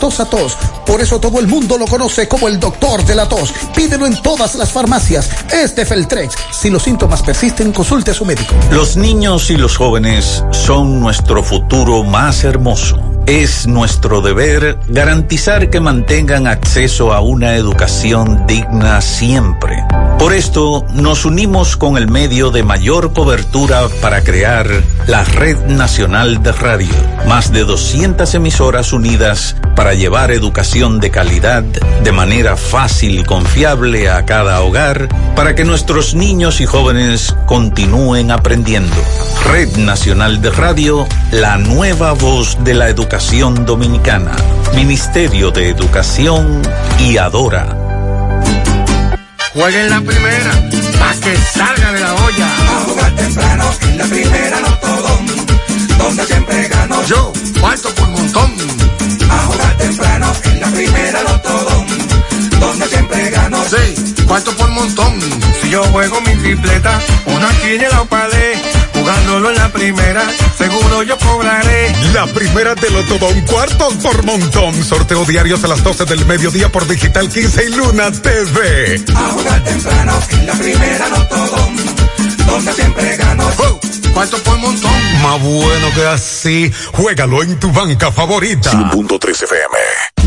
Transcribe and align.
tos 0.00 0.18
a 0.18 0.24
tos. 0.24 0.79
Por 0.90 1.00
eso 1.00 1.20
todo 1.20 1.38
el 1.38 1.46
mundo 1.46 1.78
lo 1.78 1.86
conoce 1.86 2.26
como 2.26 2.48
el 2.48 2.58
doctor 2.58 3.04
de 3.04 3.14
la 3.14 3.28
tos. 3.28 3.54
Pídelo 3.76 4.06
en 4.06 4.20
todas 4.22 4.56
las 4.56 4.72
farmacias. 4.72 5.30
Este 5.52 5.86
Feltrex. 5.86 6.34
Si 6.50 6.68
los 6.68 6.82
síntomas 6.82 7.22
persisten, 7.22 7.70
consulte 7.70 8.10
a 8.10 8.14
su 8.14 8.24
médico. 8.24 8.56
Los 8.72 8.96
niños 8.96 9.50
y 9.50 9.56
los 9.56 9.76
jóvenes 9.76 10.44
son 10.50 10.98
nuestro 10.98 11.44
futuro 11.44 12.02
más 12.02 12.42
hermoso. 12.42 12.98
Es 13.26 13.68
nuestro 13.68 14.20
deber 14.20 14.80
garantizar 14.88 15.70
que 15.70 15.78
mantengan 15.78 16.48
acceso 16.48 17.12
a 17.12 17.20
una 17.20 17.54
educación 17.54 18.44
digna 18.48 19.00
siempre. 19.00 19.84
Por 20.18 20.34
esto, 20.34 20.84
nos 20.92 21.24
unimos 21.24 21.76
con 21.76 21.96
el 21.96 22.08
medio 22.08 22.50
de 22.50 22.64
mayor 22.64 23.12
cobertura 23.12 23.88
para 24.02 24.22
crear 24.22 24.68
la 25.06 25.24
Red 25.24 25.66
Nacional 25.66 26.42
de 26.42 26.52
Radio. 26.52 26.92
Más 27.26 27.52
de 27.52 27.64
200 27.64 28.34
emisoras 28.34 28.92
unidas 28.92 29.56
para 29.76 29.94
llevar 29.94 30.30
educación 30.30 30.79
de 30.80 31.10
calidad 31.10 31.62
de 31.62 32.10
manera 32.10 32.56
fácil 32.56 33.18
y 33.18 33.22
confiable 33.22 34.08
a 34.08 34.24
cada 34.24 34.62
hogar 34.62 35.08
para 35.36 35.54
que 35.54 35.62
nuestros 35.62 36.14
niños 36.14 36.62
y 36.62 36.64
jóvenes 36.64 37.34
continúen 37.44 38.30
aprendiendo. 38.30 38.96
Red 39.52 39.76
Nacional 39.76 40.40
de 40.40 40.50
Radio, 40.50 41.06
la 41.32 41.58
nueva 41.58 42.12
voz 42.12 42.56
de 42.64 42.72
la 42.72 42.88
educación 42.88 43.66
dominicana. 43.66 44.34
Ministerio 44.74 45.50
de 45.50 45.68
Educación 45.68 46.62
y 46.98 47.18
Adora. 47.18 47.76
Jueguen 49.52 49.90
la 49.90 50.00
primera, 50.00 50.50
para 50.98 51.12
que 51.12 51.36
salga 51.36 51.92
de 51.92 52.00
la 52.00 52.14
olla. 52.14 52.46
A 52.46 52.84
jugar 52.86 53.14
temprano, 53.16 53.64
en 53.82 53.98
la 53.98 54.04
primera 54.04 54.60
no 54.60 54.74
todo. 54.78 55.18
Donde 55.98 56.24
siempre 56.24 56.68
gano. 56.68 57.04
Yo, 57.04 57.32
cuarto 57.60 57.90
por 57.90 58.08
montón. 58.08 58.80
En 60.44 60.60
la 60.60 60.68
primera 60.68 61.22
no 61.22 61.40
todo. 61.40 61.84
Donde 62.60 62.86
siempre 62.88 63.30
gano. 63.30 63.58
Sí, 63.64 64.24
cuarto 64.26 64.52
por 64.56 64.70
montón. 64.70 65.20
Si 65.60 65.70
yo 65.70 65.82
juego 65.84 66.20
mi 66.20 66.34
tripleta, 66.36 67.00
una 67.26 67.48
quiniela 67.60 68.02
o 68.02 68.06
palé. 68.06 68.60
Jugándolo 68.94 69.50
en 69.50 69.56
la 69.56 69.68
primera, 69.70 70.22
seguro 70.58 71.02
yo 71.02 71.16
cobraré. 71.18 71.94
La 72.12 72.26
primera 72.26 72.74
te 72.74 72.90
lo 72.90 73.02
todo 73.04 73.28
un 73.28 73.40
cuarto 73.42 73.88
por 74.02 74.24
montón. 74.24 74.84
Sorteo 74.84 75.24
diarios 75.24 75.64
a 75.64 75.68
las 75.68 75.82
12 75.82 76.04
del 76.04 76.26
mediodía 76.26 76.70
por 76.70 76.86
Digital 76.86 77.28
15 77.28 77.64
y 77.64 77.68
Luna 77.70 78.10
TV. 78.12 79.02
A 79.14 79.28
jugar 79.30 79.64
temprano, 79.64 80.12
en 80.32 80.46
la 80.46 80.52
primera 80.54 81.08
no 81.08 81.26
todo. 81.26 81.70
Donde 82.46 82.72
siempre 82.74 83.16
gano. 83.16 83.50
Oh, 83.58 83.80
cuarto 84.12 84.36
por 84.42 84.58
montón. 84.58 84.92
Más 85.22 85.40
bueno 85.40 85.94
que 85.94 86.06
así. 86.06 86.70
Juégalo 86.92 87.42
en 87.42 87.58
tu 87.58 87.72
banca 87.72 88.12
favorita. 88.12 88.70
1.3 88.72 89.30
FM. 89.44 90.19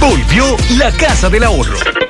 Volvió 0.00 0.56
la 0.76 0.92
Casa 0.92 1.28
del 1.28 1.44
Ahorro. 1.44 2.07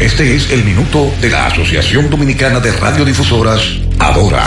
Este 0.00 0.34
es 0.34 0.50
el 0.50 0.64
minuto 0.64 1.12
de 1.20 1.28
la 1.28 1.44
Asociación 1.44 2.08
Dominicana 2.08 2.58
de 2.58 2.72
Radiodifusoras, 2.72 3.60
Adora. 3.98 4.46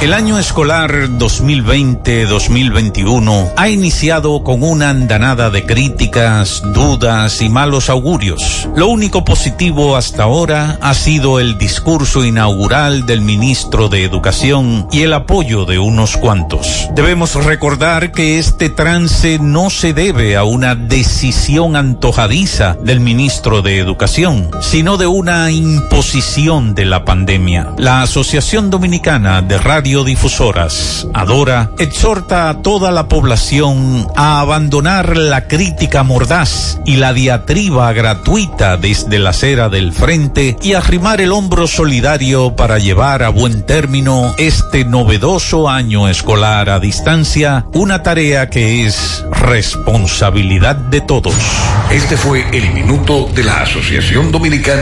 El 0.00 0.14
año 0.14 0.38
escolar 0.38 1.08
2020-2021 1.10 3.52
ha 3.56 3.68
iniciado 3.68 4.42
con 4.42 4.62
una 4.64 4.90
andanada 4.90 5.48
de 5.50 5.64
críticas, 5.64 6.60
dudas 6.72 7.40
y 7.40 7.48
malos 7.48 7.88
augurios. 7.88 8.68
Lo 8.74 8.88
único 8.88 9.24
positivo 9.24 9.96
hasta 9.96 10.24
ahora 10.24 10.76
ha 10.80 10.92
sido 10.94 11.38
el 11.38 11.56
discurso 11.56 12.24
inaugural 12.24 13.06
del 13.06 13.20
ministro 13.20 13.88
de 13.88 14.02
Educación 14.02 14.88
y 14.90 15.02
el 15.02 15.12
apoyo 15.12 15.66
de 15.66 15.78
unos 15.78 16.16
cuantos. 16.16 16.88
Debemos 16.96 17.36
recordar 17.44 18.10
que 18.10 18.40
este 18.40 18.70
trance 18.70 19.38
no 19.40 19.70
se 19.70 19.94
debe 19.94 20.36
a 20.36 20.42
una 20.42 20.74
decisión 20.74 21.76
antojadiza 21.76 22.76
del 22.82 22.98
ministro 22.98 23.62
de 23.62 23.78
Educación, 23.78 24.50
sino 24.60 24.91
de 24.96 25.06
una 25.06 25.50
imposición 25.50 26.74
de 26.74 26.84
la 26.84 27.04
pandemia. 27.04 27.72
La 27.78 28.02
Asociación 28.02 28.70
Dominicana 28.70 29.42
de 29.42 29.58
Radiodifusoras, 29.58 31.06
Adora, 31.14 31.70
exhorta 31.78 32.48
a 32.48 32.62
toda 32.62 32.90
la 32.90 33.08
población 33.08 34.06
a 34.16 34.40
abandonar 34.40 35.16
la 35.16 35.48
crítica 35.48 36.02
mordaz 36.02 36.78
y 36.84 36.96
la 36.96 37.12
diatriba 37.12 37.92
gratuita 37.92 38.76
desde 38.76 39.18
la 39.18 39.30
acera 39.30 39.68
del 39.68 39.92
frente 39.92 40.56
y 40.62 40.74
arrimar 40.74 41.20
el 41.20 41.32
hombro 41.32 41.66
solidario 41.66 42.56
para 42.56 42.78
llevar 42.78 43.22
a 43.22 43.30
buen 43.30 43.62
término 43.64 44.34
este 44.38 44.84
novedoso 44.84 45.68
año 45.68 46.08
escolar 46.08 46.68
a 46.68 46.80
distancia, 46.80 47.66
una 47.72 48.02
tarea 48.02 48.50
que 48.50 48.86
es 48.86 49.24
responsabilidad 49.30 50.76
de 50.76 51.00
todos. 51.00 51.34
Este 51.90 52.16
fue 52.16 52.44
el 52.52 52.72
minuto 52.72 53.28
de 53.34 53.44
la 53.44 53.62
Asociación 53.62 54.32
Dominicana 54.32 54.81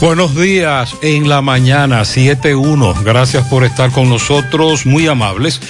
Buenos 0.00 0.34
días 0.34 0.96
en 1.02 1.28
la 1.28 1.42
mañana 1.42 2.00
7.1. 2.00 3.04
Gracias 3.04 3.46
por 3.48 3.64
estar 3.64 3.90
con 3.90 4.08
nosotros, 4.08 4.86
muy 4.86 5.06
amables. 5.06 5.60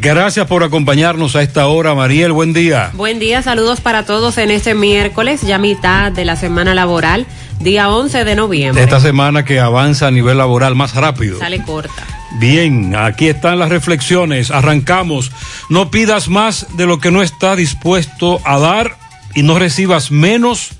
Gracias 0.00 0.48
por 0.48 0.64
acompañarnos 0.64 1.36
a 1.36 1.42
esta 1.42 1.68
hora, 1.68 1.94
Mariel. 1.94 2.32
Buen 2.32 2.52
día. 2.52 2.90
Buen 2.94 3.20
día, 3.20 3.40
saludos 3.40 3.80
para 3.80 4.04
todos 4.04 4.36
en 4.38 4.50
este 4.50 4.74
miércoles, 4.74 5.42
ya 5.42 5.58
mitad 5.58 6.10
de 6.10 6.24
la 6.24 6.34
semana 6.34 6.74
laboral, 6.74 7.24
día 7.60 7.88
11 7.88 8.24
de 8.24 8.34
noviembre. 8.34 8.82
Esta 8.82 8.98
semana 8.98 9.44
que 9.44 9.60
avanza 9.60 10.08
a 10.08 10.10
nivel 10.10 10.38
laboral 10.38 10.74
más 10.74 10.96
rápido. 10.96 11.38
Sale 11.38 11.62
corta. 11.62 12.02
Bien, 12.40 12.96
aquí 12.96 13.28
están 13.28 13.60
las 13.60 13.68
reflexiones. 13.68 14.50
Arrancamos. 14.50 15.30
No 15.68 15.88
pidas 15.88 16.28
más 16.28 16.66
de 16.76 16.86
lo 16.86 16.98
que 16.98 17.12
no 17.12 17.22
estás 17.22 17.58
dispuesto 17.58 18.40
a 18.44 18.58
dar 18.58 18.96
y 19.36 19.44
no 19.44 19.56
recibas 19.56 20.10
menos 20.10 20.70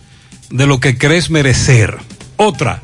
de 0.50 0.66
lo 0.66 0.80
que 0.80 0.98
crees 0.98 1.30
merecer. 1.30 1.98
Otra, 2.36 2.80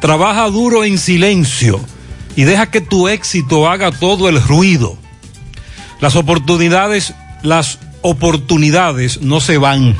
trabaja 0.00 0.48
duro 0.48 0.84
en 0.84 0.98
silencio 0.98 1.80
y 2.36 2.44
deja 2.44 2.70
que 2.70 2.80
tu 2.80 3.08
éxito 3.08 3.68
haga 3.68 3.90
todo 3.90 4.28
el 4.28 4.40
ruido. 4.40 4.96
Las 6.00 6.14
oportunidades, 6.14 7.14
las 7.42 7.78
oportunidades 8.02 9.20
no 9.22 9.40
se 9.40 9.58
van, 9.58 9.96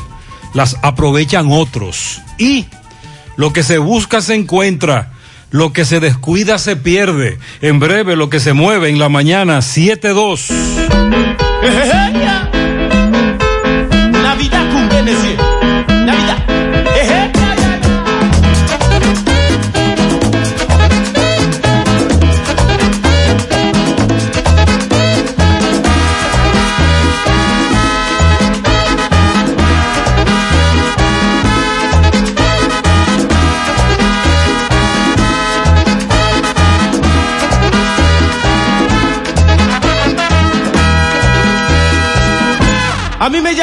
las 0.54 0.76
aprovechan 0.82 1.50
otros. 1.50 2.20
Y 2.38 2.66
lo 3.36 3.52
que 3.52 3.62
se 3.62 3.78
busca 3.78 4.20
se 4.20 4.34
encuentra, 4.34 5.12
lo 5.50 5.72
que 5.72 5.84
se 5.84 6.00
descuida 6.00 6.58
se 6.58 6.76
pierde. 6.76 7.38
En 7.60 7.80
breve 7.80 8.16
lo 8.16 8.30
que 8.30 8.40
se 8.40 8.52
mueve 8.52 8.88
en 8.88 8.98
la 8.98 9.08
mañana 9.08 9.58
7-2. 9.58 10.46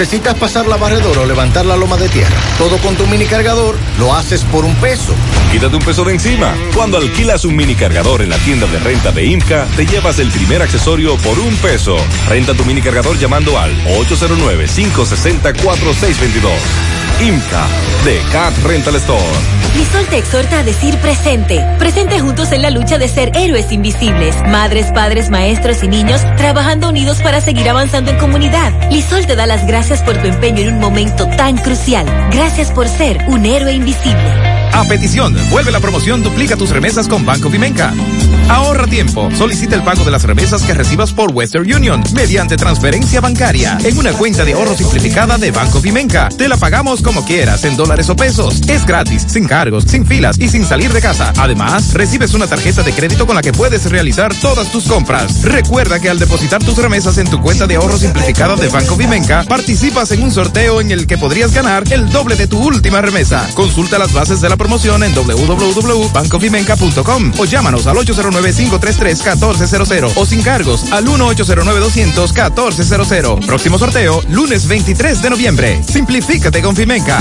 ¿Necesitas 0.00 0.34
pasar 0.36 0.66
la 0.66 0.78
barredora 0.78 1.20
o 1.20 1.26
levantar 1.26 1.66
la 1.66 1.76
loma 1.76 1.98
de 1.98 2.08
tierra? 2.08 2.34
Todo 2.56 2.78
con 2.78 2.96
tu 2.96 3.06
mini 3.06 3.26
cargador 3.26 3.76
lo 3.98 4.14
haces 4.14 4.44
por 4.44 4.64
un 4.64 4.74
peso. 4.76 5.12
Quítate 5.52 5.76
un 5.76 5.82
peso 5.82 6.04
de 6.04 6.14
encima. 6.14 6.54
Cuando 6.74 6.96
alquilas 6.96 7.44
un 7.44 7.54
mini 7.54 7.74
cargador 7.74 8.22
en 8.22 8.30
la 8.30 8.38
tienda 8.38 8.66
de 8.66 8.78
renta 8.78 9.12
de 9.12 9.26
IMCA, 9.26 9.66
te 9.76 9.84
llevas 9.84 10.18
el 10.18 10.30
primer 10.30 10.62
accesorio 10.62 11.18
por 11.18 11.38
un 11.38 11.54
peso. 11.56 11.98
Renta 12.30 12.54
tu 12.54 12.64
mini 12.64 12.80
cargador 12.80 13.18
llamando 13.18 13.58
al 13.58 13.76
809-560-4622. 13.84 16.48
IMCA 17.20 17.66
de 18.02 18.22
Cat 18.32 18.56
Rental 18.64 18.94
Store. 18.94 19.59
Lisol 19.74 20.06
te 20.06 20.18
exhorta 20.18 20.58
a 20.58 20.62
decir 20.62 20.96
presente. 20.98 21.64
Presente 21.78 22.18
juntos 22.20 22.52
en 22.52 22.62
la 22.62 22.70
lucha 22.70 22.98
de 22.98 23.08
ser 23.08 23.32
héroes 23.34 23.72
invisibles. 23.72 24.36
Madres, 24.48 24.86
padres, 24.92 25.30
maestros 25.30 25.82
y 25.82 25.88
niños 25.88 26.20
trabajando 26.36 26.88
unidos 26.88 27.20
para 27.22 27.40
seguir 27.40 27.68
avanzando 27.68 28.10
en 28.10 28.18
comunidad. 28.18 28.72
Lisol 28.90 29.26
te 29.26 29.36
da 29.36 29.46
las 29.46 29.66
gracias 29.66 30.02
por 30.02 30.16
tu 30.16 30.26
empeño 30.26 30.60
en 30.60 30.74
un 30.74 30.80
momento 30.80 31.26
tan 31.36 31.56
crucial. 31.56 32.06
Gracias 32.32 32.70
por 32.70 32.88
ser 32.88 33.24
un 33.28 33.46
héroe 33.46 33.72
invisible. 33.72 34.50
A 34.72 34.84
petición, 34.84 35.36
vuelve 35.50 35.70
la 35.70 35.80
promoción 35.80 36.22
Duplica 36.22 36.56
tus 36.56 36.70
remesas 36.70 37.08
con 37.08 37.24
Banco 37.24 37.50
Vimenca. 37.50 37.92
Ahorra 38.50 38.88
tiempo. 38.88 39.30
Solicita 39.32 39.76
el 39.76 39.84
pago 39.84 40.04
de 40.04 40.10
las 40.10 40.24
remesas 40.24 40.62
que 40.62 40.74
recibas 40.74 41.12
por 41.12 41.30
Western 41.32 41.72
Union 41.72 42.02
mediante 42.14 42.56
transferencia 42.56 43.20
bancaria 43.20 43.78
en 43.84 43.96
una 43.96 44.12
cuenta 44.12 44.44
de 44.44 44.54
ahorro 44.54 44.76
simplificada 44.76 45.38
de 45.38 45.52
Banco 45.52 45.80
Vimenca. 45.80 46.28
Te 46.36 46.48
la 46.48 46.56
pagamos 46.56 47.00
como 47.00 47.24
quieras, 47.24 47.62
en 47.62 47.76
dólares 47.76 48.10
o 48.10 48.16
pesos. 48.16 48.60
Es 48.66 48.84
gratis, 48.84 49.24
sin 49.28 49.46
cargos, 49.46 49.84
sin 49.84 50.04
filas 50.04 50.36
y 50.40 50.48
sin 50.48 50.66
salir 50.66 50.92
de 50.92 51.00
casa. 51.00 51.32
Además, 51.38 51.94
recibes 51.94 52.34
una 52.34 52.48
tarjeta 52.48 52.82
de 52.82 52.92
crédito 52.92 53.24
con 53.24 53.36
la 53.36 53.42
que 53.42 53.52
puedes 53.52 53.88
realizar 53.88 54.34
todas 54.34 54.72
tus 54.72 54.82
compras. 54.84 55.42
Recuerda 55.42 56.00
que 56.00 56.10
al 56.10 56.18
depositar 56.18 56.60
tus 56.64 56.76
remesas 56.76 57.18
en 57.18 57.30
tu 57.30 57.40
cuenta 57.40 57.68
de 57.68 57.76
ahorro 57.76 57.98
simplificada 57.98 58.56
de 58.56 58.68
Banco 58.68 58.96
Vimenca, 58.96 59.44
participas 59.44 60.10
en 60.10 60.24
un 60.24 60.32
sorteo 60.32 60.80
en 60.80 60.90
el 60.90 61.06
que 61.06 61.18
podrías 61.18 61.54
ganar 61.54 61.84
el 61.92 62.10
doble 62.10 62.34
de 62.34 62.48
tu 62.48 62.58
última 62.58 63.00
remesa. 63.00 63.48
Consulta 63.54 63.96
las 63.96 64.12
bases 64.12 64.40
de 64.40 64.48
la 64.48 64.56
promoción 64.56 65.04
en 65.04 65.14
www.bancovimenca.com 65.14 67.32
o 67.38 67.44
llámanos 67.44 67.86
al 67.86 67.96
809-533-1400 68.40 70.12
o 70.16 70.26
sin 70.26 70.42
cargos 70.42 70.90
al 70.92 71.06
1-809-200-1400. 71.06 73.46
Próximo 73.46 73.78
sorteo, 73.78 74.20
lunes 74.28 74.66
23 74.66 75.22
de 75.22 75.30
noviembre. 75.30 75.80
Simplifícate 75.82 76.60
con 76.62 76.74
Fimenca. 76.74 77.20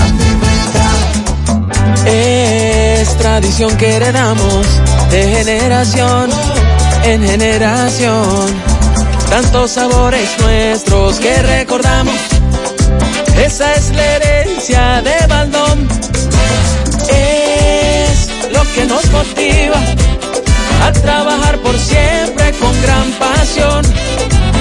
Es 2.06 3.18
tradición 3.18 3.76
que 3.78 3.96
heredamos 3.96 4.66
de 5.12 5.24
generación 5.24 6.30
en 7.04 7.28
generación. 7.28 8.48
Tantos 9.30 9.72
sabores 9.72 10.30
nuestros 10.40 11.20
que 11.20 11.36
recordamos. 11.42 12.16
Esa 13.38 13.74
es 13.74 13.94
la 13.96 14.16
herencia 14.16 15.02
de 15.02 15.28
Baldón. 15.28 15.88
Es 17.10 18.30
lo 18.52 18.62
que 18.74 18.86
nos 18.86 19.10
motiva 19.12 19.82
a 20.82 20.92
trabajar 20.92 21.58
por 21.60 21.78
siempre 21.78 22.52
con 22.54 22.82
gran 22.82 23.12
pasión 23.14 23.86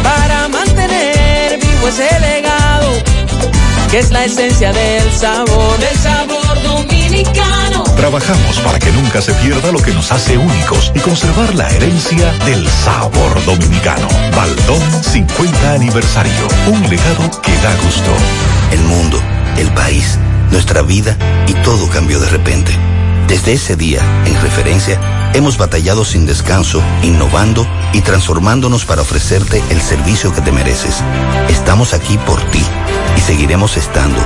para 0.02 0.48
mantener 0.48 1.58
vivo 1.58 1.88
ese 1.88 2.08
legado 2.20 3.08
que 3.90 4.00
es 4.00 4.10
la 4.10 4.24
esencia 4.24 4.70
del 4.70 5.10
sabor, 5.12 5.78
del 5.78 5.96
sabor 5.98 6.62
dominicano. 6.62 7.84
Trabajamos 7.96 8.58
para 8.58 8.78
que 8.78 8.92
nunca 8.92 9.22
se 9.22 9.32
pierda 9.34 9.72
lo 9.72 9.80
que 9.80 9.92
nos 9.92 10.12
hace 10.12 10.36
únicos 10.36 10.92
y 10.94 11.00
conservar 11.00 11.54
la 11.54 11.70
herencia 11.70 12.30
del 12.44 12.68
sabor 12.68 13.44
dominicano. 13.46 14.06
Baldón 14.36 14.82
50 15.02 15.72
aniversario, 15.72 16.48
un 16.66 16.82
legado 16.90 17.30
que 17.40 17.56
da 17.62 17.74
gusto. 17.82 18.10
El 18.72 18.80
mundo, 18.80 19.18
el 19.56 19.70
país, 19.72 20.18
nuestra 20.50 20.82
vida 20.82 21.16
y 21.46 21.54
todo 21.54 21.88
cambió 21.88 22.20
de 22.20 22.28
repente. 22.28 22.72
Desde 23.26 23.54
ese 23.54 23.74
día, 23.74 24.02
en 24.26 24.40
referencia, 24.42 25.00
hemos 25.34 25.58
batallado 25.58 26.04
sin 26.04 26.26
descanso, 26.26 26.82
innovando 27.02 27.66
y 27.92 28.00
transformándonos 28.00 28.84
para 28.84 29.02
ofrecerte 29.02 29.62
el 29.70 29.80
servicio 29.80 30.32
que 30.32 30.40
te 30.40 30.52
mereces. 30.52 31.02
Estamos 31.48 31.94
aquí 31.94 32.18
por 32.18 32.40
ti 32.50 32.62
y 33.16 33.20
seguiremos 33.20 33.76
estando. 33.76 34.20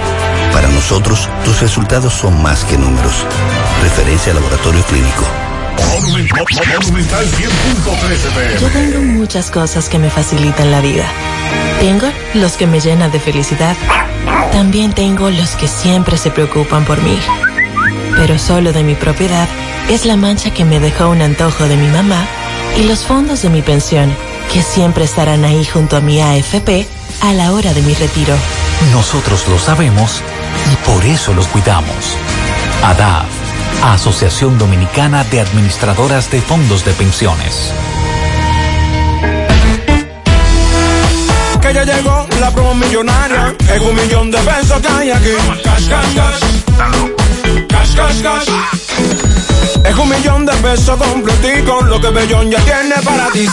Para 0.53 0.69
nosotros, 0.69 1.29
tus 1.45 1.61
resultados 1.61 2.13
son 2.13 2.43
más 2.43 2.65
que 2.65 2.77
números. 2.77 3.25
Referencia 3.83 4.35
Laboratorio 4.35 4.83
Clínico. 4.85 5.25
Yo 8.61 8.69
tengo 8.71 9.01
muchas 9.01 9.51
cosas 9.51 9.89
que 9.89 9.99
me 9.99 10.11
facilitan 10.11 10.71
la 10.71 10.81
vida. 10.81 11.07
Tengo 11.81 12.07
los 12.35 12.53
que 12.53 12.67
me 12.67 12.81
llenan 12.81 13.11
de 13.11 13.21
felicidad. 13.21 13.77
También 14.53 14.93
tengo 14.93 15.31
los 15.31 15.51
que 15.57 15.69
siempre 15.69 16.17
se 16.17 16.31
preocupan 16.31 16.85
por 16.85 17.03
mí. 17.03 17.19
Pero 18.17 18.39
solo 18.39 18.73
de 18.73 18.85
mi 18.85 18.95
propiedad 18.95 19.49
es 19.89 20.07
la 20.07 20.17
mancha 20.17 20.53
que 20.53 20.65
me 20.65 20.81
dejó 20.81 21.09
un 21.09 21.23
antojo 21.23 21.65
de 21.65 21.77
mi 21.77 21.89
mamá 21.89 22.27
y 22.79 22.85
los 22.85 23.01
fondos 23.01 23.43
de 23.43 23.51
mi 23.51 23.63
pensión, 23.63 24.15
que 24.53 24.63
siempre 24.63 25.05
estarán 25.05 25.45
ahí 25.45 25.65
junto 25.65 25.97
a 25.97 26.01
mi 26.01 26.21
AFP 26.21 26.87
a 27.21 27.33
la 27.33 27.53
hora 27.53 27.73
de 27.75 27.83
mi 27.83 27.95
retiro. 27.95 28.35
Nosotros 28.93 29.47
lo 29.49 29.59
sabemos 29.59 30.21
y 30.73 30.77
por 30.87 31.05
eso 31.05 31.33
los 31.35 31.47
cuidamos. 31.49 32.17
ADAF, 32.83 33.27
Asociación 33.85 34.59
Dominicana 34.59 35.25
de 35.25 35.41
Administradoras 35.41 36.31
de 36.31 36.41
Fondos 36.41 36.85
de 36.85 36.93
Pensiones. 36.93 37.71
Que 41.61 41.73
ya 41.73 41.85
llegó 41.85 42.27
la 42.41 42.51
promo 42.51 42.75
millonaria. 42.75 43.55
Es 43.73 43.81
un 43.81 43.95
millón 43.95 44.31
de 44.31 44.39
pesos 44.39 44.81
que 44.81 44.89
hay 44.89 45.11
aquí. 45.11 45.31
Cash, 45.63 45.89
cash, 45.89 46.15
cash. 46.17 46.41
Cash, 47.69 47.95
cash, 47.95 48.23
cash. 48.23 49.32
Es 49.85 49.97
un 49.97 50.09
millón 50.09 50.47
de 50.47 50.53
pesos 50.55 50.97
completico, 50.97 51.81
lo 51.83 52.01
que 52.01 52.09
Bellón 52.09 52.51
ya 52.51 52.59
tiene 52.61 52.95
para 53.05 53.29
ti. 53.31 53.47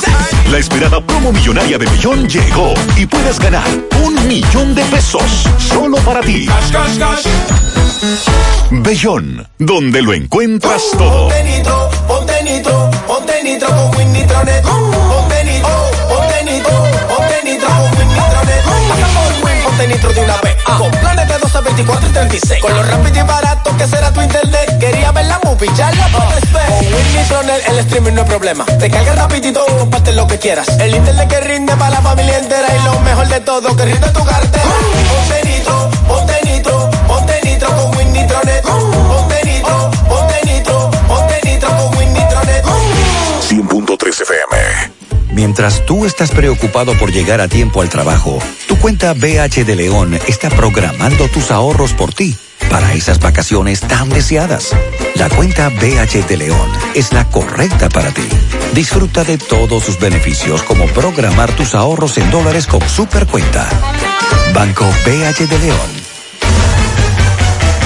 La 0.51 0.57
esperada 0.59 1.01
promo 1.01 1.31
millonaria 1.31 1.77
de 1.77 1.85
Bellón 1.85 2.27
llegó 2.27 2.73
y 2.95 3.05
puedes 3.05 3.39
ganar 3.39 3.67
un 4.03 4.27
millón 4.27 4.75
de 4.75 4.83
pesos 4.85 5.23
solo 5.57 5.97
para 5.97 6.21
ti. 6.21 6.45
Cash, 6.45 6.71
cash, 6.71 6.97
cash. 6.97 7.25
Bellón, 8.71 9.47
donde 9.57 10.01
lo 10.01 10.13
encuentras 10.13 10.83
todo. 10.97 11.27
Ponte 11.27 11.43
nitro, 11.43 11.89
ponte 12.07 12.43
nitro, 12.43 12.91
ponte 13.07 13.43
nitro 13.43 13.67
con 13.67 13.97
Win 13.97 14.13
Nitronet. 14.13 14.63
Ponte 14.63 15.43
nitro, 15.43 15.91
ponte 16.07 16.43
nitro, 16.43 16.83
ponte 17.07 17.43
nitro 17.43 17.67
con 17.67 17.81
Win 17.97 18.07
Nitronet. 18.07 18.63
Pasa 18.89 19.07
ponte 19.79 19.93
nitro 19.93 20.13
de 20.13 20.21
una 20.21 20.37
vez. 20.41 20.55
Con 20.77 20.91
planes 20.91 21.27
de 21.27 21.37
12, 21.37 21.61
24 21.61 22.09
y 22.09 22.11
36. 22.11 22.61
Con 22.61 22.73
lo 22.73 22.83
rápido 22.83 23.19
y 23.19 23.23
barato 23.23 23.77
que 23.77 23.87
será 23.87 24.11
tu 24.11 24.21
internet. 24.21 24.77
Quería 24.79 25.11
ver 25.11 25.25
la 25.25 25.39
movie, 25.43 25.69
ya 25.75 25.91
la 25.91 26.07
puedes 26.07 26.51
ver. 26.51 26.67
Con 26.67 26.93
Win 26.93 27.15
Nitronet 27.15 27.69
el 27.69 27.79
streaming 27.79 28.13
no 28.13 28.21
es 28.21 28.27
problema. 28.27 28.65
Te 28.65 28.89
carga 28.89 29.15
rapidito 29.15 29.63
y 29.67 29.77
comparte 29.77 30.11
lo 30.13 30.27
que 30.27 30.37
quieras. 30.37 30.67
El 30.79 30.95
internet 30.95 31.29
que 31.29 31.39
rinde 31.41 31.75
para 31.75 31.91
la 31.91 32.01
familia 32.01 32.37
entera. 32.37 32.67
Y 32.75 32.83
lo 32.83 32.99
mejor 32.99 33.27
de 33.27 33.39
todo, 33.41 33.75
que 33.75 33.85
rinde 33.85 34.09
tu 34.09 34.25
cartera. 34.25 34.65
Ponte 35.09 35.49
nitro, 35.49 35.89
ponte 36.07 36.39
nitro, 36.45 36.89
ponte 37.07 37.41
nitro 37.43 37.75
con 37.75 37.97
Win 37.97 38.13
Nitronet. 38.13 38.61
Ponte 38.63 39.45
nitro, 39.45 39.91
ponte 40.09 40.41
nitro, 40.45 40.91
ponte 41.07 41.41
nitro 41.45 41.69
con 41.69 41.97
Win 41.97 42.13
Nitronet. 42.13 42.65
100.3 43.49 44.21
FM. 44.21 44.68
Mientras 45.39 45.85
tú 45.85 46.03
estás 46.03 46.31
preocupado 46.31 46.99
por 46.99 47.13
llegar 47.13 47.39
a 47.39 47.47
tiempo 47.47 47.81
al 47.81 47.87
trabajo, 47.87 48.39
tu 48.67 48.77
cuenta 48.77 49.13
BH 49.13 49.63
de 49.63 49.73
León 49.73 50.19
está 50.27 50.49
programando 50.49 51.29
tus 51.29 51.49
ahorros 51.49 51.93
por 51.93 52.13
ti 52.13 52.35
para 52.69 52.93
esas 52.93 53.21
vacaciones 53.21 53.79
tan 53.79 54.09
deseadas. 54.09 54.75
La 55.15 55.29
cuenta 55.29 55.69
BH 55.69 56.27
de 56.27 56.35
León 56.35 56.69
es 56.93 57.13
la 57.13 57.23
correcta 57.29 57.87
para 57.87 58.11
ti. 58.11 58.27
Disfruta 58.73 59.23
de 59.23 59.37
todos 59.37 59.81
sus 59.81 59.97
beneficios 59.97 60.61
como 60.63 60.85
programar 60.87 61.55
tus 61.55 61.73
ahorros 61.73 62.17
en 62.17 62.29
dólares 62.31 62.67
con 62.67 62.81
Supercuenta. 62.89 63.65
Banco 64.53 64.85
BH 65.05 65.47
de 65.47 65.59
León. 65.59 65.98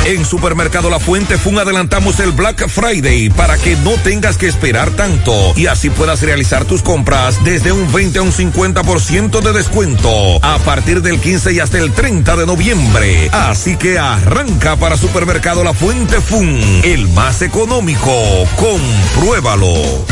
En 0.06 0.26
Supermercado 0.26 0.90
La 0.90 1.00
Fuente 1.00 1.38
Fun 1.38 1.58
adelantamos 1.58 2.20
el 2.20 2.34
Black 2.34 2.68
Friday 2.68 3.30
para 3.30 3.58
que 3.58 3.78
no 3.78 3.92
tengas 3.92 4.38
que 4.38 4.48
esperar 4.48 4.92
tanto 4.92 5.54
y 5.56 5.68
así 5.68 5.90
puedas 5.90 6.22
realizar 6.22 6.66
tus 6.66 6.82
compras 6.82 7.42
desde 7.46 7.72
un 7.72 7.90
20 7.92 8.20
a 8.20 8.22
un 8.22 8.34
50% 8.34 9.42
de 9.42 9.54
descuento 9.54 10.44
a 10.44 10.60
partir 10.60 11.02
del 11.02 11.22
15 11.22 11.54
y 11.54 11.60
hasta 11.62 11.80
el 11.80 11.94
30 11.94 12.36
de 12.36 12.46
noviembre. 12.46 13.30
Así 13.32 13.78
que 13.78 13.98
arranca 13.98 14.76
para 14.76 14.98
Supermercado 14.98 15.64
La 15.64 15.74
Fuente 15.74 16.20
Fun, 16.20 16.60
el 16.84 17.08
más 17.10 17.42
económico. 17.42 18.12
Compruébalo. 18.58 20.04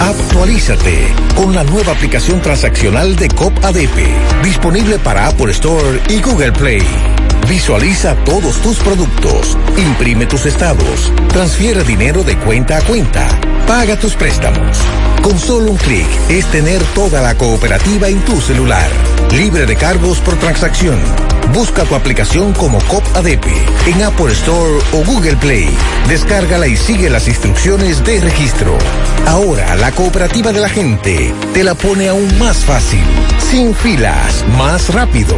Actualízate 0.00 1.14
con 1.36 1.54
la 1.54 1.64
nueva 1.64 1.92
aplicación 1.92 2.40
transaccional 2.40 3.16
de 3.16 3.28
COP 3.28 3.52
ADP, 3.64 4.42
disponible 4.42 4.98
para 4.98 5.28
Apple 5.28 5.52
Store 5.52 6.00
y 6.08 6.20
Google 6.20 6.52
Play. 6.52 6.82
Visualiza 7.48 8.14
todos 8.24 8.60
tus 8.62 8.78
productos, 8.78 9.56
imprime 9.76 10.26
tus 10.26 10.46
estados, 10.46 11.12
transfiere 11.28 11.84
dinero 11.84 12.22
de 12.22 12.36
cuenta 12.38 12.78
a 12.78 12.82
cuenta, 12.82 13.26
paga 13.66 13.96
tus 13.98 14.14
préstamos. 14.14 14.78
Con 15.22 15.38
solo 15.38 15.70
un 15.70 15.76
clic 15.76 16.06
es 16.28 16.46
tener 16.46 16.82
toda 16.94 17.20
la 17.20 17.36
cooperativa 17.36 18.08
en 18.08 18.20
tu 18.24 18.40
celular, 18.40 18.90
libre 19.32 19.66
de 19.66 19.76
cargos 19.76 20.18
por 20.20 20.34
transacción. 20.36 20.98
Busca 21.52 21.84
tu 21.84 21.94
aplicación 21.94 22.52
como 22.54 22.78
COP 22.88 23.04
ADP 23.14 23.46
en 23.86 24.02
Apple 24.02 24.32
Store 24.32 24.82
o 24.92 25.04
Google 25.04 25.36
Play. 25.36 25.68
Descárgala 26.08 26.66
y 26.66 26.76
sigue 26.76 27.10
las 27.10 27.28
instrucciones 27.28 28.02
de 28.04 28.20
registro. 28.20 28.78
Ahora 29.26 29.76
la 29.76 29.92
cooperativa 29.92 30.52
de 30.52 30.60
la 30.60 30.68
gente 30.68 31.34
te 31.52 31.62
la 31.62 31.74
pone 31.74 32.08
aún 32.08 32.38
más 32.38 32.64
fácil, 32.64 33.04
sin 33.38 33.74
filas, 33.74 34.44
más 34.56 34.92
rápido. 34.94 35.36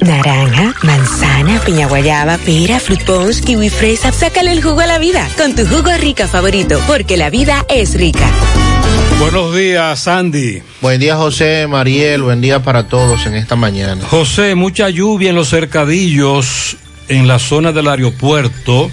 Naranja, 0.00 0.74
manzana, 0.82 1.58
piña 1.64 1.86
guayaba, 1.86 2.36
pera, 2.36 2.78
fruit 2.78 3.02
punch, 3.04 3.42
kiwi 3.42 3.70
fresa. 3.70 4.12
Sácale 4.12 4.52
el 4.52 4.62
jugo 4.62 4.80
a 4.80 4.86
la 4.86 4.98
vida 4.98 5.26
con 5.38 5.54
tu 5.54 5.66
jugo 5.66 5.90
rica 5.98 6.28
favorito, 6.28 6.78
porque 6.86 7.16
la 7.16 7.30
vida 7.30 7.64
es 7.70 7.94
rica. 7.94 8.28
Buenos 9.18 9.56
días, 9.56 9.98
Sandy. 9.98 10.62
Buen 10.82 11.00
día, 11.00 11.16
José, 11.16 11.66
Mariel. 11.66 12.22
Buen 12.22 12.42
día 12.42 12.62
para 12.62 12.86
todos 12.86 13.24
en 13.24 13.34
esta 13.34 13.56
mañana. 13.56 14.04
José, 14.04 14.54
mucha 14.54 14.90
lluvia 14.90 15.30
en 15.30 15.36
los 15.36 15.48
cercadillos, 15.48 16.76
en 17.08 17.26
la 17.26 17.38
zona 17.38 17.72
del 17.72 17.88
aeropuerto. 17.88 18.90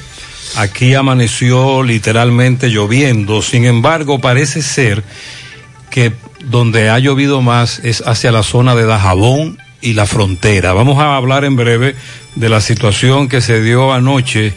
Aquí 0.55 0.93
amaneció 0.93 1.83
literalmente 1.83 2.69
lloviendo. 2.69 3.41
Sin 3.41 3.65
embargo, 3.65 4.19
parece 4.19 4.61
ser 4.61 5.03
que 5.89 6.13
donde 6.43 6.89
ha 6.89 6.99
llovido 6.99 7.41
más 7.41 7.79
es 7.79 8.01
hacia 8.05 8.31
la 8.31 8.43
zona 8.43 8.75
de 8.75 8.85
Dajabón 8.85 9.57
y 9.81 9.93
la 9.93 10.05
frontera. 10.05 10.73
Vamos 10.73 10.99
a 10.99 11.15
hablar 11.15 11.45
en 11.45 11.55
breve 11.55 11.95
de 12.35 12.49
la 12.49 12.61
situación 12.61 13.27
que 13.27 13.41
se 13.41 13.61
dio 13.61 13.93
anoche 13.93 14.53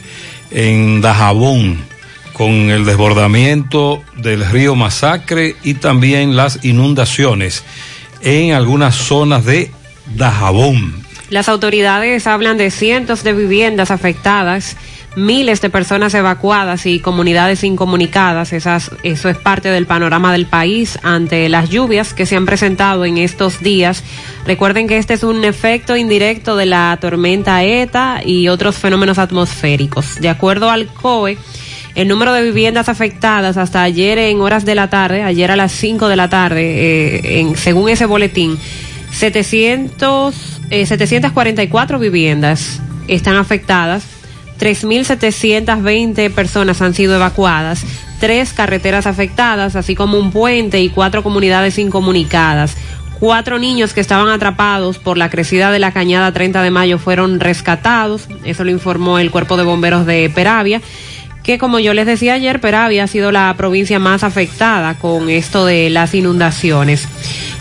en 0.51 1.01
Dajabón 1.01 1.79
con 2.33 2.71
el 2.71 2.85
desbordamiento 2.85 4.03
del 4.17 4.45
río 4.45 4.75
Masacre 4.75 5.57
y 5.62 5.75
también 5.75 6.37
las 6.37 6.65
inundaciones 6.65 7.62
en 8.23 8.53
algunas 8.53 8.95
zonas 8.95 9.45
de 9.45 9.71
Dajabón. 10.17 11.03
Las 11.31 11.49
autoridades 11.49 12.27
hablan 12.27 12.59
de 12.59 12.71
cientos 12.71 13.25
de 13.25 13.33
viviendas 13.33 13.91
afectadas, 13.91 14.77
miles 15.16 15.61
de 15.61 15.71
personas 15.71 16.14
evacuadas 16.14 16.87
y 16.87 17.00
comunidades 17.00 17.64
incomunicadas. 17.64 18.52
Esas, 18.52 18.90
eso 19.02 19.28
es 19.28 19.37
parte 19.37 19.69
del 19.69 19.87
panorama 19.87 20.33
del 20.33 20.47
país 20.47 20.99
ante 21.02 21.49
las 21.49 21.71
lluvias 21.71 22.14
que 22.14 22.26
se 22.26 22.37
han 22.37 22.47
presentado 22.47 23.04
en 23.04 23.19
estos 23.19 23.61
días. 23.61 24.02
Recuerden 24.47 24.88
que 24.88 24.99
este 24.99 25.14
es 25.14 25.23
un 25.23 25.45
efecto 25.45 25.97
indirecto 25.97 26.57
de 26.57 26.66
la 26.66 26.97
tormenta 27.00 27.62
ETA 27.64 28.23
y 28.25 28.49
otros 28.49 28.76
fenómenos 28.76 29.19
atmosféricos. 29.19 30.21
De 30.21 30.28
acuerdo 30.28 30.71
al 30.71 30.87
COE, 30.87 31.38
el 31.95 32.09
número 32.09 32.33
de 32.33 32.42
viviendas 32.42 32.88
afectadas 32.88 33.57
hasta 33.57 33.83
ayer 33.83 34.19
en 34.19 34.40
horas 34.40 34.64
de 34.64 34.75
la 34.75 34.88
tarde, 34.88 35.23
ayer 35.23 35.50
a 35.50 35.57
las 35.57 35.73
5 35.73 36.09
de 36.09 36.16
la 36.16 36.31
tarde, 36.31 36.62
eh, 36.62 37.40
en, 37.40 37.57
según 37.57 37.90
ese 37.90 38.07
boletín, 38.07 38.59
700, 39.12 40.61
eh, 40.71 40.87
744 40.87 41.99
viviendas 41.99 42.81
están 43.09 43.37
afectadas, 43.37 44.04
3.720 44.62 46.33
personas 46.33 46.81
han 46.83 46.95
sido 46.95 47.16
evacuadas, 47.16 47.85
tres 48.21 48.52
carreteras 48.52 49.09
afectadas, 49.09 49.75
así 49.75 49.97
como 49.97 50.19
un 50.19 50.31
puente 50.31 50.81
y 50.81 50.88
cuatro 50.88 51.25
comunidades 51.25 51.81
incomunicadas. 51.81 52.76
Cuatro 53.19 53.59
niños 53.59 53.92
que 53.92 54.00
estaban 54.00 54.28
atrapados 54.28 55.00
por 55.00 55.19
la 55.19 55.31
crecida 55.31 55.73
de 55.73 55.81
la 55.81 55.90
cañada 55.90 56.31
30 56.31 56.62
de 56.62 56.71
mayo 56.71 56.99
fueron 56.99 57.40
rescatados, 57.40 58.28
eso 58.45 58.62
lo 58.62 58.71
informó 58.71 59.19
el 59.19 59.33
cuerpo 59.33 59.57
de 59.57 59.64
bomberos 59.64 60.07
de 60.07 60.31
Peravia 60.33 60.81
que 61.42 61.59
como 61.59 61.81
yo 61.81 61.92
les 61.92 62.07
decía 62.07 62.35
ayer, 62.35 62.61
Peravia 62.61 63.02
ha 63.02 63.09
sido 63.09 63.33
la 63.33 63.52
provincia 63.57 63.99
más 63.99 64.23
afectada 64.23 64.95
con 64.95 65.28
esto 65.28 65.66
de 65.66 65.90
las 65.90 66.14
inundaciones. 66.14 67.09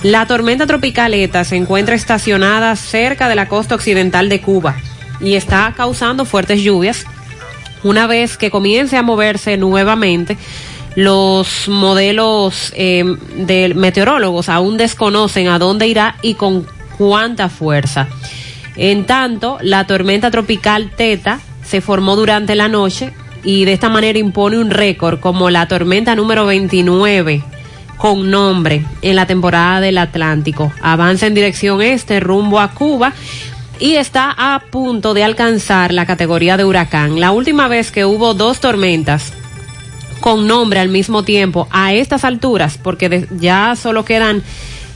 La 0.04 0.28
tormenta 0.28 0.68
tropical 0.68 1.16
ETA 1.16 1.44
se 1.46 1.56
encuentra 1.56 1.96
estacionada 1.96 2.76
cerca 2.76 3.28
de 3.28 3.34
la 3.34 3.48
costa 3.48 3.74
occidental 3.74 4.30
de 4.30 4.40
Cuba 4.40 4.76
y 5.22 5.36
está 5.36 5.74
causando 5.76 6.26
fuertes 6.26 6.62
lluvias. 6.62 7.06
Una 7.84 8.08
vez 8.08 8.38
que 8.38 8.52
comience 8.52 8.98
a 8.98 9.04
moverse 9.04 9.58
nuevamente, 9.58 10.38
los 10.96 11.68
modelos 11.68 12.74
eh, 12.76 13.04
de 13.36 13.74
meteorólogos 13.74 14.50
aún 14.50 14.78
desconocen 14.78 15.48
a 15.48 15.58
dónde 15.58 15.88
irá 15.88 16.16
y 16.22 16.34
con 16.36 16.66
cuánta 16.98 17.50
fuerza. 17.50 18.08
En 18.76 19.06
tanto, 19.06 19.58
la 19.62 19.88
tormenta 19.88 20.32
tropical 20.32 20.92
Teta 20.96 21.40
se 21.64 21.82
formó 21.82 22.16
durante 22.16 22.56
la 22.56 22.68
noche 22.68 23.14
y 23.44 23.66
de 23.66 23.74
esta 23.74 23.90
manera 23.90 24.20
impone 24.20 24.58
un 24.60 24.70
récord 24.70 25.20
como 25.20 25.50
la 25.50 25.68
tormenta 25.68 26.16
número 26.16 26.46
29 26.46 27.44
con 27.98 28.32
nombre 28.32 28.84
en 29.02 29.16
la 29.16 29.28
temporada 29.28 29.80
del 29.80 29.98
Atlántico. 29.98 30.72
Avanza 30.82 31.28
en 31.28 31.36
dirección 31.36 31.82
este 31.82 32.20
rumbo 32.20 32.60
a 32.60 32.72
Cuba 32.72 33.14
y 33.82 33.96
está 33.96 34.34
a 34.38 34.60
punto 34.60 35.16
de 35.16 35.24
alcanzar 35.24 35.92
la 35.92 36.06
categoría 36.06 36.56
de 36.56 36.64
huracán. 36.64 37.20
La 37.20 37.32
última 37.32 37.68
vez 37.68 37.92
que 37.92 38.06
hubo 38.06 38.36
dos 38.36 38.60
tormentas 38.60 39.34
con 40.20 40.48
nombre 40.48 40.80
al 40.80 40.90
mismo 40.90 41.24
tiempo 41.24 41.68
a 41.72 41.94
estas 41.94 42.24
alturas, 42.24 42.78
porque 42.78 43.28
ya 43.32 43.76
solo 43.76 44.06
quedan 44.06 44.44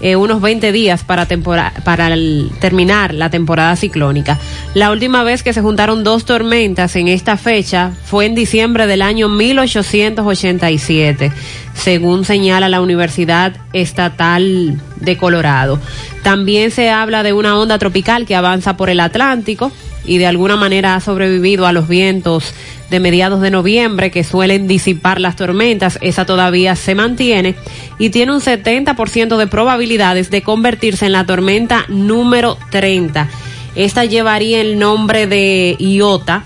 eh, 0.01 0.15
unos 0.15 0.41
20 0.41 0.71
días 0.71 1.03
para, 1.03 1.25
para 1.25 2.15
terminar 2.59 3.13
la 3.13 3.29
temporada 3.29 3.75
ciclónica. 3.75 4.39
La 4.73 4.91
última 4.91 5.23
vez 5.23 5.43
que 5.43 5.53
se 5.53 5.61
juntaron 5.61 6.03
dos 6.03 6.25
tormentas 6.25 6.95
en 6.95 7.07
esta 7.07 7.37
fecha 7.37 7.91
fue 8.05 8.25
en 8.25 8.35
diciembre 8.35 8.87
del 8.87 9.01
año 9.01 9.29
1887, 9.29 11.31
según 11.73 12.25
señala 12.25 12.69
la 12.69 12.81
Universidad 12.81 13.53
Estatal 13.73 14.81
de 14.97 15.17
Colorado. 15.17 15.79
También 16.23 16.71
se 16.71 16.89
habla 16.89 17.23
de 17.23 17.33
una 17.33 17.59
onda 17.59 17.77
tropical 17.77 18.25
que 18.25 18.35
avanza 18.35 18.77
por 18.77 18.89
el 18.89 18.99
Atlántico 18.99 19.71
y 20.05 20.17
de 20.17 20.27
alguna 20.27 20.55
manera 20.55 20.95
ha 20.95 20.99
sobrevivido 20.99 21.65
a 21.65 21.73
los 21.73 21.87
vientos 21.87 22.53
de 22.89 22.99
mediados 22.99 23.41
de 23.41 23.51
noviembre 23.51 24.11
que 24.11 24.23
suelen 24.23 24.67
disipar 24.67 25.19
las 25.19 25.35
tormentas. 25.35 25.97
Esa 26.01 26.25
todavía 26.25 26.75
se 26.75 26.95
mantiene 26.95 27.55
y 27.97 28.09
tiene 28.09 28.33
un 28.33 28.41
70% 28.41 29.37
de 29.37 29.47
probabilidades 29.47 30.29
de 30.29 30.41
convertirse 30.41 31.05
en 31.05 31.11
la 31.13 31.25
tormenta 31.25 31.85
número 31.87 32.57
30. 32.71 33.27
Esta 33.75 34.05
llevaría 34.05 34.61
el 34.61 34.79
nombre 34.79 35.27
de 35.27 35.75
Iota. 35.79 36.43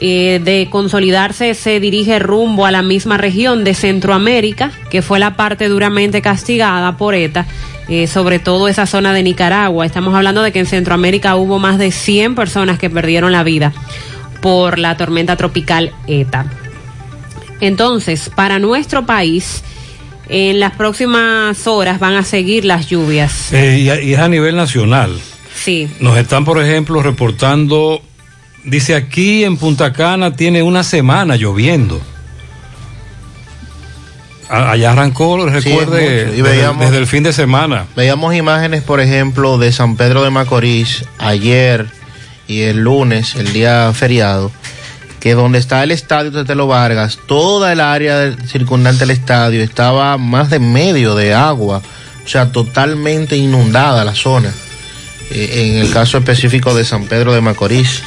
Eh, 0.00 0.40
de 0.44 0.68
consolidarse 0.70 1.54
se 1.54 1.80
dirige 1.80 2.20
rumbo 2.20 2.66
a 2.66 2.70
la 2.70 2.82
misma 2.82 3.16
región 3.16 3.64
de 3.64 3.74
Centroamérica, 3.74 4.70
que 4.90 5.02
fue 5.02 5.18
la 5.18 5.34
parte 5.34 5.68
duramente 5.68 6.22
castigada 6.22 6.96
por 6.96 7.16
ETA, 7.16 7.46
eh, 7.88 8.06
sobre 8.06 8.38
todo 8.38 8.68
esa 8.68 8.86
zona 8.86 9.12
de 9.12 9.24
Nicaragua. 9.24 9.84
Estamos 9.84 10.14
hablando 10.14 10.42
de 10.42 10.52
que 10.52 10.60
en 10.60 10.66
Centroamérica 10.66 11.34
hubo 11.34 11.58
más 11.58 11.78
de 11.78 11.90
100 11.90 12.36
personas 12.36 12.78
que 12.78 12.90
perdieron 12.90 13.32
la 13.32 13.42
vida 13.42 13.72
por 14.40 14.78
la 14.78 14.96
tormenta 14.96 15.36
tropical 15.36 15.92
ETA. 16.06 16.46
Entonces, 17.60 18.30
para 18.34 18.60
nuestro 18.60 19.04
país, 19.04 19.64
en 20.28 20.60
las 20.60 20.74
próximas 20.76 21.66
horas 21.66 21.98
van 21.98 22.14
a 22.14 22.22
seguir 22.22 22.64
las 22.64 22.86
lluvias. 22.86 23.52
Eh, 23.52 24.00
y, 24.02 24.12
es 24.12 24.18
a 24.18 24.28
nivel 24.28 24.56
nacional. 24.56 25.18
Sí. 25.54 25.88
Nos 26.00 26.16
están, 26.18 26.44
por 26.44 26.62
ejemplo, 26.62 27.02
reportando, 27.02 28.00
dice 28.70 28.94
aquí 28.94 29.44
en 29.44 29.56
Punta 29.56 29.92
Cana 29.92 30.34
tiene 30.34 30.62
una 30.62 30.82
semana 30.82 31.36
lloviendo. 31.36 32.00
Allá 34.50 34.92
arrancó, 34.92 35.44
recuerde. 35.46 36.22
Y 36.32 36.36
desde, 36.36 36.42
veíamos- 36.42 36.80
desde 36.80 36.96
el 36.98 37.06
fin 37.06 37.22
de 37.22 37.34
semana. 37.34 37.84
Veíamos 37.94 38.34
imágenes, 38.34 38.82
por 38.82 39.00
ejemplo, 39.00 39.58
de 39.58 39.72
San 39.72 39.96
Pedro 39.96 40.22
de 40.22 40.30
Macorís 40.30 41.04
ayer 41.18 41.86
y 42.46 42.62
el 42.62 42.78
lunes, 42.78 43.34
el 43.34 43.52
día 43.52 43.92
feriado, 43.92 44.50
que 45.20 45.34
donde 45.34 45.58
está 45.58 45.82
el 45.82 45.90
estadio 45.90 46.32
Tetelo 46.32 46.66
Vargas, 46.66 47.18
toda 47.26 47.72
el 47.74 47.80
área 47.80 48.34
circundante 48.46 49.04
al 49.04 49.10
estadio 49.10 49.62
estaba 49.62 50.16
más 50.16 50.48
de 50.48 50.60
medio 50.60 51.14
de 51.14 51.34
agua, 51.34 51.82
o 52.24 52.28
sea, 52.28 52.50
totalmente 52.50 53.36
inundada 53.36 54.02
la 54.02 54.14
zona. 54.14 54.50
Eh, 55.30 55.74
en 55.74 55.76
el 55.84 55.90
caso 55.92 56.16
específico 56.16 56.74
de 56.74 56.86
San 56.86 57.04
Pedro 57.04 57.34
de 57.34 57.42
Macorís. 57.42 58.02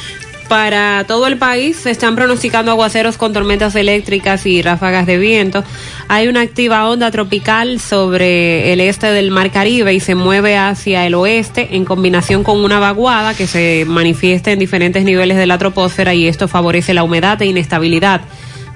Para 0.48 1.04
todo 1.04 1.26
el 1.26 1.38
país 1.38 1.76
se 1.76 1.90
están 1.90 2.14
pronosticando 2.14 2.70
aguaceros 2.70 3.16
con 3.16 3.32
tormentas 3.32 3.74
eléctricas 3.74 4.44
y 4.44 4.60
ráfagas 4.60 5.06
de 5.06 5.18
viento. 5.18 5.64
Hay 6.08 6.28
una 6.28 6.42
activa 6.42 6.88
onda 6.88 7.10
tropical 7.10 7.80
sobre 7.80 8.72
el 8.72 8.80
este 8.80 9.10
del 9.12 9.30
Mar 9.30 9.50
Caribe 9.50 9.94
y 9.94 10.00
se 10.00 10.14
mueve 10.14 10.56
hacia 10.56 11.06
el 11.06 11.14
oeste 11.14 11.76
en 11.76 11.84
combinación 11.84 12.44
con 12.44 12.62
una 12.62 12.78
vaguada 12.80 13.34
que 13.34 13.46
se 13.46 13.84
manifiesta 13.86 14.52
en 14.52 14.58
diferentes 14.58 15.04
niveles 15.04 15.38
de 15.38 15.46
la 15.46 15.58
troposfera 15.58 16.12
y 16.12 16.26
esto 16.26 16.48
favorece 16.48 16.92
la 16.92 17.02
humedad 17.02 17.40
e 17.40 17.46
inestabilidad. 17.46 18.20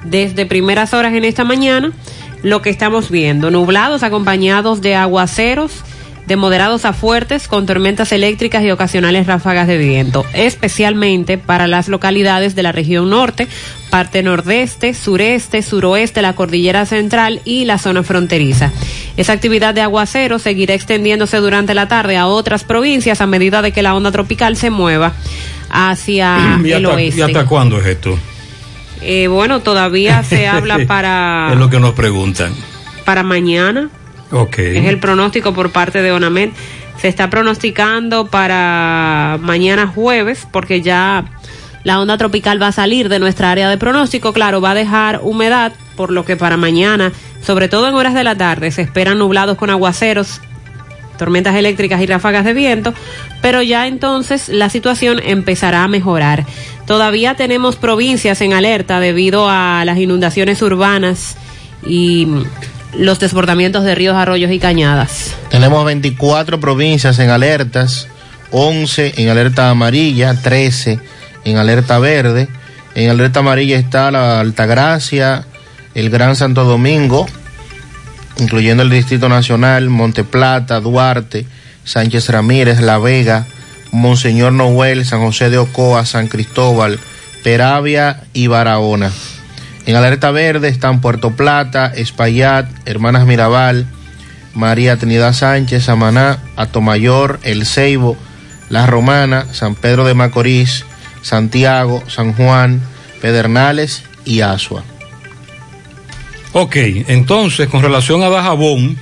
Desde 0.05 0.47
primeras 0.47 0.95
horas 0.95 1.13
en 1.15 1.25
esta 1.25 1.45
mañana, 1.45 1.93
lo 2.43 2.63
que 2.63 2.71
estamos 2.71 3.11
viendo, 3.11 3.51
nublados 3.51 4.03
acompañados 4.03 4.81
de 4.81 4.95
aguaceros 4.95 5.83
de 6.27 6.37
moderados 6.37 6.85
a 6.85 6.93
fuertes 6.93 7.47
con 7.49 7.67
tormentas 7.67 8.11
eléctricas 8.13 8.65
y 8.65 8.71
ocasionales 8.71 9.27
ráfagas 9.27 9.69
de 9.69 9.79
viento, 9.79 10.25
especialmente 10.33 11.39
para 11.39 11.67
las 11.69 11.89
localidades 11.89 12.55
de 12.57 12.63
la 12.65 12.73
región 12.73 13.11
norte, 13.11 13.47
parte 13.91 14.23
nordeste, 14.23 14.93
sureste, 14.95 15.63
suroeste, 15.63 16.23
la 16.23 16.35
cordillera 16.35 16.85
central 16.85 17.41
y 17.45 17.65
la 17.65 17.79
zona 17.79 18.03
fronteriza. 18.03 18.73
Esa 19.17 19.33
actividad 19.35 19.73
de 19.73 19.83
aguacero 19.83 20.39
seguirá 20.41 20.75
extendiéndose 20.75 21.37
durante 21.39 21.75
la 21.75 21.87
tarde 21.89 22.17
a 22.17 22.27
otras 22.27 22.65
provincias 22.65 23.21
a 23.21 23.27
medida 23.27 23.63
de 23.63 23.73
que 23.73 23.83
la 23.83 23.95
onda 23.95 24.11
tropical 24.11 24.57
se 24.57 24.71
mueva 24.71 25.13
hacia 25.71 26.59
¿Y 26.65 26.73
el 26.73 26.85
hasta, 26.87 26.97
oeste. 26.97 27.21
y 27.21 27.23
hasta 27.23 27.47
cuándo 27.47 27.79
es 27.81 27.87
esto? 27.87 28.19
Eh, 29.03 29.29
bueno, 29.29 29.61
todavía 29.61 30.23
se 30.25 30.49
habla 30.49 30.79
para, 30.87 31.51
Es 31.53 31.59
lo 31.59 31.71
que 31.71 31.79
nos 31.79 31.95
preguntan. 31.95 32.53
para 33.05 33.23
mañana. 33.23 33.91
Es 34.79 34.85
el 34.87 34.99
pronóstico 34.99 35.53
por 35.53 35.73
parte 35.73 36.03
de 36.03 36.13
ONAMED. 36.13 36.51
Se 36.99 37.09
está 37.09 37.29
pronosticando 37.29 38.27
para 38.27 39.39
mañana 39.41 39.87
jueves, 39.87 40.47
porque 40.51 40.81
ya 40.81 41.25
la 41.85 42.01
onda 42.01 42.19
tropical 42.19 42.61
va 42.61 42.69
a 42.69 42.73
salir 42.73 43.09
de 43.09 43.19
nuestra 43.19 43.51
área 43.51 43.69
de 43.69 43.79
pronóstico. 43.79 44.33
Claro, 44.33 44.61
va 44.61 44.71
a 44.71 44.75
dejar 44.75 45.21
humedad, 45.23 45.73
por 45.97 46.11
lo 46.11 46.25
que 46.25 46.37
para 46.37 46.57
mañana, 46.57 47.13
sobre 47.43 47.69
todo 47.69 47.89
en 47.89 47.95
horas 47.95 48.15
de 48.15 48.25
la 48.25 48.35
tarde, 48.35 48.71
se 48.71 48.83
esperan 48.83 49.19
nublados 49.19 49.57
con 49.57 49.71
aguaceros, 49.71 50.41
tormentas 51.17 51.55
eléctricas 51.55 52.01
y 52.01 52.07
ráfagas 52.07 52.45
de 52.45 52.55
viento, 52.55 52.93
pero 53.41 53.63
ya 53.63 53.87
entonces 53.87 54.49
la 54.49 54.69
situación 54.69 55.21
empezará 55.23 55.85
a 55.85 55.89
mejorar. 55.89 56.45
Todavía 56.87 57.35
tenemos 57.35 57.77
provincias 57.77 58.41
en 58.41 58.53
alerta 58.53 59.01
debido 59.01 59.49
a 59.49 59.85
las 59.85 59.99
inundaciones 59.99 60.63
urbanas 60.63 61.37
y 61.87 62.27
los 62.99 63.19
desbordamientos 63.19 63.85
de 63.85 63.95
ríos, 63.95 64.17
arroyos 64.17 64.51
y 64.51 64.59
cañadas. 64.59 65.35
Tenemos 65.51 65.85
24 65.85 66.61
provincias 66.61 67.19
en 67.19 67.31
alertas, 67.31 68.09
11 68.51 69.15
en 69.17 69.29
alerta 69.29 69.71
amarilla, 69.71 70.35
13 70.35 70.99
en 71.45 71.57
alerta 71.57 71.99
verde. 71.99 72.49
En 72.95 73.11
alerta 73.11 73.41
amarilla 73.41 73.79
está 73.79 74.11
la 74.11 74.41
Altagracia, 74.41 75.45
el 75.95 76.11
Gran 76.11 76.37
Santo 76.37 76.65
Domingo, 76.65 77.27
incluyendo 78.39 78.83
el 78.83 78.91
Distrito 78.91 79.29
Nacional, 79.29 79.91
Monteplata, 79.91 80.81
Duarte, 80.81 81.47
Sánchez 81.85 82.29
Ramírez, 82.31 82.81
La 82.81 82.99
Vega, 82.99 83.47
Monseñor 83.93 84.53
Noel, 84.53 85.05
San 85.05 85.21
José 85.21 85.51
de 85.51 85.59
Ocoa, 85.59 86.05
San 86.07 86.29
Cristóbal, 86.29 86.99
Peravia 87.43 88.25
y 88.33 88.47
Barahona. 88.47 89.13
En 89.87 89.95
alerta 89.95 90.33
verde 90.33 90.69
están 90.69 91.01
Puerto 91.01 91.31
Plata, 91.31 91.93
Espaillat, 91.95 92.69
Hermanas 92.87 93.25
Mirabal, 93.25 93.87
María 94.53 94.97
Trinidad 94.97 95.33
Sánchez, 95.33 95.85
Samaná, 95.85 96.41
Atomayor, 96.57 97.39
El 97.45 97.65
Ceibo, 97.65 98.17
La 98.69 98.87
Romana, 98.87 99.47
San 99.53 99.77
Pedro 99.77 100.05
de 100.05 100.15
Macorís, 100.15 100.85
Santiago, 101.23 102.03
San 102.09 102.33
Juan, 102.33 102.81
Pedernales 103.21 104.03
y 104.25 104.41
Asua. 104.41 104.83
Ok, 106.53 106.77
entonces 107.07 107.69
con 107.69 107.83
relación 107.83 108.25
a 108.25 108.29
Dajabón, 108.29 108.99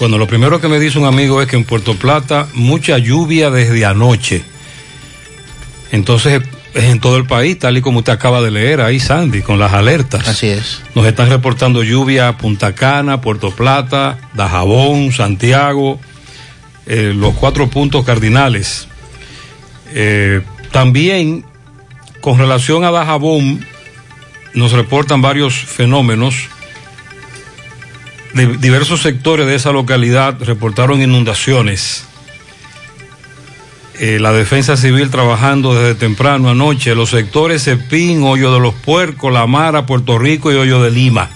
bueno, 0.00 0.18
lo 0.18 0.26
primero 0.26 0.60
que 0.60 0.68
me 0.68 0.80
dice 0.80 0.98
un 0.98 1.04
amigo 1.04 1.42
es 1.42 1.46
que 1.46 1.56
en 1.56 1.64
Puerto 1.64 1.94
Plata 1.94 2.48
mucha 2.54 2.98
lluvia 2.98 3.50
desde 3.50 3.84
anoche. 3.84 4.42
Entonces 5.92 6.42
es 6.74 6.84
en 6.84 7.00
todo 7.00 7.16
el 7.16 7.26
país, 7.26 7.58
tal 7.58 7.76
y 7.76 7.80
como 7.80 7.98
usted 7.98 8.12
acaba 8.12 8.40
de 8.40 8.50
leer 8.50 8.80
ahí, 8.80 9.00
Sandy, 9.00 9.42
con 9.42 9.58
las 9.58 9.72
alertas. 9.72 10.28
Así 10.28 10.46
es. 10.46 10.82
Nos 10.94 11.06
están 11.06 11.28
reportando 11.28 11.82
lluvia 11.82 12.28
a 12.28 12.36
Punta 12.36 12.74
Cana, 12.74 13.20
Puerto 13.20 13.50
Plata, 13.50 14.18
Dajabón, 14.34 15.12
Santiago, 15.12 16.00
eh, 16.86 17.12
los 17.14 17.34
cuatro 17.34 17.68
puntos 17.68 18.04
cardinales. 18.04 18.86
Eh, 19.92 20.42
también 20.70 21.44
con 22.20 22.38
relación 22.38 22.84
a 22.84 22.90
Dajabón, 22.90 23.64
nos 24.54 24.72
reportan 24.72 25.22
varios 25.22 25.54
fenómenos. 25.54 26.48
De 28.34 28.46
diversos 28.58 29.02
sectores 29.02 29.46
de 29.46 29.56
esa 29.56 29.72
localidad 29.72 30.36
reportaron 30.40 31.02
inundaciones. 31.02 32.04
Eh, 34.02 34.18
la 34.18 34.32
defensa 34.32 34.78
civil 34.78 35.10
trabajando 35.10 35.74
desde 35.74 35.94
temprano 35.94 36.48
anoche, 36.48 36.94
los 36.94 37.10
sectores 37.10 37.64
Cepín, 37.64 38.22
Hoyo 38.22 38.50
de 38.50 38.58
los 38.58 38.72
Puercos, 38.72 39.30
La 39.30 39.46
Mara, 39.46 39.84
Puerto 39.84 40.18
Rico 40.18 40.50
y 40.50 40.54
Hoyo 40.54 40.82
de 40.82 40.90
Lima, 40.90 41.28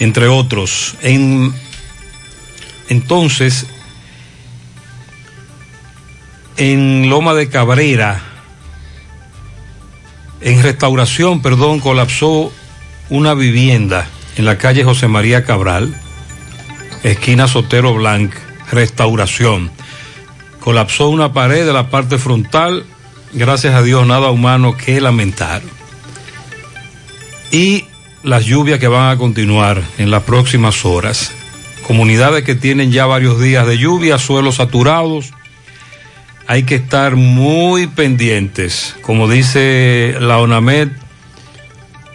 entre 0.00 0.26
otros. 0.26 0.96
En, 1.00 1.54
entonces, 2.88 3.68
en 6.56 7.08
Loma 7.08 7.34
de 7.34 7.48
Cabrera, 7.48 8.20
en 10.40 10.64
restauración, 10.64 11.40
perdón, 11.40 11.78
colapsó 11.78 12.52
una 13.10 13.34
vivienda 13.34 14.08
en 14.34 14.44
la 14.44 14.58
calle 14.58 14.82
José 14.82 15.06
María 15.06 15.44
Cabral, 15.44 15.94
esquina 17.04 17.46
Sotero 17.46 17.94
Blanc, 17.94 18.34
restauración. 18.72 19.70
Colapsó 20.60 21.08
una 21.08 21.32
pared 21.32 21.66
de 21.66 21.72
la 21.72 21.90
parte 21.90 22.18
frontal, 22.18 22.84
gracias 23.32 23.74
a 23.74 23.82
Dios 23.82 24.06
nada 24.06 24.30
humano 24.30 24.76
que 24.76 25.00
lamentar. 25.00 25.62
Y 27.50 27.84
las 28.22 28.44
lluvias 28.44 28.78
que 28.78 28.88
van 28.88 29.10
a 29.10 29.18
continuar 29.18 29.82
en 29.98 30.10
las 30.10 30.22
próximas 30.22 30.84
horas. 30.84 31.32
Comunidades 31.86 32.44
que 32.44 32.54
tienen 32.54 32.92
ya 32.92 33.06
varios 33.06 33.40
días 33.40 33.66
de 33.66 33.78
lluvia, 33.78 34.18
suelos 34.18 34.56
saturados, 34.56 35.32
hay 36.46 36.64
que 36.64 36.74
estar 36.74 37.16
muy 37.16 37.86
pendientes, 37.86 38.96
como 39.02 39.28
dice 39.28 40.16
la 40.20 40.38
ONAMED 40.38 40.88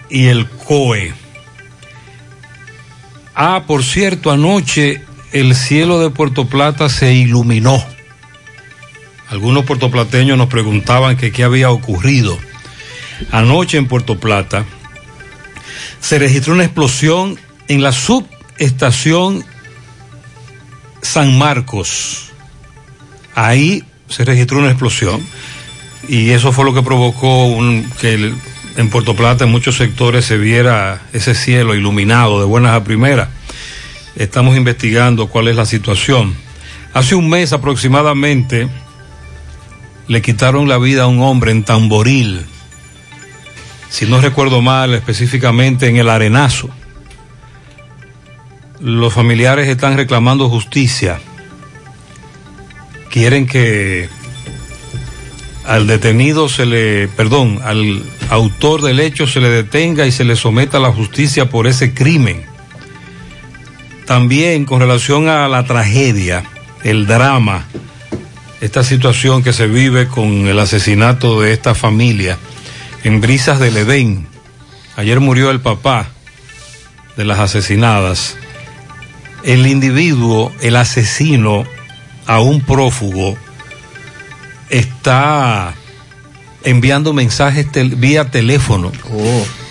y 0.10 0.28
el 0.28 0.48
COE. 0.48 1.14
Ah, 3.34 3.64
por 3.66 3.84
cierto, 3.84 4.32
anoche 4.32 5.04
el 5.32 5.56
cielo 5.56 6.00
de 6.00 6.10
Puerto 6.10 6.48
Plata 6.48 6.90
se 6.90 7.14
iluminó. 7.14 7.84
Algunos 9.30 9.66
puertoplateños 9.66 10.38
nos 10.38 10.48
preguntaban 10.48 11.18
qué 11.18 11.44
había 11.44 11.72
ocurrido. 11.72 12.38
Anoche 13.32 13.78
en 13.78 13.88
Puerto 13.88 14.20
Plata 14.20 14.66
se 16.00 16.20
registró 16.20 16.54
una 16.54 16.66
explosión 16.66 17.40
en 17.68 17.82
la 17.82 17.92
subestación 17.92 19.44
San 21.02 21.38
Marcos. 21.38 22.32
Ahí 23.34 23.84
se 24.10 24.24
registró 24.26 24.60
una 24.60 24.70
explosión 24.70 25.26
y 26.08 26.30
eso 26.30 26.52
fue 26.52 26.66
lo 26.66 26.74
que 26.74 26.84
provocó 26.84 27.58
que 28.00 28.34
en 28.78 28.90
Puerto 28.90 29.16
Plata 29.16 29.46
en 29.46 29.52
muchos 29.52 29.78
sectores 29.78 30.26
se 30.26 30.38
viera 30.38 31.02
ese 31.14 31.34
cielo 31.34 31.76
iluminado 31.76 32.40
de 32.40 32.46
buenas 32.46 32.76
a 32.76 32.84
primeras. 32.84 33.30
Estamos 34.16 34.56
investigando 34.56 35.28
cuál 35.28 35.48
es 35.48 35.56
la 35.56 35.66
situación. 35.66 36.36
Hace 36.94 37.16
un 37.16 37.30
mes 37.30 37.52
aproximadamente 37.52 38.70
le 40.08 40.22
quitaron 40.22 40.68
la 40.68 40.78
vida 40.78 41.04
a 41.04 41.08
un 41.08 41.22
hombre 41.22 41.52
en 41.52 41.64
Tamboril, 41.64 42.46
si 43.90 44.06
no 44.06 44.20
recuerdo 44.20 44.62
mal, 44.62 44.94
específicamente 44.94 45.88
en 45.88 45.98
el 45.98 46.10
Arenazo. 46.10 46.70
Los 48.82 49.14
familiares 49.14 49.70
están 49.70 49.96
reclamando 49.96 50.50
justicia. 50.50 51.20
Quieren 53.10 53.48
que 53.48 54.10
al 55.66 55.88
detenido 55.88 56.50
se 56.50 56.66
le, 56.66 57.08
perdón, 57.08 57.60
al 57.64 58.04
autor 58.30 58.82
del 58.82 59.00
hecho 59.00 59.28
se 59.28 59.40
le 59.40 59.50
detenga 59.50 60.06
y 60.06 60.12
se 60.12 60.24
le 60.26 60.36
someta 60.36 60.78
a 60.78 60.82
la 60.82 60.92
justicia 60.92 61.50
por 61.50 61.66
ese 61.66 61.94
crimen. 61.94 62.44
También 64.06 64.66
con 64.66 64.82
relación 64.82 65.30
a 65.30 65.48
la 65.48 65.64
tragedia, 65.64 66.44
el 66.84 67.08
drama, 67.08 67.66
esta 68.62 68.84
situación 68.84 69.44
que 69.44 69.54
se 69.54 69.68
vive 69.68 70.08
con 70.08 70.48
el 70.48 70.60
asesinato 70.60 71.42
de 71.42 71.54
esta 71.54 71.76
familia 71.76 72.38
en 73.04 73.22
Brisas 73.22 73.60
del 73.60 73.78
Edén. 73.78 74.28
Ayer 74.96 75.20
murió 75.20 75.52
el 75.52 75.60
papá 75.60 76.08
de 77.18 77.26
las 77.26 77.40
asesinadas. 77.40 78.38
El 79.44 79.68
individuo, 79.68 80.52
el 80.62 80.76
asesino 80.76 81.66
a 82.26 82.40
un 82.40 82.62
prófugo, 82.62 83.38
está 84.70 85.76
enviando 86.64 87.14
mensajes 87.14 87.72
tel- 87.72 87.96
vía 87.96 88.32
teléfono 88.32 88.92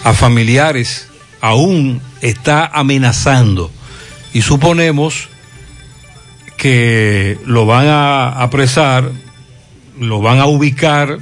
a 0.05 0.13
familiares, 0.13 1.09
aún 1.41 2.01
está 2.21 2.67
amenazando. 2.67 3.71
Y 4.33 4.43
suponemos 4.43 5.29
que 6.65 7.37
lo 7.45 7.67
van 7.67 7.89
a 7.89 8.43
apresar, 8.43 9.11
lo 10.01 10.23
van 10.23 10.39
a 10.39 10.47
ubicar, 10.47 11.19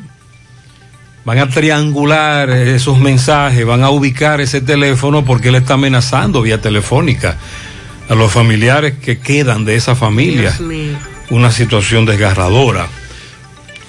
van 1.24 1.38
a 1.40 1.48
triangular 1.48 2.48
esos 2.48 3.00
mensajes, 3.00 3.66
van 3.66 3.82
a 3.82 3.90
ubicar 3.90 4.40
ese 4.40 4.60
teléfono 4.60 5.24
porque 5.24 5.48
él 5.48 5.56
está 5.56 5.74
amenazando 5.74 6.42
vía 6.42 6.60
telefónica 6.60 7.38
a 8.08 8.14
los 8.14 8.30
familiares 8.30 8.94
que 9.02 9.18
quedan 9.18 9.64
de 9.64 9.74
esa 9.74 9.96
familia. 9.96 10.56
Una 11.30 11.50
situación 11.50 12.06
desgarradora. 12.06 12.86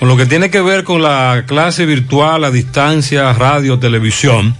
Con 0.03 0.09
lo 0.09 0.17
que 0.17 0.25
tiene 0.25 0.49
que 0.49 0.59
ver 0.59 0.83
con 0.83 1.01
la 1.01 1.45
clase 1.47 1.85
virtual 1.85 2.43
a 2.43 2.51
distancia, 2.51 3.31
radio, 3.31 3.79
televisión, 3.79 4.53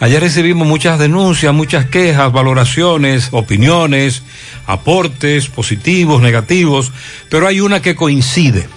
ayer 0.00 0.20
recibimos 0.20 0.66
muchas 0.66 0.98
denuncias, 0.98 1.54
muchas 1.54 1.86
quejas, 1.86 2.32
valoraciones, 2.32 3.28
opiniones, 3.30 4.24
aportes 4.66 5.46
positivos, 5.46 6.20
negativos, 6.20 6.90
pero 7.30 7.46
hay 7.46 7.60
una 7.60 7.80
que 7.80 7.94
coincide. 7.94 8.68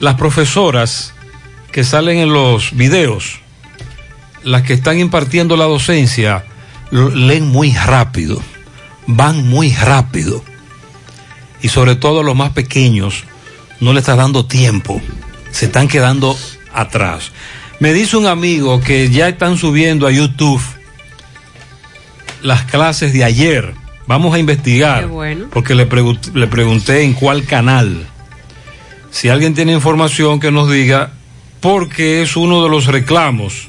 Las 0.00 0.14
profesoras 0.14 1.12
que 1.70 1.84
salen 1.84 2.16
en 2.16 2.32
los 2.32 2.74
videos, 2.74 3.40
las 4.44 4.62
que 4.62 4.72
están 4.72 4.98
impartiendo 4.98 5.58
la 5.58 5.66
docencia, 5.66 6.46
leen 6.90 7.48
muy 7.48 7.72
rápido, 7.72 8.42
van 9.06 9.46
muy 9.46 9.74
rápido. 9.74 10.42
Y 11.60 11.68
sobre 11.68 11.96
todo 11.96 12.22
los 12.22 12.34
más 12.34 12.52
pequeños, 12.52 13.24
no 13.80 13.92
le 13.92 14.00
está 14.00 14.16
dando 14.16 14.46
tiempo, 14.46 15.00
se 15.50 15.66
están 15.66 15.88
quedando 15.88 16.36
atrás. 16.72 17.32
Me 17.80 17.92
dice 17.92 18.16
un 18.16 18.26
amigo 18.26 18.80
que 18.80 19.08
ya 19.10 19.28
están 19.28 19.56
subiendo 19.56 20.06
a 20.06 20.10
YouTube 20.10 20.60
las 22.42 22.62
clases 22.64 23.12
de 23.12 23.24
ayer. 23.24 23.74
Vamos 24.06 24.34
a 24.34 24.38
investigar, 24.38 25.00
Qué 25.00 25.06
bueno. 25.06 25.46
porque 25.52 25.74
le, 25.74 25.88
pregun- 25.88 26.32
le 26.34 26.46
pregunté 26.46 27.02
en 27.02 27.12
cuál 27.14 27.44
canal. 27.44 28.06
Si 29.10 29.28
alguien 29.28 29.54
tiene 29.54 29.72
información 29.72 30.40
que 30.40 30.50
nos 30.50 30.70
diga, 30.70 31.12
porque 31.60 32.22
es 32.22 32.36
uno 32.36 32.62
de 32.62 32.68
los 32.70 32.86
reclamos. 32.86 33.68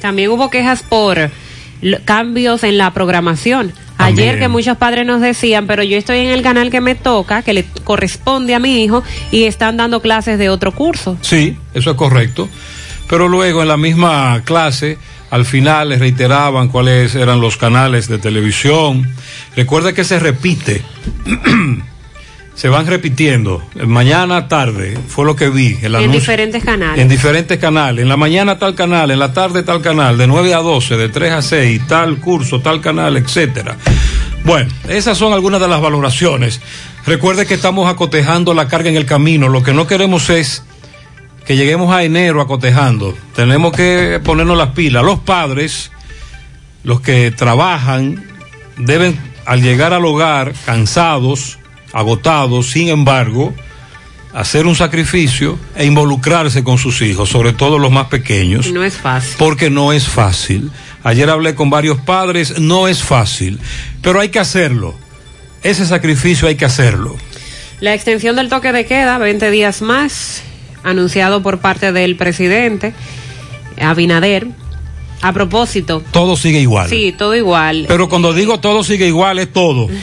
También 0.00 0.30
hubo 0.30 0.50
quejas 0.50 0.82
por 0.82 1.30
cambios 2.04 2.64
en 2.64 2.78
la 2.78 2.92
programación. 2.92 3.72
Ayer 4.00 4.16
También. 4.16 4.38
que 4.38 4.48
muchos 4.48 4.76
padres 4.78 5.06
nos 5.06 5.20
decían, 5.20 5.66
pero 5.66 5.82
yo 5.82 5.96
estoy 5.96 6.20
en 6.20 6.28
el 6.28 6.42
canal 6.42 6.70
que 6.70 6.80
me 6.80 6.94
toca, 6.94 7.42
que 7.42 7.52
le 7.52 7.64
corresponde 7.84 8.54
a 8.54 8.58
mi 8.58 8.82
hijo, 8.82 9.02
y 9.30 9.44
están 9.44 9.76
dando 9.76 10.00
clases 10.00 10.38
de 10.38 10.48
otro 10.48 10.72
curso. 10.72 11.18
Sí, 11.20 11.56
eso 11.74 11.90
es 11.90 11.96
correcto. 11.96 12.48
Pero 13.08 13.28
luego 13.28 13.62
en 13.62 13.68
la 13.68 13.76
misma 13.76 14.42
clase, 14.44 14.96
al 15.30 15.44
final 15.44 15.90
les 15.90 15.98
reiteraban 15.98 16.68
cuáles 16.68 17.14
eran 17.14 17.40
los 17.40 17.56
canales 17.56 18.08
de 18.08 18.18
televisión. 18.18 19.06
Recuerda 19.54 19.92
que 19.92 20.04
se 20.04 20.18
repite. 20.18 20.82
se 22.60 22.68
van 22.68 22.86
repitiendo. 22.86 23.62
Mañana, 23.86 24.46
tarde, 24.46 24.98
fue 25.08 25.24
lo 25.24 25.34
que 25.34 25.48
vi. 25.48 25.78
El 25.80 25.94
En 25.94 25.96
anuncio. 25.96 26.20
diferentes 26.20 26.62
canales. 26.62 26.98
En 26.98 27.08
diferentes 27.08 27.56
canales. 27.56 28.02
En 28.02 28.08
la 28.10 28.18
mañana 28.18 28.58
tal 28.58 28.74
canal, 28.74 29.10
en 29.10 29.18
la 29.18 29.32
tarde 29.32 29.62
tal 29.62 29.80
canal, 29.80 30.18
de 30.18 30.26
9 30.26 30.52
a 30.52 30.58
12, 30.58 30.98
de 30.98 31.08
3 31.08 31.32
a 31.32 31.40
6, 31.40 31.86
tal 31.88 32.18
curso, 32.18 32.60
tal 32.60 32.82
canal, 32.82 33.16
etcétera. 33.16 33.78
Bueno, 34.44 34.70
esas 34.90 35.16
son 35.16 35.32
algunas 35.32 35.58
de 35.58 35.68
las 35.68 35.80
valoraciones. 35.80 36.60
Recuerde 37.06 37.46
que 37.46 37.54
estamos 37.54 37.90
acotejando 37.90 38.52
la 38.52 38.68
carga 38.68 38.90
en 38.90 38.96
el 38.98 39.06
camino. 39.06 39.48
Lo 39.48 39.62
que 39.62 39.72
no 39.72 39.86
queremos 39.86 40.28
es 40.28 40.62
que 41.46 41.56
lleguemos 41.56 41.90
a 41.94 42.02
enero 42.04 42.42
acotejando. 42.42 43.16
Tenemos 43.34 43.72
que 43.72 44.20
ponernos 44.22 44.58
las 44.58 44.72
pilas. 44.72 45.02
Los 45.02 45.20
padres, 45.20 45.92
los 46.84 47.00
que 47.00 47.30
trabajan, 47.30 48.22
deben 48.76 49.18
al 49.46 49.62
llegar 49.62 49.94
al 49.94 50.04
hogar 50.04 50.52
cansados, 50.66 51.56
agotados, 51.92 52.70
sin 52.70 52.88
embargo, 52.88 53.54
hacer 54.32 54.66
un 54.66 54.76
sacrificio 54.76 55.58
e 55.74 55.84
involucrarse 55.86 56.62
con 56.62 56.78
sus 56.78 57.02
hijos, 57.02 57.28
sobre 57.28 57.52
todo 57.52 57.78
los 57.78 57.90
más 57.90 58.06
pequeños 58.06 58.70
no 58.70 58.84
es 58.84 58.94
fácil. 58.94 59.34
porque 59.38 59.70
no 59.70 59.92
es 59.92 60.08
fácil. 60.08 60.70
Ayer 61.02 61.28
hablé 61.30 61.54
con 61.54 61.70
varios 61.70 62.00
padres, 62.00 62.58
no 62.58 62.88
es 62.88 63.02
fácil, 63.02 63.58
pero 64.02 64.20
hay 64.20 64.28
que 64.28 64.38
hacerlo. 64.38 64.94
Ese 65.62 65.86
sacrificio 65.86 66.48
hay 66.48 66.56
que 66.56 66.64
hacerlo. 66.64 67.16
La 67.80 67.94
extensión 67.94 68.36
del 68.36 68.48
toque 68.48 68.72
de 68.72 68.86
queda, 68.86 69.18
20 69.18 69.50
días 69.50 69.82
más, 69.82 70.42
anunciado 70.82 71.42
por 71.42 71.58
parte 71.58 71.92
del 71.92 72.16
presidente 72.16 72.94
Abinader. 73.80 74.46
A 75.22 75.32
propósito. 75.32 76.02
Todo 76.12 76.36
sigue 76.36 76.60
igual. 76.60 76.88
Sí, 76.88 77.14
todo 77.16 77.34
igual. 77.36 77.84
Pero 77.88 78.08
cuando 78.08 78.32
digo 78.32 78.58
todo 78.58 78.82
sigue 78.82 79.06
igual, 79.06 79.38
es 79.38 79.52
todo. 79.52 79.88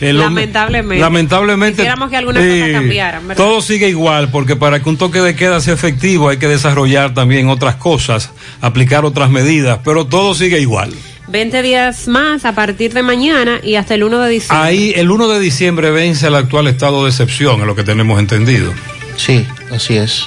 Eh, 0.00 0.12
Lamentablemente. 0.12 1.00
Lamentablemente. 1.00 1.76
Quisiéramos 1.76 2.10
que 2.10 2.16
algunas 2.16 2.42
sí, 2.42 2.48
cosas 2.48 2.72
cambiaran, 2.72 3.28
¿verdad? 3.28 3.44
Todo 3.44 3.60
sigue 3.60 3.88
igual, 3.88 4.30
porque 4.30 4.56
para 4.56 4.82
que 4.82 4.88
un 4.88 4.96
toque 4.96 5.20
de 5.20 5.34
queda 5.34 5.60
sea 5.60 5.74
efectivo 5.74 6.28
hay 6.28 6.36
que 6.36 6.46
desarrollar 6.46 7.14
también 7.14 7.48
otras 7.48 7.76
cosas, 7.76 8.30
aplicar 8.60 9.04
otras 9.04 9.30
medidas, 9.30 9.80
pero 9.84 10.06
todo 10.06 10.34
sigue 10.34 10.60
igual. 10.60 10.92
20 11.28 11.62
días 11.62 12.08
más 12.08 12.44
a 12.44 12.54
partir 12.54 12.92
de 12.94 13.02
mañana 13.02 13.60
y 13.62 13.74
hasta 13.74 13.94
el 13.94 14.04
1 14.04 14.20
de 14.20 14.30
diciembre. 14.30 14.66
Ahí 14.66 14.92
el 14.96 15.10
1 15.10 15.28
de 15.28 15.40
diciembre 15.40 15.90
vence 15.90 16.26
el 16.26 16.34
actual 16.34 16.68
estado 16.68 17.04
de 17.04 17.10
excepción, 17.10 17.60
es 17.60 17.66
lo 17.66 17.74
que 17.74 17.84
tenemos 17.84 18.18
entendido. 18.18 18.72
Sí, 19.16 19.46
así 19.70 19.96
es. 19.96 20.26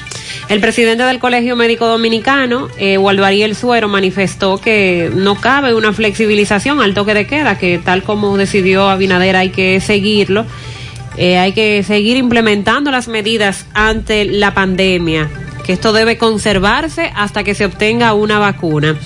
El 0.51 0.59
presidente 0.59 1.05
del 1.05 1.19
Colegio 1.19 1.55
Médico 1.55 1.87
Dominicano, 1.87 2.67
eh, 2.77 2.97
Waldo 2.97 3.23
Ariel 3.23 3.55
Suero, 3.55 3.87
manifestó 3.87 4.57
que 4.57 5.09
no 5.15 5.35
cabe 5.35 5.73
una 5.73 5.93
flexibilización 5.93 6.81
al 6.81 6.93
toque 6.93 7.13
de 7.13 7.25
queda, 7.25 7.57
que 7.57 7.79
tal 7.79 8.03
como 8.03 8.35
decidió 8.35 8.89
Abinader 8.89 9.37
hay 9.37 9.51
que 9.51 9.79
seguirlo. 9.79 10.45
Eh, 11.15 11.37
hay 11.37 11.53
que 11.53 11.83
seguir 11.83 12.17
implementando 12.17 12.91
las 12.91 13.07
medidas 13.07 13.65
ante 13.73 14.25
la 14.25 14.53
pandemia, 14.53 15.29
que 15.65 15.71
esto 15.71 15.93
debe 15.93 16.17
conservarse 16.17 17.13
hasta 17.15 17.45
que 17.45 17.55
se 17.55 17.63
obtenga 17.63 18.13
una 18.13 18.37
vacuna. 18.37 18.97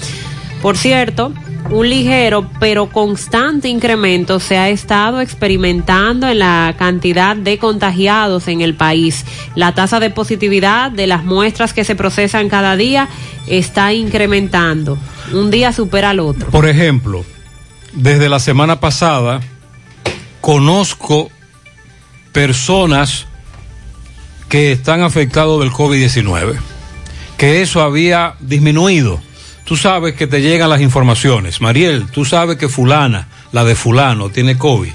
Por 0.63 0.77
cierto, 0.77 1.31
un 1.69 1.89
ligero 1.89 2.49
pero 2.59 2.89
constante 2.89 3.67
incremento 3.67 4.39
se 4.39 4.57
ha 4.57 4.69
estado 4.69 5.21
experimentando 5.21 6.27
en 6.27 6.39
la 6.39 6.75
cantidad 6.77 7.35
de 7.35 7.57
contagiados 7.57 8.47
en 8.47 8.61
el 8.61 8.75
país. 8.75 9.25
La 9.55 9.73
tasa 9.73 9.99
de 9.99 10.09
positividad 10.09 10.91
de 10.91 11.07
las 11.07 11.23
muestras 11.23 11.73
que 11.73 11.83
se 11.83 11.95
procesan 11.95 12.49
cada 12.49 12.75
día 12.75 13.09
está 13.47 13.93
incrementando. 13.93 14.97
Un 15.33 15.51
día 15.51 15.73
supera 15.73 16.11
al 16.11 16.19
otro. 16.19 16.49
Por 16.51 16.67
ejemplo, 16.67 17.25
desde 17.93 18.29
la 18.29 18.39
semana 18.39 18.79
pasada 18.79 19.41
conozco 20.41 21.29
personas 22.31 23.25
que 24.49 24.71
están 24.71 25.01
afectados 25.01 25.59
del 25.61 25.71
COVID-19, 25.71 26.57
que 27.37 27.61
eso 27.61 27.81
había 27.81 28.35
disminuido. 28.39 29.19
Tú 29.65 29.75
sabes 29.75 30.13
que 30.13 30.27
te 30.27 30.41
llegan 30.41 30.69
las 30.69 30.81
informaciones. 30.81 31.59
Mariel, 31.59 32.05
tú 32.11 32.23
sabes 32.23 32.57
que 32.57 32.69
fulana, 32.69 33.27
la 33.51 33.63
de 33.63 33.75
fulano, 33.75 34.29
tiene 34.29 34.57
COVID. 34.57 34.91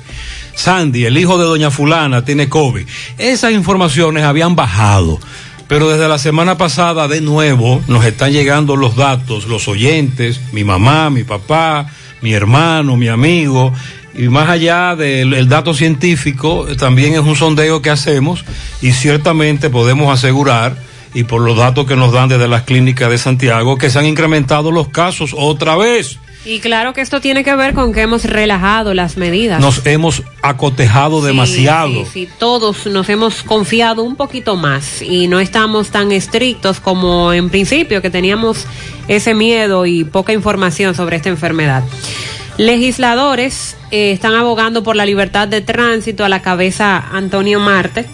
Sandy, 0.54 1.04
el 1.04 1.18
hijo 1.18 1.38
de 1.38 1.44
doña 1.44 1.70
fulana, 1.70 2.24
tiene 2.24 2.48
COVID. 2.48 2.86
Esas 3.18 3.52
informaciones 3.52 4.24
habían 4.24 4.54
bajado. 4.54 5.18
Pero 5.66 5.88
desde 5.88 6.08
la 6.08 6.18
semana 6.18 6.56
pasada, 6.56 7.08
de 7.08 7.20
nuevo, 7.20 7.82
nos 7.88 8.04
están 8.04 8.32
llegando 8.32 8.76
los 8.76 8.96
datos, 8.96 9.46
los 9.46 9.68
oyentes, 9.68 10.40
mi 10.52 10.64
mamá, 10.64 11.10
mi 11.10 11.24
papá, 11.24 11.86
mi 12.22 12.32
hermano, 12.32 12.96
mi 12.96 13.08
amigo, 13.08 13.72
y 14.14 14.28
más 14.28 14.48
allá 14.48 14.96
del 14.96 15.32
el 15.34 15.48
dato 15.48 15.74
científico, 15.74 16.66
también 16.76 17.14
es 17.14 17.20
un 17.20 17.36
sondeo 17.36 17.82
que 17.82 17.90
hacemos 17.90 18.44
y 18.82 18.92
ciertamente 18.92 19.70
podemos 19.70 20.12
asegurar, 20.12 20.76
y 21.14 21.24
por 21.24 21.42
los 21.42 21.56
datos 21.56 21.86
que 21.86 21.96
nos 21.96 22.12
dan 22.12 22.28
desde 22.28 22.48
las 22.48 22.62
clínicas 22.62 23.10
de 23.10 23.18
Santiago, 23.18 23.78
que 23.78 23.90
se 23.90 23.98
han 23.98 24.06
incrementado 24.06 24.70
los 24.70 24.88
casos 24.88 25.34
otra 25.36 25.76
vez. 25.76 26.18
Y 26.44 26.60
claro 26.60 26.94
que 26.94 27.02
esto 27.02 27.20
tiene 27.20 27.44
que 27.44 27.54
ver 27.54 27.74
con 27.74 27.92
que 27.92 28.00
hemos 28.00 28.24
relajado 28.24 28.94
las 28.94 29.18
medidas. 29.18 29.60
Nos 29.60 29.84
hemos 29.84 30.22
acotejado 30.40 31.20
demasiado. 31.20 32.06
Sí, 32.06 32.10
sí, 32.12 32.28
todos 32.38 32.86
nos 32.86 33.10
hemos 33.10 33.42
confiado 33.42 34.02
un 34.02 34.16
poquito 34.16 34.56
más 34.56 35.02
y 35.02 35.28
no 35.28 35.38
estamos 35.38 35.90
tan 35.90 36.12
estrictos 36.12 36.80
como 36.80 37.34
en 37.34 37.50
principio, 37.50 38.00
que 38.00 38.08
teníamos 38.08 38.66
ese 39.06 39.34
miedo 39.34 39.84
y 39.84 40.04
poca 40.04 40.32
información 40.32 40.94
sobre 40.94 41.16
esta 41.16 41.28
enfermedad. 41.28 41.84
Legisladores 42.56 43.76
eh, 43.90 44.12
están 44.12 44.34
abogando 44.34 44.82
por 44.82 44.96
la 44.96 45.04
libertad 45.04 45.46
de 45.46 45.60
tránsito 45.60 46.24
a 46.24 46.30
la 46.30 46.40
cabeza 46.40 47.04
Antonio 47.12 47.60
Marte, 47.60 48.06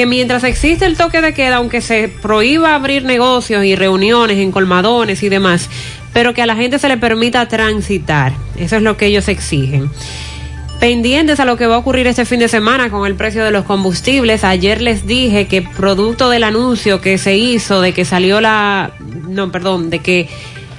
que 0.00 0.06
mientras 0.06 0.44
existe 0.44 0.86
el 0.86 0.96
toque 0.96 1.20
de 1.20 1.34
queda, 1.34 1.56
aunque 1.56 1.82
se 1.82 2.08
prohíba 2.08 2.74
abrir 2.74 3.04
negocios 3.04 3.66
y 3.66 3.76
reuniones 3.76 4.38
en 4.38 4.50
colmadones 4.50 5.22
y 5.22 5.28
demás, 5.28 5.68
pero 6.14 6.32
que 6.32 6.40
a 6.40 6.46
la 6.46 6.56
gente 6.56 6.78
se 6.78 6.88
le 6.88 6.96
permita 6.96 7.46
transitar. 7.48 8.32
Eso 8.58 8.76
es 8.76 8.82
lo 8.82 8.96
que 8.96 9.04
ellos 9.04 9.28
exigen. 9.28 9.90
Pendientes 10.80 11.38
a 11.38 11.44
lo 11.44 11.58
que 11.58 11.66
va 11.66 11.74
a 11.74 11.78
ocurrir 11.80 12.06
este 12.06 12.24
fin 12.24 12.40
de 12.40 12.48
semana 12.48 12.88
con 12.88 13.06
el 13.06 13.14
precio 13.14 13.44
de 13.44 13.50
los 13.50 13.66
combustibles. 13.66 14.42
Ayer 14.42 14.80
les 14.80 15.06
dije 15.06 15.46
que 15.48 15.60
producto 15.60 16.30
del 16.30 16.44
anuncio 16.44 17.02
que 17.02 17.18
se 17.18 17.36
hizo 17.36 17.82
de 17.82 17.92
que 17.92 18.06
salió 18.06 18.40
la, 18.40 18.92
no, 19.28 19.52
perdón, 19.52 19.90
de 19.90 19.98
que 19.98 20.30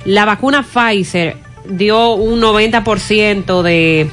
la 0.03 0.25
vacuna 0.25 0.63
Pfizer 0.63 1.37
dio 1.69 2.15
un 2.15 2.41
90% 2.41 3.61
de, 3.61 4.09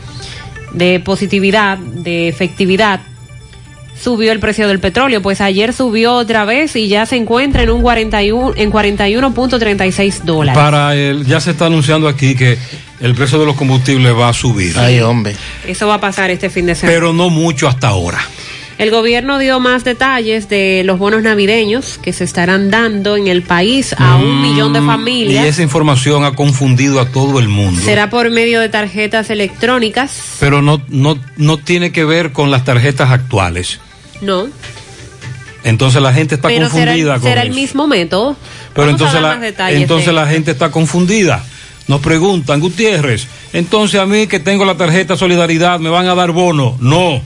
de 0.74 1.00
positividad, 1.00 1.78
de 1.78 2.28
efectividad, 2.28 3.00
subió 4.00 4.32
el 4.32 4.40
precio 4.40 4.68
del 4.68 4.80
petróleo. 4.80 5.22
Pues 5.22 5.40
ayer 5.40 5.72
subió 5.72 6.14
otra 6.14 6.44
vez 6.44 6.76
y 6.76 6.88
ya 6.88 7.06
se 7.06 7.16
encuentra 7.16 7.62
en 7.62 7.70
un 7.70 7.82
41 7.82 8.54
en 8.56 8.72
41.36 8.72 10.22
dólares. 10.22 10.60
Para 10.60 10.94
el, 10.94 11.26
ya 11.26 11.40
se 11.40 11.50
está 11.52 11.66
anunciando 11.66 12.08
aquí 12.08 12.34
que 12.34 12.58
el 13.00 13.14
precio 13.14 13.38
de 13.38 13.46
los 13.46 13.56
combustibles 13.56 14.14
va 14.14 14.28
a 14.28 14.32
subir. 14.32 14.78
Ay, 14.78 15.00
hombre. 15.00 15.36
Eso 15.66 15.86
va 15.86 15.94
a 15.94 16.00
pasar 16.00 16.30
este 16.30 16.50
fin 16.50 16.66
de 16.66 16.74
semana. 16.74 16.94
Pero 16.96 17.12
no 17.12 17.30
mucho 17.30 17.68
hasta 17.68 17.88
ahora. 17.88 18.18
El 18.78 18.92
gobierno 18.92 19.40
dio 19.40 19.58
más 19.58 19.82
detalles 19.82 20.48
de 20.48 20.82
los 20.84 21.00
bonos 21.00 21.24
navideños 21.24 21.98
que 21.98 22.12
se 22.12 22.22
estarán 22.22 22.70
dando 22.70 23.16
en 23.16 23.26
el 23.26 23.42
país 23.42 23.92
a 23.98 24.14
un 24.14 24.40
millón 24.40 24.72
de 24.72 24.80
familias. 24.80 25.44
Y 25.44 25.48
esa 25.48 25.62
información 25.62 26.24
ha 26.24 26.36
confundido 26.36 27.00
a 27.00 27.06
todo 27.06 27.40
el 27.40 27.48
mundo. 27.48 27.82
Será 27.82 28.08
por 28.08 28.30
medio 28.30 28.60
de 28.60 28.68
tarjetas 28.68 29.30
electrónicas. 29.30 30.36
Pero 30.38 30.62
no, 30.62 30.80
no, 30.86 31.18
no 31.36 31.58
tiene 31.58 31.90
que 31.90 32.04
ver 32.04 32.30
con 32.30 32.52
las 32.52 32.64
tarjetas 32.64 33.10
actuales. 33.10 33.80
No. 34.20 34.48
Entonces 35.64 36.00
la 36.00 36.12
gente 36.12 36.36
está 36.36 36.48
Pero 36.48 36.68
será, 36.70 36.86
confundida 36.92 37.14
el- 37.16 37.20
con 37.20 37.28
será 37.30 37.42
el 37.42 37.48
eso. 37.48 37.56
mismo 37.60 37.86
método. 37.86 38.36
Pero 38.74 38.86
Vamos 38.86 39.00
entonces, 39.00 39.20
la, 39.22 39.36
detalles 39.36 39.80
entonces 39.82 40.14
la 40.14 40.26
gente 40.26 40.50
está 40.52 40.70
confundida. 40.70 41.44
Nos 41.88 42.00
preguntan, 42.00 42.60
Gutiérrez, 42.60 43.26
entonces 43.52 43.98
a 44.00 44.06
mí 44.06 44.26
que 44.26 44.38
tengo 44.40 44.64
la 44.64 44.76
tarjeta 44.76 45.16
Solidaridad, 45.16 45.80
¿me 45.80 45.88
van 45.88 46.06
a 46.06 46.14
dar 46.14 46.32
bono? 46.32 46.76
No, 46.80 47.22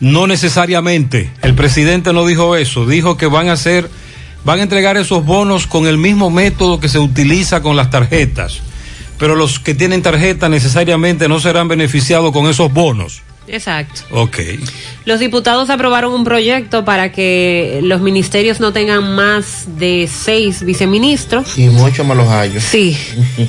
no 0.00 0.26
necesariamente. 0.26 1.30
El 1.42 1.54
presidente 1.54 2.12
no 2.12 2.26
dijo 2.26 2.54
eso, 2.56 2.86
dijo 2.86 3.16
que 3.16 3.26
van 3.26 3.48
a 3.48 3.52
hacer, 3.52 3.88
van 4.44 4.60
a 4.60 4.62
entregar 4.62 4.96
esos 4.98 5.24
bonos 5.24 5.66
con 5.66 5.86
el 5.86 5.96
mismo 5.98 6.30
método 6.30 6.80
que 6.80 6.88
se 6.88 6.98
utiliza 6.98 7.62
con 7.62 7.74
las 7.76 7.90
tarjetas. 7.90 8.60
Pero 9.18 9.36
los 9.36 9.58
que 9.58 9.74
tienen 9.74 10.02
tarjeta 10.02 10.48
necesariamente 10.48 11.28
no 11.28 11.40
serán 11.40 11.68
beneficiados 11.68 12.32
con 12.32 12.48
esos 12.48 12.72
bonos. 12.72 13.22
Exacto. 13.52 14.00
Ok. 14.10 14.38
Los 15.04 15.20
diputados 15.20 15.68
aprobaron 15.68 16.14
un 16.14 16.24
proyecto 16.24 16.86
para 16.86 17.12
que 17.12 17.80
los 17.82 18.00
ministerios 18.00 18.60
no 18.60 18.72
tengan 18.72 19.14
más 19.14 19.78
de 19.78 20.08
seis 20.10 20.64
viceministros. 20.64 21.58
Y 21.58 21.68
mucho 21.68 22.02
me 22.02 22.14
los 22.14 22.26
hallo. 22.28 22.60
Sí. 22.60 22.96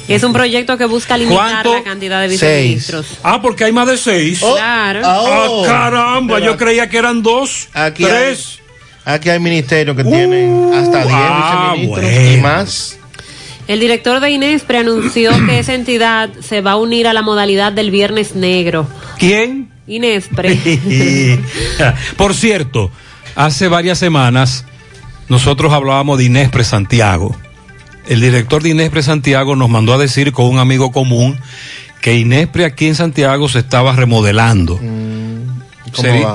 Es 0.09 0.23
un 0.23 0.33
proyecto 0.33 0.77
que 0.77 0.85
busca 0.85 1.17
limitar 1.17 1.63
¿Cuánto? 1.63 1.73
la 1.75 1.83
cantidad 1.83 2.21
de 2.21 2.27
Seis. 2.29 2.41
viceministros. 2.41 3.05
Ah, 3.23 3.41
porque 3.41 3.63
hay 3.63 3.71
más 3.71 3.87
de 3.87 3.97
seis. 3.97 4.39
claro. 4.39 4.99
Ah, 5.05 5.21
oh. 5.49 5.63
caramba, 5.65 6.35
Pero 6.35 6.47
yo 6.47 6.57
creía 6.57 6.89
que 6.89 6.97
eran 6.97 7.23
dos, 7.23 7.69
Aquí 7.73 8.03
tres. 8.03 8.59
Hay, 9.05 9.15
aquí 9.15 9.29
hay 9.29 9.39
ministerios 9.39 9.95
que 9.95 10.03
tienen 10.03 10.73
hasta 10.73 11.03
10 11.03 11.09
ah, 11.13 11.73
viceministros 11.75 12.11
bueno. 12.13 12.31
y 12.33 12.37
más. 12.41 12.99
El 13.69 13.79
director 13.79 14.19
de 14.19 14.29
Inespre 14.31 14.79
anunció 14.79 15.31
que 15.45 15.59
esa 15.59 15.73
entidad 15.73 16.29
se 16.41 16.59
va 16.59 16.71
a 16.71 16.75
unir 16.75 17.07
a 17.07 17.13
la 17.13 17.21
modalidad 17.21 17.71
del 17.71 17.89
Viernes 17.91 18.35
Negro. 18.35 18.85
¿Quién? 19.17 19.72
Inespre. 19.87 20.57
Por 22.17 22.33
cierto, 22.33 22.91
hace 23.35 23.67
varias 23.67 23.97
semanas 23.97 24.65
nosotros 25.29 25.73
hablábamos 25.73 26.17
de 26.17 26.25
Inespre 26.25 26.63
Santiago. 26.63 27.35
El 28.07 28.21
director 28.21 28.61
de 28.61 28.69
Inespre 28.69 29.01
Santiago 29.01 29.55
nos 29.55 29.69
mandó 29.69 29.93
a 29.93 29.97
decir 29.97 30.31
con 30.31 30.45
un 30.47 30.59
amigo 30.59 30.91
común 30.91 31.37
que 32.01 32.17
Inespre 32.17 32.65
aquí 32.65 32.87
en 32.87 32.95
Santiago 32.95 33.47
se 33.47 33.59
estaba 33.59 33.95
remodelando. 33.95 34.77
¿cómo 34.77 35.22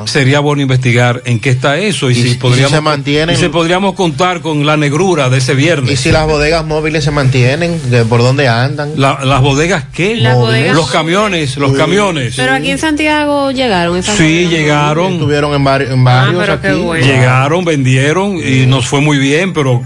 Sería 0.06 0.40
bueno 0.40 0.62
investigar 0.62 1.22
en 1.24 1.40
qué 1.40 1.50
está 1.50 1.76
eso 1.78 2.10
y, 2.10 2.14
Y- 2.14 2.18
y 2.20 2.28
si 2.30 2.34
podríamos 2.36 2.72
se 2.72 2.80
mantienen- 2.80 3.34
y 3.36 3.38
si 3.38 3.48
podríamos 3.48 3.94
contar 3.94 4.40
con 4.40 4.64
la 4.66 4.76
negrura 4.76 5.28
de 5.28 5.38
ese 5.38 5.54
viernes. 5.54 5.90
Y 5.92 5.96
si 5.96 6.10
las 6.12 6.26
bodegas 6.26 6.64
móviles 6.64 7.04
se 7.04 7.10
mantienen, 7.10 7.90
¿de 7.90 8.04
¿por 8.04 8.20
dónde 8.22 8.48
andan? 8.48 8.92
La- 8.96 9.20
las 9.24 9.40
bodegas 9.40 9.84
qué? 9.92 10.16
Las 10.16 10.36
bodegas- 10.36 10.74
Los 10.74 10.90
camiones, 10.90 11.56
los 11.56 11.72
camiones. 11.72 12.34
Pero 12.36 12.52
aquí 12.52 12.70
en 12.70 12.78
Santiago 12.78 13.50
llegaron 13.50 13.96
esas 13.96 14.16
Sí, 14.16 14.44
bodegas. 14.44 14.50
llegaron. 14.52 15.12
Estuvieron 15.14 15.54
en, 15.54 15.64
vari- 15.64 15.90
en 15.92 16.04
varios 16.04 16.42
Ah, 16.42 16.44
pero 16.46 16.60
qué 16.60 16.68
aquí. 16.68 16.80
bueno. 16.80 17.06
Llegaron, 17.06 17.64
vendieron 17.64 18.36
y 18.36 18.66
nos 18.66 18.86
fue 18.86 19.00
muy 19.00 19.18
bien, 19.18 19.52
pero 19.52 19.82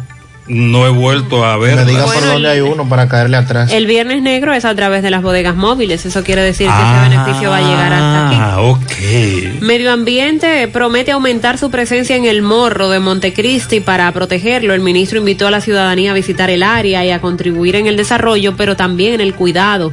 no 0.49 0.87
he 0.87 0.91
vuelto 0.91 1.45
a 1.45 1.57
ver. 1.57 1.77
Me 1.77 1.85
digan 1.85 2.05
por 2.05 2.21
dónde 2.21 2.37
el- 2.37 2.47
hay 2.47 2.61
uno 2.61 2.89
para 2.89 3.09
caerle 3.09 3.37
atrás. 3.37 3.71
El 3.73 3.87
Viernes 3.87 4.23
Negro 4.23 4.53
es 4.53 4.65
a 4.65 4.75
través 4.75 5.03
de 5.03 5.11
las 5.11 5.23
bodegas 5.23 5.55
móviles. 5.55 6.05
Eso 6.05 6.25
quiere 6.25 6.43
decir 6.43 6.67
que 6.69 6.73
ese 6.73 7.11
beneficio 7.11 7.51
va 7.51 7.59
a 7.59 7.61
llegar 7.61 7.93
hasta 7.93 8.27
aquí. 8.29 8.37
Ah, 8.41 8.61
ok. 8.61 9.61
Medio 9.63 9.93
Ambiente 9.93 10.67
promete 10.69 11.13
aumentar 11.13 11.59
su 11.59 11.71
presencia 11.71 12.17
en 12.17 12.25
el 12.25 12.43
morro 12.43 12.89
de 12.91 12.99
Montecristi 12.99 13.81
para 13.81 14.11
protegerlo. 14.13 14.75
El 14.75 14.81
ministro 14.81 15.19
invitó 15.19 15.47
a 15.47 15.51
la 15.51 15.61
ciudadanía 15.61 16.11
a 16.11 16.15
visitar 16.15 16.51
el 16.51 16.63
área 16.65 17.05
y 17.05 17.11
a 17.11 17.21
contribuir 17.21 17.77
en 17.77 17.87
el 17.87 17.97
desarrollo, 17.97 18.57
pero 18.57 18.75
también 18.77 19.15
en 19.15 19.21
el 19.21 19.35
cuidado 19.35 19.93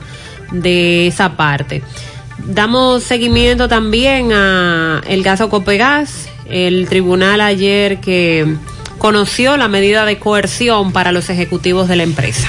de 0.51 1.05
esa 1.07 1.37
parte. 1.37 1.83
Damos 2.39 3.03
seguimiento 3.03 3.67
también 3.67 4.31
a 4.33 5.01
el 5.07 5.23
caso 5.23 5.49
Copegas. 5.49 6.27
El 6.49 6.87
tribunal 6.89 7.41
ayer 7.41 7.99
que 7.99 8.55
conoció 8.99 9.57
la 9.57 9.67
medida 9.67 10.05
de 10.05 10.19
coerción 10.19 10.91
para 10.91 11.11
los 11.11 11.29
ejecutivos 11.29 11.87
de 11.87 11.95
la 11.95 12.03
empresa. 12.03 12.47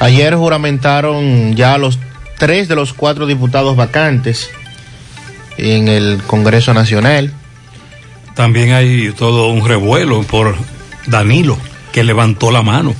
Ayer 0.00 0.34
juramentaron 0.36 1.56
ya 1.56 1.78
los 1.78 1.98
tres 2.38 2.68
de 2.68 2.76
los 2.76 2.92
cuatro 2.92 3.26
diputados 3.26 3.74
vacantes 3.76 4.50
en 5.56 5.88
el 5.88 6.20
Congreso 6.26 6.74
Nacional. 6.74 7.32
También 8.34 8.72
hay 8.72 9.10
todo 9.16 9.48
un 9.48 9.66
revuelo 9.66 10.22
por 10.22 10.56
Danilo, 11.06 11.56
que 11.92 12.04
levantó 12.04 12.50
la 12.52 12.62
mano 12.62 12.94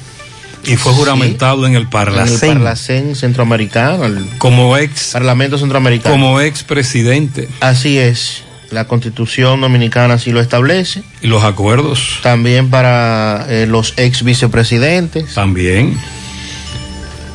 y 0.64 0.74
fue 0.76 0.92
Sí. 0.92 0.98
juramentado 0.98 1.66
en 1.66 1.72
el 1.74 1.76
En 1.76 1.82
el 1.84 1.88
Parlacén 1.88 2.54
Parlacén 2.54 3.14
centroamericano, 3.14 4.04
el 4.06 4.26
como 4.38 4.76
ex 4.76 5.10
Parlamento 5.12 5.56
centroamericano. 5.58 6.12
como 6.16 6.40
ex 6.40 6.64
presidente 6.64 7.48
Así 7.60 7.96
es, 7.98 8.42
la 8.70 8.87
Constitución 8.87 9.61
dominicana 9.61 10.14
así 10.14 10.31
lo 10.33 10.40
establece. 10.40 11.02
y 11.22 11.26
los 11.26 11.42
acuerdos 11.44 12.18
También 12.22 12.68
para 12.70 13.46
eh, 13.48 13.66
los 13.66 13.94
ex 13.96 14.22
vicepresidentes. 14.22 15.35
también. 15.35 15.98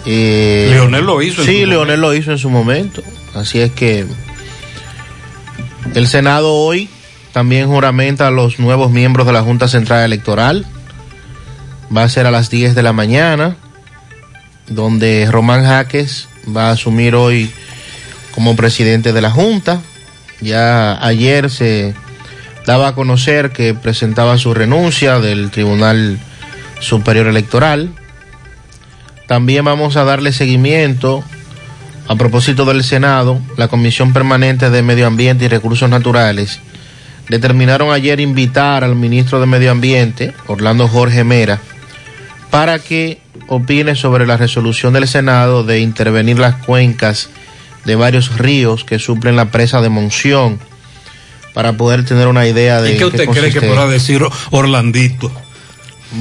Eh, 0.06 0.68
Leonel 0.72 1.06
lo 1.06 1.22
hizo 1.22 1.42
en 1.42 1.48
Sí, 1.48 1.66
Leonel 1.66 2.02
lo 2.02 2.14
hizo 2.14 2.32
en 2.32 2.38
su 2.38 2.50
momento. 2.50 3.02
Así 3.36 3.60
es 3.60 3.72
que 3.72 4.06
el 5.96 6.08
Senado 6.08 6.54
hoy 6.54 6.90
también 7.32 7.68
juramenta 7.68 8.28
a 8.28 8.32
los 8.32 8.60
nuevos 8.60 8.92
miembros 8.92 9.26
de 9.26 9.34
la 9.34 9.42
Junta 9.42 9.68
Central 9.68 10.04
Electoral. 10.04 10.66
Va 11.96 12.04
a 12.04 12.10
ser 12.10 12.26
a 12.28 12.32
las 12.32 12.50
10 12.50 12.76
de 12.76 12.84
la 12.84 12.94
mañana, 12.94 13.56
donde 14.68 15.28
Román 15.32 15.64
Jaques 15.64 16.28
va 16.56 16.68
a 16.70 16.72
asumir 16.72 17.16
hoy 17.16 17.50
como 18.36 18.56
presidente 18.56 19.14
de 19.14 19.22
la 19.22 19.32
Junta. 19.32 19.82
Ya 20.44 21.04
ayer 21.06 21.50
se 21.50 21.96
daba 22.66 22.90
a 22.90 22.96
conocer 22.96 23.52
que 23.52 23.74
presentaba 23.74 24.38
su 24.38 24.54
renuncia 24.54 25.20
del 25.20 25.52
Tribunal 25.52 26.20
Superior 26.80 27.28
Electoral. 27.28 27.90
También 29.28 29.66
vamos 29.66 29.96
a 29.96 30.04
darle 30.04 30.34
seguimiento 30.34 31.24
a 32.08 32.16
propósito 32.16 32.66
del 32.66 32.84
Senado, 32.84 33.40
la 33.58 33.70
Comisión 33.70 34.12
Permanente 34.12 34.70
de 34.70 34.84
Medio 34.84 35.08
Ambiente 35.08 35.46
y 35.46 35.48
Recursos 35.48 35.90
Naturales 35.90 36.60
determinaron 37.30 37.92
ayer 37.92 38.20
invitar 38.20 38.84
al 38.84 38.96
ministro 38.96 39.40
de 39.40 39.46
Medio 39.46 39.72
Ambiente, 39.72 40.34
Orlando 40.48 40.88
Jorge 40.88 41.24
Mera, 41.24 41.60
para 42.50 42.80
que 42.80 43.22
opine 43.48 43.96
sobre 43.96 44.28
la 44.28 44.38
resolución 44.38 44.94
del 44.94 45.08
Senado 45.08 45.64
de 45.64 45.80
intervenir 45.80 46.40
las 46.40 46.56
cuencas 46.56 47.30
de 47.86 47.96
varios 47.96 48.38
ríos 48.38 48.84
que 48.84 49.00
suplen 49.00 49.36
la 49.36 49.52
presa 49.52 49.82
de 49.82 49.90
Monción, 49.90 50.60
para 51.54 51.74
poder 51.74 52.04
tener 52.04 52.28
una 52.28 52.48
idea 52.48 52.82
de... 52.82 52.94
¿Y 52.94 52.98
qué 52.98 53.06
usted 53.06 53.30
cree 53.30 53.52
que 53.52 53.62
podrá 53.62 53.86
decir 53.88 54.24
Orlandito? 54.52 55.32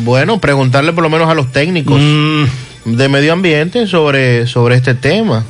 Bueno, 0.04 0.40
preguntarle 0.40 0.92
por 0.92 1.02
lo 1.02 1.10
menos 1.10 1.28
a 1.28 1.34
los 1.34 1.52
técnicos 1.52 2.00
Mm. 2.00 2.44
de 2.84 3.08
medio 3.08 3.32
ambiente 3.32 3.86
sobre, 3.86 4.46
sobre 4.46 4.76
este 4.76 4.94
tema, 4.94 5.44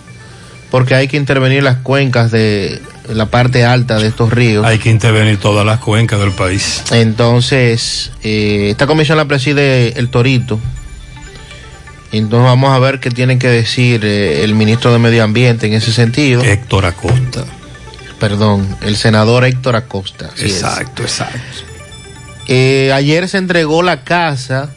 porque 0.70 0.94
hay 0.94 1.08
que 1.08 1.16
intervenir 1.16 1.62
las 1.62 1.78
cuencas 1.78 2.30
de 2.30 2.80
la 3.08 3.26
parte 3.26 3.64
alta 3.64 3.98
de 3.98 4.08
estos 4.08 4.30
ríos. 4.32 4.64
Hay 4.64 4.78
que 4.78 4.90
intervenir 4.90 5.38
todas 5.38 5.66
las 5.66 5.80
cuencas 5.80 6.20
del 6.20 6.32
país. 6.32 6.84
Entonces, 6.92 8.12
eh, 8.22 8.68
esta 8.70 8.86
comisión 8.86 9.18
la 9.18 9.24
preside 9.26 9.98
el 9.98 10.08
Torito. 10.08 10.60
Entonces 12.12 12.44
vamos 12.44 12.70
a 12.72 12.78
ver 12.78 13.00
qué 13.00 13.10
tiene 13.10 13.38
que 13.38 13.48
decir 13.48 14.04
eh, 14.04 14.44
el 14.44 14.54
ministro 14.54 14.92
de 14.92 14.98
Medio 14.98 15.24
Ambiente 15.24 15.66
en 15.66 15.72
ese 15.72 15.92
sentido. 15.92 16.42
Héctor 16.42 16.84
Acosta. 16.84 17.44
Perdón, 18.20 18.76
el 18.82 18.96
senador 18.96 19.44
Héctor 19.44 19.76
Acosta. 19.76 20.30
así 20.32 20.46
es. 20.46 20.62
Exacto, 20.62 21.02
exacto. 21.02 21.38
Eh, 22.48 22.92
ayer 22.92 23.28
se 23.28 23.38
entregó 23.38 23.82
la 23.82 24.04
casa 24.04 24.70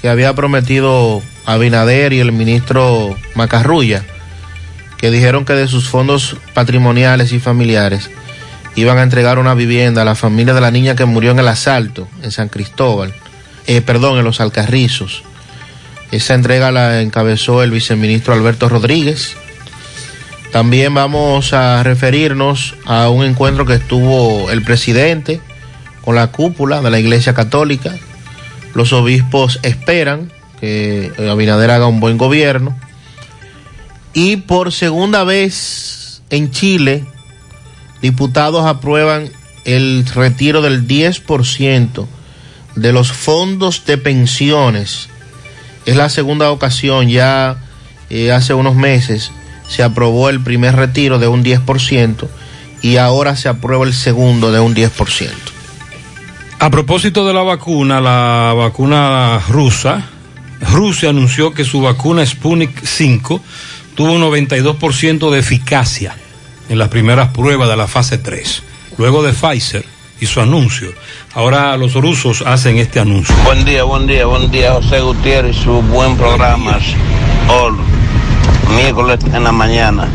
que 0.00 0.08
había 0.08 0.34
prometido 0.34 1.22
Abinader 1.46 2.12
y 2.12 2.20
el 2.20 2.32
ministro 2.32 3.16
Macarrulla, 3.34 4.04
que 4.98 5.10
dijeron 5.10 5.44
que 5.44 5.54
de 5.54 5.68
sus 5.68 5.88
fondos 5.88 6.36
patrimoniales 6.52 7.32
y 7.32 7.40
familiares 7.40 8.10
iban 8.74 8.98
a 8.98 9.02
entregar 9.02 9.38
una 9.38 9.54
vivienda 9.54 10.02
a 10.02 10.04
la 10.04 10.14
familia 10.14 10.52
de 10.52 10.60
la 10.60 10.70
niña 10.70 10.94
que 10.94 11.06
murió 11.06 11.30
en 11.30 11.38
el 11.38 11.48
asalto 11.48 12.08
en 12.22 12.30
San 12.30 12.48
Cristóbal, 12.48 13.14
eh, 13.66 13.80
perdón, 13.80 14.18
en 14.18 14.24
los 14.24 14.40
Alcarrizos. 14.40 15.22
Esa 16.12 16.34
entrega 16.34 16.70
la 16.70 17.00
encabezó 17.00 17.62
el 17.62 17.70
viceministro 17.70 18.34
Alberto 18.34 18.68
Rodríguez. 18.68 19.36
También 20.52 20.94
vamos 20.94 21.52
a 21.52 21.82
referirnos 21.82 22.74
a 22.86 23.08
un 23.08 23.24
encuentro 23.24 23.66
que 23.66 23.74
estuvo 23.74 24.50
el 24.50 24.62
presidente 24.62 25.40
con 26.02 26.14
la 26.14 26.28
cúpula 26.28 26.80
de 26.80 26.90
la 26.90 27.00
Iglesia 27.00 27.34
Católica. 27.34 27.94
Los 28.74 28.92
obispos 28.92 29.58
esperan 29.62 30.30
que 30.60 31.12
Abinader 31.30 31.70
haga 31.70 31.86
un 31.86 32.00
buen 32.00 32.16
gobierno. 32.16 32.76
Y 34.14 34.36
por 34.36 34.72
segunda 34.72 35.24
vez 35.24 36.22
en 36.30 36.50
Chile, 36.50 37.04
diputados 38.00 38.64
aprueban 38.66 39.30
el 39.64 40.06
retiro 40.06 40.62
del 40.62 40.86
10% 40.86 42.06
de 42.76 42.92
los 42.92 43.12
fondos 43.12 43.84
de 43.84 43.98
pensiones. 43.98 45.08
Es 45.86 45.96
la 45.96 46.08
segunda 46.08 46.50
ocasión, 46.50 47.08
ya 47.08 47.56
eh, 48.10 48.32
hace 48.32 48.54
unos 48.54 48.74
meses 48.74 49.30
se 49.68 49.82
aprobó 49.82 50.28
el 50.28 50.40
primer 50.40 50.76
retiro 50.76 51.18
de 51.18 51.28
un 51.28 51.44
10% 51.44 52.28
y 52.82 52.96
ahora 52.98 53.36
se 53.36 53.48
aprueba 53.48 53.84
el 53.84 53.94
segundo 53.94 54.52
de 54.52 54.60
un 54.60 54.74
10%. 54.74 55.30
A 56.58 56.70
propósito 56.70 57.26
de 57.26 57.34
la 57.34 57.42
vacuna, 57.42 58.00
la 58.00 58.52
vacuna 58.56 59.40
rusa, 59.48 60.04
Rusia 60.60 61.10
anunció 61.10 61.52
que 61.52 61.64
su 61.64 61.80
vacuna 61.80 62.24
Sputnik 62.24 62.84
5 62.84 63.40
tuvo 63.94 64.12
un 64.12 64.22
92% 64.22 65.30
de 65.30 65.38
eficacia 65.38 66.16
en 66.68 66.78
las 66.78 66.88
primeras 66.88 67.28
pruebas 67.28 67.68
de 67.68 67.76
la 67.76 67.86
fase 67.86 68.18
3. 68.18 68.62
Luego 68.98 69.22
de 69.22 69.32
Pfizer 69.32 69.95
y 70.20 70.26
su 70.26 70.40
anuncio, 70.40 70.88
ahora 71.34 71.76
los 71.76 71.94
rusos 71.94 72.42
hacen 72.46 72.78
este 72.78 73.00
anuncio. 73.00 73.34
Buen 73.44 73.64
día, 73.64 73.84
buen 73.84 74.06
día, 74.06 74.26
buen 74.26 74.50
día, 74.50 74.72
José 74.72 75.00
Gutiérrez 75.00 75.56
y 75.56 75.62
su 75.62 75.82
buen 75.82 76.16
programa. 76.16 76.78
All, 77.48 77.76
miércoles 78.74 79.20
en 79.32 79.44
la 79.44 79.52
mañana. 79.52 80.08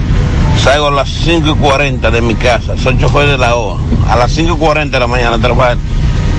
Salgo 0.62 0.88
a 0.88 0.92
las 0.92 1.10
5 1.10 1.50
y 1.50 1.54
40 1.56 2.12
de 2.12 2.22
mi 2.22 2.36
casa, 2.36 2.78
soy 2.78 2.98
chofer 3.00 3.28
de 3.28 3.38
la 3.38 3.56
O. 3.56 3.80
A 4.08 4.16
las 4.16 4.32
5 4.32 4.54
y 4.54 4.58
40 4.58 4.96
de 4.96 5.00
la 5.00 5.08
mañana 5.08 5.36
a 5.36 5.40
trabajar. 5.40 5.78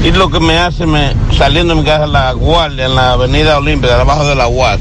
Y 0.04 0.10
lo 0.10 0.30
que 0.30 0.40
me 0.40 0.58
hace, 0.58 0.84
me, 0.84 1.12
saliendo 1.36 1.74
de 1.74 1.80
mi 1.80 1.86
casa, 1.86 2.06
la 2.06 2.32
guardia 2.32 2.86
en 2.86 2.94
la 2.94 3.12
avenida 3.12 3.58
Olímpica, 3.58 3.96
debajo 3.96 4.24
de 4.26 4.34
la 4.34 4.48
UAS, 4.48 4.80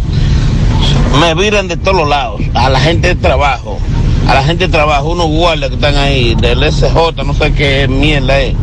me 1.20 1.36
viran 1.36 1.68
de 1.68 1.78
todos 1.78 1.98
los 1.98 2.10
lados, 2.10 2.42
a 2.56 2.70
la 2.70 2.80
gente 2.80 3.10
de 3.10 3.16
trabajo, 3.16 3.78
a 4.28 4.34
la 4.34 4.44
gente 4.44 4.66
de 4.66 4.72
trabajo, 4.72 5.10
unos 5.10 5.28
guardias 5.28 5.70
que 5.70 5.76
están 5.76 5.96
ahí, 5.96 6.36
del 6.36 6.72
SJ, 6.72 7.24
no 7.24 7.34
sé 7.36 7.54
qué 7.54 7.88
mierda 7.88 8.40
es. 8.40 8.56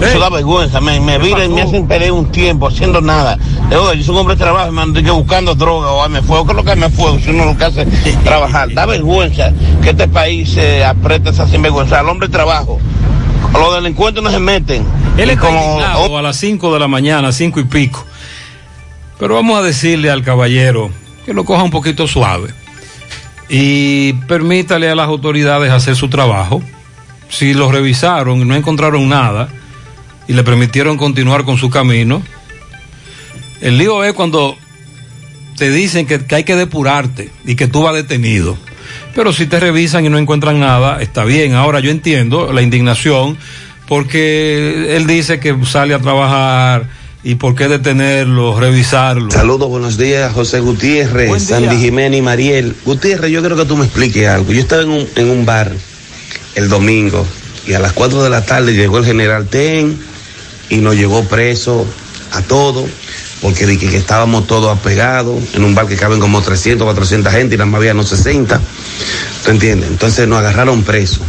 Eso 0.00 0.18
da 0.18 0.28
vergüenza, 0.28 0.80
me, 0.80 1.00
me 1.00 1.18
viran 1.18 1.50
y 1.50 1.54
me 1.54 1.62
hacen 1.62 1.86
perder 1.86 2.12
un 2.12 2.30
tiempo 2.30 2.68
haciendo 2.68 3.00
nada. 3.00 3.38
Eh, 3.70 3.76
Oye, 3.76 3.98
yo 3.98 4.04
soy 4.04 4.14
un 4.14 4.20
hombre 4.20 4.34
de 4.34 4.42
trabajo, 4.42 4.72
me 4.72 4.82
ando 4.82 5.14
buscando 5.14 5.54
droga 5.54 5.90
o 5.90 6.08
me 6.08 6.20
fuego. 6.22 6.44
¿Qué 6.44 6.52
es 6.52 6.56
lo 6.56 6.64
que 6.64 6.76
me 6.76 6.90
fuego? 6.90 7.18
Si 7.18 7.30
uno 7.30 7.44
lo 7.46 7.56
que 7.56 7.64
hace 7.64 7.82
es 7.82 8.24
trabajar. 8.24 8.72
Da 8.72 8.86
vergüenza 8.86 9.52
que 9.82 9.90
este 9.90 10.08
país 10.08 10.50
se 10.50 10.84
aprieta 10.84 11.30
esa 11.30 11.46
sinvergüenza. 11.48 12.00
Al 12.00 12.08
hombre 12.08 12.28
de 12.28 12.32
trabajo. 12.32 12.78
Los 13.52 13.74
delincuentes 13.74 14.22
no 14.22 14.30
se 14.30 14.40
meten. 14.40 14.84
Él 15.16 15.30
está 15.30 15.48
indignado 15.48 16.18
a 16.18 16.22
las 16.22 16.36
5 16.36 16.74
de 16.74 16.80
la 16.80 16.88
mañana, 16.88 17.30
5 17.30 17.60
y 17.60 17.64
pico. 17.64 18.04
Pero 19.18 19.36
vamos 19.36 19.58
a 19.58 19.62
decirle 19.62 20.10
al 20.10 20.24
caballero 20.24 20.90
que 21.24 21.32
lo 21.32 21.44
coja 21.44 21.62
un 21.62 21.70
poquito 21.70 22.08
suave 22.08 22.48
y 23.48 24.12
permítale 24.26 24.90
a 24.90 24.94
las 24.94 25.06
autoridades 25.06 25.70
hacer 25.70 25.94
su 25.94 26.08
trabajo. 26.08 26.62
Si 27.28 27.54
lo 27.54 27.70
revisaron 27.70 28.40
y 28.40 28.44
no 28.44 28.54
encontraron 28.54 29.08
nada 29.08 29.48
y 30.28 30.32
le 30.32 30.42
permitieron 30.42 30.96
continuar 30.96 31.44
con 31.44 31.58
su 31.58 31.70
camino, 31.70 32.22
el 33.60 33.78
lío 33.78 34.04
es 34.04 34.12
cuando 34.12 34.56
te 35.56 35.70
dicen 35.70 36.06
que, 36.06 36.24
que 36.24 36.34
hay 36.34 36.44
que 36.44 36.56
depurarte 36.56 37.30
y 37.44 37.54
que 37.56 37.66
tú 37.66 37.82
vas 37.82 37.94
detenido. 37.94 38.56
Pero 39.14 39.32
si 39.32 39.46
te 39.46 39.60
revisan 39.60 40.04
y 40.04 40.08
no 40.08 40.18
encuentran 40.18 40.60
nada, 40.60 41.00
está 41.00 41.24
bien. 41.24 41.54
Ahora 41.54 41.80
yo 41.80 41.90
entiendo 41.90 42.52
la 42.52 42.62
indignación 42.62 43.38
porque 43.88 44.96
él 44.96 45.06
dice 45.06 45.38
que 45.38 45.56
sale 45.64 45.94
a 45.94 45.98
trabajar 45.98 46.88
y 47.22 47.36
por 47.36 47.54
qué 47.54 47.68
detenerlo, 47.68 48.58
revisarlo. 48.58 49.30
Saludos, 49.30 49.68
buenos 49.68 49.96
días, 49.96 50.32
José 50.32 50.60
Gutiérrez, 50.60 51.28
día. 51.28 51.40
Sandy 51.40 51.76
Jiménez 51.76 52.18
y 52.18 52.22
Mariel. 52.22 52.74
Gutiérrez, 52.84 53.30
yo 53.30 53.40
quiero 53.40 53.56
que 53.56 53.64
tú 53.64 53.76
me 53.76 53.84
expliques 53.84 54.28
algo. 54.28 54.52
Yo 54.52 54.60
estaba 54.60 54.82
en 54.82 54.90
un, 54.90 55.08
en 55.16 55.30
un 55.30 55.46
bar 55.46 55.72
el 56.54 56.68
domingo 56.68 57.26
y 57.66 57.72
a 57.72 57.78
las 57.78 57.92
4 57.92 58.22
de 58.22 58.30
la 58.30 58.44
tarde 58.44 58.74
llegó 58.74 58.98
el 58.98 59.04
general 59.04 59.46
Ten 59.46 59.98
y 60.68 60.78
nos 60.78 60.94
llegó 60.94 61.24
preso 61.24 61.86
a 62.32 62.42
todos 62.42 62.88
porque 63.44 63.66
dije 63.66 63.90
que 63.90 63.98
estábamos 63.98 64.46
todos 64.46 64.74
apegados 64.74 65.36
en 65.52 65.64
un 65.64 65.74
bar 65.74 65.86
que 65.86 65.96
caben 65.96 66.18
como 66.18 66.40
300, 66.40 66.82
400 66.82 67.30
gente 67.30 67.54
y 67.54 67.58
nada 67.58 67.70
más 67.70 67.78
había 67.78 67.92
no 67.92 68.02
60. 68.02 68.58
¿Tú 69.44 69.50
entiendes? 69.50 69.90
Entonces 69.90 70.26
nos 70.26 70.38
agarraron 70.38 70.82
presos. 70.82 71.20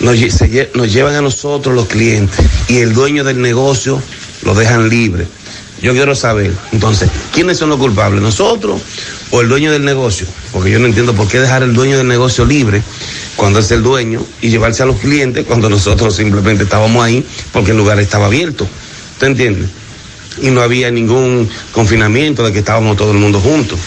Nos, 0.00 0.18
se 0.18 0.70
nos 0.74 0.92
llevan 0.92 1.14
a 1.14 1.20
nosotros 1.20 1.74
los 1.76 1.86
clientes 1.86 2.44
y 2.66 2.78
el 2.78 2.94
dueño 2.94 3.22
del 3.22 3.40
negocio 3.40 4.02
lo 4.42 4.54
dejan 4.54 4.88
libre. 4.88 5.28
Yo 5.80 5.92
quiero 5.92 6.16
saber, 6.16 6.52
entonces, 6.72 7.08
¿quiénes 7.32 7.58
son 7.58 7.68
los 7.68 7.78
culpables? 7.78 8.20
¿Nosotros 8.20 8.80
o 9.30 9.40
el 9.40 9.48
dueño 9.48 9.70
del 9.70 9.84
negocio? 9.84 10.26
Porque 10.52 10.70
yo 10.70 10.80
no 10.80 10.86
entiendo 10.86 11.14
por 11.14 11.28
qué 11.28 11.38
dejar 11.38 11.62
el 11.62 11.74
dueño 11.74 11.96
del 11.96 12.08
negocio 12.08 12.44
libre 12.44 12.82
cuando 13.36 13.58
es 13.60 13.70
el 13.70 13.82
dueño 13.82 14.24
y 14.40 14.50
llevarse 14.50 14.82
a 14.82 14.86
los 14.86 14.96
clientes 14.96 15.44
cuando 15.46 15.68
nosotros 15.70 16.14
simplemente 16.16 16.64
estábamos 16.64 17.04
ahí 17.04 17.24
porque 17.52 17.70
el 17.72 17.76
lugar 17.76 17.98
estaba 18.00 18.26
abierto. 18.26 18.66
¿Tú 19.18 19.26
entiendes? 19.26 19.68
Y 20.40 20.50
no 20.50 20.62
había 20.62 20.90
ningún 20.90 21.48
confinamiento 21.72 22.44
de 22.44 22.52
que 22.52 22.60
estábamos 22.60 22.96
todo 22.96 23.12
el 23.12 23.18
mundo 23.18 23.40
juntos. 23.40 23.78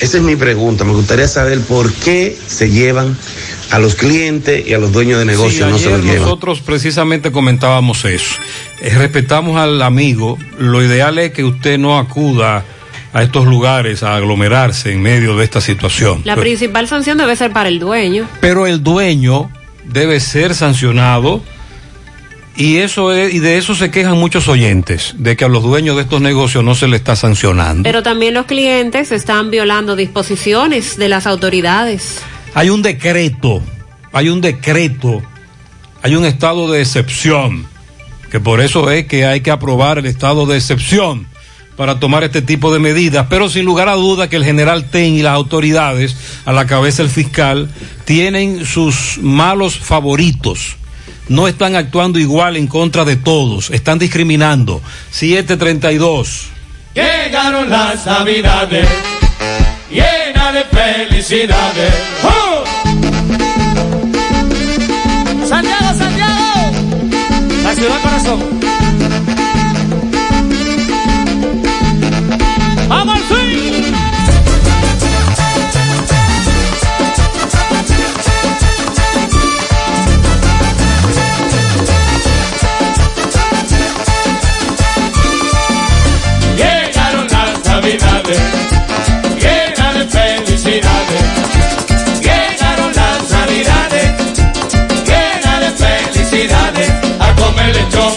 Esa 0.00 0.16
es 0.16 0.22
mi 0.22 0.34
pregunta. 0.36 0.84
Me 0.84 0.92
gustaría 0.92 1.28
saber 1.28 1.60
por 1.60 1.92
qué 1.92 2.36
se 2.46 2.70
llevan 2.70 3.16
a 3.70 3.78
los 3.78 3.94
clientes 3.94 4.66
y 4.66 4.72
a 4.74 4.78
los 4.78 4.92
dueños 4.92 5.18
de 5.18 5.26
negocio, 5.26 5.66
Sí, 5.66 5.70
no 5.70 5.78
se 5.78 5.90
los 5.90 6.02
llevan. 6.02 6.22
nosotros 6.22 6.60
precisamente 6.60 7.30
comentábamos 7.30 8.04
eso. 8.04 8.34
Eh, 8.80 8.94
respetamos 8.96 9.58
al 9.60 9.80
amigo. 9.82 10.38
Lo 10.58 10.82
ideal 10.82 11.18
es 11.18 11.32
que 11.32 11.44
usted 11.44 11.78
no 11.78 11.98
acuda 11.98 12.64
a 13.12 13.22
estos 13.22 13.46
lugares 13.46 14.02
a 14.02 14.16
aglomerarse 14.16 14.92
en 14.92 15.02
medio 15.02 15.36
de 15.36 15.44
esta 15.44 15.60
situación. 15.60 16.22
La 16.24 16.36
principal 16.36 16.86
sanción 16.88 17.18
debe 17.18 17.34
ser 17.36 17.52
para 17.52 17.68
el 17.68 17.78
dueño. 17.78 18.28
pero 18.40 18.66
el 18.66 18.82
dueño 18.82 19.50
debe 19.84 20.20
ser 20.20 20.54
sancionado 20.54 21.42
y 22.56 22.78
eso 22.78 23.12
es, 23.12 23.32
y 23.32 23.38
de 23.38 23.56
eso 23.56 23.74
se 23.74 23.90
quejan 23.90 24.18
muchos 24.18 24.48
oyentes 24.48 25.14
de 25.16 25.36
que 25.36 25.44
a 25.44 25.48
los 25.48 25.62
dueños 25.62 25.96
de 25.96 26.02
estos 26.02 26.20
negocios 26.20 26.62
no 26.62 26.74
se 26.74 26.88
le 26.88 26.96
está 26.96 27.16
sancionando. 27.16 27.84
Pero 27.84 28.02
también 28.02 28.34
los 28.34 28.46
clientes 28.46 29.12
están 29.12 29.50
violando 29.50 29.96
disposiciones 29.96 30.96
de 30.96 31.08
las 31.08 31.26
autoridades. 31.26 32.20
Hay 32.54 32.68
un 32.68 32.82
decreto, 32.82 33.62
hay 34.12 34.28
un 34.28 34.40
decreto, 34.40 35.22
hay 36.02 36.16
un 36.16 36.24
estado 36.24 36.70
de 36.70 36.80
excepción 36.80 37.66
que 38.30 38.40
por 38.40 38.60
eso 38.60 38.90
es 38.90 39.06
que 39.06 39.26
hay 39.26 39.40
que 39.40 39.50
aprobar 39.50 39.98
el 39.98 40.06
estado 40.06 40.46
de 40.46 40.56
excepción 40.56 41.26
para 41.80 41.98
tomar 41.98 42.22
este 42.24 42.42
tipo 42.42 42.70
de 42.74 42.78
medidas, 42.78 43.28
pero 43.30 43.48
sin 43.48 43.64
lugar 43.64 43.88
a 43.88 43.94
duda 43.94 44.28
que 44.28 44.36
el 44.36 44.44
general 44.44 44.90
Ten 44.90 45.14
y 45.14 45.22
las 45.22 45.32
autoridades, 45.32 46.14
a 46.44 46.52
la 46.52 46.66
cabeza 46.66 47.02
del 47.02 47.10
fiscal, 47.10 47.70
tienen 48.04 48.66
sus 48.66 49.16
malos 49.22 49.78
favoritos. 49.78 50.76
No 51.28 51.48
están 51.48 51.76
actuando 51.76 52.18
igual 52.18 52.58
en 52.58 52.66
contra 52.66 53.06
de 53.06 53.16
todos, 53.16 53.70
están 53.70 53.98
discriminando. 53.98 54.82
732. 55.10 56.48
Llegaron 56.92 57.70
las 57.70 58.04
navidades, 58.04 58.86
llena 59.90 60.52
de 60.52 60.64
felicidades. 60.64 61.94
¡Oh! 62.24 62.62
Santiago, 65.46 65.96
Santiago. 65.96 66.72
La 67.62 67.74
ciudad 67.74 68.02
corazón. 68.02 68.69
¡Vamos! 72.90 73.20
Llegaron 86.56 87.28
las 87.28 87.64
navidades, 87.64 88.40
llena 89.38 89.92
de 89.92 90.08
felicidades. 90.08 91.22
Llegaron 92.20 92.92
las 92.92 93.30
navidades, 93.30 94.10
llena 95.06 95.60
de 95.60 95.70
felicidades. 95.78 96.90
A 97.20 97.34
comer 97.36 97.72
lechón, 97.72 98.14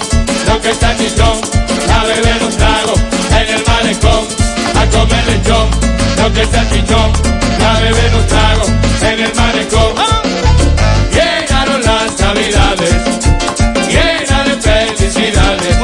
lo 0.47 0.59
que 0.59 0.71
está 0.71 0.97
chichón, 0.97 1.02
un 8.15 8.27
trago 8.27 8.65
en 9.01 9.19
el 9.19 9.35
malecón. 9.35 9.93
Llegaron 11.11 11.81
las 11.83 12.19
navidades, 12.19 12.95
llena 13.87 14.43
de 14.43 14.55
felicidades. 14.61 15.77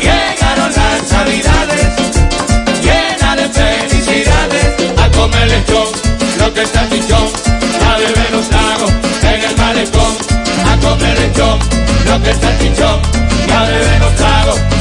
Llegaron 0.00 0.72
las 0.80 1.12
navidades, 1.12 1.86
llena 2.82 3.36
de 3.36 3.48
felicidades. 3.48 4.66
A 4.98 5.08
comer 5.10 5.48
lechón, 5.48 5.88
lo 6.38 6.52
que 6.52 6.62
está 6.62 6.88
chichón, 6.90 7.28
a 7.88 7.96
beber 7.98 8.34
un 8.34 8.48
trago 8.48 8.86
en 9.22 9.42
el 9.42 9.56
malecón. 9.56 10.16
A 10.70 10.76
comer 10.80 11.18
lechón, 11.20 11.58
lo 12.06 12.22
que 12.22 12.30
está 12.30 12.58
chichón, 12.58 13.00
a 13.54 13.62
beber 13.64 14.02
un 14.02 14.14
trago 14.16 14.71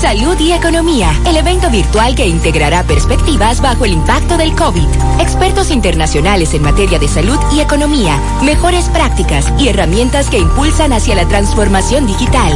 Salud 0.00 0.40
y 0.40 0.52
Economía, 0.52 1.12
el 1.26 1.36
evento 1.36 1.68
virtual 1.68 2.14
que 2.14 2.26
integrará 2.26 2.84
perspectivas 2.84 3.60
bajo 3.60 3.84
el 3.84 3.92
impacto 3.92 4.38
del 4.38 4.56
COVID. 4.56 4.88
Expertos 5.20 5.70
internacionales 5.70 6.54
en 6.54 6.62
materia 6.62 6.98
de 6.98 7.06
salud 7.06 7.38
y 7.52 7.60
economía, 7.60 8.18
mejores 8.42 8.88
prácticas 8.88 9.52
y 9.58 9.68
herramientas 9.68 10.30
que 10.30 10.38
impulsan 10.38 10.94
hacia 10.94 11.14
la 11.16 11.28
transformación 11.28 12.06
digital. 12.06 12.50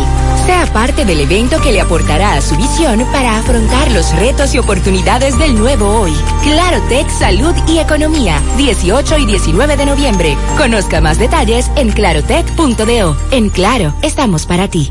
Sea 0.46 0.64
parte 0.72 1.04
del 1.04 1.20
evento 1.20 1.60
que 1.60 1.72
le 1.72 1.82
aportará 1.82 2.32
a 2.32 2.40
su 2.40 2.56
visión 2.56 3.04
para 3.12 3.38
afrontar 3.38 3.92
los 3.92 4.10
retos 4.16 4.54
y 4.54 4.58
oportunidades 4.58 5.38
del 5.38 5.54
nuevo 5.54 6.00
hoy. 6.00 6.12
Claro 6.44 6.80
Tech 6.88 7.10
Salud 7.10 7.54
y 7.68 7.76
Economía, 7.76 8.40
18 8.56 9.18
y 9.18 9.26
19 9.26 9.76
de 9.76 9.84
noviembre. 9.84 10.36
Conozca 10.56 11.02
más 11.02 11.18
detalles 11.18 11.70
en 11.76 11.92
clarotech.do. 11.92 13.16
En 13.32 13.50
Claro, 13.50 13.92
estamos 14.00 14.46
para 14.46 14.66
ti. 14.68 14.90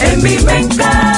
En 0.00 0.22
mi 0.22 0.38
banca. 0.38 1.17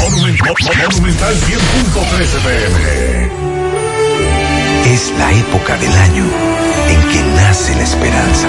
Monumental 0.01 1.35
100.13 1.35 2.41
pm. 2.45 3.31
Es 4.93 5.13
la 5.19 5.33
época 5.33 5.77
del 5.77 5.93
año 5.93 6.25
en 6.89 7.01
que 7.09 7.23
nace 7.37 7.75
la 7.75 7.83
esperanza. 7.83 8.49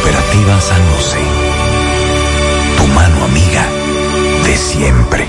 Cooperativa 0.00 0.60
San 0.60 0.82
José. 0.94 1.18
Tu 2.76 2.86
mano 2.88 3.24
amiga 3.24 3.66
de 4.44 4.56
siempre. 4.56 5.28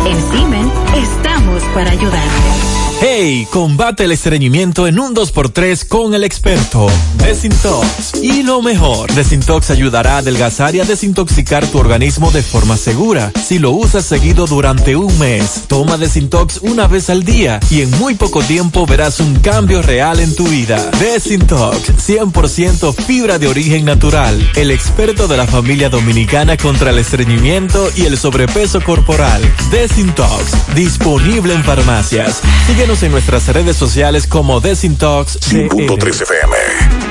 En 0.07 0.17
Simen 0.31 0.73
estamos 0.95 1.63
para 1.75 1.91
ayudarte. 1.91 2.79
Hey, 3.01 3.47
combate 3.53 4.05
el 4.05 4.11
estreñimiento 4.11 4.89
en 4.89 4.99
un 4.99 5.15
2x3 5.15 5.87
con 5.87 6.15
el 6.15 6.25
experto 6.25 6.89
Desintox. 7.19 8.21
Y 8.21 8.43
lo 8.43 8.61
mejor, 8.61 9.13
Desintox 9.13 9.71
ayudará 9.71 10.15
a 10.15 10.19
adelgazar 10.19 10.75
y 10.75 10.81
a 10.81 10.85
desintoxicar 10.85 11.65
tu 11.69 11.79
organismo 11.79 12.33
de 12.33 12.43
forma 12.43 12.77
segura. 12.77 13.31
Si 13.41 13.61
lo 13.61 13.71
usas 13.71 14.05
seguido 14.05 14.49
durante 14.49 14.97
un 14.97 15.17
mes, 15.21 15.67
toma 15.69 15.88
Desintox 15.97 16.59
una 16.63 16.87
vez 16.87 17.09
al 17.09 17.25
día 17.25 17.61
y 17.71 17.83
en 17.83 17.91
muy 17.93 18.15
poco 18.15 18.43
tiempo 18.43 18.87
verás 18.87 19.21
un 19.21 19.37
cambio 19.37 19.81
real 19.81 20.21
en 20.21 20.35
tu 20.35 20.47
vida. 20.47 20.91
Desintox, 21.01 21.91
100% 22.07 22.95
fibra 22.95 23.39
de 23.39 23.49
origen 23.49 23.85
natural. 23.85 24.39
El 24.55 24.71
experto 24.71 25.27
de 25.29 25.37
la 25.37 25.47
familia 25.47 25.89
dominicana 25.89 26.57
contra 26.57 26.91
el 26.91 26.99
estreñimiento 26.99 27.89
y 27.97 28.07
el 28.07 28.19
sobrepeso 28.19 28.83
corporal. 28.83 29.41
Desintox, 29.71 30.75
disponible 30.75 31.55
en 31.55 31.65
farmacias. 31.65 32.41
Síguenos 32.67 33.03
en 33.03 33.13
nuestras 33.13 33.47
redes 33.49 33.77
sociales 33.77 34.27
como 34.27 34.61
Desintox. 34.61 35.41
100.3 35.41 36.23
FM. 36.23 37.08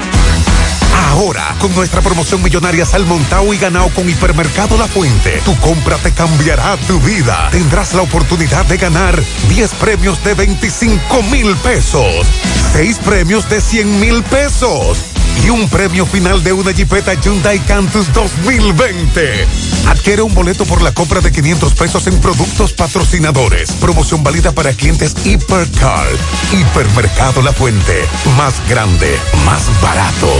Ahora, 1.07 1.55
con 1.59 1.73
nuestra 1.73 2.01
promoción 2.01 2.43
millonaria 2.43 2.85
Salmontao 2.85 3.53
y 3.53 3.57
ganado 3.57 3.89
con 3.89 4.09
Hipermercado 4.09 4.77
La 4.77 4.87
Fuente, 4.87 5.41
tu 5.45 5.55
compra 5.57 5.97
te 5.97 6.11
cambiará 6.11 6.77
tu 6.87 6.99
vida. 6.99 7.49
Tendrás 7.51 7.93
la 7.93 8.01
oportunidad 8.01 8.65
de 8.65 8.77
ganar 8.77 9.19
10 9.49 9.73
premios 9.75 10.23
de 10.23 10.33
25 10.33 11.23
mil 11.23 11.55
pesos, 11.57 12.27
6 12.73 12.99
premios 12.99 13.49
de 13.49 13.61
100 13.61 13.99
mil 13.99 14.23
pesos 14.23 15.16
y 15.43 15.49
un 15.49 15.69
premio 15.69 16.05
final 16.05 16.43
de 16.43 16.53
una 16.53 16.71
Jeepeta 16.71 17.13
Hyundai 17.13 17.59
Cantus 17.59 18.11
2020. 18.13 19.47
Adquiere 19.87 20.21
un 20.21 20.33
boleto 20.33 20.65
por 20.65 20.81
la 20.81 20.91
compra 20.93 21.21
de 21.21 21.31
500 21.31 21.73
pesos 21.73 22.07
en 22.07 22.19
productos 22.19 22.73
patrocinadores. 22.73 23.71
Promoción 23.73 24.23
válida 24.23 24.51
para 24.51 24.73
clientes 24.73 25.15
Hipercar. 25.25 26.07
Hipermercado 26.51 27.41
La 27.41 27.53
Fuente. 27.53 28.05
Más 28.37 28.53
grande, 28.69 29.17
más 29.45 29.63
barato. 29.81 30.31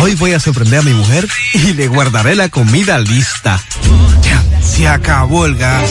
Hoy 0.00 0.14
voy 0.14 0.32
a 0.32 0.40
sorprender 0.40 0.80
a 0.80 0.82
mi 0.82 0.92
mujer 0.92 1.28
y 1.52 1.72
le 1.74 1.88
guardaré 1.88 2.34
la 2.34 2.48
comida 2.48 2.98
lista. 2.98 3.62
Ya, 4.22 4.42
se 4.62 4.88
acabó 4.88 5.46
el 5.46 5.56
gas. 5.56 5.90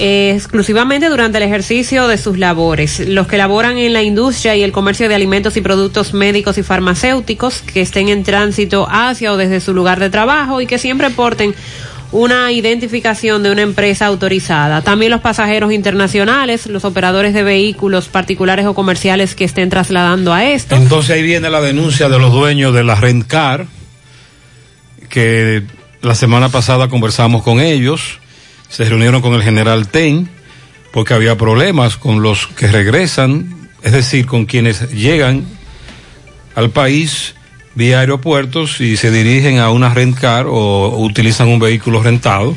exclusivamente 0.00 1.10
durante 1.10 1.36
el 1.36 1.44
ejercicio 1.44 2.08
de 2.08 2.16
sus 2.16 2.38
labores. 2.38 3.00
Los 3.06 3.26
que 3.26 3.36
laboran 3.36 3.76
en 3.76 3.92
la 3.92 4.02
industria 4.02 4.56
y 4.56 4.62
el 4.62 4.72
comercio 4.72 5.08
de 5.10 5.14
alimentos 5.14 5.58
y 5.58 5.60
productos 5.60 6.14
médicos 6.14 6.56
y 6.56 6.62
farmacéuticos 6.62 7.60
que 7.60 7.82
estén 7.82 8.08
en 8.08 8.22
tránsito 8.22 8.88
hacia 8.90 9.32
o 9.32 9.36
desde 9.36 9.60
su 9.60 9.74
lugar 9.74 10.00
de 10.00 10.08
trabajo 10.08 10.62
y 10.62 10.66
que 10.66 10.78
siempre 10.78 11.10
porten 11.10 11.54
una 12.12 12.50
identificación 12.50 13.42
de 13.42 13.52
una 13.52 13.62
empresa 13.62 14.06
autorizada. 14.06 14.82
También 14.82 15.10
los 15.10 15.20
pasajeros 15.20 15.72
internacionales, 15.72 16.66
los 16.66 16.84
operadores 16.84 17.34
de 17.34 17.42
vehículos 17.42 18.08
particulares 18.08 18.66
o 18.66 18.74
comerciales 18.74 19.34
que 19.34 19.44
estén 19.44 19.70
trasladando 19.70 20.32
a 20.32 20.44
esto. 20.44 20.74
Entonces 20.74 21.10
ahí 21.10 21.22
viene 21.22 21.50
la 21.50 21.60
denuncia 21.60 22.08
de 22.08 22.18
los 22.18 22.32
dueños 22.32 22.74
de 22.74 22.84
la 22.84 22.94
Rentcar, 22.94 23.66
que 25.08 25.62
la 26.00 26.14
semana 26.14 26.48
pasada 26.48 26.88
conversamos 26.88 27.42
con 27.42 27.60
ellos, 27.60 28.19
se 28.70 28.84
reunieron 28.84 29.20
con 29.20 29.34
el 29.34 29.42
general 29.42 29.88
Ten, 29.88 30.30
porque 30.92 31.12
había 31.14 31.36
problemas 31.36 31.96
con 31.98 32.22
los 32.22 32.46
que 32.46 32.68
regresan, 32.68 33.68
es 33.82 33.92
decir, 33.92 34.24
con 34.26 34.46
quienes 34.46 34.90
llegan 34.90 35.44
al 36.54 36.70
país 36.70 37.34
vía 37.74 38.00
aeropuertos 38.00 38.80
y 38.80 38.96
se 38.96 39.10
dirigen 39.10 39.58
a 39.58 39.70
una 39.70 39.92
Rentcar 39.94 40.46
o 40.48 40.96
utilizan 40.98 41.48
un 41.48 41.58
vehículo 41.60 42.02
rentado. 42.02 42.56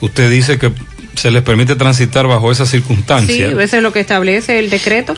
Usted 0.00 0.30
dice 0.30 0.58
que 0.58 0.70
se 1.16 1.32
les 1.32 1.42
permite 1.42 1.74
transitar 1.74 2.28
bajo 2.28 2.52
esas 2.52 2.68
Sí, 2.68 2.76
circunstancias. 2.78 3.52
eso 3.58 3.76
es 3.76 3.82
lo 3.82 3.92
que 3.92 3.98
establece 3.98 4.60
el 4.60 4.70
decreto. 4.70 5.14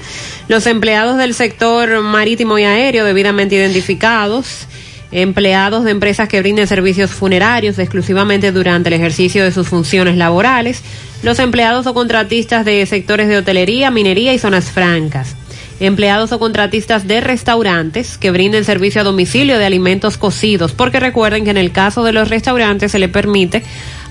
Los 0.48 0.66
empleados 0.66 1.18
del 1.18 1.34
sector 1.34 2.00
marítimo 2.00 2.58
y 2.58 2.64
aéreo 2.64 3.04
debidamente 3.04 3.56
identificados, 3.56 4.66
empleados 5.12 5.84
de 5.84 5.90
empresas 5.90 6.28
que 6.28 6.40
brinden 6.40 6.66
servicios 6.66 7.10
funerarios 7.10 7.78
exclusivamente 7.78 8.52
durante 8.52 8.88
el 8.88 8.94
ejercicio 8.94 9.42
de 9.42 9.52
sus 9.52 9.68
funciones 9.68 10.16
laborales, 10.16 10.82
los 11.22 11.38
empleados 11.38 11.86
o 11.86 11.94
contratistas 11.94 12.64
de 12.64 12.84
sectores 12.86 13.28
de 13.28 13.38
hotelería, 13.38 13.90
minería 13.90 14.32
y 14.32 14.38
zonas 14.38 14.70
francas. 14.70 15.36
Empleados 15.80 16.30
o 16.32 16.38
contratistas 16.38 17.08
de 17.08 17.20
restaurantes 17.20 18.18
que 18.18 18.30
brinden 18.30 18.64
servicio 18.64 19.00
a 19.00 19.04
domicilio 19.04 19.58
de 19.58 19.64
alimentos 19.64 20.18
cocidos, 20.18 20.72
porque 20.72 21.00
recuerden 21.00 21.44
que 21.44 21.50
en 21.50 21.56
el 21.56 21.72
caso 21.72 22.04
de 22.04 22.12
los 22.12 22.28
restaurantes 22.28 22.92
se 22.92 22.98
le 22.98 23.08
permite 23.08 23.62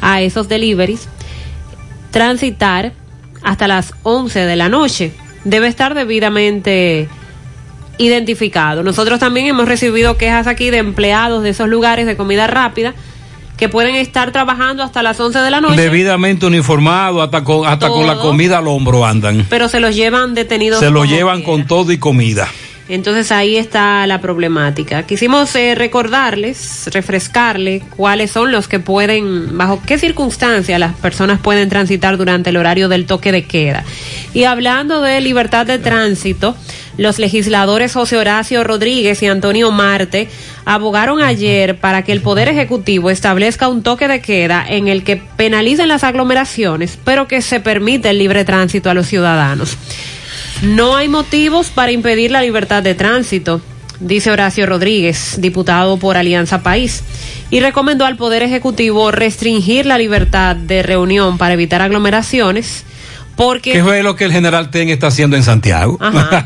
a 0.01 0.21
esos 0.21 0.49
deliveries 0.49 1.07
transitar 2.11 2.93
hasta 3.43 3.67
las 3.67 3.93
11 4.03 4.39
de 4.39 4.55
la 4.55 4.67
noche. 4.67 5.11
Debe 5.43 5.67
estar 5.67 5.93
debidamente 5.93 7.07
identificado. 7.99 8.81
Nosotros 8.81 9.19
también 9.19 9.45
hemos 9.45 9.67
recibido 9.67 10.17
quejas 10.17 10.47
aquí 10.47 10.71
de 10.71 10.77
empleados 10.77 11.43
de 11.43 11.49
esos 11.49 11.67
lugares 11.67 12.07
de 12.07 12.17
comida 12.17 12.47
rápida 12.47 12.95
que 13.57 13.67
pueden 13.67 13.95
estar 13.95 14.31
trabajando 14.31 14.83
hasta 14.83 15.03
las 15.03 15.19
11 15.19 15.39
de 15.39 15.51
la 15.51 15.59
noche, 15.59 15.75
Debidamente 15.75 16.45
uniformado, 16.45 17.21
hasta 17.21 17.43
con, 17.43 17.67
hasta 17.67 17.89
con 17.89 18.07
la 18.07 18.15
comida 18.15 18.59
al 18.59 18.67
hombro 18.69 19.05
andan. 19.05 19.45
pero 19.49 19.67
se 19.67 19.81
los 19.81 19.93
llevan 19.93 20.33
detenidos. 20.33 20.79
Se 20.79 20.89
lo 20.89 21.01
como 21.01 21.11
llevan 21.11 21.43
con 21.43 21.67
todo 21.67 21.91
y 21.91 21.97
comida. 21.97 22.47
Entonces 22.87 23.31
ahí 23.31 23.55
está 23.55 24.07
la 24.07 24.19
problemática. 24.19 25.03
Quisimos 25.03 25.55
eh, 25.55 25.75
recordarles, 25.75 26.89
refrescarle 26.91 27.83
cuáles 27.95 28.31
son 28.31 28.51
los 28.51 28.67
que 28.67 28.79
pueden, 28.79 29.55
bajo 29.57 29.79
qué 29.85 29.99
circunstancias 29.99 30.79
las 30.79 30.95
personas 30.95 31.39
pueden 31.39 31.69
transitar 31.69 32.17
durante 32.17 32.49
el 32.49 32.57
horario 32.57 32.89
del 32.89 33.05
toque 33.05 33.31
de 33.31 33.43
queda. 33.43 33.83
Y 34.33 34.45
hablando 34.45 35.01
de 35.01 35.21
libertad 35.21 35.67
de 35.67 35.77
tránsito, 35.77 36.55
los 36.99 37.17
legisladores 37.17 37.93
José 37.93 38.17
Horacio 38.17 38.61
Rodríguez 38.65 39.23
y 39.23 39.27
Antonio 39.27 39.71
Marte 39.71 40.27
abogaron 40.65 41.21
ayer 41.21 41.77
para 41.77 42.03
que 42.03 42.11
el 42.11 42.21
Poder 42.21 42.49
Ejecutivo 42.49 43.09
establezca 43.09 43.69
un 43.69 43.83
toque 43.83 44.09
de 44.09 44.19
queda 44.19 44.65
en 44.67 44.89
el 44.89 45.05
que 45.05 45.15
penalicen 45.15 45.87
las 45.87 46.03
aglomeraciones, 46.03 46.99
pero 47.05 47.25
que 47.25 47.41
se 47.41 47.61
permite 47.61 48.09
el 48.09 48.19
libre 48.19 48.43
tránsito 48.43 48.89
a 48.89 48.93
los 48.93 49.07
ciudadanos. 49.07 49.77
No 50.61 50.97
hay 50.97 51.07
motivos 51.07 51.69
para 51.69 51.93
impedir 51.93 52.31
la 52.31 52.41
libertad 52.41 52.83
de 52.83 52.95
tránsito, 52.95 53.61
dice 54.01 54.29
Horacio 54.29 54.65
Rodríguez, 54.65 55.35
diputado 55.39 55.95
por 55.95 56.17
Alianza 56.17 56.63
País, 56.63 57.03
y 57.49 57.61
recomendó 57.61 58.05
al 58.05 58.17
Poder 58.17 58.43
Ejecutivo 58.43 59.09
restringir 59.11 59.85
la 59.85 59.97
libertad 59.97 60.57
de 60.57 60.83
reunión 60.83 61.37
para 61.37 61.53
evitar 61.53 61.81
aglomeraciones, 61.81 62.83
porque 63.39 63.71
¿Qué 63.71 63.81
fue 63.81 64.03
lo 64.03 64.17
que 64.17 64.25
el 64.25 64.33
general 64.33 64.69
Ten 64.69 64.89
está 64.89 65.07
haciendo 65.07 65.37
en 65.37 65.43
Santiago? 65.43 65.97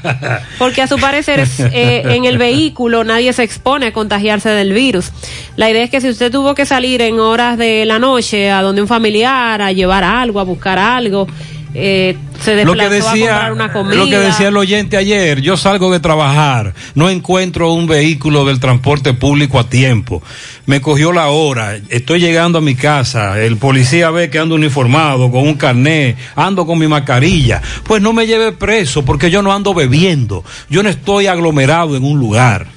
porque 0.60 0.84
a 0.84 0.86
su 0.86 1.00
parecer 1.00 1.44
eh, 1.58 2.04
en 2.06 2.26
el 2.26 2.38
vehículo 2.38 3.04
nadie 3.04 3.34
se 3.34 3.42
expone 3.42 3.88
a 3.88 3.94
contagiarse 3.94 4.50
del 4.50 4.74
virus. 4.74 5.12
La 5.56 5.72
idea 5.72 5.84
es 5.84 5.90
que 5.90 6.02
si 6.02 6.10
usted 6.10 6.32
tuvo 6.32 6.54
que 6.54 6.68
salir 6.68 7.02
en 7.02 7.20
horas 7.20 7.58
de 7.58 7.86
la 7.86 7.98
noche 7.98 8.52
a 8.52 8.62
donde 8.62 8.84
un 8.84 8.88
familiar, 8.88 9.60
a 9.60 9.72
llevar 9.72 10.04
algo, 10.04 10.40
a 10.40 10.44
buscar 10.44 10.78
algo, 10.78 11.26
eh, 11.74 12.18
se 12.40 12.66
lo 12.66 12.74
que 12.74 12.90
desplazó 12.90 13.10
a 13.10 13.14
decía 13.14 13.30
comprar 13.30 13.54
una 13.54 13.74
comida. 13.74 13.96
lo 13.96 14.06
que 14.06 14.18
decía 14.18 14.48
el 14.50 14.58
oyente 14.58 14.98
ayer 14.98 15.42
yo 15.42 15.58
salgo 15.58 15.92
de 15.92 16.00
trabajar 16.00 16.74
no 16.94 17.10
encuentro 17.10 17.74
un 17.74 17.88
vehículo 17.88 18.46
del 18.46 18.60
transporte 18.60 19.14
público 19.14 19.60
a 19.60 19.70
tiempo. 19.70 20.22
Me 20.66 20.82
cogió 20.82 21.12
la 21.12 21.28
hora 21.30 21.78
estoy 21.90 22.20
llegando 22.20 22.60
a 22.60 22.62
mi 22.62 22.76
casa 22.76 23.40
el 23.40 23.58
policía 23.58 24.12
ve 24.12 24.30
que 24.30 24.40
ando 24.40 24.56
uniformado 24.56 25.32
con 25.32 25.48
un 25.48 25.56
carnet 25.56 26.18
ando 26.36 26.66
con 26.66 26.78
mi 26.78 26.88
mascarilla. 26.88 27.62
Pues 27.84 28.02
no 28.02 28.14
me 28.14 28.28
lleve 28.28 28.52
preso 28.52 29.04
porque 29.04 29.32
yo 29.32 29.42
no 29.42 29.54
ando 29.54 29.74
bebiendo 29.74 30.44
yo 30.70 30.84
no 30.84 30.90
estoy 30.90 31.28
aglomerado 31.28 31.96
en 31.96 32.04
un 32.04 32.20
lugar 32.20 32.68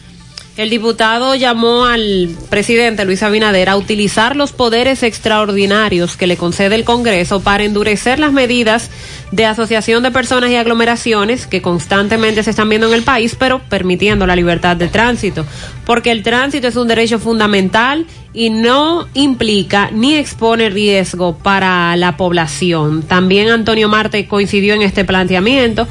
El 0.57 0.71
diputado 0.71 1.35
llamó 1.35 1.85
al 1.85 2.31
presidente 2.49 3.05
Luis 3.05 3.23
Abinader 3.23 3.69
a 3.69 3.77
utilizar 3.77 4.37
los 4.37 4.53
poderes 4.53 5.03
extraordinarios 5.03 6.17
que 6.17 6.27
le 6.27 6.39
concede 6.39 6.77
el 6.77 6.85
Congreso 6.85 7.41
para 7.41 7.65
endurecer 7.65 8.19
las 8.19 8.33
medidas 8.33 8.91
de 9.33 9.45
asociación 9.45 10.03
de 10.03 10.11
personas 10.11 10.51
y 10.51 10.57
aglomeraciones 10.57 11.47
que 11.47 11.61
constantemente 11.61 12.43
se 12.43 12.51
están 12.51 12.71
viendo 12.71 12.89
en 12.89 12.95
el 12.95 13.03
país, 13.03 13.37
pero 13.39 13.61
permitiendo 13.69 14.27
la 14.27 14.35
libertad 14.35 14.77
de 14.77 14.89
tránsito, 14.89 15.45
porque 15.85 16.11
el 16.11 16.23
tránsito 16.23 16.69
es 16.69 16.77
un 16.77 16.89
derecho 16.89 17.19
fundamental 17.19 18.07
y 18.33 18.49
no 18.49 19.09
implica 19.13 19.91
ni 19.93 20.15
expone 20.15 20.71
riesgo 20.71 21.37
para 21.37 21.95
la 21.97 22.17
población. 22.17 23.03
También 23.03 23.51
Antonio 23.51 23.91
Marte 23.91 24.27
coincidió 24.27 24.73
en 24.73 24.81
este 24.81 25.05
planteamiento 25.05 25.87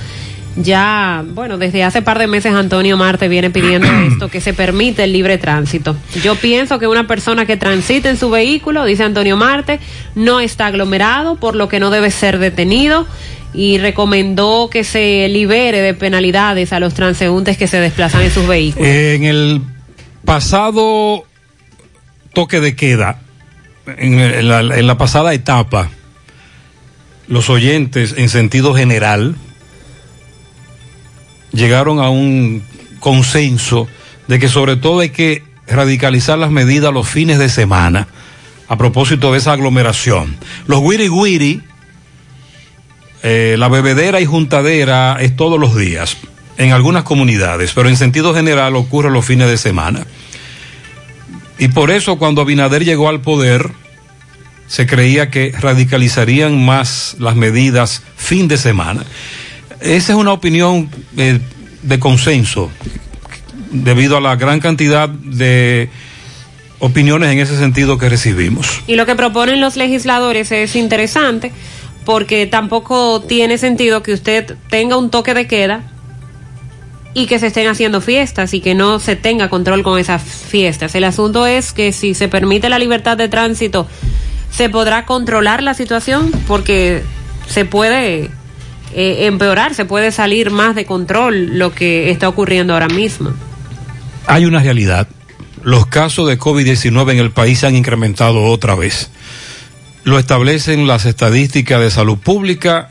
ya, 0.56 1.24
bueno, 1.28 1.58
desde 1.58 1.84
hace 1.84 2.02
par 2.02 2.18
de 2.18 2.28
meses 2.28 2.54
Antonio 2.54 2.96
Marte 2.98 3.28
viene 3.28 3.50
pidiendo 3.50 3.88
esto, 4.12 4.30
que 4.30 4.42
se 4.42 4.54
permite 4.54 5.04
el 5.04 5.14
libre 5.14 5.38
tránsito. 5.38 5.96
Yo 6.24 6.36
pienso 6.36 6.80
que 6.80 6.88
una 6.88 7.08
persona 7.08 7.46
que 7.46 7.58
transite 7.58 8.10
en 8.10 8.18
su 8.18 8.30
vehículo, 8.30 8.86
dice 8.86 9.04
Antonio 9.04 9.36
Marte, 9.38 9.80
no 10.16 10.40
está 10.40 10.68
aglomerado, 10.68 11.36
por 11.36 11.56
lo 11.56 11.68
que 11.68 11.80
no 11.80 11.90
debe 11.90 12.12
ser 12.12 12.40
detenido 12.40 13.06
y 13.54 13.78
recomendó 13.78 14.70
que 14.70 14.84
se 14.84 15.28
libere 15.30 15.82
de 15.82 15.94
penalidades 15.94 16.74
a 16.74 16.80
los 16.80 16.94
transeúntes 16.94 17.58
que 17.58 17.68
se 17.68 17.80
desplazan 17.80 18.22
en 18.22 18.32
sus 18.32 18.48
vehículos. 18.48 18.88
En 18.88 19.24
el 19.24 19.62
pasado 20.26 21.26
toque 22.34 22.60
de 22.60 22.76
queda, 22.76 23.22
en, 23.86 24.20
en 24.20 24.50
la, 24.50 24.60
en 24.60 24.88
la 24.88 24.98
pasada 24.98 25.34
etapa, 25.34 25.90
los 27.28 27.50
oyentes 27.50 28.14
en 28.18 28.30
sentido 28.30 28.74
general 28.74 29.36
llegaron 31.56 32.00
a 32.00 32.10
un 32.10 32.64
consenso 33.00 33.88
de 34.28 34.40
que 34.40 34.50
sobre 34.50 34.76
todo 34.76 35.00
hay 35.00 35.10
que 35.10 35.44
radicalizar 35.68 36.38
las 36.38 36.52
medidas 36.52 36.94
los 36.94 37.08
fines 37.08 37.40
de 37.40 37.50
semana 37.50 38.08
a 38.68 38.78
propósito 38.78 39.32
de 39.32 39.40
esa 39.40 39.54
aglomeración. 39.54 40.38
Los 40.68 40.80
wiri 40.82 41.10
wiri, 41.10 41.62
eh, 43.24 43.56
la 43.58 43.68
bebedera 43.68 44.22
y 44.22 44.26
juntadera 44.26 45.18
es 45.20 45.36
todos 45.36 45.60
los 45.60 45.76
días 45.76 46.18
en 46.58 46.72
algunas 46.72 47.04
comunidades, 47.04 47.72
pero 47.74 47.90
en 47.90 47.98
sentido 47.98 48.34
general 48.34 48.76
ocurre 48.76 49.12
los 49.12 49.26
fines 49.26 49.50
de 49.50 49.58
semana. 49.58 50.06
Y 51.58 51.70
por 51.70 51.92
eso 51.92 52.18
cuando 52.18 52.42
Abinader 52.42 52.84
llegó 52.84 53.10
al 53.10 53.22
poder, 53.22 53.72
se 54.68 54.88
creía 54.88 55.30
que 55.30 55.54
radicalizarían 55.58 56.66
más 56.66 57.16
las 57.20 57.36
medidas 57.36 58.04
fin 58.16 58.48
de 58.48 58.58
semana. 58.58 59.06
Esa 59.86 60.14
es 60.14 60.18
una 60.18 60.34
opinión 60.34 60.90
eh, 61.16 61.40
de 61.84 62.00
consenso, 62.00 62.72
debido 63.72 64.18
a 64.18 64.22
la 64.22 64.36
gran 64.36 64.60
cantidad 64.60 65.08
de 65.08 65.90
opiniones 66.80 67.32
en 67.32 67.40
ese 67.40 67.56
sentido 67.56 68.00
que 68.00 68.10
recibimos. 68.10 68.68
Y 68.88 68.96
lo 68.96 69.06
que 69.06 69.14
proponen 69.14 69.62
los 69.62 69.76
legisladores 69.76 70.52
es 70.52 70.76
interesante 70.76 71.52
porque 72.04 72.48
tampoco 72.48 73.22
tiene 73.22 73.60
sentido 73.60 74.02
que 74.02 74.14
usted 74.14 74.56
tenga 74.72 74.98
un 74.98 75.12
toque 75.12 75.36
de 75.36 75.46
queda 75.46 75.84
y 77.14 77.28
que 77.28 77.38
se 77.38 77.48
estén 77.48 77.68
haciendo 77.68 78.02
fiestas 78.02 78.56
y 78.56 78.62
que 78.62 78.74
no 78.74 79.00
se 79.00 79.16
tenga 79.16 79.50
control 79.50 79.84
con 79.84 80.00
esas 80.00 80.24
fiestas. 80.24 80.96
El 80.96 81.04
asunto 81.04 81.46
es 81.46 81.74
que 81.74 81.92
si 81.92 82.16
se 82.16 82.28
permite 82.28 82.70
la 82.70 82.80
libertad 82.80 83.18
de 83.18 83.30
tránsito, 83.30 83.88
se 84.50 84.68
podrá 84.70 85.06
controlar 85.06 85.62
la 85.62 85.76
situación 85.76 86.32
porque 86.48 87.04
se 87.48 87.66
puede 87.66 88.32
eh, 88.98 89.26
empeorar, 89.26 89.74
se 89.76 89.84
puede 89.84 90.10
salir 90.14 90.52
más 90.52 90.74
de 90.74 90.86
control 90.86 91.60
lo 91.60 91.74
que 91.74 92.12
está 92.12 92.30
ocurriendo 92.30 92.72
ahora 92.72 92.88
mismo. 92.88 93.32
Hay 94.26 94.46
una 94.46 94.62
realidad. 94.62 95.10
Los 95.64 95.88
casos 95.88 96.30
de 96.30 96.40
COVID-19 96.40 97.12
en 97.12 97.20
el 97.20 97.32
país 97.32 97.60
se 97.60 97.68
han 97.68 97.76
incrementado 97.76 98.44
otra 98.46 98.74
vez. 98.74 99.10
Lo 100.06 100.18
establecen 100.18 100.88
las 100.88 101.04
estadísticas 101.06 101.82
de 101.82 101.92
salud 101.92 102.18
pública. 102.18 102.90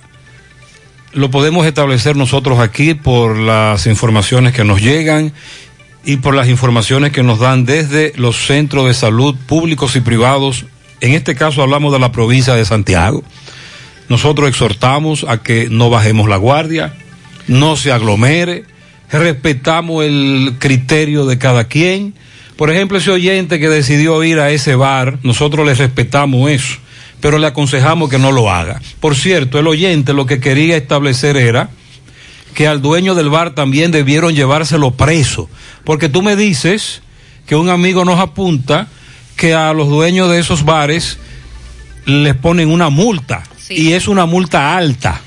Lo 1.14 1.30
podemos 1.30 1.66
establecer 1.66 2.16
nosotros 2.16 2.58
aquí 2.58 2.92
por 2.92 3.38
las 3.38 3.86
informaciones 3.86 4.52
que 4.52 4.64
nos 4.64 4.82
llegan 4.82 5.32
y 6.04 6.18
por 6.18 6.34
las 6.34 6.48
informaciones 6.48 7.12
que 7.12 7.22
nos 7.22 7.38
dan 7.38 7.64
desde 7.64 8.12
los 8.16 8.46
centros 8.46 8.86
de 8.88 8.92
salud 8.92 9.34
públicos 9.46 9.96
y 9.96 10.00
privados. 10.00 10.66
En 11.00 11.14
este 11.14 11.34
caso 11.34 11.62
hablamos 11.62 11.94
de 11.94 11.98
la 11.98 12.12
provincia 12.12 12.54
de 12.54 12.66
Santiago. 12.66 13.24
Nosotros 14.08 14.48
exhortamos 14.48 15.24
a 15.28 15.42
que 15.42 15.68
no 15.70 15.90
bajemos 15.90 16.28
la 16.28 16.36
guardia, 16.36 16.94
no 17.48 17.76
se 17.76 17.90
aglomere, 17.90 18.64
respetamos 19.10 20.04
el 20.04 20.56
criterio 20.58 21.26
de 21.26 21.38
cada 21.38 21.64
quien. 21.64 22.14
Por 22.56 22.70
ejemplo, 22.70 22.98
ese 22.98 23.10
oyente 23.10 23.58
que 23.58 23.68
decidió 23.68 24.22
ir 24.22 24.38
a 24.40 24.50
ese 24.50 24.74
bar, 24.74 25.18
nosotros 25.22 25.66
le 25.66 25.74
respetamos 25.74 26.50
eso, 26.50 26.76
pero 27.20 27.38
le 27.38 27.46
aconsejamos 27.46 28.10
que 28.10 28.18
no 28.18 28.30
lo 28.30 28.50
haga. 28.50 28.80
Por 29.00 29.16
cierto, 29.16 29.58
el 29.58 29.66
oyente 29.66 30.12
lo 30.12 30.26
que 30.26 30.40
quería 30.40 30.76
establecer 30.76 31.36
era 31.36 31.70
que 32.54 32.68
al 32.68 32.82
dueño 32.82 33.14
del 33.14 33.30
bar 33.30 33.54
también 33.54 33.90
debieron 33.90 34.34
llevárselo 34.34 34.92
preso, 34.92 35.48
porque 35.84 36.08
tú 36.08 36.22
me 36.22 36.36
dices 36.36 37.02
que 37.46 37.56
un 37.56 37.68
amigo 37.68 38.04
nos 38.04 38.20
apunta 38.20 38.88
que 39.36 39.54
a 39.54 39.72
los 39.72 39.88
dueños 39.88 40.30
de 40.30 40.38
esos 40.38 40.64
bares 40.64 41.18
les 42.06 42.36
ponen 42.36 42.70
una 42.70 42.90
multa 42.90 43.42
y 43.68 43.92
es 43.92 44.08
una 44.08 44.26
multa 44.26 44.76
alta. 44.76 45.20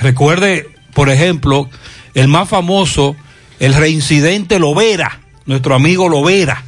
Recuerde, 0.00 0.68
por 0.92 1.10
ejemplo, 1.10 1.68
el 2.14 2.28
más 2.28 2.48
famoso, 2.48 3.16
el 3.60 3.74
reincidente 3.74 4.58
Lovera, 4.58 5.20
nuestro 5.46 5.74
amigo 5.74 6.08
Lovera. 6.08 6.62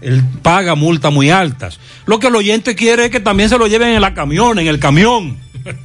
Él 0.00 0.22
paga 0.42 0.74
multas 0.74 1.12
muy 1.12 1.30
altas. 1.30 1.78
Lo 2.06 2.18
que 2.18 2.26
el 2.26 2.36
oyente 2.36 2.74
quiere 2.74 3.06
es 3.06 3.10
que 3.10 3.20
también 3.20 3.48
se 3.48 3.56
lo 3.58 3.66
lleven 3.66 3.88
en 3.88 4.00
la 4.02 4.12
camión, 4.14 4.58
en 4.58 4.66
el 4.66 4.78
camión. 4.78 5.38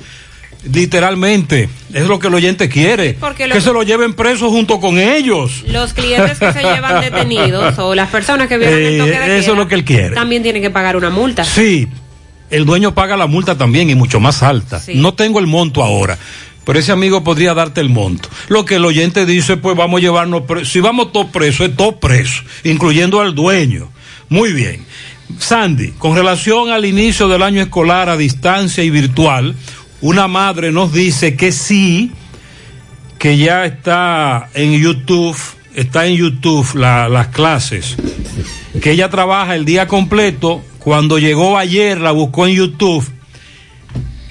Literalmente, 0.74 1.70
es 1.94 2.06
lo 2.06 2.20
que 2.20 2.28
el 2.28 2.34
oyente 2.34 2.68
quiere. 2.68 3.14
Porque 3.18 3.48
que 3.48 3.62
se 3.62 3.72
lo 3.72 3.82
lleven 3.84 4.14
preso 4.14 4.50
junto 4.50 4.82
con 4.82 5.00
ellos. 5.00 5.64
Los 5.68 5.94
clientes 5.94 6.38
que 6.38 6.52
se 6.52 6.62
llevan 6.62 7.00
detenidos 7.02 7.80
o 7.80 7.96
las 7.96 8.10
personas 8.10 8.50
que 8.50 8.58
vieron 8.58 8.78
el 8.78 8.98
toque 8.98 9.10
de 9.12 9.16
Eh, 9.16 9.20
queda 9.26 9.38
eso 9.38 9.52
es 9.54 9.58
lo 9.58 9.68
que 9.70 9.76
él 9.76 9.86
quiere. 9.86 10.14
también 10.16 10.44
tienen 10.44 10.62
que 10.62 10.70
pagar 10.70 10.98
una 10.98 11.10
multa. 11.10 11.46
Sí, 11.46 11.88
el 12.50 12.66
dueño 12.66 12.94
paga 12.94 13.16
la 13.18 13.28
multa 13.28 13.58
también 13.58 13.90
y 13.90 13.96
mucho 13.96 14.20
más 14.20 14.44
alta. 14.44 14.80
Sí. 14.80 14.94
No 14.96 15.14
tengo 15.14 15.40
el 15.40 15.48
monto 15.48 15.84
ahora, 15.84 16.18
pero 16.66 16.80
ese 16.80 16.92
amigo 16.92 17.24
podría 17.24 17.54
darte 17.54 17.82
el 17.82 17.90
monto. 17.90 18.30
Lo 18.48 18.66
que 18.66 18.76
el 18.76 18.86
oyente 18.86 19.26
dice, 19.26 19.58
pues 19.58 19.76
vamos 19.78 20.00
a 20.00 20.02
llevarnos 20.02 20.44
preso. 20.44 20.66
Si 20.72 20.80
vamos 20.80 21.12
todos 21.12 21.28
presos, 21.28 21.70
es 21.70 21.76
todo 21.76 22.00
preso, 22.00 22.42
incluyendo 22.64 23.22
al 23.22 23.36
dueño. 23.36 23.90
Muy 24.30 24.54
bien. 24.54 24.86
Sandy, 25.38 25.90
con 26.00 26.16
relación 26.16 26.72
al 26.72 26.86
inicio 26.86 27.28
del 27.28 27.44
año 27.44 27.62
escolar 27.62 28.10
a 28.10 28.18
distancia 28.18 28.84
y 28.84 28.90
virtual, 28.90 29.56
una 30.02 30.28
madre 30.28 30.72
nos 30.72 30.92
dice 30.92 31.36
que 31.36 31.52
sí, 31.52 32.12
que 33.20 33.38
ya 33.38 33.66
está 33.66 34.50
en 34.56 34.72
YouTube, 34.80 35.38
está 35.76 36.08
en 36.08 36.16
YouTube 36.16 36.68
la- 36.76 37.10
las 37.10 37.28
clases, 37.28 37.96
que 38.82 38.92
ella 38.92 39.10
trabaja 39.10 39.56
el 39.56 39.66
día 39.66 39.88
completo, 39.88 40.64
cuando 40.80 41.20
llegó 41.20 41.58
ayer 41.58 42.00
la 42.00 42.12
buscó 42.12 42.48
en 42.48 42.56
YouTube 42.56 43.06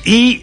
y 0.04 0.42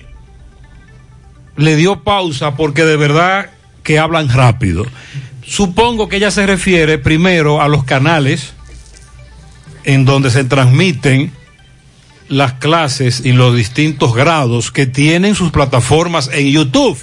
le 1.57 1.75
dio 1.75 2.03
pausa 2.03 2.55
porque 2.55 2.85
de 2.85 2.97
verdad 2.97 3.49
que 3.83 3.99
hablan 3.99 4.29
rápido. 4.29 4.85
Supongo 5.45 6.09
que 6.09 6.17
ella 6.17 6.31
se 6.31 6.45
refiere 6.45 6.97
primero 6.97 7.61
a 7.61 7.67
los 7.67 7.83
canales 7.83 8.53
en 9.83 10.05
donde 10.05 10.31
se 10.31 10.43
transmiten 10.43 11.31
las 12.27 12.53
clases 12.53 13.21
y 13.23 13.33
los 13.33 13.55
distintos 13.55 14.15
grados 14.15 14.71
que 14.71 14.87
tienen 14.87 15.35
sus 15.35 15.51
plataformas 15.51 16.29
en 16.33 16.49
YouTube. 16.49 16.97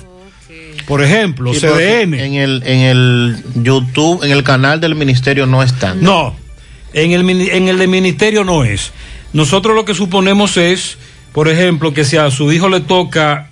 Por 0.86 1.03
ejemplo, 1.03 1.55
Sí, 1.55 1.61
CDN. 1.61 2.14
En 2.14 2.34
el, 2.34 2.62
en 2.66 2.78
el 2.80 3.44
YouTube, 3.55 4.24
en 4.24 4.32
el 4.32 4.42
canal 4.42 4.80
del 4.80 4.96
ministerio 4.96 5.46
no 5.46 5.62
están. 5.62 6.03
No, 6.03 6.34
en 6.93 7.12
el, 7.68 7.78
de 7.78 7.86
ministerio 7.86 8.45
no 8.45 8.64
es. 8.64 8.93
Nosotros 9.32 9.74
lo 9.74 9.84
que 9.84 9.95
suponemos 9.95 10.57
es, 10.57 10.99
por 11.32 11.49
ejemplo, 11.49 11.95
que 11.95 12.05
si 12.05 12.16
a 12.16 12.30
su 12.30 12.53
hijo 12.53 12.68
le 12.68 12.80
toca 12.80 13.51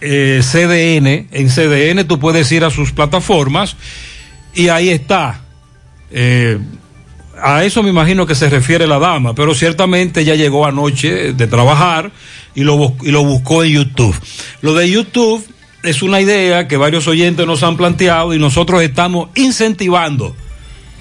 eh, 0.00 0.40
CDN, 0.42 1.28
en 1.30 1.48
CDN 1.48 2.06
tú 2.06 2.18
puedes 2.18 2.50
ir 2.52 2.64
a 2.64 2.70
sus 2.70 2.92
plataformas 2.92 3.76
y 4.54 4.68
ahí 4.68 4.88
está. 4.88 5.40
Eh, 6.10 6.58
a 7.40 7.64
eso 7.64 7.82
me 7.82 7.90
imagino 7.90 8.26
que 8.26 8.34
se 8.34 8.48
refiere 8.48 8.86
la 8.86 8.98
dama, 8.98 9.34
pero 9.34 9.54
ciertamente 9.54 10.22
ella 10.22 10.34
llegó 10.34 10.66
anoche 10.66 11.32
de 11.32 11.46
trabajar 11.46 12.10
y 12.54 12.62
lo, 12.62 12.96
y 13.02 13.10
lo 13.10 13.24
buscó 13.24 13.62
en 13.62 13.72
YouTube. 13.72 14.16
Lo 14.62 14.74
de 14.74 14.90
YouTube 14.90 15.46
es 15.82 16.02
una 16.02 16.20
idea 16.20 16.66
que 16.66 16.76
varios 16.76 17.06
oyentes 17.06 17.46
nos 17.46 17.62
han 17.62 17.76
planteado 17.76 18.34
y 18.34 18.38
nosotros 18.38 18.82
estamos 18.82 19.28
incentivando, 19.34 20.34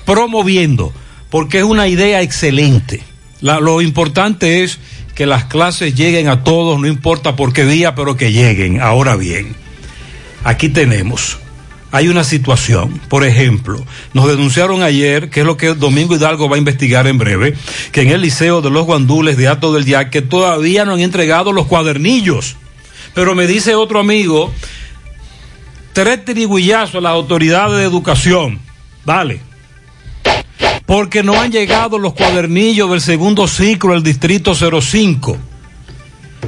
promoviendo, 0.05 0.93
porque 1.35 1.57
es 1.57 1.65
una 1.65 1.89
idea 1.89 2.21
excelente. 2.21 3.03
Lo 3.41 3.81
importante 3.81 4.63
es 4.63 4.79
que 5.15 5.25
las 5.25 5.43
clases 5.43 5.93
lleguen 5.93 6.29
a 6.29 6.45
todos, 6.45 6.79
no 6.79 6.87
importa 6.87 7.35
por 7.35 7.51
qué 7.51 7.65
día, 7.65 7.93
pero 7.93 8.15
que 8.15 8.31
lleguen. 8.31 8.79
Ahora 8.79 9.17
bien, 9.17 9.53
aquí 10.45 10.69
tenemos 10.69 11.37
hay 11.91 12.07
una 12.07 12.23
situación. 12.23 13.01
Por 13.09 13.25
ejemplo, 13.25 13.85
nos 14.13 14.27
denunciaron 14.27 14.81
ayer, 14.81 15.29
que 15.29 15.41
es 15.41 15.45
lo 15.45 15.57
que 15.57 15.73
Domingo 15.73 16.15
Hidalgo 16.15 16.47
va 16.47 16.55
a 16.55 16.59
investigar 16.59 17.05
en 17.05 17.17
breve, 17.17 17.53
que 17.91 18.03
en 18.03 18.11
el 18.11 18.21
Liceo 18.21 18.61
de 18.61 18.69
los 18.69 18.85
Guandules 18.85 19.35
de 19.35 19.49
Ato 19.49 19.73
del 19.73 19.83
Yaque 19.83 20.21
todavía 20.21 20.85
no 20.85 20.93
han 20.93 21.01
entregado 21.01 21.51
los 21.51 21.65
cuadernillos. 21.65 22.55
Pero 23.13 23.35
me 23.35 23.45
dice 23.45 23.75
otro 23.75 23.99
amigo, 23.99 24.53
tres 25.91 26.23
tiriguillazos 26.23 26.95
a 26.95 27.01
las 27.01 27.11
autoridades 27.11 27.75
de 27.79 27.83
educación. 27.83 28.61
Dale. 29.03 29.54
Porque 30.85 31.23
no 31.23 31.39
han 31.39 31.51
llegado 31.51 31.97
los 31.97 32.13
cuadernillos 32.13 32.91
del 32.91 33.01
segundo 33.01 33.47
ciclo 33.47 33.93
del 33.93 34.03
distrito 34.03 34.53
05 34.53 35.37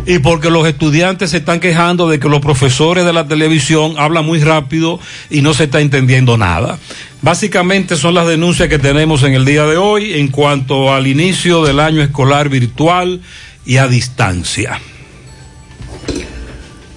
y 0.07 0.19
porque 0.19 0.49
los 0.49 0.65
estudiantes 0.65 1.31
se 1.31 1.37
están 1.37 1.59
quejando 1.59 2.07
de 2.07 2.17
que 2.19 2.29
los 2.29 2.39
profesores 2.39 3.05
de 3.05 3.11
la 3.11 3.27
televisión 3.27 3.95
hablan 3.97 4.25
muy 4.25 4.39
rápido 4.39 4.99
y 5.29 5.41
no 5.41 5.53
se 5.53 5.65
está 5.65 5.81
entendiendo 5.81 6.37
nada. 6.37 6.79
Básicamente 7.21 7.97
son 7.97 8.13
las 8.13 8.25
denuncias 8.25 8.69
que 8.69 8.79
tenemos 8.79 9.23
en 9.23 9.33
el 9.33 9.43
día 9.43 9.65
de 9.65 9.75
hoy 9.75 10.13
en 10.13 10.29
cuanto 10.29 10.93
al 10.93 11.07
inicio 11.07 11.65
del 11.65 11.81
año 11.81 12.01
escolar 12.01 12.47
virtual 12.47 13.21
y 13.65 13.77
a 13.77 13.87
distancia. 13.87 14.79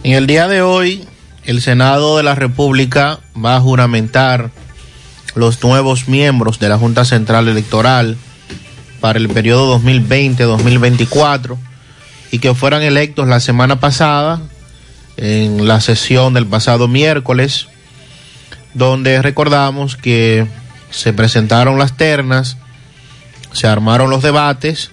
En 0.05 0.13
el 0.13 0.29
día 0.29 0.47
de 0.47 0.63
hoy, 0.63 1.05
el 1.45 1.61
Senado 1.61 2.17
de 2.17 2.23
la 2.23 2.37
República 2.37 3.19
va 3.37 3.57
a 3.57 3.61
juramentar 3.61 4.51
los 5.35 5.63
nuevos 5.63 6.09
miembros 6.09 6.59
de 6.59 6.69
la 6.69 6.79
Junta 6.79 7.05
Central 7.05 7.49
Electoral 7.49 8.17
para 9.01 9.19
el 9.19 9.29
periodo 9.29 9.79
2020-2024 9.81 11.57
y 12.31 12.39
que 12.39 12.55
fueran 12.55 12.83
electos 12.83 13.29
la 13.29 13.41
semana 13.41 13.81
pasada 13.81 14.41
en 15.17 15.67
la 15.67 15.81
sesión 15.81 16.35
del 16.35 16.47
pasado 16.47 16.89
miércoles, 16.89 17.69
donde 18.75 19.21
recordamos 19.23 19.97
que 19.97 20.47
se 20.91 21.13
presentaron 21.13 21.79
las 21.79 21.97
ternas, 21.97 22.57
se 23.53 23.67
armaron 23.67 24.11
los 24.11 24.23
debates, 24.23 24.91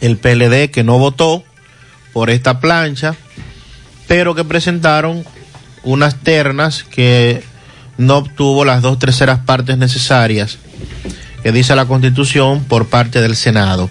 el 0.00 0.16
PLD 0.16 0.70
que 0.70 0.84
no 0.84 0.98
votó 0.98 1.44
por 2.12 2.30
esta 2.30 2.60
plancha, 2.60 3.14
pero 4.06 4.34
que 4.34 4.44
presentaron 4.44 5.24
unas 5.82 6.16
ternas 6.16 6.82
que 6.84 7.42
no 8.00 8.16
obtuvo 8.16 8.64
las 8.64 8.80
dos 8.80 8.98
terceras 8.98 9.40
partes 9.40 9.76
necesarias 9.76 10.58
que 11.42 11.52
dice 11.52 11.76
la 11.76 11.84
Constitución 11.84 12.64
por 12.64 12.86
parte 12.86 13.20
del 13.20 13.36
Senado. 13.36 13.90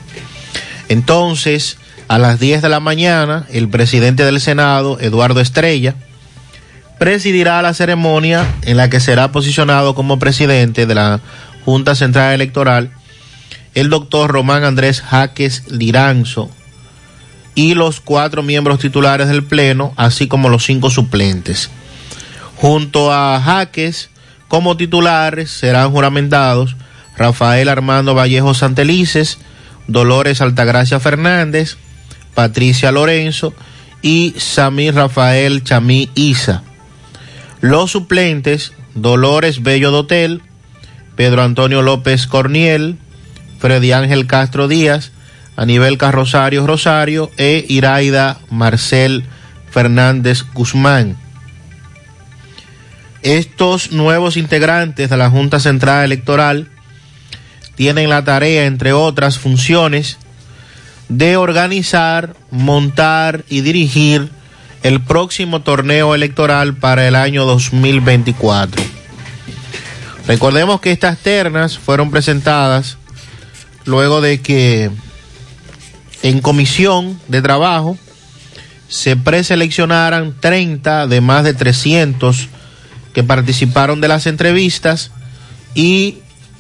Entonces, 0.88 1.78
a 2.08 2.18
las 2.18 2.40
10 2.40 2.64
de 2.64 2.70
la 2.70 2.80
mañana, 2.80 3.46
el 3.52 3.70
presidente 3.70 4.26
del 4.26 4.42
Senado, 4.42 5.00
Eduardo 5.00 5.42
Estrella, 5.42 5.94
presidirá 6.98 7.62
la 7.62 7.76
ceremonia 7.76 8.48
en 8.64 8.78
la 8.78 8.90
que 8.90 9.00
será 9.00 9.32
posicionado 9.32 9.94
como 9.94 10.18
presidente 10.18 10.88
de 10.88 10.96
la 10.96 11.22
Junta 11.64 11.94
Central 11.94 12.34
Electoral 12.34 12.90
el 13.76 13.92
doctor 13.92 14.32
Román 14.32 14.64
Andrés 14.64 15.02
Jaques 15.02 15.66
Liranzo 15.70 16.50
y 17.54 17.76
los 17.76 18.00
cuatro 18.00 18.42
miembros 18.42 18.80
titulares 18.80 19.28
del 19.28 19.44
Pleno, 19.44 19.94
así 19.98 20.28
como 20.28 20.50
los 20.50 20.66
cinco 20.66 20.90
suplentes. 20.90 21.70
Junto 22.62 23.14
a 23.14 23.40
Jaques, 23.40 24.10
como 24.50 24.76
titulares, 24.76 25.50
serán 25.50 25.92
juramentados 25.92 26.76
Rafael 27.16 27.70
Armando 27.70 28.16
Vallejo 28.16 28.54
Santelices, 28.54 29.38
Dolores 29.88 30.42
Altagracia 30.42 31.00
Fernández, 31.00 31.78
Patricia 32.36 32.92
Lorenzo 32.92 33.54
y 34.02 34.36
Samir 34.38 34.94
Rafael 34.94 35.64
Chamí 35.64 36.10
Isa. 36.16 36.64
Los 37.62 37.92
suplentes, 37.92 38.74
Dolores 38.94 39.64
Bello 39.64 39.92
Dotel, 39.92 40.42
Pedro 41.16 41.44
Antonio 41.44 41.82
López 41.82 42.28
Corniel, 42.28 42.98
Freddy 43.60 43.94
Ángel 43.94 44.28
Castro 44.28 44.68
Díaz, 44.68 45.14
Anibel 45.56 45.98
Carrosario 45.98 46.68
Rosario 46.68 47.32
e 47.38 47.66
Iraida 47.70 48.38
Marcel 48.50 49.24
Fernández 49.72 50.44
Guzmán. 50.54 51.29
Estos 53.22 53.92
nuevos 53.92 54.38
integrantes 54.38 55.10
de 55.10 55.18
la 55.18 55.30
Junta 55.30 55.60
Central 55.60 56.06
Electoral 56.06 56.70
tienen 57.76 58.10
la 58.10 58.24
tarea, 58.24 58.66
entre 58.66 58.94
otras 58.94 59.38
funciones, 59.38 60.18
de 61.10 61.38
organizar, 61.38 62.36
montar 62.52 63.44
y 63.50 63.62
dirigir 63.62 64.30
el 64.84 65.02
próximo 65.02 65.62
torneo 65.62 66.16
electoral 66.16 66.76
para 66.76 67.08
el 67.08 67.16
año 67.16 67.46
2024. 67.46 68.82
Recordemos 70.28 70.80
que 70.80 70.92
estas 70.92 71.18
ternas 71.18 71.78
fueron 71.78 72.12
presentadas 72.12 72.98
luego 73.86 74.22
de 74.22 74.42
que 74.42 74.92
en 76.22 76.40
comisión 76.40 77.20
de 77.28 77.42
trabajo 77.42 77.98
se 78.88 79.16
preseleccionaran 79.16 80.36
30 80.40 81.08
de 81.08 81.22
más 81.22 81.44
de 81.44 81.54
300 81.54 82.48
que 83.14 83.24
participaron 83.24 84.02
de 84.02 84.08
las 84.08 84.28
entrevistas 84.28 85.12
y 85.76 86.20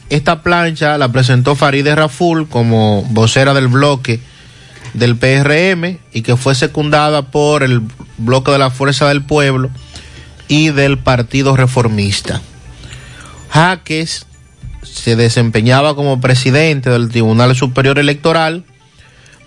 esta 0.09 0.41
plancha 0.41 0.97
la 0.97 1.11
presentó 1.11 1.55
Farideh 1.55 1.95
Raful 1.95 2.47
como 2.47 3.03
vocera 3.09 3.53
del 3.53 3.67
bloque 3.67 4.19
del 4.93 5.15
PRM 5.17 5.99
y 6.13 6.21
que 6.23 6.35
fue 6.35 6.55
secundada 6.55 7.23
por 7.23 7.63
el 7.63 7.81
bloque 8.17 8.51
de 8.51 8.57
la 8.57 8.71
Fuerza 8.71 9.07
del 9.07 9.23
Pueblo 9.23 9.69
y 10.47 10.69
del 10.69 10.97
Partido 10.97 11.55
Reformista. 11.55 12.41
Jaques 13.51 14.25
se 14.81 15.15
desempeñaba 15.15 15.95
como 15.95 16.19
presidente 16.19 16.89
del 16.89 17.09
Tribunal 17.09 17.55
Superior 17.55 17.99
Electoral, 17.99 18.65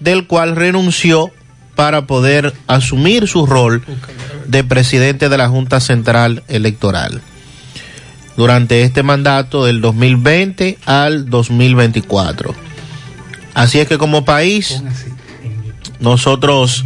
del 0.01 0.27
cual 0.27 0.57
renunció 0.57 1.33
para 1.75 2.07
poder 2.07 2.53
asumir 2.67 3.29
su 3.29 3.47
rol 3.47 3.83
de 4.47 4.65
presidente 4.65 5.29
de 5.29 5.39
la 5.39 5.49
Junta 5.49 5.81
Central 5.81 6.43
Electoral 6.49 7.23
durante 8.37 8.83
este 8.83 9.03
mandato 9.03 9.65
del 9.65 9.81
2020 9.81 10.79
al 10.87 11.29
2024. 11.29 12.55
Así 13.55 13.81
es 13.81 13.89
que 13.89 13.99
como 13.99 14.25
país 14.25 14.83
nosotros 16.01 16.85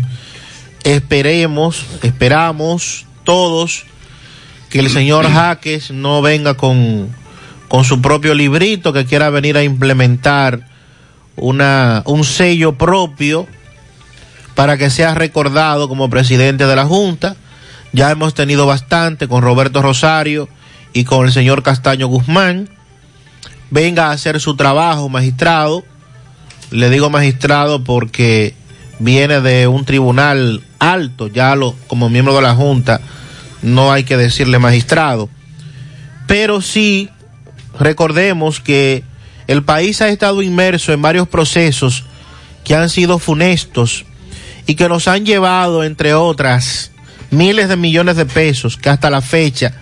esperemos, 0.84 1.84
esperamos 2.02 3.06
todos 3.24 3.84
que 4.68 4.80
el 4.80 4.90
señor 4.90 5.26
Jaques 5.32 5.90
no 5.90 6.22
venga 6.22 6.54
con, 6.54 7.08
con 7.68 7.84
su 7.84 8.00
propio 8.00 8.34
librito 8.34 8.92
que 8.92 9.04
quiera 9.04 9.30
venir 9.30 9.56
a 9.56 9.62
implementar 9.62 10.68
una, 11.36 12.02
un 12.06 12.24
sello 12.24 12.76
propio 12.76 13.46
para 14.56 14.76
que 14.76 14.90
sea 14.90 15.14
recordado 15.14 15.88
como 15.88 16.10
presidente 16.10 16.66
de 16.66 16.74
la 16.74 16.86
Junta. 16.86 17.36
Ya 17.92 18.10
hemos 18.10 18.34
tenido 18.34 18.66
bastante 18.66 19.28
con 19.28 19.42
Roberto 19.42 19.82
Rosario 19.82 20.48
y 20.92 21.04
con 21.04 21.26
el 21.26 21.32
señor 21.32 21.62
Castaño 21.62 22.08
Guzmán. 22.08 22.68
Venga 23.70 24.06
a 24.06 24.12
hacer 24.12 24.40
su 24.40 24.56
trabajo, 24.56 25.08
magistrado. 25.08 25.84
Le 26.72 26.90
digo 26.90 27.10
magistrado 27.10 27.84
porque 27.84 28.54
viene 28.98 29.40
de 29.40 29.68
un 29.68 29.84
tribunal 29.84 30.64
alto, 30.78 31.28
ya 31.28 31.54
lo, 31.54 31.76
como 31.86 32.08
miembro 32.08 32.34
de 32.34 32.42
la 32.42 32.54
Junta 32.54 33.00
no 33.62 33.92
hay 33.92 34.04
que 34.04 34.16
decirle 34.16 34.58
magistrado. 34.58 35.28
Pero 36.26 36.62
sí, 36.62 37.10
recordemos 37.78 38.60
que 38.60 39.04
el 39.48 39.62
país 39.62 40.00
ha 40.00 40.08
estado 40.08 40.42
inmerso 40.42 40.92
en 40.92 41.02
varios 41.02 41.28
procesos 41.28 42.04
que 42.64 42.74
han 42.74 42.88
sido 42.88 43.18
funestos 43.18 44.04
y 44.66 44.74
que 44.74 44.88
nos 44.88 45.08
han 45.08 45.24
llevado, 45.24 45.84
entre 45.84 46.14
otras, 46.14 46.90
miles 47.30 47.68
de 47.68 47.76
millones 47.76 48.16
de 48.16 48.26
pesos 48.26 48.76
que 48.76 48.90
hasta 48.90 49.10
la 49.10 49.20
fecha 49.20 49.74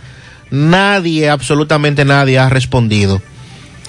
nadie, 0.51 1.31
absolutamente 1.31 2.05
nadie 2.05 2.39
ha 2.39 2.49
respondido. 2.49 3.21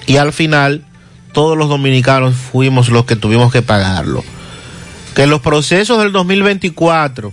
Y 0.06 0.16
al 0.16 0.32
final, 0.32 0.84
todos 1.32 1.56
los 1.56 1.68
dominicanos 1.68 2.34
fuimos 2.34 2.88
los 2.88 3.04
que 3.04 3.16
tuvimos 3.16 3.52
que 3.52 3.62
pagarlo. 3.62 4.24
Que 5.14 5.26
los 5.26 5.40
procesos 5.40 5.98
del 5.98 6.12
2024, 6.12 7.32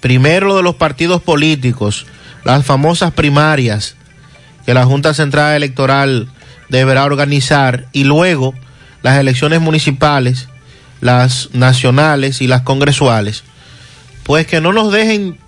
primero 0.00 0.56
de 0.56 0.62
los 0.62 0.74
partidos 0.74 1.22
políticos, 1.22 2.06
las 2.44 2.64
famosas 2.64 3.12
primarias 3.12 3.96
que 4.66 4.74
la 4.74 4.84
Junta 4.84 5.14
Central 5.14 5.54
Electoral 5.54 6.28
deberá 6.68 7.04
organizar 7.04 7.86
y 7.92 8.04
luego 8.04 8.54
las 9.02 9.18
elecciones 9.18 9.60
municipales, 9.60 10.48
las 11.00 11.50
nacionales 11.52 12.40
y 12.40 12.46
las 12.46 12.62
congresuales, 12.62 13.44
pues 14.22 14.46
que 14.46 14.60
no 14.60 14.72
nos 14.72 14.92
dejen 14.92 15.38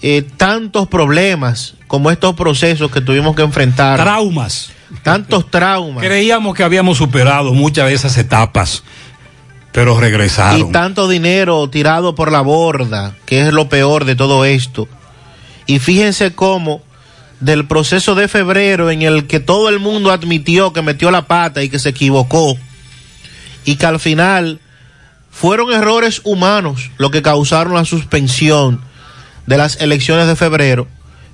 eh, 0.00 0.22
tantos 0.36 0.88
problemas 0.88 1.74
como 1.86 2.10
estos 2.10 2.34
procesos 2.34 2.90
que 2.90 3.00
tuvimos 3.00 3.36
que 3.36 3.42
enfrentar. 3.42 4.00
Traumas. 4.00 4.72
Tantos 5.02 5.50
traumas. 5.50 6.04
Creíamos 6.04 6.54
que 6.54 6.62
habíamos 6.62 6.98
superado 6.98 7.54
muchas 7.54 7.86
de 7.86 7.94
esas 7.94 8.16
etapas, 8.18 8.82
pero 9.72 9.98
regresaron. 9.98 10.68
Y 10.68 10.72
tanto 10.72 11.08
dinero 11.08 11.68
tirado 11.70 12.14
por 12.14 12.30
la 12.30 12.40
borda, 12.42 13.14
que 13.24 13.46
es 13.46 13.52
lo 13.52 13.68
peor 13.68 14.04
de 14.04 14.16
todo 14.16 14.44
esto. 14.44 14.88
Y 15.66 15.78
fíjense 15.78 16.34
cómo 16.34 16.82
del 17.40 17.66
proceso 17.66 18.14
de 18.14 18.28
febrero 18.28 18.90
en 18.90 19.02
el 19.02 19.26
que 19.26 19.40
todo 19.40 19.68
el 19.68 19.80
mundo 19.80 20.12
admitió 20.12 20.72
que 20.72 20.82
metió 20.82 21.10
la 21.10 21.22
pata 21.22 21.62
y 21.62 21.68
que 21.68 21.78
se 21.78 21.88
equivocó 21.88 22.56
y 23.64 23.76
que 23.76 23.86
al 23.86 24.00
final 24.00 24.60
fueron 25.32 25.72
errores 25.72 26.20
humanos 26.22 26.92
lo 26.98 27.10
que 27.10 27.22
causaron 27.22 27.74
la 27.74 27.84
suspensión 27.84 28.80
de 29.46 29.56
las 29.56 29.80
elecciones 29.80 30.28
de 30.28 30.36
febrero, 30.36 30.86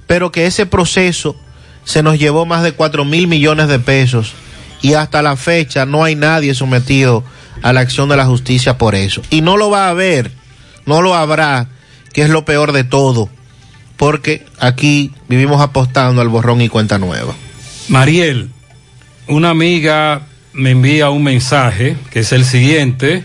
pero 0.06 0.32
que 0.32 0.46
ese 0.46 0.64
proceso 0.64 1.36
se 1.84 2.02
nos 2.02 2.18
llevó 2.18 2.46
más 2.46 2.62
de 2.62 2.72
4 2.72 3.04
mil 3.04 3.26
millones 3.26 3.68
de 3.68 3.78
pesos 3.78 4.32
y 4.80 4.94
hasta 4.94 5.20
la 5.20 5.36
fecha 5.36 5.84
no 5.84 6.04
hay 6.04 6.14
nadie 6.14 6.54
sometido 6.54 7.24
a 7.62 7.72
la 7.72 7.80
acción 7.80 8.08
de 8.08 8.16
la 8.16 8.24
justicia 8.24 8.78
por 8.78 8.94
eso. 8.94 9.20
Y 9.30 9.42
no 9.42 9.56
lo 9.56 9.68
va 9.68 9.86
a 9.86 9.90
haber, 9.90 10.30
no 10.86 11.02
lo 11.02 11.14
habrá, 11.14 11.68
que 12.12 12.22
es 12.22 12.30
lo 12.30 12.44
peor 12.44 12.72
de 12.72 12.84
todo, 12.84 13.28
porque 13.96 14.46
aquí 14.60 15.12
vivimos 15.28 15.60
apostando 15.60 16.22
al 16.22 16.28
borrón 16.28 16.60
y 16.62 16.68
cuenta 16.68 16.98
nueva. 16.98 17.34
Mariel, 17.88 18.50
una 19.26 19.50
amiga 19.50 20.22
me 20.52 20.70
envía 20.70 21.10
un 21.10 21.24
mensaje 21.24 21.96
que 22.10 22.20
es 22.20 22.32
el 22.32 22.44
siguiente 22.44 23.24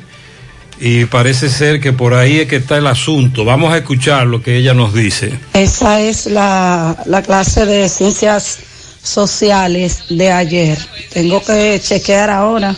y 0.80 1.06
parece 1.06 1.50
ser 1.50 1.80
que 1.80 1.94
por 1.94 2.14
ahí 2.14 2.40
es 2.40 2.48
que 2.48 2.58
está 2.58 2.78
el 2.78 2.88
asunto. 2.88 3.46
Vamos 3.46 3.74
a 3.74 3.78
escuchar 3.78 4.28
lo 4.28 4.42
que 4.42 4.58
ella 4.58 4.74
nos 4.74 4.94
dice. 4.94 5.40
Esa 5.54 6.02
es 6.02 6.26
la, 6.26 6.98
la 7.06 7.22
clase 7.22 7.66
de 7.66 7.88
ciencias 7.90 8.60
sociales 9.02 10.06
de 10.10 10.32
ayer. 10.32 10.78
Tengo 11.12 11.44
que 11.44 11.80
chequear 11.82 12.30
ahora 12.30 12.76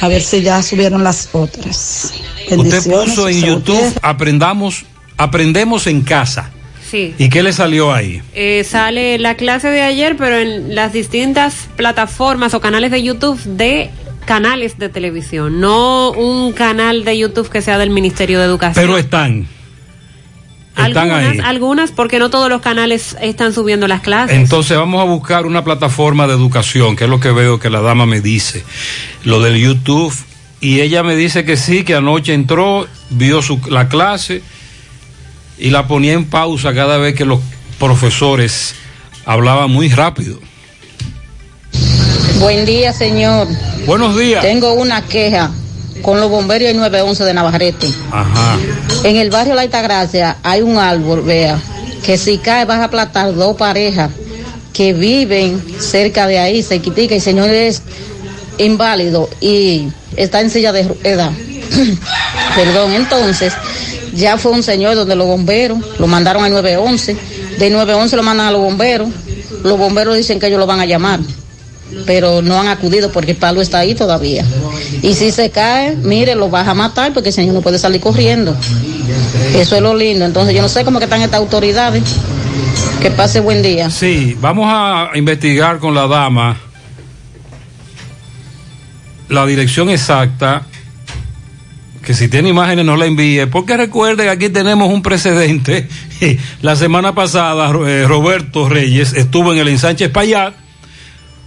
a 0.00 0.08
ver 0.08 0.22
si 0.22 0.42
ya 0.42 0.62
subieron 0.62 1.02
las 1.04 1.28
otras. 1.32 2.12
Usted 2.50 2.90
puso 2.90 3.28
en 3.28 3.42
YouTube, 3.42 3.98
aprendamos, 4.02 4.84
aprendemos 5.16 5.86
en 5.86 6.02
casa. 6.02 6.50
Sí. 6.88 7.14
¿Y 7.18 7.28
qué 7.28 7.42
le 7.42 7.52
salió 7.52 7.92
ahí? 7.92 8.22
Eh, 8.32 8.64
sale 8.68 9.18
la 9.18 9.34
clase 9.34 9.68
de 9.70 9.82
ayer, 9.82 10.16
pero 10.16 10.38
en 10.38 10.74
las 10.74 10.92
distintas 10.92 11.68
plataformas 11.74 12.54
o 12.54 12.60
canales 12.60 12.92
de 12.92 13.02
YouTube 13.02 13.40
de 13.42 13.90
canales 14.26 14.78
de 14.78 14.90
televisión, 14.90 15.60
no 15.60 16.10
un 16.10 16.52
canal 16.52 17.04
de 17.04 17.16
YouTube 17.16 17.48
que 17.48 17.62
sea 17.62 17.78
del 17.78 17.90
Ministerio 17.90 18.38
de 18.38 18.44
Educación. 18.44 18.84
Pero 18.84 18.98
están. 18.98 19.46
Están 20.76 21.10
algunas, 21.10 21.32
ahí. 21.32 21.40
algunas, 21.42 21.92
porque 21.92 22.18
no 22.18 22.28
todos 22.28 22.50
los 22.50 22.60
canales 22.60 23.16
están 23.22 23.54
subiendo 23.54 23.88
las 23.88 24.02
clases. 24.02 24.36
Entonces 24.36 24.76
vamos 24.76 25.00
a 25.00 25.04
buscar 25.04 25.46
una 25.46 25.64
plataforma 25.64 26.26
de 26.26 26.34
educación, 26.34 26.96
que 26.96 27.04
es 27.04 27.10
lo 27.10 27.18
que 27.18 27.30
veo 27.30 27.58
que 27.58 27.70
la 27.70 27.80
dama 27.80 28.04
me 28.04 28.20
dice. 28.20 28.62
Lo 29.24 29.40
del 29.40 29.56
YouTube. 29.56 30.14
Y 30.60 30.80
ella 30.80 31.02
me 31.02 31.16
dice 31.16 31.44
que 31.44 31.56
sí, 31.56 31.84
que 31.84 31.94
anoche 31.94 32.34
entró, 32.34 32.86
vio 33.08 33.40
su, 33.40 33.58
la 33.70 33.88
clase 33.88 34.42
y 35.58 35.70
la 35.70 35.86
ponía 35.86 36.12
en 36.12 36.26
pausa 36.26 36.74
cada 36.74 36.98
vez 36.98 37.14
que 37.14 37.24
los 37.24 37.40
profesores 37.78 38.74
hablaban 39.24 39.70
muy 39.70 39.88
rápido. 39.88 40.38
Buen 42.40 42.66
día, 42.66 42.92
señor. 42.92 43.48
Buenos 43.86 44.16
días. 44.16 44.42
Tengo 44.42 44.74
una 44.74 45.02
queja 45.02 45.50
con 46.02 46.20
los 46.20 46.30
bomberos 46.30 46.68
y 46.68 46.70
el 46.70 46.76
911 46.76 47.24
de 47.24 47.34
Navarrete. 47.34 47.88
Ajá. 48.10 48.58
En 49.04 49.16
el 49.16 49.30
barrio 49.30 49.54
La 49.54 49.62
Altagracia 49.62 50.36
hay 50.42 50.60
un 50.60 50.76
árbol, 50.76 51.22
vea, 51.22 51.58
que 52.04 52.18
si 52.18 52.38
cae 52.38 52.66
vas 52.66 52.80
a 52.80 52.84
aplastar 52.84 53.34
dos 53.34 53.56
parejas 53.56 54.10
que 54.72 54.92
viven 54.92 55.62
cerca 55.80 56.26
de 56.26 56.38
ahí, 56.38 56.62
cerquitica, 56.62 57.14
y 57.14 57.16
el 57.16 57.22
señor 57.22 57.48
es 57.48 57.82
inválido 58.58 59.30
y 59.40 59.88
está 60.16 60.40
en 60.40 60.50
silla 60.50 60.72
de 60.72 60.82
ruedas. 60.82 61.32
Perdón, 62.54 62.92
entonces 62.92 63.54
ya 64.14 64.36
fue 64.36 64.52
un 64.52 64.62
señor 64.62 64.94
donde 64.94 65.16
los 65.16 65.26
bomberos 65.26 65.78
lo 65.98 66.06
mandaron 66.06 66.44
al 66.44 66.52
911, 66.52 67.16
de 67.58 67.70
911 67.70 68.16
lo 68.16 68.22
mandan 68.22 68.48
a 68.48 68.50
los 68.50 68.60
bomberos, 68.60 69.08
los 69.62 69.78
bomberos 69.78 70.16
dicen 70.16 70.38
que 70.38 70.48
ellos 70.48 70.58
lo 70.58 70.66
van 70.66 70.80
a 70.80 70.84
llamar 70.84 71.20
pero 72.04 72.42
no 72.42 72.58
han 72.58 72.68
acudido 72.68 73.10
porque 73.12 73.32
el 73.32 73.36
palo 73.36 73.60
está 73.60 73.78
ahí 73.78 73.94
todavía. 73.94 74.44
Y 75.02 75.14
si 75.14 75.30
se 75.30 75.50
cae, 75.50 75.96
mire, 75.96 76.34
lo 76.34 76.48
vas 76.48 76.66
a 76.66 76.74
matar 76.74 77.12
porque 77.12 77.30
el 77.30 77.34
señor 77.34 77.54
no 77.54 77.60
puede 77.60 77.78
salir 77.78 78.00
corriendo. 78.00 78.56
Eso 79.54 79.76
es 79.76 79.82
lo 79.82 79.94
lindo. 79.94 80.24
Entonces 80.24 80.54
yo 80.54 80.62
no 80.62 80.68
sé 80.68 80.84
cómo 80.84 81.00
están 81.00 81.22
estas 81.22 81.40
autoridades. 81.40 82.02
Que 83.00 83.10
pase 83.10 83.40
buen 83.40 83.62
día. 83.62 83.90
Sí, 83.90 84.36
vamos 84.40 84.66
a 84.68 85.10
investigar 85.14 85.78
con 85.78 85.94
la 85.94 86.06
dama 86.06 86.56
la 89.28 89.46
dirección 89.46 89.90
exacta. 89.90 90.66
Que 92.04 92.14
si 92.14 92.28
tiene 92.28 92.50
imágenes 92.50 92.84
no 92.84 92.96
la 92.96 93.06
envíe, 93.06 93.46
porque 93.46 93.76
recuerde 93.76 94.24
que 94.24 94.30
aquí 94.30 94.48
tenemos 94.48 94.92
un 94.92 95.02
precedente. 95.02 95.88
La 96.62 96.76
semana 96.76 97.16
pasada 97.16 97.68
eh, 97.84 98.04
Roberto 98.06 98.68
Reyes 98.68 99.12
estuvo 99.12 99.52
en 99.52 99.58
el 99.58 99.66
ensanche 99.66 100.04
Espaillat 100.04 100.54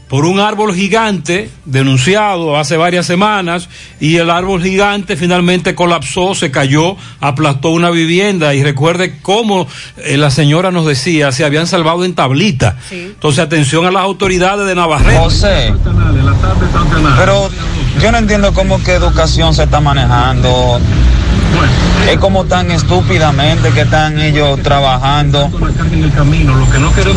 por 0.10 0.26
un 0.26 0.40
árbol 0.40 0.74
gigante 0.74 1.52
denunciado 1.66 2.58
hace 2.58 2.76
varias 2.78 3.06
semanas 3.06 3.70
y 4.00 4.18
el 4.18 4.32
árbol 4.32 4.62
gigante 4.62 5.16
finalmente 5.16 5.76
colapsó, 5.76 6.34
se 6.34 6.50
cayó, 6.50 6.98
aplastó 7.22 7.70
una 7.70 7.92
vivienda 7.92 8.56
y 8.56 8.64
recuerde 8.64 9.20
cómo 9.22 9.68
eh, 9.98 10.18
la 10.18 10.32
señora 10.32 10.72
nos 10.72 10.88
decía, 10.88 11.32
se 11.32 11.46
habían 11.46 11.68
salvado 11.68 12.04
en 12.06 12.16
tablita. 12.16 12.76
Entonces 12.90 13.40
atención 13.40 13.86
a 13.86 13.92
las 13.92 14.02
autoridades 14.02 14.68
de 14.68 14.74
Navarrete. 14.74 15.20
José, 15.20 15.74
pero 17.18 17.50
yo 18.02 18.12
no 18.12 18.18
entiendo 18.18 18.52
cómo 18.54 18.84
que 18.84 18.94
educación 18.94 19.54
se 19.54 19.64
está 19.64 19.80
manejando. 19.80 20.82
Es 22.10 22.18
como 22.18 22.46
tan 22.46 22.72
estúpidamente 22.72 23.70
que 23.72 23.82
están 23.82 24.20
ellos 24.20 24.62
trabajando. 24.64 25.50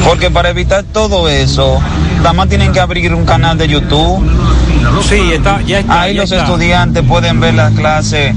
Porque 0.05 0.31
para 0.31 0.51
evitar 0.51 0.85
todo 0.85 1.29
eso, 1.29 1.81
nada 2.19 2.33
más 2.33 2.49
tienen 2.49 2.73
que 2.73 2.81
abrir 2.81 3.15
un 3.15 3.25
canal 3.25 3.57
de 3.57 3.69
YouTube. 3.69 4.23
Sí, 5.03 5.33
está, 5.33 5.61
ya 5.63 5.81
está. 5.81 6.03
Ahí 6.03 6.15
ya 6.15 6.23
los 6.23 6.33
está. 6.33 6.45
estudiantes 6.45 7.03
pueden 7.05 7.41
ver 7.41 7.55
las 7.55 7.73
clases 7.73 8.35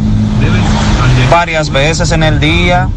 varias 1.30 1.70
veces 1.70 2.12
en 2.12 2.24
el 2.24 2.40
día, 2.40 2.90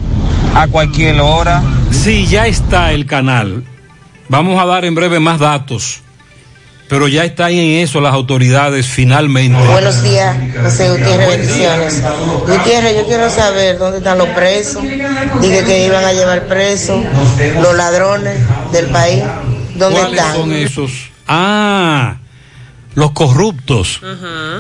a 0.55 0.67
cualquier 0.69 1.21
hora. 1.21 1.63
Sí, 1.91 2.27
ya 2.27 2.47
está 2.47 2.93
el 2.93 3.07
canal. 3.07 3.65
Vamos 4.29 4.61
a 4.61 4.67
dar 4.67 4.85
en 4.85 4.95
breve 4.95 5.21
más 5.21 5.39
datos. 5.41 6.03
Pero 6.89 7.07
ya 7.07 7.25
están 7.25 7.53
en 7.53 7.83
eso 7.83 8.01
las 8.01 8.15
autoridades 8.15 8.87
finalmente. 8.87 9.59
Buenos 9.67 10.03
días, 10.03 10.37
José 10.63 10.91
Gutiérrez, 10.91 11.29
bendiciones. 11.29 12.03
Gutiérrez, 12.47 12.97
yo 12.97 13.07
quiero 13.07 13.29
saber 13.29 13.79
dónde 13.79 13.99
están 13.99 14.17
los 14.17 14.29
presos. 14.29 14.83
Dije 14.83 15.65
que 15.65 15.87
iban 15.87 16.05
a 16.05 16.13
llevar 16.15 16.47
presos 16.47 17.05
los 17.61 17.77
ladrones 17.77 18.39
del 18.73 18.87
país. 18.87 19.23
¿Dónde 19.75 20.01
¿Cuáles 20.01 20.19
están? 20.19 20.35
son 20.35 20.53
esos? 20.53 20.91
Ah, 21.27 22.17
los 22.95 23.11
corruptos. 23.13 24.01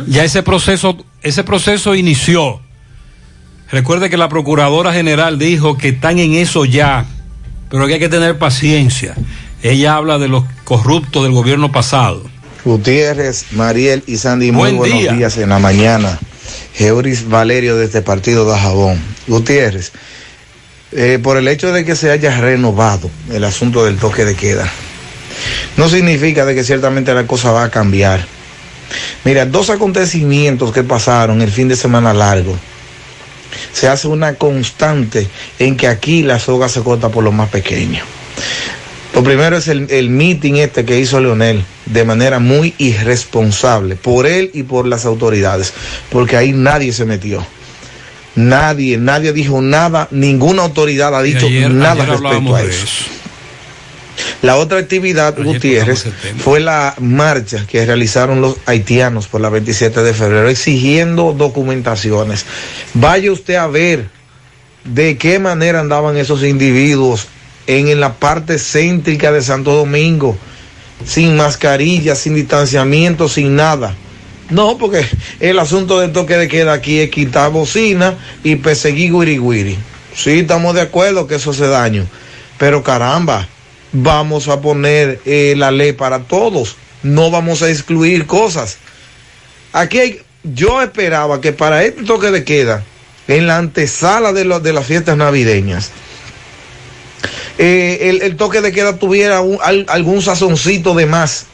Ya 0.06 0.22
ese 0.22 0.42
proceso, 0.42 0.98
ese 1.22 1.44
proceso 1.44 1.94
inició. 1.94 2.60
Recuerde 3.70 4.10
que 4.10 4.18
la 4.18 4.28
Procuradora 4.28 4.92
General 4.92 5.38
dijo 5.38 5.78
que 5.78 5.88
están 5.88 6.18
en 6.18 6.34
eso 6.34 6.66
ya, 6.66 7.06
pero 7.70 7.86
que 7.86 7.94
hay 7.94 8.00
que 8.00 8.08
tener 8.08 8.38
paciencia. 8.38 9.14
Ella 9.62 9.96
habla 9.96 10.18
de 10.18 10.28
los 10.28 10.44
corruptos 10.64 11.24
del 11.24 11.32
gobierno 11.32 11.72
pasado. 11.72 12.22
Gutiérrez, 12.64 13.46
Mariel 13.52 14.04
y 14.06 14.16
Sandy, 14.18 14.52
muy 14.52 14.70
Buen 14.70 14.76
buenos 14.76 14.98
día. 15.00 15.12
días 15.12 15.36
en 15.38 15.48
la 15.48 15.58
mañana. 15.58 16.18
Geuris 16.74 17.28
Valerio 17.28 17.76
de 17.76 17.86
este 17.86 18.02
partido 18.02 18.50
de 18.50 18.58
Jabón. 18.58 19.00
Gutiérrez, 19.26 19.92
eh, 20.92 21.18
por 21.22 21.36
el 21.36 21.48
hecho 21.48 21.72
de 21.72 21.84
que 21.84 21.96
se 21.96 22.10
haya 22.10 22.40
renovado 22.40 23.10
el 23.32 23.42
asunto 23.44 23.84
del 23.84 23.98
toque 23.98 24.24
de 24.24 24.36
queda, 24.36 24.70
no 25.76 25.88
significa 25.88 26.44
de 26.44 26.54
que 26.54 26.62
ciertamente 26.64 27.12
la 27.12 27.26
cosa 27.26 27.50
va 27.50 27.64
a 27.64 27.70
cambiar. 27.70 28.24
Mira, 29.24 29.44
dos 29.44 29.70
acontecimientos 29.70 30.72
que 30.72 30.84
pasaron 30.84 31.42
el 31.42 31.50
fin 31.50 31.68
de 31.68 31.76
semana 31.76 32.14
largo. 32.14 32.56
Se 33.72 33.88
hace 33.88 34.06
una 34.08 34.34
constante 34.34 35.26
en 35.58 35.76
que 35.76 35.88
aquí 35.88 36.22
la 36.22 36.38
soga 36.38 36.68
se 36.68 36.82
corta 36.82 37.08
por 37.08 37.24
lo 37.24 37.32
más 37.32 37.48
pequeño. 37.48 38.04
Lo 39.18 39.24
primero 39.24 39.56
es 39.56 39.66
el, 39.66 39.90
el 39.90 40.10
meeting 40.10 40.54
este 40.58 40.84
que 40.84 41.00
hizo 41.00 41.18
Leonel 41.20 41.64
de 41.86 42.04
manera 42.04 42.38
muy 42.38 42.72
irresponsable 42.78 43.96
por 43.96 44.28
él 44.28 44.52
y 44.54 44.62
por 44.62 44.86
las 44.86 45.04
autoridades, 45.04 45.72
porque 46.08 46.36
ahí 46.36 46.52
nadie 46.52 46.92
se 46.92 47.04
metió. 47.04 47.44
Nadie, 48.36 48.96
nadie 48.96 49.32
dijo 49.32 49.60
nada, 49.60 50.06
ninguna 50.12 50.62
autoridad 50.62 51.16
ha 51.16 51.22
dicho 51.22 51.46
ayer- 51.46 51.68
nada 51.72 51.94
ayer 52.04 52.06
respecto 52.10 52.54
a 52.54 52.62
eso. 52.62 52.86
La 54.42 54.54
otra 54.56 54.78
actividad, 54.78 55.34
Gutiérrez, 55.36 56.04
fue 56.38 56.60
la 56.60 56.94
marcha 57.00 57.66
que 57.66 57.84
realizaron 57.84 58.40
los 58.40 58.54
haitianos 58.66 59.26
por 59.26 59.40
la 59.40 59.48
27 59.48 60.00
de 60.00 60.14
febrero 60.14 60.48
exigiendo 60.48 61.32
documentaciones. 61.32 62.46
Vaya 62.94 63.32
usted 63.32 63.56
a 63.56 63.66
ver 63.66 64.06
de 64.84 65.18
qué 65.18 65.40
manera 65.40 65.80
andaban 65.80 66.16
esos 66.16 66.44
individuos 66.44 67.26
en, 67.68 67.86
en 67.86 68.00
la 68.00 68.14
parte 68.14 68.58
céntrica 68.58 69.30
de 69.30 69.42
Santo 69.42 69.72
Domingo, 69.74 70.36
sin 71.04 71.36
mascarilla, 71.36 72.16
sin 72.16 72.34
distanciamiento, 72.34 73.28
sin 73.28 73.54
nada. 73.54 73.94
No, 74.50 74.78
porque 74.78 75.06
el 75.40 75.58
asunto 75.58 76.00
del 76.00 76.12
toque 76.12 76.36
de 76.36 76.48
queda 76.48 76.72
aquí 76.72 76.98
es 76.98 77.10
quitar 77.10 77.52
bocina 77.52 78.16
y 78.42 78.56
perseguir 78.56 79.12
guiri 79.12 79.38
guiri. 79.38 79.78
Sí, 80.16 80.40
estamos 80.40 80.74
de 80.74 80.80
acuerdo 80.80 81.26
que 81.26 81.36
eso 81.36 81.50
hace 81.50 81.68
daño, 81.68 82.06
pero 82.56 82.82
caramba, 82.82 83.46
vamos 83.92 84.48
a 84.48 84.60
poner 84.60 85.20
eh, 85.26 85.54
la 85.56 85.70
ley 85.70 85.92
para 85.92 86.20
todos, 86.20 86.76
no 87.02 87.30
vamos 87.30 87.62
a 87.62 87.68
excluir 87.68 88.26
cosas. 88.26 88.78
Aquí 89.74 90.18
yo 90.42 90.80
esperaba 90.80 91.40
que 91.42 91.52
para 91.52 91.84
este 91.84 92.02
toque 92.04 92.30
de 92.30 92.44
queda, 92.44 92.82
en 93.28 93.46
la 93.46 93.58
antesala 93.58 94.32
de, 94.32 94.44
de 94.60 94.72
las 94.72 94.86
fiestas 94.86 95.18
navideñas, 95.18 95.90
eh, 97.58 98.20
el, 98.22 98.36
toque 98.36 98.60
de 98.60 98.70
queda 98.70 98.96
tuviera 98.96 99.42
algún 99.88 100.22
sazoncito 100.22 100.94
de 100.94 101.06
más, 101.06 101.46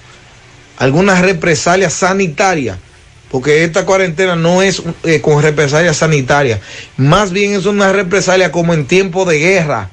alguna 0.76 1.20
represalia 1.22 1.88
sanitaria, 1.88 2.78
porque 3.30 3.64
esta 3.64 3.86
cuarentena 3.86 4.36
no 4.36 4.60
es 4.60 4.82
eh, 5.04 5.22
con 5.22 5.42
represalia 5.42 5.94
sanitaria, 5.94 6.60
más 6.98 7.32
bien 7.32 7.54
es 7.54 7.64
una 7.64 7.90
represalia 7.92 8.52
como 8.52 8.74
en 8.74 8.86
tiempo 8.86 9.24
de 9.24 9.38
guerra, 9.38 9.90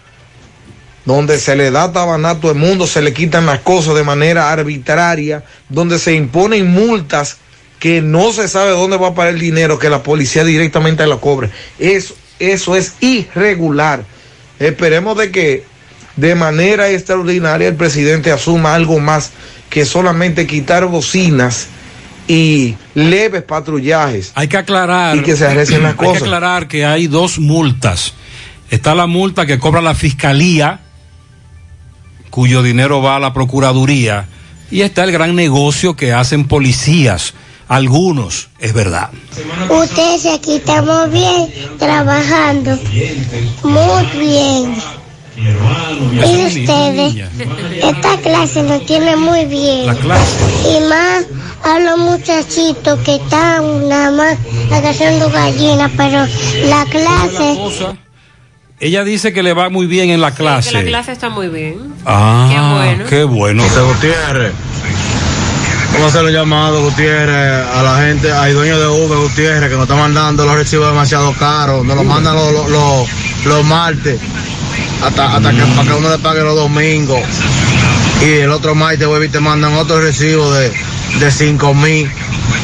donde 1.06 1.40
se 1.40 1.56
le 1.56 1.72
da 1.72 1.94
tabanato 1.94 2.50
al 2.50 2.56
mundo, 2.56 2.88
se 2.88 3.02
le 3.02 3.14
quitan 3.14 3.46
las 3.46 3.60
cosas 3.60 3.96
de 3.96 4.04
manera 4.04 4.52
arbitraria, 4.52 5.46
donde 5.70 5.98
se 5.98 6.14
imponen 6.14 6.70
multas 6.70 7.38
que 7.80 8.02
no 8.02 8.32
se 8.34 8.48
sabe 8.48 8.72
dónde 8.72 8.98
va 8.98 9.08
a 9.08 9.16
parar 9.16 9.34
el 9.34 9.40
dinero, 9.40 9.80
que 9.80 9.90
la 9.90 10.04
policía 10.04 10.44
directamente 10.44 11.08
la 11.08 11.18
cobre. 11.18 11.50
Eso, 11.80 12.16
eso 12.38 12.76
es 12.76 12.94
irregular. 13.00 14.04
Esperemos 14.60 15.18
de 15.18 15.32
que 15.32 15.71
de 16.16 16.36
manera 16.36 16.90
extraordinaria 16.90 17.68
el 17.68 17.76
presidente 17.76 18.32
asuma 18.32 18.76
algo 18.76 19.00
más 19.00 19.32
que 19.70 19.86
solamente 19.86 20.48
quitar 20.48 20.86
bocinas 20.86 21.68
y 22.28 22.76
leves 22.94 23.44
patrullajes. 23.44 24.32
Hay 24.36 24.48
que 24.48 24.58
aclarar. 24.58 25.18
Y 25.18 25.22
que 25.22 25.36
se 25.36 25.46
arrecen 25.46 25.84
las 25.84 25.96
Hay 26.00 26.12
que 26.12 26.18
aclarar 26.18 26.68
que 26.68 26.86
hay 26.86 27.08
dos 27.08 27.40
multas. 27.40 28.14
Está 28.70 28.96
la 28.96 29.08
multa 29.08 29.46
que 29.46 29.60
cobra 29.60 29.82
la 29.82 29.96
fiscalía, 29.96 30.80
cuyo 32.30 32.64
dinero 32.64 33.02
va 33.02 33.18
a 33.18 33.20
la 33.20 33.34
procuraduría, 33.34 34.28
y 34.70 34.82
está 34.82 35.04
el 35.04 35.12
gran 35.12 35.36
negocio 35.36 35.96
que 35.96 36.14
hacen 36.14 36.48
policías. 36.48 37.34
Algunos, 37.68 38.50
es 38.60 38.74
verdad. 38.74 39.10
Ustedes 39.70 40.26
aquí 40.26 40.58
estamos 40.58 41.10
bien, 41.12 41.50
trabajando. 41.78 42.78
Muy 43.64 44.06
bien. 44.18 44.76
Y 45.36 46.62
ustedes, 46.62 47.16
esta 47.82 48.18
clase 48.18 48.64
nos 48.64 48.86
tiene 48.86 49.16
muy 49.16 49.46
bien. 49.46 49.88
La 49.88 49.96
clase. 49.96 50.38
Y 50.78 50.82
más 50.90 51.26
a 51.64 51.80
los 51.80 51.98
muchachitos 52.00 53.00
que 53.00 53.16
están 53.16 53.88
nada 53.88 54.12
más 54.12 54.38
agarrando 54.72 55.30
gallinas, 55.30 55.92
pero 55.96 56.26
la 56.68 56.86
clase... 56.86 57.58
Ella 58.80 59.04
dice 59.04 59.32
que 59.32 59.44
le 59.44 59.54
va 59.54 59.70
muy 59.70 59.86
bien 59.86 60.10
en 60.10 60.22
la 60.22 60.32
clase. 60.32 60.72
Que 60.72 60.78
la 60.78 60.90
clase 60.90 61.12
está 61.12 61.30
muy 61.30 61.50
bien. 61.50 61.94
Ah, 62.04 62.48
Qué 62.50 62.60
bueno. 62.60 63.06
qué 63.10 63.24
bueno. 63.24 63.64
José 63.64 63.82
Gutiérrez. 63.82 64.54
Vamos 65.94 66.08
a 66.08 66.10
hacer 66.10 66.24
un 66.26 66.32
llamado, 66.32 66.82
Gutiérrez, 66.82 67.68
a 67.76 67.84
la 67.84 68.02
gente, 68.02 68.32
al 68.32 68.54
dueño 68.54 68.80
de 68.80 68.88
Uber, 68.88 69.20
Gutiérrez, 69.20 69.70
que 69.70 69.76
nos 69.76 69.84
está 69.84 69.96
mandando 69.96 70.46
los 70.46 70.56
recibos 70.56 70.88
demasiado 70.88 71.32
caros. 71.34 71.86
Nos 71.86 71.96
los 71.96 72.06
mandan 72.06 72.34
los, 72.34 72.52
los, 72.54 72.70
los, 72.70 73.10
los 73.46 73.66
martes, 73.66 74.20
hasta, 75.04 75.36
hasta 75.36 75.52
que, 75.52 75.62
para 75.76 75.88
que 75.88 75.94
uno 75.94 76.10
le 76.10 76.20
pague 76.20 76.42
los 76.42 76.56
domingos. 76.56 77.22
Y 78.22 78.40
el 78.40 78.52
otro 78.52 78.76
martes, 78.76 79.08
güey, 79.08 79.30
te 79.30 79.40
mandan 79.40 79.74
otro 79.74 80.00
recibo 80.00 80.52
de, 80.54 80.72
de 81.20 81.32
5 81.32 81.74
mil, 81.74 82.10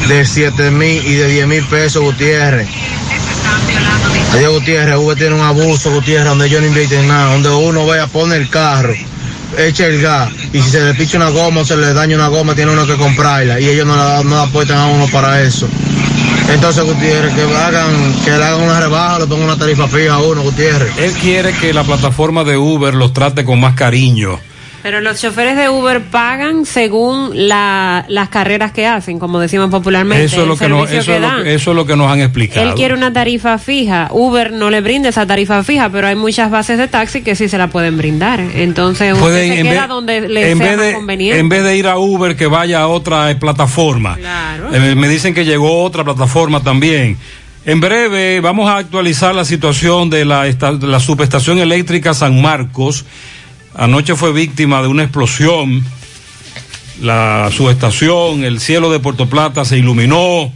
de 0.08 0.24
7 0.24 0.70
mil 0.70 1.04
y 1.04 1.14
de 1.14 1.28
10 1.28 1.46
mil 1.46 1.64
pesos, 1.64 2.02
Gutiérrez. 2.02 2.68
Adiós, 4.34 4.52
Gutiérrez, 4.52 4.96
Uber 4.96 5.16
tiene 5.16 5.34
un 5.34 5.40
abuso, 5.40 5.90
Gutiérrez, 5.90 6.28
donde 6.28 6.48
yo 6.48 6.60
no 6.60 6.66
inviten 6.66 7.08
nada, 7.08 7.32
donde 7.32 7.50
uno 7.50 7.86
vaya, 7.86 8.06
pone 8.06 8.36
el 8.36 8.48
carro, 8.48 8.94
echa 9.56 9.86
el 9.86 10.00
gas, 10.00 10.30
y 10.52 10.60
si 10.60 10.70
se 10.70 10.80
le 10.82 10.94
picha 10.94 11.16
una 11.16 11.30
goma 11.30 11.62
o 11.62 11.64
se 11.64 11.76
le 11.76 11.92
daña 11.92 12.16
una 12.16 12.28
goma, 12.28 12.54
tiene 12.54 12.72
uno 12.72 12.86
que 12.86 12.96
comprarla, 12.96 13.58
y 13.58 13.68
ellos 13.68 13.86
no 13.86 13.96
la, 13.96 14.22
no 14.22 14.36
la 14.36 14.42
apuestan 14.42 14.78
a 14.78 14.86
uno 14.86 15.08
para 15.08 15.42
eso. 15.42 15.68
Entonces, 16.52 16.82
Gutiérrez, 16.84 17.34
que 17.34 17.42
hagan, 17.42 18.14
que 18.24 18.30
le 18.30 18.44
hagan 18.44 18.62
una 18.62 18.80
rebaja, 18.80 19.18
le 19.18 19.26
pongan 19.26 19.44
una 19.44 19.58
tarifa 19.58 19.86
fija 19.86 20.14
a 20.14 20.18
uno, 20.22 20.42
Gutiérrez. 20.42 20.96
Él 20.98 21.12
quiere 21.12 21.52
que 21.52 21.74
la 21.74 21.84
plataforma 21.84 22.42
de 22.44 22.56
Uber 22.56 22.94
los 22.94 23.12
trate 23.12 23.44
con 23.44 23.60
más 23.60 23.74
cariño. 23.74 24.38
Pero 24.82 25.00
los 25.00 25.20
choferes 25.20 25.56
de 25.56 25.68
Uber 25.68 26.02
pagan 26.02 26.64
según 26.64 27.30
la- 27.48 28.04
las 28.08 28.28
carreras 28.28 28.70
que 28.72 28.86
hacen, 28.86 29.18
como 29.18 29.40
decimos 29.40 29.70
popularmente. 29.70 30.24
Eso 30.24 30.42
es, 30.42 30.48
lo 30.48 30.56
que 30.56 30.68
nos, 30.68 30.90
eso, 30.90 31.12
es 31.14 31.20
lo 31.20 31.36
eso 31.42 31.70
es 31.70 31.76
lo 31.76 31.84
que 31.84 31.96
nos 31.96 32.10
han 32.10 32.20
explicado. 32.20 32.68
Él 32.68 32.74
quiere 32.74 32.94
una 32.94 33.12
tarifa 33.12 33.58
fija. 33.58 34.08
Uber 34.12 34.52
no 34.52 34.70
le 34.70 34.80
brinda 34.80 35.08
esa 35.08 35.26
tarifa 35.26 35.64
fija, 35.64 35.88
pero 35.90 36.06
hay 36.06 36.14
muchas 36.14 36.50
bases 36.50 36.78
de 36.78 36.86
taxi 36.88 37.22
que 37.22 37.34
sí 37.34 37.48
se 37.48 37.58
la 37.58 37.66
pueden 37.66 37.98
brindar. 37.98 38.40
Entonces, 38.40 39.12
usted 39.14 39.22
Pueden, 39.24 39.52
se 39.52 39.60
en 39.60 39.66
queda 39.66 39.80
vez- 39.80 39.88
donde 39.88 40.20
le 40.28 40.50
en 40.52 40.58
sea 40.58 40.66
vez 40.68 40.76
más 40.76 40.86
de, 40.86 40.92
conveniente. 40.94 41.38
En 41.40 41.48
vez 41.48 41.64
de 41.64 41.76
ir 41.76 41.86
a 41.88 41.98
Uber, 41.98 42.36
que 42.36 42.46
vaya 42.46 42.80
a 42.82 42.86
otra 42.88 43.36
plataforma. 43.38 44.16
Eh, 44.72 44.94
me 44.96 45.08
dicen 45.08 45.34
que 45.34 45.44
llegó 45.44 45.82
otra 45.82 46.04
plataforma 46.04 46.62
también. 46.62 47.16
En 47.66 47.80
breve 47.80 48.40
vamos 48.40 48.70
a 48.70 48.76
actualizar 48.76 49.34
la 49.34 49.44
situación 49.44 50.08
de 50.08 50.24
la, 50.24 50.46
esta- 50.46 50.72
de 50.72 50.86
la 50.86 51.00
subestación 51.00 51.58
eléctrica 51.58 52.14
San 52.14 52.40
Marcos. 52.40 53.04
Anoche 53.78 54.16
fue 54.16 54.32
víctima 54.32 54.82
de 54.82 54.88
una 54.88 55.04
explosión. 55.04 55.84
La 57.00 57.48
subestación, 57.52 58.44
el 58.44 58.58
cielo 58.58 58.90
de 58.90 58.98
Puerto 58.98 59.30
Plata 59.30 59.64
se 59.64 59.78
iluminó. 59.78 60.52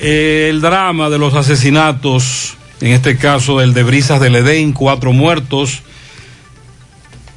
El 0.00 0.60
drama 0.60 1.08
de 1.08 1.18
los 1.18 1.34
asesinatos, 1.34 2.56
en 2.80 2.90
este 2.92 3.16
caso 3.16 3.60
el 3.60 3.72
de 3.72 3.84
Brisas 3.84 4.20
del 4.20 4.36
Edén, 4.36 4.72
cuatro 4.72 5.12
muertos 5.12 5.82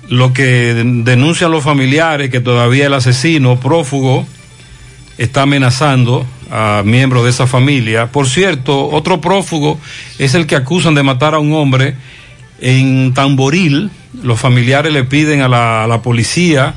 lo 0.10 0.34
que 0.34 0.74
denuncian 1.04 1.52
los 1.52 1.64
familiares 1.64 2.30
que 2.30 2.40
todavía 2.40 2.88
el 2.88 2.94
asesino 2.94 3.60
prófugo 3.60 4.26
está 5.18 5.44
amenazando 5.44 6.26
a 6.52 6.84
miembros 6.86 7.24
de 7.24 7.30
esa 7.30 7.48
familia. 7.48 8.12
Por 8.12 8.28
cierto, 8.28 8.88
otro 8.90 9.22
prófugo 9.22 9.80
es 10.20 10.36
el 10.36 10.46
que 10.46 10.56
acusan 10.56 10.96
de 10.96 11.04
matar 11.04 11.34
a 11.34 11.40
un 11.40 11.54
hombre 11.54 11.96
en 12.60 13.14
Tamboril. 13.14 13.90
Los 14.24 14.40
familiares 14.40 14.92
le 14.92 15.04
piden 15.04 15.42
a 15.42 15.48
la, 15.48 15.84
a 15.84 15.88
la 15.88 16.02
policía 16.02 16.76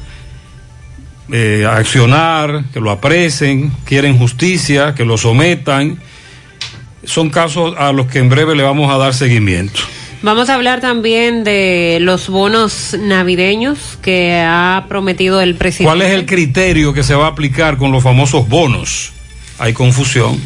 eh, 1.30 1.66
accionar, 1.70 2.64
que 2.72 2.80
lo 2.80 2.90
apresen, 2.90 3.70
quieren 3.84 4.16
justicia, 4.16 4.94
que 4.94 5.04
lo 5.04 5.18
sometan. 5.18 5.98
Son 7.04 7.28
casos 7.28 7.74
a 7.76 7.92
los 7.92 8.06
que 8.06 8.18
en 8.18 8.30
breve 8.30 8.56
le 8.56 8.62
vamos 8.62 8.90
a 8.90 8.96
dar 8.96 9.12
seguimiento. 9.12 9.80
Vamos 10.22 10.48
a 10.48 10.54
hablar 10.54 10.80
también 10.80 11.44
de 11.44 11.98
los 12.00 12.30
bonos 12.30 12.96
navideños 12.98 13.98
que 14.00 14.40
ha 14.40 14.86
prometido 14.88 15.42
el 15.42 15.54
presidente. 15.54 15.84
¿Cuál 15.84 16.00
es 16.00 16.14
el 16.14 16.24
criterio 16.24 16.94
que 16.94 17.02
se 17.02 17.14
va 17.14 17.26
a 17.26 17.28
aplicar 17.28 17.76
con 17.76 17.92
los 17.92 18.02
famosos 18.02 18.48
bonos? 18.48 19.12
Hay 19.58 19.74
confusión. 19.74 20.40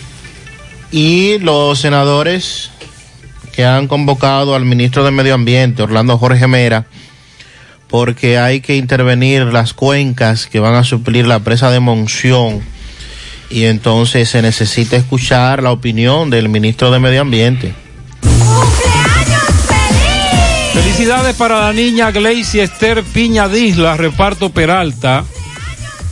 Y 0.90 1.38
los 1.38 1.78
senadores 1.78 2.71
que 3.52 3.64
han 3.64 3.86
convocado 3.86 4.54
al 4.54 4.64
ministro 4.64 5.04
de 5.04 5.10
Medio 5.10 5.34
Ambiente, 5.34 5.82
Orlando 5.82 6.18
Jorge 6.18 6.46
Mera, 6.46 6.86
porque 7.88 8.38
hay 8.38 8.60
que 8.60 8.76
intervenir 8.76 9.44
las 9.44 9.74
cuencas 9.74 10.46
que 10.46 10.58
van 10.60 10.74
a 10.74 10.84
suplir 10.84 11.26
la 11.26 11.40
presa 11.40 11.70
de 11.70 11.80
Monción. 11.80 12.60
Y 13.50 13.64
entonces 13.64 14.30
se 14.30 14.40
necesita 14.40 14.96
escuchar 14.96 15.62
la 15.62 15.72
opinión 15.72 16.30
del 16.30 16.48
ministro 16.48 16.90
de 16.90 16.98
Medio 16.98 17.20
Ambiente. 17.20 17.74
Felicidades 20.72 21.36
para 21.36 21.60
la 21.60 21.72
niña 21.74 22.10
Gleicy 22.10 22.60
Esther 22.60 23.02
Piña 23.02 23.46
Disla, 23.48 23.98
reparto 23.98 24.48
Peralta, 24.48 25.24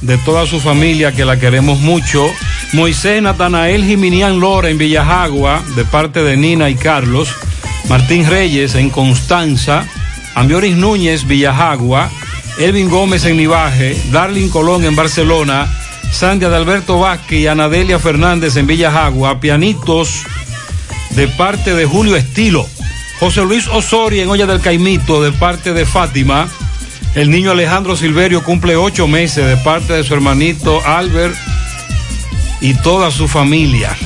de 0.00 0.18
toda 0.18 0.46
su 0.46 0.60
familia 0.60 1.12
que 1.12 1.24
la 1.24 1.38
queremos 1.38 1.80
mucho. 1.80 2.26
Moisés 2.72 3.22
Natanael 3.22 3.84
Jiminián 3.84 4.40
Lora 4.40 4.70
en 4.70 4.78
Villajagua, 4.78 5.62
de 5.76 5.84
parte 5.84 6.22
de 6.22 6.36
Nina 6.36 6.70
y 6.70 6.74
Carlos. 6.74 7.28
Martín 7.88 8.26
Reyes 8.28 8.74
en 8.74 8.90
Constanza. 8.90 9.84
Ambioris 10.34 10.76
Núñez, 10.76 11.26
Villajagua. 11.26 12.10
Elvin 12.58 12.88
Gómez 12.88 13.24
en 13.24 13.36
Nivaje. 13.36 14.00
Darlin 14.10 14.48
Colón 14.48 14.84
en 14.84 14.96
Barcelona. 14.96 15.66
Sandia 16.12 16.48
de 16.48 16.56
Alberto 16.56 16.98
Vázquez 16.98 17.40
y 17.40 17.46
Anadelia 17.46 17.98
Fernández 17.98 18.56
en 18.56 18.66
Villajagua. 18.66 19.40
Pianitos 19.40 20.24
de 21.10 21.28
parte 21.28 21.74
de 21.74 21.86
Julio 21.86 22.16
Estilo. 22.16 22.66
José 23.18 23.42
Luis 23.42 23.68
Osorio 23.68 24.22
en 24.22 24.30
Olla 24.30 24.46
del 24.46 24.60
Caimito 24.60 25.22
de 25.22 25.32
parte 25.32 25.72
de 25.72 25.84
Fátima. 25.84 26.48
El 27.14 27.30
niño 27.30 27.50
Alejandro 27.50 27.96
Silverio 27.96 28.44
cumple 28.44 28.76
ocho 28.76 29.08
meses 29.08 29.44
de 29.44 29.56
parte 29.56 29.94
de 29.94 30.04
su 30.04 30.14
hermanito 30.14 30.80
Albert 30.86 31.34
y 32.60 32.74
toda 32.74 33.10
su 33.10 33.26
familia. 33.26 33.96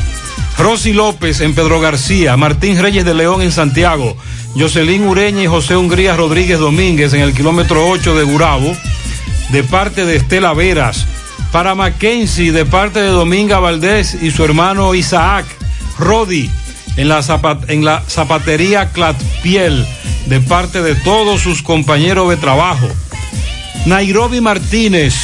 Rosy 0.57 0.95
López 0.95 1.41
en 1.41 1.55
Pedro 1.55 1.81
García, 1.81 2.37
Martín 2.39 2.81
Reyes 2.81 3.05
de 3.05 3.13
León 3.13 3.43
en 3.43 3.53
Santiago, 3.53 4.17
Jocelyn 4.57 5.07
Ureña 5.07 5.43
y 5.43 5.47
José 5.47 5.77
Hungría 5.77 6.17
Rodríguez 6.17 6.59
Domínguez 6.59 7.13
en 7.13 7.21
el 7.21 7.35
kilómetro 7.35 7.87
8 7.89 8.15
de 8.15 8.25
Gurabo, 8.25 8.75
de 9.51 9.63
parte 9.65 10.07
de 10.07 10.17
Estela 10.17 10.55
Veras. 10.55 11.07
Para 11.53 11.75
Mackenzie, 11.75 12.53
de 12.53 12.65
parte 12.65 13.01
de 13.01 13.09
Dominga 13.09 13.59
Valdés 13.59 14.17
y 14.21 14.31
su 14.31 14.45
hermano 14.45 14.95
Isaac 14.95 15.45
Rodi, 15.99 16.51
en 16.97 17.09
la, 17.09 17.23
zapatería 17.23 18.91
Clatpiel, 18.91 19.87
de 20.27 20.41
parte 20.41 20.83
de 20.83 20.95
todos 20.95 21.41
sus 21.41 21.63
compañeros 21.63 22.31
de 22.31 22.37
trabajo. 22.37 22.89
Nairobi 23.87 24.41
Martínez 24.41 25.15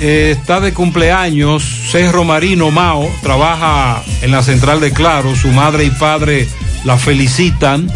eh, 0.00 0.34
está 0.38 0.60
de 0.60 0.72
cumpleaños. 0.72 1.62
Cerro 1.90 2.24
Marino 2.24 2.70
Mao 2.70 3.10
trabaja 3.22 4.02
en 4.22 4.30
la 4.30 4.42
central 4.42 4.80
de 4.80 4.92
Claro. 4.92 5.34
Su 5.36 5.48
madre 5.48 5.84
y 5.84 5.90
padre 5.90 6.48
la 6.84 6.96
felicitan. 6.96 7.90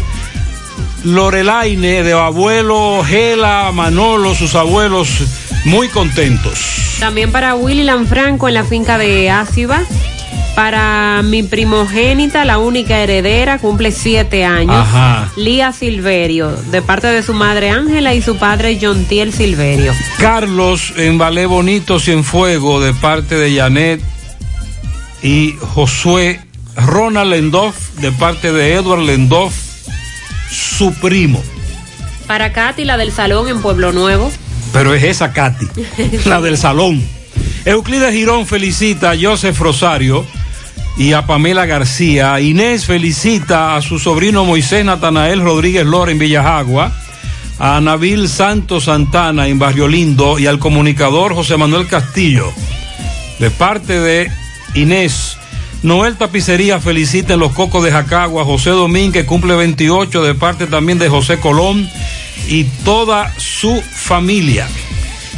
Lorelaine 1.03 2.03
de 2.03 2.13
abuelo 2.13 3.03
Gela 3.05 3.71
Manolo, 3.73 4.35
sus 4.35 4.55
abuelos 4.55 5.23
muy 5.65 5.87
contentos. 5.89 6.97
También 6.99 7.31
para 7.31 7.55
Willy 7.55 7.83
Lanfranco 7.83 8.47
en 8.47 8.53
la 8.53 8.63
finca 8.63 8.97
de 8.97 9.29
Áciba. 9.29 9.81
Para 10.55 11.21
mi 11.23 11.41
primogénita, 11.41 12.45
la 12.45 12.59
única 12.59 12.99
heredera, 12.99 13.57
cumple 13.57 13.91
siete 13.91 14.45
años. 14.45 14.75
Ajá. 14.75 15.31
Lía 15.35 15.71
Silverio, 15.71 16.51
de 16.51 16.83
parte 16.83 17.07
de 17.07 17.23
su 17.23 17.33
madre 17.33 17.71
Ángela 17.71 18.13
y 18.13 18.21
su 18.21 18.37
padre 18.37 18.77
Jontiel 18.79 19.33
Silverio. 19.33 19.93
Carlos 20.19 20.93
en 20.95 21.17
Ballet 21.17 21.47
Bonito 21.47 21.99
Cienfuego 21.99 22.79
de 22.79 22.93
parte 22.93 23.35
de 23.35 23.55
Janet 23.55 23.99
y 25.23 25.55
Josué 25.59 26.39
Ronald 26.75 27.31
Lendoff 27.31 27.95
de 27.99 28.11
parte 28.11 28.51
de 28.51 28.75
Edward 28.75 29.01
Lendoff, 29.01 29.53
su 30.51 30.93
primo. 30.95 31.41
Para 32.27 32.53
Katy, 32.53 32.85
la 32.85 32.97
del 32.97 33.11
salón 33.11 33.47
en 33.47 33.61
Pueblo 33.61 33.91
Nuevo. 33.91 34.31
Pero 34.71 34.93
es 34.93 35.03
esa 35.03 35.33
Katy, 35.33 35.65
la 36.25 36.41
del 36.41 36.57
salón. 36.57 37.03
Euclides 37.65 38.13
Girón 38.13 38.45
felicita 38.45 39.11
a 39.11 39.17
Joseph 39.19 39.57
Rosario 39.59 40.25
y 40.97 41.13
a 41.13 41.25
Pamela 41.25 41.65
García. 41.65 42.39
Inés 42.39 42.85
felicita 42.85 43.75
a 43.75 43.81
su 43.81 43.99
sobrino 43.99 44.45
Moisés 44.45 44.85
Natanael 44.85 45.41
Rodríguez 45.41 45.85
Lora 45.85 46.11
en 46.11 46.19
Villajagua. 46.19 46.91
A 47.59 47.79
Nabil 47.81 48.27
Santos 48.27 48.85
Santana 48.85 49.47
en 49.47 49.59
Barrio 49.59 49.87
Lindo 49.87 50.39
y 50.39 50.47
al 50.47 50.59
comunicador 50.59 51.33
José 51.33 51.57
Manuel 51.57 51.87
Castillo. 51.87 52.51
De 53.39 53.51
parte 53.51 53.99
de 53.99 54.31
Inés. 54.75 55.37
Noel 55.81 56.15
Tapicería 56.15 56.79
felicita 56.79 57.33
en 57.33 57.39
los 57.39 57.53
Cocos 57.53 57.83
de 57.83 57.91
Jacagua. 57.91 58.45
José 58.45 58.69
Domínguez 58.71 59.25
cumple 59.25 59.55
28 59.55 60.23
de 60.23 60.33
parte 60.33 60.67
también 60.67 60.97
de 60.97 61.09
José 61.09 61.39
Colón 61.39 61.89
y 62.47 62.63
toda 62.85 63.33
su 63.37 63.81
familia. 63.81 64.67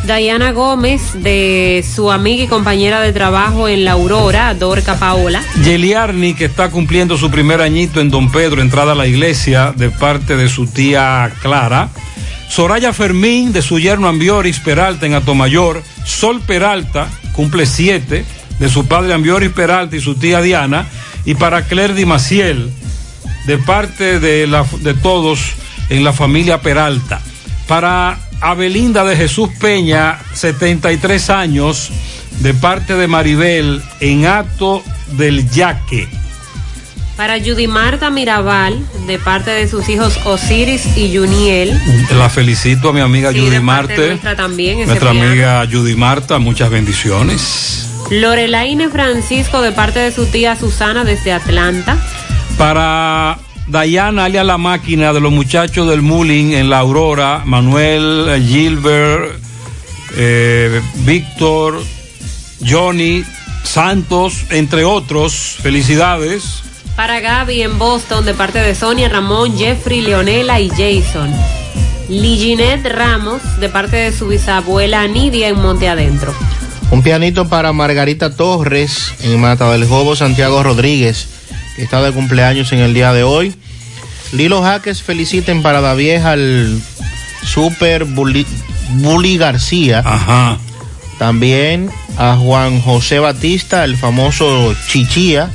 Diana 0.05 0.51
Gómez, 0.51 1.23
de 1.23 1.83
su 1.83 2.11
amiga 2.11 2.43
y 2.43 2.47
compañera 2.47 3.01
de 3.01 3.11
trabajo 3.11 3.67
en 3.67 3.83
La 3.85 3.93
Aurora, 3.93 4.53
Dorca 4.53 4.99
Paola. 4.99 5.41
Yeliarni, 5.63 6.35
que 6.35 6.45
está 6.45 6.69
cumpliendo 6.69 7.17
su 7.17 7.31
primer 7.31 7.59
añito 7.59 7.99
en 7.99 8.11
Don 8.11 8.31
Pedro, 8.31 8.61
entrada 8.61 8.91
a 8.91 8.95
la 8.95 9.07
iglesia 9.07 9.73
de 9.75 9.89
parte 9.89 10.37
de 10.37 10.47
su 10.47 10.67
tía 10.67 11.31
Clara. 11.41 11.89
Soraya 12.47 12.93
Fermín, 12.93 13.51
de 13.51 13.63
su 13.63 13.79
yerno 13.79 14.07
Ambioris 14.07 14.59
Peralta 14.59 15.07
en 15.07 15.15
Atomayor. 15.15 15.81
Sol 16.03 16.39
Peralta, 16.39 17.09
cumple 17.33 17.65
siete, 17.65 18.25
de 18.59 18.69
su 18.69 18.85
padre 18.85 19.13
Ambioris 19.13 19.51
Peralta 19.51 19.95
y 19.95 20.01
su 20.01 20.13
tía 20.13 20.41
Diana. 20.41 20.85
Y 21.25 21.33
para 21.33 21.63
Claire 21.63 21.95
Di 21.95 22.05
Maciel, 22.05 22.71
de 23.47 23.57
parte 23.57 24.19
de, 24.19 24.45
la, 24.45 24.65
de 24.81 24.93
todos 24.93 25.39
en 25.89 26.03
la 26.03 26.13
familia 26.13 26.61
Peralta. 26.61 27.21
Para 27.67 28.19
Abelinda 28.49 29.03
de 29.03 29.15
Jesús 29.15 29.49
Peña, 29.59 30.19
73 30.33 31.29
años, 31.31 31.89
de 32.41 32.53
parte 32.53 32.93
de 32.95 33.07
Maribel, 33.07 33.81
en 33.99 34.27
acto 34.27 34.83
del 35.13 35.49
yaque. 35.49 36.07
Para 37.17 37.39
Judy 37.39 37.67
Marta 37.67 38.09
Mirabal, 38.11 38.85
de 39.07 39.17
parte 39.17 39.49
de 39.49 39.67
sus 39.67 39.89
hijos 39.89 40.19
Osiris 40.25 40.95
y 40.97 41.15
Juniel. 41.17 41.71
La 42.17 42.29
felicito 42.29 42.89
a 42.89 42.93
mi 42.93 42.99
amiga 42.99 43.31
Sí, 43.31 43.39
Judy 43.39 43.59
Marte. 43.59 44.07
nuestra 44.09 44.35
también, 44.35 44.77
ese 44.79 44.87
Nuestra 44.87 45.11
piano. 45.11 45.27
amiga 45.27 45.65
Judy 45.71 45.95
Marta, 45.95 46.37
muchas 46.37 46.69
bendiciones. 46.69 47.87
Lorelaine 48.11 48.91
Francisco, 48.91 49.61
de 49.63 49.71
parte 49.71 49.97
de 49.99 50.11
su 50.11 50.27
tía 50.27 50.55
Susana 50.55 51.03
desde 51.03 51.31
Atlanta. 51.33 51.97
Para 52.57 53.39
Dayana, 53.67 54.25
alias 54.25 54.45
la 54.45 54.57
máquina 54.57 55.11
de 55.11 55.19
los 55.19 55.31
muchachos 55.31 55.89
del 55.89 56.01
Mulling 56.01 56.53
en 56.53 56.69
la 56.69 56.79
Aurora, 56.79 57.41
Manuel, 57.45 58.27
eh, 58.29 58.41
Gilbert, 58.45 59.39
eh, 60.15 60.81
Víctor, 60.97 61.81
Johnny, 62.63 63.23
Santos, 63.63 64.45
entre 64.51 64.85
otros. 64.85 65.57
Felicidades. 65.61 66.61
Para 66.95 67.19
Gaby 67.19 67.63
en 67.63 67.77
Boston, 67.77 68.23
de 68.23 68.33
parte 68.33 68.59
de 68.59 68.75
Sonia, 68.75 69.09
Ramón, 69.09 69.57
Jeffrey, 69.57 70.01
Leonela 70.01 70.61
y 70.61 70.69
Jason. 70.69 71.33
Liginet 72.07 72.85
Ramos, 72.85 73.41
de 73.59 73.67
parte 73.67 73.97
de 73.97 74.11
su 74.13 74.27
bisabuela 74.27 75.07
Nidia 75.07 75.47
en 75.47 75.59
Monte 75.59 75.89
Adentro. 75.89 76.33
Un 76.91 77.01
pianito 77.01 77.49
para 77.49 77.73
Margarita 77.73 78.35
Torres 78.35 79.13
en 79.23 79.41
Mata 79.41 79.71
del 79.71 79.87
Jobo, 79.87 80.15
Santiago 80.15 80.61
Rodríguez, 80.61 81.27
que 81.75 81.83
está 81.83 82.01
de 82.01 82.11
cumpleaños 82.11 82.71
en 82.71 82.79
el 82.79 82.93
día 82.93 83.13
de 83.13 83.23
hoy. 83.23 83.53
Lilo 84.31 84.61
Jaques 84.61 85.01
feliciten 85.01 85.61
para 85.61 85.81
la 85.81 85.93
vieja 85.93 86.31
al 86.31 86.81
Super 87.43 88.05
Bully, 88.05 88.45
Bully 88.95 89.37
García. 89.37 90.01
Ajá. 90.05 90.57
También 91.19 91.89
a 92.17 92.35
Juan 92.35 92.81
José 92.81 93.19
Batista, 93.19 93.83
el 93.83 93.97
famoso 93.97 94.75
Chichía, 94.87 95.49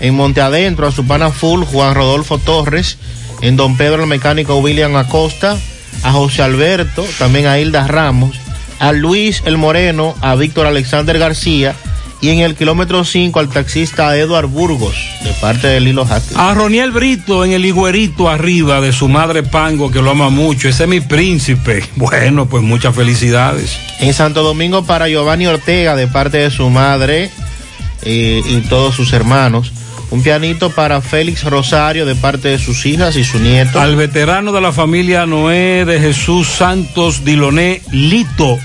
en 0.00 0.14
Monte 0.14 0.40
Adentro, 0.40 0.86
a 0.86 0.92
su 0.92 1.06
pana 1.06 1.30
full 1.30 1.64
Juan 1.64 1.94
Rodolfo 1.94 2.38
Torres, 2.38 2.98
en 3.40 3.56
Don 3.56 3.76
Pedro 3.76 4.02
el 4.02 4.08
mecánico 4.08 4.56
William 4.56 4.96
Acosta, 4.96 5.56
a 6.02 6.12
José 6.12 6.42
Alberto, 6.42 7.04
también 7.18 7.46
a 7.46 7.58
Hilda 7.58 7.86
Ramos, 7.86 8.36
a 8.78 8.92
Luis 8.92 9.42
el 9.46 9.56
Moreno, 9.58 10.14
a 10.20 10.34
Víctor 10.34 10.66
Alexander 10.66 11.18
García 11.18 11.74
y 12.20 12.30
en 12.30 12.40
el 12.40 12.56
kilómetro 12.56 13.04
5 13.04 13.38
al 13.38 13.48
taxista 13.48 14.16
Eduard 14.16 14.46
Burgos, 14.46 14.94
de 15.22 15.32
parte 15.34 15.68
de 15.68 15.80
Lilo 15.80 16.06
Jaque. 16.06 16.34
A 16.36 16.54
Roniel 16.54 16.90
Brito 16.90 17.44
en 17.44 17.52
el 17.52 17.64
higuerito 17.64 18.28
arriba 18.28 18.80
de 18.80 18.92
su 18.92 19.08
madre 19.08 19.42
Pango, 19.42 19.90
que 19.90 20.00
lo 20.00 20.10
ama 20.12 20.30
mucho. 20.30 20.68
Ese 20.68 20.84
es 20.84 20.88
mi 20.88 21.00
príncipe. 21.00 21.84
Bueno, 21.96 22.46
pues 22.46 22.62
muchas 22.62 22.94
felicidades. 22.94 23.78
En 24.00 24.14
Santo 24.14 24.42
Domingo 24.42 24.84
para 24.84 25.08
Giovanni 25.08 25.46
Ortega 25.46 25.96
de 25.96 26.06
parte 26.06 26.38
de 26.38 26.50
su 26.50 26.70
madre 26.70 27.30
eh, 28.02 28.42
y 28.46 28.60
todos 28.68 28.94
sus 28.94 29.12
hermanos. 29.12 29.72
Un 30.10 30.22
pianito 30.22 30.70
para 30.70 31.00
Félix 31.00 31.42
Rosario 31.44 32.06
de 32.06 32.14
parte 32.14 32.48
de 32.48 32.58
sus 32.58 32.86
hijas 32.86 33.16
y 33.16 33.24
su 33.24 33.40
nieto. 33.40 33.80
Al 33.80 33.96
veterano 33.96 34.52
de 34.52 34.60
la 34.60 34.72
familia 34.72 35.26
Noé 35.26 35.84
de 35.84 35.98
Jesús 35.98 36.46
Santos 36.46 37.24
Diloné, 37.24 37.82
Lito, 37.90 38.56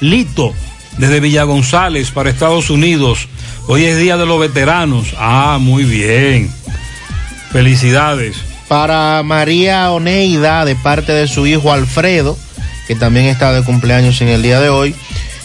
Lito, 0.00 0.52
desde 0.98 1.20
Villa 1.20 1.44
González 1.44 2.10
para 2.10 2.30
Estados 2.30 2.70
Unidos. 2.70 3.28
Hoy 3.66 3.84
es 3.84 3.98
Día 3.98 4.16
de 4.16 4.26
los 4.26 4.40
Veteranos. 4.40 5.14
Ah, 5.18 5.58
muy 5.60 5.84
bien. 5.84 6.50
Felicidades. 7.52 8.36
Para 8.68 9.22
María 9.24 9.90
Oneida 9.90 10.64
de 10.64 10.76
parte 10.76 11.12
de 11.12 11.26
su 11.26 11.46
hijo 11.46 11.72
Alfredo, 11.72 12.38
que 12.86 12.94
también 12.94 13.26
está 13.26 13.52
de 13.52 13.64
cumpleaños 13.64 14.20
en 14.20 14.28
el 14.28 14.42
día 14.42 14.60
de 14.60 14.68
hoy. 14.68 14.94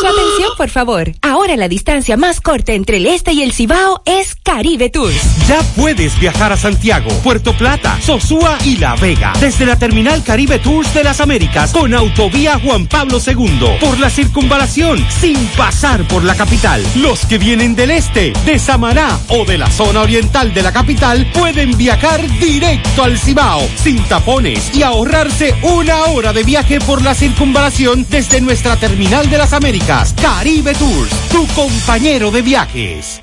Su 0.00 0.06
atención, 0.06 0.52
por 0.56 0.70
favor. 0.70 1.12
Ahora 1.20 1.54
la 1.56 1.68
distancia 1.68 2.16
más 2.16 2.40
corta 2.40 2.72
entre 2.72 2.96
el 2.96 3.04
este 3.06 3.32
y 3.32 3.42
el 3.42 3.52
Cibao 3.52 4.02
es 4.06 4.34
Caribe 4.34 4.88
Tours. 4.88 5.20
Ya 5.46 5.62
puedes 5.76 6.18
viajar 6.18 6.52
a 6.52 6.56
Santiago, 6.56 7.10
Puerto 7.22 7.54
Plata, 7.56 8.00
Sosúa 8.00 8.58
y 8.64 8.78
La 8.78 8.96
Vega 8.96 9.34
desde 9.38 9.66
la 9.66 9.78
terminal 9.78 10.24
Caribe 10.24 10.58
Tours 10.58 10.94
de 10.94 11.04
las 11.04 11.20
Américas 11.20 11.72
con 11.72 11.92
autovía 11.94 12.58
Juan 12.58 12.86
Pablo 12.86 13.18
II 13.24 13.76
por 13.80 14.00
la 14.00 14.08
circunvalación 14.08 15.04
sin 15.20 15.36
pasar 15.56 16.08
por 16.08 16.24
la 16.24 16.36
capital. 16.36 16.82
Los 16.96 17.26
que 17.26 17.36
vienen 17.38 17.74
del 17.74 17.90
este, 17.90 18.32
de 18.44 18.58
Samaná 18.58 19.18
o 19.28 19.44
de 19.44 19.58
la 19.58 19.70
zona 19.70 20.00
oriental 20.00 20.54
de 20.54 20.62
la 20.62 20.72
capital 20.72 21.30
pueden 21.32 21.76
viajar 21.76 22.26
directo 22.38 23.02
al 23.02 23.18
Cibao 23.18 23.68
sin 23.76 24.02
tapones 24.04 24.74
y 24.74 24.82
ahorrarse 24.86 25.54
una 25.62 26.04
hora 26.06 26.32
de 26.32 26.42
viaje 26.42 26.80
por 26.80 27.02
la 27.02 27.14
circunvalación 27.14 28.06
desde 28.08 28.40
nuestra 28.40 28.76
terminal 28.76 29.28
de 29.28 29.38
las 29.38 29.52
Américas. 29.52 30.14
Caribe 30.20 30.74
Tours, 30.74 31.10
tu 31.30 31.46
compañero 31.48 32.30
de 32.30 32.42
viajes. 32.42 33.22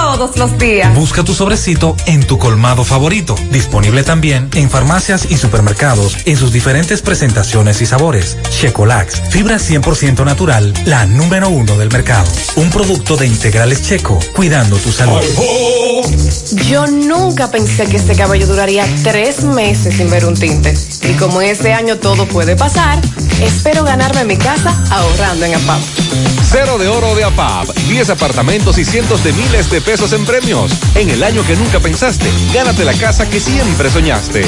todos 0.00 0.38
los 0.38 0.56
días. 0.58 0.94
Busca 0.94 1.22
tu 1.24 1.34
sobrecito 1.34 1.94
en 2.06 2.26
tu 2.26 2.38
colmado 2.38 2.84
favorito. 2.84 3.34
Disponible 3.50 4.02
también 4.02 4.48
en 4.54 4.70
farmacias 4.70 5.26
y 5.30 5.36
supermercados 5.36 6.16
en 6.24 6.36
sus 6.38 6.52
diferentes 6.52 7.02
presentaciones 7.02 7.82
y 7.82 7.86
sabores. 7.86 8.38
Checolax, 8.48 9.20
fibra 9.28 9.56
100% 9.56 10.24
natural, 10.24 10.72
la 10.86 11.04
número 11.04 11.50
uno 11.50 11.76
del 11.76 11.90
mercado. 11.90 12.30
Un 12.56 12.70
producto 12.70 13.16
de 13.18 13.26
integrales 13.26 13.82
checo, 13.82 14.18
cuidando 14.34 14.76
tu 14.78 14.90
salud. 14.90 15.20
Yo 16.66 16.86
nunca 16.86 17.50
pensé 17.50 17.86
que 17.86 17.98
este 17.98 18.16
cabello 18.16 18.46
duraría 18.46 18.86
tres 19.02 19.44
meses 19.44 19.94
sin 19.94 20.08
ver 20.08 20.24
un 20.24 20.34
tinte. 20.34 20.74
Y 21.02 21.12
como 21.14 21.42
este 21.42 21.74
año 21.74 21.96
todo 21.98 22.26
puede 22.26 22.56
pasar, 22.56 22.98
espero 23.42 23.84
ganarme 23.84 24.24
mi 24.24 24.36
casa 24.36 24.74
ahorrando 24.90 25.44
en 25.44 25.54
APAP. 25.56 25.80
Cero 26.50 26.78
de 26.78 26.88
oro 26.88 27.14
de 27.14 27.22
APAP, 27.22 27.68
10 27.88 28.10
apartamentos 28.10 28.76
y 28.78 28.84
cientos 28.84 29.22
de 29.22 29.32
miles 29.32 29.70
de 29.70 29.80
pesos 29.80 30.12
en 30.12 30.24
premios. 30.24 30.72
En 30.96 31.08
el 31.08 31.22
año 31.22 31.44
que 31.46 31.54
nunca 31.54 31.78
pensaste, 31.78 32.28
gánate 32.52 32.84
la 32.84 32.92
casa 32.94 33.30
que 33.30 33.38
siempre 33.38 33.88
soñaste. 33.88 34.42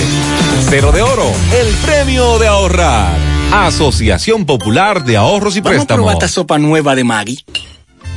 Cero 0.68 0.90
de 0.90 1.00
oro, 1.00 1.30
el 1.60 1.68
premio 1.76 2.40
de 2.40 2.48
ahorrar. 2.48 3.16
Asociación 3.52 4.46
Popular 4.46 5.04
de 5.04 5.16
Ahorros 5.16 5.54
y 5.56 5.60
Vamos 5.60 5.76
a 5.76 5.78
Préstamos. 5.78 5.98
probar 5.98 6.14
esta 6.14 6.28
sopa 6.28 6.58
nueva 6.58 6.96
de 6.96 7.04
Maggi. 7.04 7.44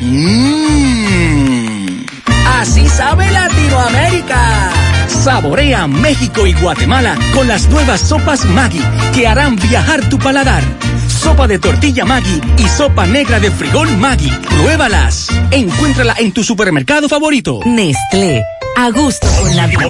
Mmm. 0.02 2.06
Así 2.60 2.90
sabe 2.90 3.30
Latinoamérica. 3.30 4.72
Saborea 5.08 5.88
México 5.88 6.46
y 6.48 6.54
Guatemala 6.54 7.18
con 7.34 7.48
las 7.48 7.70
nuevas 7.70 8.02
sopas 8.02 8.46
Maggi 8.46 8.82
que 9.14 9.28
harán 9.28 9.56
viajar 9.56 10.08
tu 10.10 10.18
paladar. 10.18 10.64
Sopa 11.08 11.48
de 11.48 11.60
tortilla 11.60 12.06
Maggi 12.06 12.42
y 12.58 12.68
sopa 12.68 13.06
negra 13.06 13.40
de 13.40 13.52
frijol 13.52 13.96
Maggi. 13.98 14.30
Pruébalas. 14.30 15.28
Encuéntrala 15.52 16.16
en 16.18 16.32
tu 16.32 16.44
supermercado 16.44 17.10
favorito. 17.10 17.60
Nestlé. 17.66 18.44
A 18.78 18.90
gusto 18.90 19.26
con 19.40 19.56
la 19.56 19.68
vida. 19.68 19.88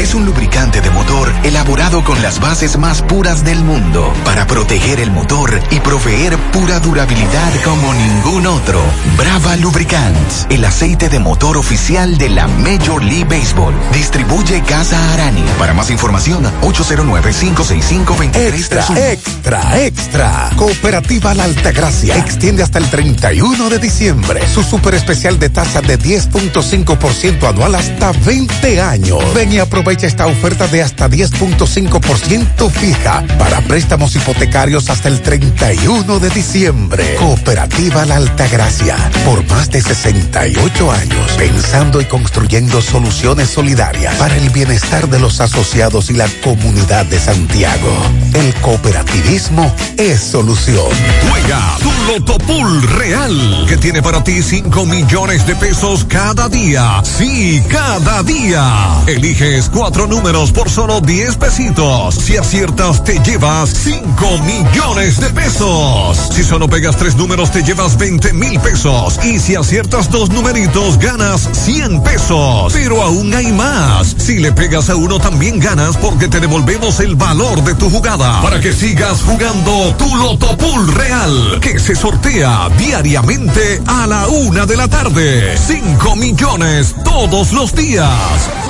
Es 0.00 0.12
un 0.12 0.26
lubricante 0.26 0.80
de 0.80 0.90
motor 0.90 1.32
elaborado 1.44 2.02
con 2.02 2.20
las 2.20 2.40
bases 2.40 2.76
más 2.78 3.00
puras 3.02 3.44
del 3.44 3.62
mundo 3.62 4.12
para 4.24 4.44
proteger 4.44 4.98
el 4.98 5.12
motor 5.12 5.60
y 5.70 5.78
proveer 5.78 6.36
pura 6.52 6.80
durabilidad 6.80 7.52
como 7.62 7.94
ningún 7.94 8.46
otro. 8.48 8.82
Brava 9.16 9.56
Lubricants, 9.56 10.48
el 10.50 10.64
aceite 10.64 11.08
de 11.08 11.20
motor 11.20 11.56
oficial 11.56 12.18
de 12.18 12.28
la 12.28 12.45
Major 12.46 13.02
League 13.02 13.24
Baseball. 13.24 13.74
Distribuye 13.92 14.62
Casa 14.62 14.96
Arani. 15.12 15.42
Para 15.58 15.74
más 15.74 15.90
información, 15.90 16.44
809-565-2331. 16.62 18.36
Extra, 18.36 18.86
extra, 19.10 19.82
extra. 19.82 20.50
Cooperativa 20.56 21.34
La 21.34 21.44
Altagracia 21.44 22.16
extiende 22.16 22.62
hasta 22.62 22.78
el 22.78 22.88
31 22.88 23.68
de 23.68 23.78
diciembre 23.78 24.46
su 24.48 24.62
super 24.62 24.94
especial 24.94 25.38
de 25.38 25.50
tasa 25.50 25.80
de 25.82 25.98
10.5% 25.98 27.48
anual 27.48 27.74
hasta 27.74 28.12
20 28.12 28.80
años. 28.80 29.18
Ven 29.34 29.52
y 29.52 29.58
aprovecha 29.58 30.06
esta 30.06 30.26
oferta 30.26 30.66
de 30.68 30.82
hasta 30.82 31.08
10.5% 31.08 32.70
fija 32.70 33.24
para 33.38 33.60
préstamos 33.62 34.14
hipotecarios 34.16 34.88
hasta 34.90 35.08
el 35.08 35.20
31 35.20 36.18
de 36.20 36.30
diciembre. 36.30 37.16
Cooperativa 37.18 38.04
La 38.04 38.16
Altagracia, 38.16 38.96
por 39.24 39.44
más 39.48 39.70
de 39.70 39.80
68 39.80 40.92
años, 40.92 41.32
pensando 41.36 42.00
y 42.00 42.04
construyendo 42.04 42.35
soluciones 42.82 43.50
solidarias 43.50 44.14
para 44.16 44.36
el 44.36 44.50
bienestar 44.50 45.08
de 45.08 45.18
los 45.18 45.40
asociados 45.40 46.10
y 46.10 46.14
la 46.14 46.28
comunidad 46.44 47.06
de 47.06 47.18
Santiago. 47.18 47.90
El 48.34 48.54
cooperativismo 48.56 49.74
es 49.96 50.20
solución. 50.20 50.86
Juega 51.30 51.76
tu 51.82 51.90
Loto 52.06 52.38
Pool 52.38 52.82
Real, 52.82 53.64
que 53.66 53.76
tiene 53.76 54.02
para 54.02 54.22
ti 54.22 54.42
5 54.42 54.86
millones 54.86 55.46
de 55.46 55.56
pesos 55.56 56.04
cada 56.04 56.48
día. 56.48 57.02
Sí, 57.02 57.62
cada 57.68 58.22
día. 58.22 59.02
Eliges 59.06 59.68
cuatro 59.68 60.06
números 60.06 60.52
por 60.52 60.70
solo 60.70 61.00
10 61.00 61.36
pesitos. 61.36 62.14
Si 62.14 62.36
aciertas, 62.36 63.02
te 63.02 63.18
llevas 63.20 63.70
5 63.70 64.38
millones 64.38 65.20
de 65.20 65.30
pesos. 65.30 66.18
Si 66.32 66.44
solo 66.44 66.68
pegas 66.68 66.96
tres 66.96 67.16
números, 67.16 67.50
te 67.50 67.62
llevas 67.62 67.96
20 67.96 68.32
mil 68.34 68.60
pesos. 68.60 69.18
Y 69.24 69.38
si 69.38 69.56
aciertas 69.56 70.10
dos 70.10 70.30
numeritos, 70.30 70.98
ganas 70.98 71.48
100 71.52 72.02
pesos. 72.02 72.25
Pero 72.28 73.02
aún 73.02 73.32
hay 73.34 73.52
más. 73.52 74.16
Si 74.18 74.38
le 74.38 74.50
pegas 74.50 74.90
a 74.90 74.96
uno, 74.96 75.20
también 75.20 75.60
ganas 75.60 75.96
porque 75.96 76.26
te 76.26 76.40
devolvemos 76.40 76.98
el 76.98 77.14
valor 77.14 77.62
de 77.62 77.74
tu 77.76 77.88
jugada. 77.88 78.42
Para 78.42 78.60
que 78.60 78.72
sigas 78.72 79.22
jugando 79.22 79.94
tu 79.96 80.16
Loto 80.16 80.56
Pool 80.56 80.92
Real, 80.94 81.60
que 81.60 81.78
se 81.78 81.94
sortea 81.94 82.68
diariamente 82.78 83.80
a 83.86 84.08
la 84.08 84.26
una 84.26 84.66
de 84.66 84.76
la 84.76 84.88
tarde. 84.88 85.56
5 85.56 86.16
millones 86.16 86.96
todos 87.04 87.52
los 87.52 87.72
días. 87.72 88.10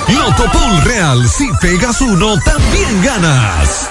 Loto 0.07 0.43
Pool 0.51 0.83
Real, 0.83 1.27
si 1.27 1.47
pegas 1.59 1.99
uno, 2.01 2.39
también 2.41 3.01
ganas. 3.03 3.89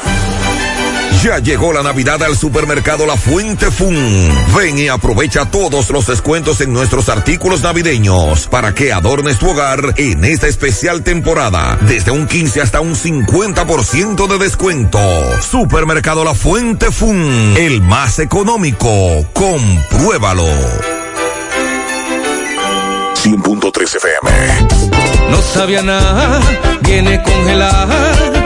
Ya 1.22 1.38
llegó 1.38 1.72
la 1.72 1.82
Navidad 1.82 2.22
al 2.22 2.36
supermercado 2.36 3.06
La 3.06 3.16
Fuente 3.16 3.70
Fun. 3.70 3.96
Ven 4.56 4.78
y 4.78 4.88
aprovecha 4.88 5.46
todos 5.46 5.90
los 5.90 6.06
descuentos 6.06 6.60
en 6.60 6.72
nuestros 6.72 7.08
artículos 7.08 7.62
navideños 7.62 8.46
para 8.48 8.74
que 8.74 8.92
adornes 8.92 9.38
tu 9.38 9.50
hogar 9.50 9.94
en 9.96 10.24
esta 10.24 10.46
especial 10.46 11.02
temporada. 11.02 11.78
Desde 11.82 12.10
un 12.10 12.26
15 12.26 12.60
hasta 12.60 12.80
un 12.80 12.94
50% 12.94 14.26
de 14.26 14.38
descuento. 14.38 15.00
Supermercado 15.40 16.24
La 16.24 16.34
Fuente 16.34 16.90
Fun, 16.90 17.54
el 17.56 17.80
más 17.80 18.18
económico. 18.18 18.88
Compruébalo. 19.32 20.46
100.3 23.24 23.96
FM. 23.96 25.30
No 25.30 25.42
sabía 25.42 25.82
nada, 25.82 26.40
viene 26.82 27.22
congelada. 27.22 28.45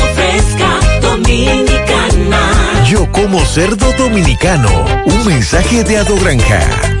Yo 2.91 3.09
como 3.09 3.39
cerdo 3.45 3.93
dominicano. 3.93 4.69
Un 5.05 5.25
mensaje 5.25 5.81
de 5.85 5.97
Ado 5.97 6.13
Granja. 6.17 7.00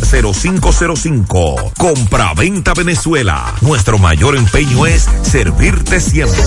809-736-0505. 0.00 1.72
Compra-venta 1.76 2.74
Venezuela. 2.74 3.54
Nuestro 3.60 3.98
mayor 3.98 4.36
empeño 4.36 4.86
es 4.86 5.08
servirte 5.22 6.00
siempre. 6.00 6.42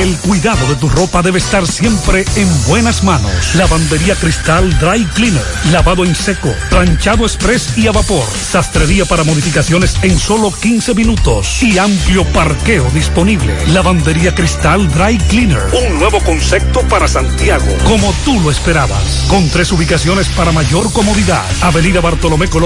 El 0.00 0.16
cuidado 0.18 0.66
de 0.68 0.76
tu 0.76 0.88
ropa 0.88 1.22
debe 1.22 1.38
estar 1.38 1.66
siempre 1.66 2.24
en 2.36 2.48
buenas 2.66 3.02
manos. 3.02 3.32
Lavandería 3.54 4.14
Cristal 4.14 4.78
Dry 4.78 5.04
Cleaner. 5.14 5.42
Lavado 5.72 6.04
en 6.04 6.14
seco, 6.14 6.52
planchado 6.70 7.24
express 7.24 7.76
y 7.78 7.86
a 7.86 7.92
vapor. 7.92 8.24
Sastrería 8.26 9.04
para 9.04 9.24
modificaciones 9.24 9.96
en 10.02 10.18
solo 10.18 10.52
15 10.52 10.94
minutos. 10.94 11.62
Y 11.62 11.78
amplio 11.78 12.24
parqueo 12.26 12.88
disponible. 12.90 13.54
Lavandería 13.68 14.34
Cristal 14.34 14.88
Dry 14.92 15.18
Cleaner. 15.28 15.62
Un 15.88 15.98
nuevo 15.98 16.20
concepto 16.20 16.80
para 16.82 17.08
Santiago. 17.08 17.66
Como 17.84 18.12
tú 18.24 18.40
lo 18.40 18.50
esperabas. 18.50 19.24
Con 19.28 19.48
tres 19.50 19.72
ubicaciones 19.72 20.28
para 20.30 20.52
mayor 20.52 20.92
comodidad. 20.92 21.44
Avenida 21.62 22.00
Bartolomé 22.00 22.48
Colón, 22.48 22.65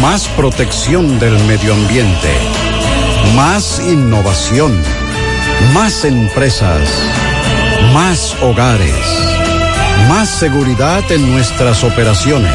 Más 0.00 0.28
protección 0.28 1.18
del 1.18 1.38
medio 1.44 1.74
ambiente. 1.74 2.28
Más 3.36 3.86
innovación. 3.86 4.72
Más 5.74 6.06
empresas. 6.06 6.88
Más 7.92 8.34
hogares. 8.42 8.94
Más 10.08 10.30
seguridad 10.30 11.02
en 11.12 11.30
nuestras 11.30 11.84
operaciones. 11.84 12.50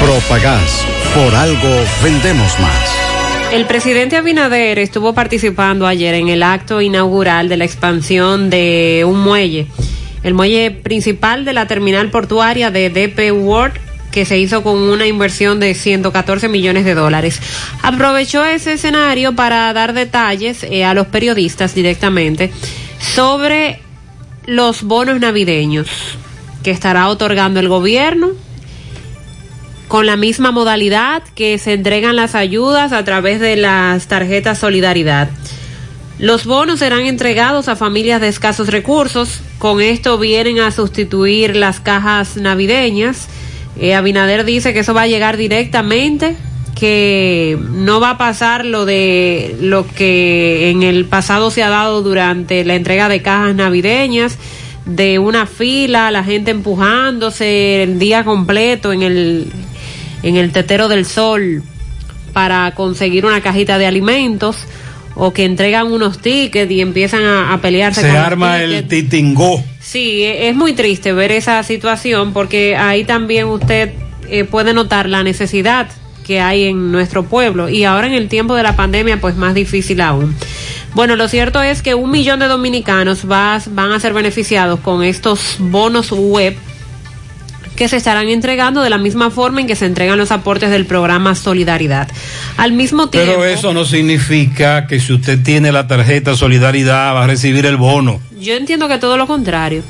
Propagás. 0.00 0.84
Por 1.14 1.36
algo 1.36 1.68
vendemos 2.02 2.58
más. 2.58 3.52
El 3.52 3.64
presidente 3.66 4.16
Abinader 4.16 4.80
estuvo 4.80 5.14
participando 5.14 5.86
ayer 5.86 6.14
en 6.14 6.28
el 6.28 6.42
acto 6.42 6.80
inaugural 6.80 7.48
de 7.48 7.58
la 7.58 7.64
expansión 7.64 8.50
de 8.50 9.04
un 9.06 9.20
muelle, 9.20 9.68
el 10.24 10.34
muelle 10.34 10.72
principal 10.72 11.44
de 11.44 11.52
la 11.52 11.68
terminal 11.68 12.10
portuaria 12.10 12.72
de 12.72 12.90
DP 12.90 13.30
World 13.32 13.86
que 14.16 14.24
se 14.24 14.38
hizo 14.38 14.62
con 14.62 14.78
una 14.78 15.06
inversión 15.06 15.60
de 15.60 15.74
114 15.74 16.48
millones 16.48 16.86
de 16.86 16.94
dólares. 16.94 17.38
Aprovechó 17.82 18.46
ese 18.46 18.72
escenario 18.72 19.36
para 19.36 19.70
dar 19.74 19.92
detalles 19.92 20.62
eh, 20.62 20.86
a 20.86 20.94
los 20.94 21.08
periodistas 21.08 21.74
directamente 21.74 22.50
sobre 22.98 23.78
los 24.46 24.84
bonos 24.84 25.20
navideños 25.20 25.88
que 26.62 26.70
estará 26.70 27.10
otorgando 27.10 27.60
el 27.60 27.68
gobierno 27.68 28.30
con 29.86 30.06
la 30.06 30.16
misma 30.16 30.50
modalidad 30.50 31.22
que 31.34 31.58
se 31.58 31.74
entregan 31.74 32.16
las 32.16 32.34
ayudas 32.34 32.92
a 32.92 33.04
través 33.04 33.38
de 33.38 33.56
las 33.56 34.06
tarjetas 34.06 34.58
Solidaridad. 34.58 35.28
Los 36.18 36.46
bonos 36.46 36.78
serán 36.78 37.02
entregados 37.02 37.68
a 37.68 37.76
familias 37.76 38.22
de 38.22 38.28
escasos 38.28 38.68
recursos. 38.68 39.42
Con 39.58 39.82
esto 39.82 40.16
vienen 40.16 40.60
a 40.60 40.70
sustituir 40.70 41.54
las 41.54 41.80
cajas 41.80 42.38
navideñas. 42.38 43.28
Eh, 43.78 43.94
Abinader 43.94 44.44
dice 44.44 44.72
que 44.72 44.80
eso 44.80 44.94
va 44.94 45.02
a 45.02 45.06
llegar 45.06 45.36
directamente, 45.36 46.36
que 46.78 47.58
no 47.72 48.00
va 48.00 48.10
a 48.10 48.18
pasar 48.18 48.64
lo 48.64 48.84
de 48.84 49.56
lo 49.60 49.86
que 49.86 50.70
en 50.70 50.82
el 50.82 51.04
pasado 51.06 51.50
se 51.50 51.62
ha 51.62 51.68
dado 51.68 52.02
durante 52.02 52.64
la 52.64 52.74
entrega 52.74 53.08
de 53.08 53.22
cajas 53.22 53.54
navideñas, 53.54 54.38
de 54.84 55.18
una 55.18 55.46
fila, 55.46 56.10
la 56.10 56.22
gente 56.22 56.52
empujándose 56.52 57.82
el 57.82 57.98
día 57.98 58.24
completo 58.24 58.92
en 58.92 59.02
el 59.02 59.52
en 60.22 60.36
el 60.36 60.52
tetero 60.52 60.88
del 60.88 61.04
sol 61.04 61.62
para 62.32 62.72
conseguir 62.74 63.26
una 63.26 63.40
cajita 63.40 63.78
de 63.78 63.86
alimentos 63.86 64.66
o 65.16 65.32
que 65.32 65.44
entregan 65.44 65.90
unos 65.90 66.18
tickets 66.20 66.70
y 66.70 66.80
empiezan 66.80 67.24
a, 67.24 67.52
a 67.54 67.60
pelearse 67.60 68.02
Se 68.02 68.08
con 68.08 68.16
arma 68.16 68.62
el 68.62 68.86
titingó. 68.86 69.64
Sí, 69.80 70.22
e- 70.22 70.48
es 70.48 70.54
muy 70.54 70.74
triste 70.74 71.12
ver 71.12 71.32
esa 71.32 71.62
situación 71.62 72.32
porque 72.32 72.76
ahí 72.76 73.04
también 73.04 73.46
usted 73.46 73.92
eh, 74.28 74.44
puede 74.44 74.74
notar 74.74 75.08
la 75.08 75.22
necesidad 75.22 75.88
que 76.26 76.40
hay 76.40 76.64
en 76.64 76.90
nuestro 76.92 77.24
pueblo 77.24 77.68
y 77.68 77.84
ahora 77.84 78.06
en 78.08 78.12
el 78.14 78.28
tiempo 78.28 78.54
de 78.56 78.62
la 78.64 78.76
pandemia 78.76 79.20
pues 79.20 79.36
más 79.36 79.54
difícil 79.54 80.00
aún. 80.00 80.34
Bueno, 80.94 81.14
lo 81.16 81.28
cierto 81.28 81.62
es 81.62 81.82
que 81.82 81.94
un 81.94 82.10
millón 82.10 82.40
de 82.40 82.46
dominicanos 82.48 83.30
va- 83.30 83.60
van 83.70 83.92
a 83.92 84.00
ser 84.00 84.12
beneficiados 84.12 84.80
con 84.80 85.02
estos 85.04 85.56
bonos 85.58 86.10
web 86.10 86.56
que 87.76 87.88
se 87.88 87.96
estarán 87.96 88.28
entregando 88.28 88.82
de 88.82 88.90
la 88.90 88.98
misma 88.98 89.30
forma 89.30 89.60
en 89.60 89.66
que 89.66 89.76
se 89.76 89.86
entregan 89.86 90.18
los 90.18 90.32
aportes 90.32 90.70
del 90.70 90.86
programa 90.86 91.34
Solidaridad. 91.34 92.08
Al 92.56 92.72
mismo 92.72 93.08
tiempo... 93.08 93.32
Pero 93.32 93.44
eso 93.44 93.72
no 93.72 93.84
significa 93.84 94.86
que 94.86 94.98
si 94.98 95.12
usted 95.12 95.42
tiene 95.42 95.70
la 95.70 95.86
tarjeta 95.86 96.34
Solidaridad 96.34 97.14
va 97.14 97.24
a 97.24 97.26
recibir 97.26 97.66
el 97.66 97.76
bono. 97.76 98.20
Yo 98.40 98.54
entiendo 98.54 98.88
que 98.88 98.98
todo 98.98 99.16
lo 99.16 99.26
contrario. 99.26 99.82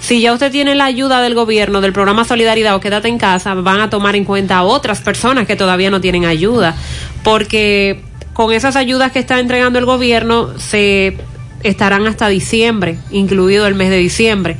Si 0.00 0.20
ya 0.20 0.34
usted 0.34 0.52
tiene 0.52 0.74
la 0.74 0.84
ayuda 0.84 1.22
del 1.22 1.34
gobierno, 1.34 1.80
del 1.80 1.94
programa 1.94 2.24
Solidaridad 2.24 2.74
o 2.74 2.80
Quédate 2.80 3.08
en 3.08 3.16
casa, 3.16 3.54
van 3.54 3.80
a 3.80 3.88
tomar 3.88 4.16
en 4.16 4.24
cuenta 4.24 4.58
a 4.58 4.62
otras 4.64 5.00
personas 5.00 5.46
que 5.46 5.56
todavía 5.56 5.90
no 5.90 6.02
tienen 6.02 6.26
ayuda. 6.26 6.76
Porque 7.22 8.02
con 8.34 8.52
esas 8.52 8.76
ayudas 8.76 9.12
que 9.12 9.20
está 9.20 9.40
entregando 9.40 9.78
el 9.78 9.86
gobierno, 9.86 10.58
se 10.58 11.16
estarán 11.62 12.06
hasta 12.06 12.28
diciembre, 12.28 12.98
incluido 13.10 13.66
el 13.66 13.74
mes 13.74 13.88
de 13.88 13.96
diciembre. 13.96 14.56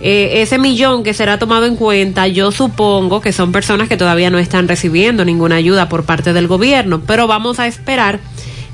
Eh, 0.00 0.42
ese 0.42 0.58
millón 0.58 1.02
que 1.02 1.14
será 1.14 1.38
tomado 1.38 1.64
en 1.66 1.76
cuenta, 1.76 2.26
yo 2.28 2.52
supongo 2.52 3.20
que 3.20 3.32
son 3.32 3.50
personas 3.50 3.88
que 3.88 3.96
todavía 3.96 4.30
no 4.30 4.38
están 4.38 4.68
recibiendo 4.68 5.24
ninguna 5.24 5.56
ayuda 5.56 5.88
por 5.88 6.04
parte 6.04 6.32
del 6.32 6.48
gobierno, 6.48 7.00
pero 7.06 7.26
vamos 7.26 7.58
a 7.58 7.66
esperar 7.66 8.20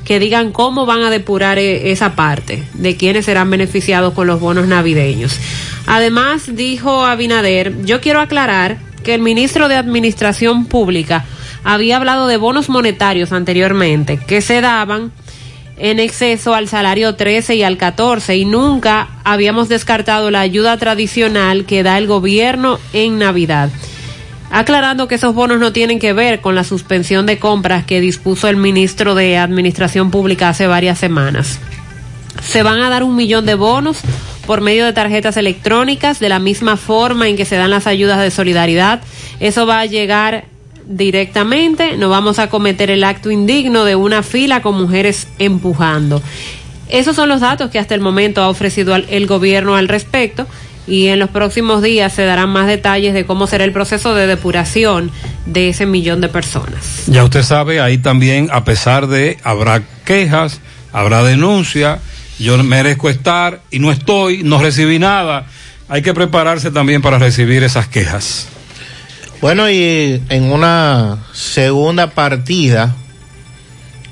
que 0.05 0.19
digan 0.19 0.51
cómo 0.51 0.85
van 0.85 1.03
a 1.03 1.11
depurar 1.11 1.59
eh, 1.59 1.93
esa 1.93 2.17
parte, 2.17 2.65
de 2.75 2.97
quiénes 2.97 3.27
serán 3.27 3.51
beneficiados 3.51 4.15
con 4.15 4.27
los 4.27 4.41
bonos 4.41 4.67
navideños. 4.67 5.39
Además, 5.87 6.57
dijo 6.57 7.05
Abinader, 7.05 7.85
yo 7.85 8.01
quiero 8.01 8.21
aclarar 8.21 8.79
que 9.05 9.15
el 9.15 9.21
ministro 9.21 9.69
de 9.69 9.77
Administración 9.77 10.67
Pública 10.67 11.25
había 11.65 11.97
hablado 11.97 12.27
de 12.27 12.37
bonos 12.37 12.69
monetarios 12.69 13.33
anteriormente, 13.33 14.19
que 14.19 14.41
se 14.41 14.61
daban 14.61 15.13
en 15.83 15.99
exceso 15.99 16.55
al 16.55 16.69
salario 16.69 17.17
13 17.17 17.57
y 17.57 17.65
al 17.65 17.77
14 17.77 18.37
y 18.37 18.45
nunca 18.45 19.09
habíamos 19.25 19.69
descartado 19.69 20.31
la 20.31 20.39
ayuda 20.39 20.77
tradicional 20.77 21.65
que 21.65 21.83
da 21.83 21.99
el 21.99 22.07
gobierno 22.07 22.79
en 22.93 23.19
Navidad. 23.19 23.69
Aclarando 24.53 25.09
que 25.09 25.17
esos 25.17 25.35
bonos 25.35 25.59
no 25.59 25.73
tienen 25.73 25.99
que 25.99 26.13
ver 26.13 26.41
con 26.41 26.55
la 26.55 26.63
suspensión 26.63 27.27
de 27.27 27.41
compras 27.41 27.85
que 27.85 28.01
dispuso 28.01 28.47
el 28.47 28.57
ministro 28.57 29.17
de 29.17 29.37
Administración 29.37 30.13
Pública 30.13 30.51
hace 30.51 30.69
varias 30.69 31.01
semanas. 31.01 31.59
Se 32.41 32.63
van 32.63 32.81
a 32.81 32.89
dar 32.89 33.03
un 33.03 33.17
millón 33.17 33.45
de 33.45 33.57
bonos 33.57 33.99
por 34.47 34.61
medio 34.61 34.85
de 34.85 34.93
tarjetas 34.93 35.37
electrónicas 35.37 36.21
de 36.21 36.29
la 36.29 36.39
misma 36.39 36.77
forma 36.77 37.29
en 37.29 37.37
que 37.37 37.45
se 37.45 37.57
dan 37.57 37.71
las 37.71 37.89
ayudas 37.89 38.21
de 38.21 38.31
solidaridad. 38.31 39.01
Eso 39.41 39.67
va 39.67 39.81
a 39.81 39.87
llegar 39.87 40.45
directamente, 40.87 41.97
no 41.97 42.09
vamos 42.09 42.39
a 42.39 42.49
cometer 42.49 42.91
el 42.91 43.05
acto 43.05 43.31
indigno 43.31 43.85
de 43.85 43.97
una 43.97 44.23
fila 44.23 44.63
con 44.63 44.75
mujeres 44.75 45.29
empujando. 45.39 46.23
Esos 46.89 47.17
son 47.17 47.29
los 47.29 47.41
datos 47.41 47.71
que 47.71 47.79
hasta 47.79 47.95
el 47.95 48.01
momento 48.01 48.43
ha 48.43 48.49
ofrecido 48.49 48.95
el 48.95 49.27
gobierno 49.27 49.77
al 49.77 49.89
respecto 49.89 50.47
y 50.87 51.09
en 51.09 51.19
los 51.19 51.31
próximos 51.31 51.83
días 51.83 52.13
se 52.13 52.25
darán 52.25 52.51
más 52.51 52.67
detalles 52.67 53.15
de 53.15 53.25
cómo 53.25 53.47
será 53.47 53.65
el 53.65 53.73
proceso 53.73 54.15
de 54.15 54.27
depuración 54.27 55.11
de 55.47 55.69
ese 55.69 55.87
millón 55.87 56.21
de 56.21 56.29
personas. 56.29 57.05
Ya 57.07 57.25
usted 57.25 57.43
sabe, 57.43 57.81
ahí 57.81 57.99
también, 57.99 58.49
a 58.53 58.65
pesar 58.65 59.07
de, 59.07 59.39
habrá 59.45 59.83
quejas, 60.05 60.61
habrá 60.93 61.23
denuncia, 61.23 62.01
yo 62.39 62.63
merezco 62.63 63.09
estar 63.09 63.61
y 63.71 63.79
no 63.79 63.93
estoy, 63.93 64.43
no 64.43 64.59
recibí 64.59 64.99
nada. 64.99 65.47
Hay 65.89 66.03
que 66.03 66.15
prepararse 66.15 66.71
también 66.71 67.03
para 67.03 67.19
recibir 67.19 67.63
esas 67.63 67.87
quejas. 67.87 68.49
Bueno, 69.43 69.69
y 69.69 70.23
en 70.29 70.53
una 70.53 71.19
segunda 71.33 72.11
partida 72.11 72.95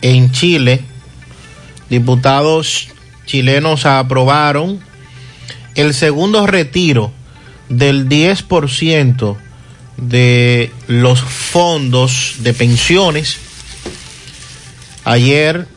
en 0.02 0.32
Chile, 0.32 0.80
diputados 1.88 2.88
chilenos 3.26 3.86
aprobaron 3.86 4.80
el 5.76 5.94
segundo 5.94 6.48
retiro 6.48 7.12
del 7.68 8.08
10% 8.08 9.36
de 9.98 10.72
los 10.88 11.20
fondos 11.20 12.34
de 12.40 12.52
pensiones. 12.52 13.38
Ayer 15.04 15.68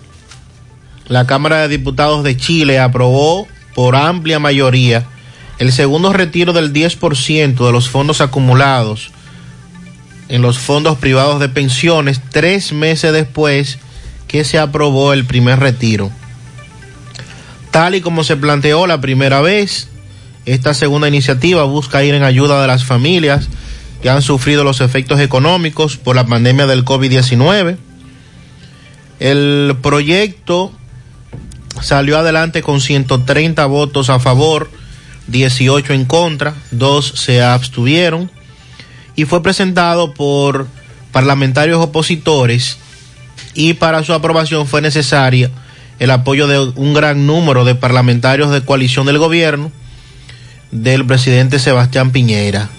la 1.05 1.27
Cámara 1.27 1.59
de 1.59 1.77
Diputados 1.77 2.23
de 2.23 2.35
Chile 2.37 2.79
aprobó 2.79 3.47
por 3.75 3.95
amplia 3.95 4.39
mayoría 4.39 5.05
el 5.59 5.71
segundo 5.71 6.11
retiro 6.11 6.53
del 6.53 6.73
10% 6.73 7.67
de 7.67 7.71
los 7.71 7.87
fondos 7.87 8.19
acumulados 8.19 9.11
en 10.29 10.41
los 10.41 10.59
fondos 10.59 10.97
privados 10.97 11.39
de 11.39 11.49
pensiones 11.49 12.21
tres 12.31 12.73
meses 12.73 13.13
después 13.13 13.77
que 14.27 14.43
se 14.43 14.59
aprobó 14.59 15.13
el 15.13 15.25
primer 15.25 15.59
retiro. 15.59 16.11
Tal 17.71 17.95
y 17.95 18.01
como 18.01 18.23
se 18.23 18.37
planteó 18.37 18.87
la 18.87 19.01
primera 19.01 19.41
vez, 19.41 19.89
esta 20.45 20.73
segunda 20.73 21.07
iniciativa 21.07 21.63
busca 21.63 22.03
ir 22.03 22.13
en 22.13 22.23
ayuda 22.23 22.61
de 22.61 22.67
las 22.67 22.83
familias 22.83 23.47
que 24.01 24.09
han 24.09 24.21
sufrido 24.21 24.63
los 24.63 24.81
efectos 24.81 25.19
económicos 25.19 25.97
por 25.97 26.15
la 26.15 26.25
pandemia 26.25 26.67
del 26.67 26.83
COVID-19. 26.83 27.77
El 29.19 29.77
proyecto 29.81 30.73
salió 31.81 32.17
adelante 32.17 32.61
con 32.61 32.81
130 32.81 33.65
votos 33.67 34.09
a 34.09 34.19
favor, 34.19 34.69
18 35.27 35.93
en 35.93 36.05
contra, 36.05 36.53
dos 36.71 37.13
se 37.15 37.41
abstuvieron 37.41 38.29
y 39.15 39.25
fue 39.25 39.43
presentado 39.43 40.13
por 40.13 40.67
parlamentarios 41.11 41.79
opositores 41.79 42.77
y 43.53 43.73
para 43.73 44.03
su 44.03 44.13
aprobación 44.13 44.67
fue 44.67 44.81
necesaria 44.81 45.51
el 45.99 46.11
apoyo 46.11 46.47
de 46.47 46.59
un 46.59 46.93
gran 46.93 47.27
número 47.27 47.65
de 47.65 47.75
parlamentarios 47.75 48.51
de 48.51 48.63
coalición 48.63 49.05
del 49.05 49.19
gobierno 49.19 49.71
del 50.71 51.05
presidente 51.05 51.59
Sebastián 51.59 52.11
Piñera. 52.11 52.69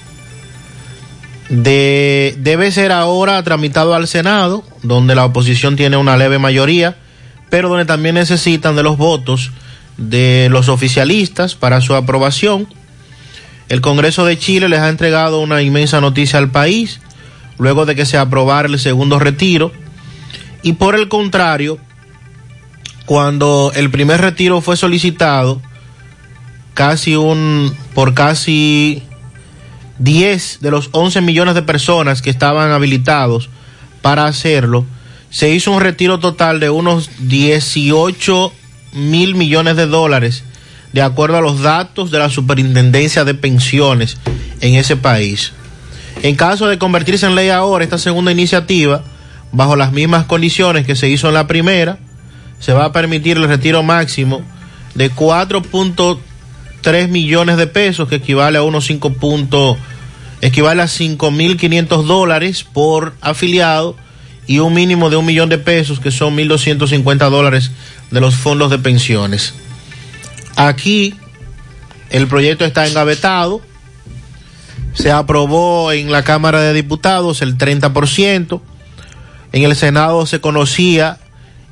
De, 1.49 2.35
debe 2.39 2.73
ser 2.73 2.91
ahora 2.91 3.43
tramitado 3.45 3.95
al 3.95 4.09
Senado, 4.09 4.65
donde 4.83 5.15
la 5.15 5.25
oposición 5.25 5.77
tiene 5.77 5.97
una 5.97 6.17
leve 6.17 6.39
mayoría, 6.39 6.97
pero 7.51 7.69
donde 7.69 7.85
también 7.85 8.17
necesitan 8.17 8.75
de 8.75 8.83
los 8.83 8.97
votos 8.97 9.53
de 9.97 10.49
los 10.51 10.69
oficialistas 10.69 11.55
para 11.55 11.81
su 11.81 11.95
aprobación. 11.95 12.67
El 13.69 13.81
Congreso 13.81 14.25
de 14.25 14.39
Chile 14.39 14.69
les 14.69 14.81
ha 14.81 14.89
entregado 14.89 15.41
una 15.41 15.63
inmensa 15.63 16.01
noticia 16.01 16.39
al 16.39 16.51
país, 16.51 17.01
luego 17.59 17.87
de 17.87 17.95
que 17.95 18.07
se 18.07 18.19
aprobara 18.19 18.69
el 18.69 18.79
segundo 18.79 19.19
retiro. 19.19 19.73
Y 20.63 20.75
por 20.75 20.95
el 20.95 21.09
contrario, 21.09 21.79
cuando 23.07 23.73
el 23.75 23.91
primer 23.91 24.21
retiro 24.21 24.61
fue 24.61 24.77
solicitado, 24.77 25.61
casi 26.75 27.17
un, 27.17 27.75
por 27.95 28.15
casi 28.15 29.03
10 29.99 30.59
de 30.61 30.71
los 30.71 30.89
11 30.93 31.21
millones 31.21 31.55
de 31.55 31.63
personas 31.63 32.23
que 32.23 32.31
estaban 32.31 32.71
habilitados 32.73 33.49
para 34.03 34.27
hacerlo, 34.27 34.85
se 35.31 35.51
hizo 35.51 35.73
un 35.73 35.81
retiro 35.81 36.21
total 36.21 36.61
de 36.61 36.71
unos 36.71 37.11
18 37.19 38.53
mil 38.93 39.35
millones 39.35 39.77
de 39.77 39.87
dólares, 39.87 40.45
de 40.95 41.03
acuerdo 41.03 41.37
a 41.37 41.41
los 41.41 41.61
datos 41.61 42.13
de 42.13 42.21
la 42.21 42.31
Superintendencia 42.31 43.25
de 43.25 43.35
Pensiones 43.35 44.17
en 44.61 44.77
ese 44.77 44.97
país. 44.97 45.53
En 46.23 46.37
caso 46.37 46.69
de 46.69 46.79
convertirse 46.79 47.27
en 47.27 47.35
ley 47.35 47.49
ahora 47.49 47.83
esta 47.83 47.99
segunda 47.99 48.31
iniciativa, 48.31 49.03
bajo 49.51 49.75
las 49.75 49.91
mismas 49.91 50.27
condiciones 50.27 50.87
que 50.87 50.95
se 50.95 51.09
hizo 51.09 51.27
en 51.27 51.35
la 51.35 51.49
primera, 51.49 51.99
se 52.61 52.73
va 52.73 52.85
a 52.85 52.93
permitir 52.93 53.39
el 53.39 53.49
retiro 53.49 53.83
máximo 53.83 54.43
de 54.95 55.11
4.3 55.11 57.09
millones 57.09 57.57
de 57.57 57.67
pesos, 57.67 58.09
que 58.09 58.15
equivale 58.15 58.59
a 58.59 58.63
unos 58.63 58.87
5. 58.87 59.77
equivale 60.43 60.81
a 60.81 60.87
5.500 60.87 62.05
dólares 62.05 62.63
por 62.63 63.15
afiliado 63.21 63.97
y 64.47 64.61
un 64.61 64.73
mínimo 64.73 65.11
de 65.11 65.17
un 65.17 65.27
millón 65.27 65.49
de 65.49 65.59
pesos, 65.59 65.99
que 65.99 66.13
son 66.13 66.37
1.250 66.37 67.31
dólares 67.31 67.73
de 68.13 68.21
los 68.21 68.37
fondos 68.37 68.71
de 68.71 68.79
pensiones. 68.79 69.55
Aquí 70.57 71.15
el 72.11 72.29
proyecto 72.29 72.65
está 72.65 72.87
engavetado, 72.87 73.61
se 74.93 75.11
aprobó 75.11 75.91
en 75.93 76.13
la 76.13 76.23
Cámara 76.23 76.61
de 76.61 76.73
Diputados 76.73 77.43
el 77.43 77.59
30%, 77.59 78.61
en 79.53 79.63
el 79.63 79.77
Senado 79.77 80.27
se 80.27 80.41
conocía 80.41 81.19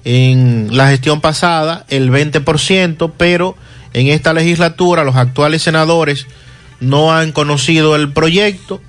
en 0.04 0.76
la 0.76 0.88
gestión 0.88 1.20
pasada 1.20 1.84
el 1.88 2.10
20%, 2.10 3.12
pero 3.16 3.56
en 3.92 4.08
esta 4.08 4.32
legislatura 4.32 5.04
los 5.04 5.16
actuales 5.16 5.62
senadores 5.62 6.26
no 6.80 7.12
han 7.12 7.32
conocido 7.32 7.94
el 7.94 8.12
proyecto 8.12 8.80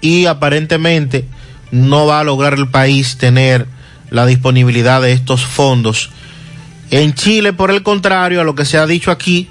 y 0.00 0.26
aparentemente 0.26 1.26
no 1.70 2.06
va 2.06 2.20
a 2.20 2.24
lograr 2.24 2.54
el 2.54 2.68
país 2.68 3.18
tener 3.18 3.66
la 4.08 4.26
disponibilidad 4.26 5.02
de 5.02 5.12
estos 5.12 5.44
fondos. 5.44 6.10
En 6.90 7.14
Chile, 7.14 7.52
por 7.52 7.70
el 7.70 7.82
contrario, 7.82 8.40
a 8.40 8.44
lo 8.44 8.54
que 8.54 8.64
se 8.64 8.78
ha 8.78 8.86
dicho 8.86 9.10
aquí, 9.10 9.48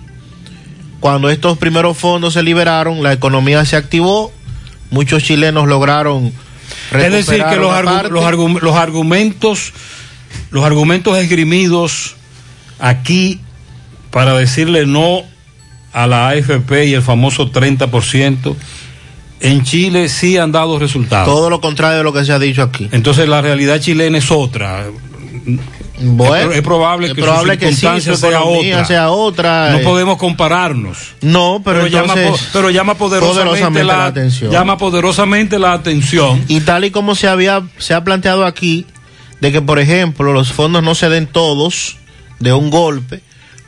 cuando 1.00 1.30
estos 1.30 1.58
primeros 1.58 1.98
fondos 1.98 2.34
se 2.34 2.44
liberaron, 2.44 3.02
la 3.02 3.14
economía 3.14 3.64
se 3.66 3.76
activó, 3.76 4.32
muchos 4.92 5.24
chilenos 5.24 5.68
lograron... 5.68 6.34
Es 6.92 7.12
decir, 7.12 7.44
que 7.50 7.56
los, 7.56 7.72
argu 7.72 8.10
los, 8.10 8.24
argu 8.24 8.60
los 8.60 8.76
argumentos, 8.76 9.74
los 10.52 10.64
argumentos 10.64 11.18
esgrimidos 11.18 12.16
aquí 12.80 13.40
para 14.12 14.34
decirle 14.36 14.86
no 14.86 15.24
a 15.94 16.08
la 16.08 16.30
AFP 16.30 16.86
y 16.86 16.94
el 16.94 17.02
famoso 17.02 17.52
30%, 17.52 18.56
en 19.42 19.64
Chile 19.64 20.10
sí 20.10 20.38
han 20.38 20.52
dado 20.52 20.80
resultados. 20.80 21.28
Todo 21.28 21.50
lo 21.50 21.62
contrario 21.62 22.00
de 22.00 22.04
lo 22.04 22.14
que 22.14 22.26
se 22.26 22.34
ha 22.34 22.40
dicho 22.40 22.62
aquí. 22.62 22.90
Entonces 22.92 23.28
la 23.28 23.42
realidad 23.42 23.80
chilena 23.80 24.18
es 24.18 24.32
otra. 24.32 24.86
Bueno, 26.02 26.52
es, 26.52 26.58
es 26.58 26.64
probable 26.64 27.08
es 27.08 27.14
que 27.14 27.22
probable 27.22 27.54
su 27.54 27.60
que 27.60 27.74
sí, 27.74 28.02
su 28.02 28.16
sea, 28.16 28.42
otra. 28.44 28.86
sea 28.86 29.10
otra, 29.12 29.72
No 29.72 29.78
eh. 29.80 29.84
podemos 29.84 30.18
compararnos. 30.18 30.98
No, 31.22 31.62
pero, 31.64 31.88
llama, 31.88 32.14
po- 32.14 32.20
entonces, 32.20 32.50
pero 32.54 32.70
llama 32.70 32.96
poderosamente, 32.96 33.44
poderosamente 33.44 33.84
la, 33.84 33.98
la 33.98 34.06
atención. 34.06 34.52
Llama 34.52 34.78
poderosamente 34.78 35.60
la 35.60 35.74
atención. 35.74 36.44
Y 36.48 36.62
tal 36.62 36.86
y 36.86 36.92
como 36.92 37.16
se 37.16 37.28
había, 37.28 37.64
se 37.78 37.94
ha 37.94 38.04
planteado 38.04 38.46
aquí, 38.46 38.86
de 39.42 39.52
que 39.52 39.62
por 39.62 39.80
ejemplo 39.80 40.34
los 40.34 40.52
fondos 40.52 40.84
no 40.84 40.96
se 40.96 41.10
den 41.10 41.28
todos 41.28 41.98
de 42.40 42.54
un 42.54 42.70
golpe. 42.70 43.22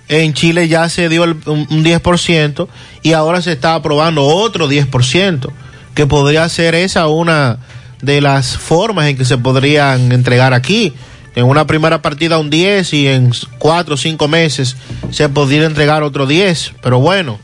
En 0.07 0.33
Chile 0.33 0.67
ya 0.67 0.89
se 0.89 1.07
dio 1.09 1.23
el- 1.23 1.37
un, 1.45 1.67
un 1.69 1.83
10% 1.85 2.67
y 3.01 3.13
ahora 3.13 3.41
se 3.41 3.51
está 3.53 3.75
aprobando 3.75 4.23
otro 4.25 4.69
10%, 4.69 5.49
que 5.95 6.05
podría 6.07 6.47
ser 6.49 6.75
esa 6.75 7.07
una 7.07 7.59
de 8.01 8.19
las 8.19 8.57
formas 8.57 9.07
en 9.07 9.15
que 9.17 9.25
se 9.25 9.37
podrían 9.37 10.11
entregar 10.11 10.53
aquí. 10.53 10.93
En 11.35 11.45
una 11.45 11.65
primera 11.65 12.01
partida 12.01 12.39
un 12.39 12.49
10 12.49 12.93
y 12.93 13.07
en 13.07 13.31
cuatro 13.57 13.95
o 13.95 13.97
cinco 13.97 14.27
meses 14.27 14.75
se 15.11 15.29
podría 15.29 15.65
entregar 15.65 16.03
otro 16.03 16.27
10. 16.27 16.73
Pero 16.81 16.99
bueno, 16.99 17.39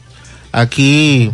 aquí 0.51 1.31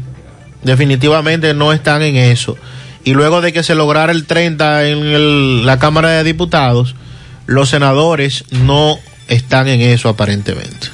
definitivamente 0.61 1.53
no 1.53 1.73
están 1.73 2.01
en 2.03 2.15
eso. 2.15 2.57
Y 3.03 3.13
luego 3.13 3.41
de 3.41 3.51
que 3.51 3.63
se 3.63 3.75
lograra 3.75 4.11
el 4.11 4.25
30 4.25 4.87
en 4.87 5.65
la 5.65 5.79
Cámara 5.79 6.09
de 6.09 6.23
Diputados, 6.23 6.95
los 7.47 7.69
senadores 7.69 8.45
no 8.51 8.97
están 9.27 9.67
en 9.67 9.81
eso 9.81 10.09
aparentemente. 10.09 10.87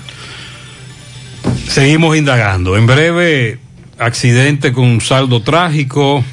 Seguimos 1.68 2.18
indagando. 2.18 2.78
En 2.78 2.88
breve, 2.88 3.60
accidente 4.00 4.74
con 4.74 4.86
un 4.86 5.02
saldo 5.02 5.42
trágico. 5.42 6.24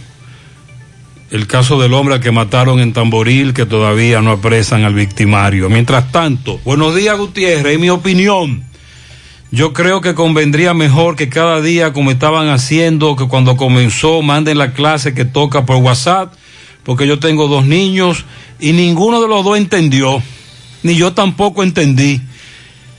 El 1.29 1.49
caso 1.49 1.81
del 1.81 1.93
hombre 1.93 2.21
que 2.21 2.31
mataron 2.31 2.79
en 2.79 2.93
Tamboril, 2.93 3.53
que 3.53 3.67
todavía 3.67 4.23
no 4.23 4.31
apresan 4.31 4.85
al 4.85 4.95
victimario. 4.95 5.69
Mientras 5.69 6.13
tanto, 6.13 6.61
buenos 6.65 6.95
días 6.95 7.19
Gutiérrez, 7.19 7.75
en 7.75 7.81
mi 7.81 7.91
opinión, 7.91 8.63
yo 9.51 9.73
creo 9.73 10.01
que 10.01 10.15
convendría 10.15 10.73
mejor 10.73 11.17
que 11.17 11.29
cada 11.29 11.61
día, 11.61 11.93
como 11.93 12.13
estaban 12.13 12.49
haciendo, 12.49 13.17
que 13.17 13.27
cuando 13.27 13.57
comenzó, 13.57 14.23
manden 14.23 14.59
la 14.59 14.73
clase 14.73 15.15
que 15.15 15.25
toca 15.25 15.67
por 15.67 15.79
WhatsApp, 15.79 16.33
porque 16.85 17.09
yo 17.09 17.19
tengo 17.19 17.49
dos 17.49 17.67
niños 17.67 18.25
y 18.61 18.73
ninguno 18.73 19.21
de 19.21 19.27
los 19.27 19.45
dos 19.45 19.59
entendió, 19.59 20.23
ni 20.85 20.95
yo 20.95 21.13
tampoco 21.13 21.65
entendí. 21.65 22.21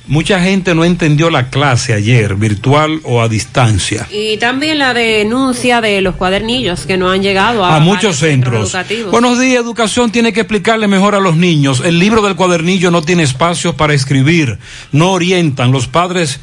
Mucha 0.07 0.39
gente 0.41 0.73
no 0.73 0.85
entendió 0.85 1.29
la 1.29 1.49
clase 1.49 1.93
ayer, 1.93 2.35
virtual 2.35 3.01
o 3.03 3.21
a 3.21 3.27
distancia. 3.27 4.07
Y 4.09 4.37
también 4.37 4.79
la 4.79 4.93
denuncia 4.93 5.81
de 5.81 6.01
los 6.01 6.15
cuadernillos 6.15 6.85
que 6.85 6.97
no 6.97 7.09
han 7.09 7.21
llegado 7.21 7.65
a, 7.65 7.75
a 7.75 7.79
muchos 7.79 8.17
centros. 8.17 8.69
educativos. 8.69 9.11
Buenos 9.11 9.39
días, 9.39 9.61
educación 9.61 10.11
tiene 10.11 10.31
que 10.31 10.41
explicarle 10.41 10.87
mejor 10.87 11.13
a 11.13 11.19
los 11.19 11.35
niños. 11.35 11.81
El 11.83 11.99
libro 11.99 12.21
del 12.21 12.35
cuadernillo 12.35 12.89
no 12.89 13.01
tiene 13.01 13.23
espacios 13.23 13.75
para 13.75 13.93
escribir, 13.93 14.57
no 14.93 15.11
orientan. 15.11 15.71
Los 15.71 15.87
padres 15.87 16.39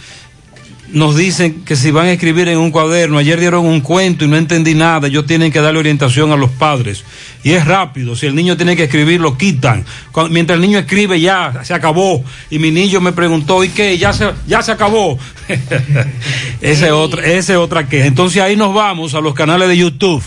nos 0.95 1.17
dicen 1.17 1.65
que 1.65 1.77
si 1.77 1.91
van 1.91 2.07
a 2.07 2.13
escribir 2.13 2.49
en 2.49 2.59
un 2.59 2.71
cuaderno, 2.71 3.19
ayer 3.19 3.39
dieron 3.39 3.67
un 3.67 3.81
cuento 3.81 4.25
y 4.25 4.29
no 4.29 4.37
entendí 4.37 4.75
nada, 4.75 5.09
ellos 5.09 5.27
tienen 5.27 5.53
que 5.53 5.61
darle 5.61 5.81
orientación 5.81 6.33
a 6.33 6.37
los 6.37 6.51
padres. 6.51 7.05
Y 7.43 7.51
es 7.51 7.67
rápido, 7.67 8.17
si 8.17 8.27
el 8.27 8.35
niño 8.35 8.57
tiene 8.57 8.77
que 8.77 8.85
escribir, 8.85 9.21
lo 9.21 9.37
quitan. 9.37 9.85
Mientras 10.31 10.57
el 10.57 10.63
niño 10.63 10.79
escribe, 10.79 11.21
ya 11.21 11.61
se 11.65 11.75
acabó. 11.75 12.25
Y 12.49 12.59
mi 12.59 12.71
niño 12.71 13.01
me 13.01 13.13
preguntó, 13.13 13.63
¿y 13.65 13.69
qué? 13.69 13.99
Ya 13.99 14.13
se, 14.13 14.31
ya 14.47 14.63
se 14.63 14.73
acabó. 14.73 15.19
esa 16.61 16.87
es 16.87 16.93
otra, 16.93 17.27
esa 17.27 17.53
es 17.53 17.59
otra 17.59 17.89
que. 17.89 18.07
Entonces 18.07 18.41
ahí 18.41 18.57
nos 18.57 18.73
vamos 18.73 19.15
a 19.15 19.21
los 19.21 19.35
canales 19.35 19.69
de 19.69 19.77
YouTube 19.77 20.23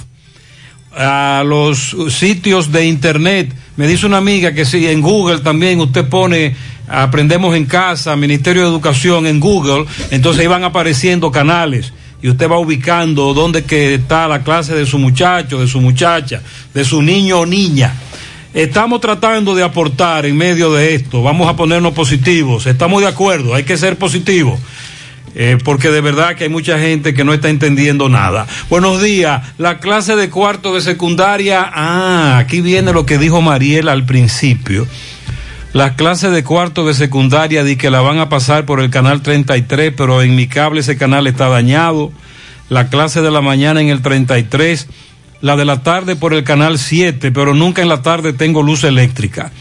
a 0.95 1.43
los 1.45 1.95
sitios 2.09 2.71
de 2.71 2.85
internet. 2.85 3.53
Me 3.75 3.87
dice 3.87 4.05
una 4.05 4.17
amiga 4.17 4.53
que 4.53 4.65
si 4.65 4.87
en 4.87 5.01
Google 5.01 5.39
también 5.39 5.79
usted 5.79 6.07
pone 6.07 6.55
Aprendemos 6.87 7.53
en 7.55 7.65
casa, 7.65 8.15
Ministerio 8.15 8.63
de 8.63 8.69
Educación 8.69 9.27
en 9.27 9.41
Google, 9.41 9.85
entonces 10.09 10.41
ahí 10.41 10.47
van 10.47 10.63
apareciendo 10.63 11.31
canales 11.31 11.91
y 12.21 12.29
usted 12.29 12.49
va 12.49 12.57
ubicando 12.57 13.33
dónde 13.33 13.65
que 13.65 13.95
está 13.95 14.27
la 14.27 14.41
clase 14.41 14.73
de 14.73 14.85
su 14.85 14.97
muchacho, 14.97 15.59
de 15.59 15.67
su 15.67 15.81
muchacha, 15.81 16.41
de 16.73 16.85
su 16.85 17.01
niño 17.01 17.41
o 17.41 17.45
niña. 17.45 17.93
Estamos 18.53 19.01
tratando 19.01 19.53
de 19.53 19.63
aportar 19.63 20.25
en 20.25 20.37
medio 20.37 20.71
de 20.71 20.95
esto, 20.95 21.21
vamos 21.21 21.49
a 21.49 21.57
ponernos 21.57 21.93
positivos, 21.93 22.65
estamos 22.65 23.01
de 23.01 23.07
acuerdo, 23.07 23.53
hay 23.53 23.63
que 23.63 23.75
ser 23.75 23.97
positivos. 23.97 24.57
Eh, 25.39 25.59
porque 25.63 25.91
de 25.91 26.01
verdad 26.01 26.35
que 26.35 26.45
hay 26.45 26.49
mucha 26.49 26.79
gente 26.79 27.13
que 27.13 27.23
no 27.23 27.31
está 27.31 27.49
entendiendo 27.49 28.09
nada. 28.09 28.47
Buenos 28.71 29.03
días, 29.03 29.43
la 29.59 29.77
clase 29.77 30.15
de 30.15 30.31
cuarto 30.31 30.73
de 30.73 30.81
secundaria, 30.81 31.63
ah, 31.71 32.39
aquí 32.39 32.59
viene 32.59 32.91
lo 32.91 33.05
que 33.05 33.19
dijo 33.19 33.39
Mariela 33.39 33.91
al 33.91 34.03
principio. 34.03 34.87
Las 35.73 35.91
clases 35.91 36.31
de 36.31 36.43
cuarto 36.43 36.87
de 36.87 36.95
secundaria 36.95 37.63
di 37.63 37.75
que 37.75 37.91
la 37.91 38.01
van 38.01 38.17
a 38.17 38.29
pasar 38.29 38.65
por 38.65 38.79
el 38.79 38.89
canal 38.89 39.21
33, 39.21 39.93
pero 39.95 40.23
en 40.23 40.35
mi 40.35 40.47
cable 40.47 40.79
ese 40.79 40.97
canal 40.97 41.27
está 41.27 41.49
dañado. 41.49 42.11
La 42.69 42.89
clase 42.89 43.21
de 43.21 43.29
la 43.29 43.41
mañana 43.41 43.79
en 43.79 43.89
el 43.89 44.01
33, 44.01 44.87
la 45.41 45.55
de 45.55 45.65
la 45.65 45.83
tarde 45.83 46.15
por 46.15 46.33
el 46.33 46.43
canal 46.43 46.79
7, 46.79 47.31
pero 47.31 47.53
nunca 47.53 47.83
en 47.83 47.89
la 47.89 48.01
tarde 48.01 48.33
tengo 48.33 48.63
luz 48.63 48.83
eléctrica. 48.83 49.51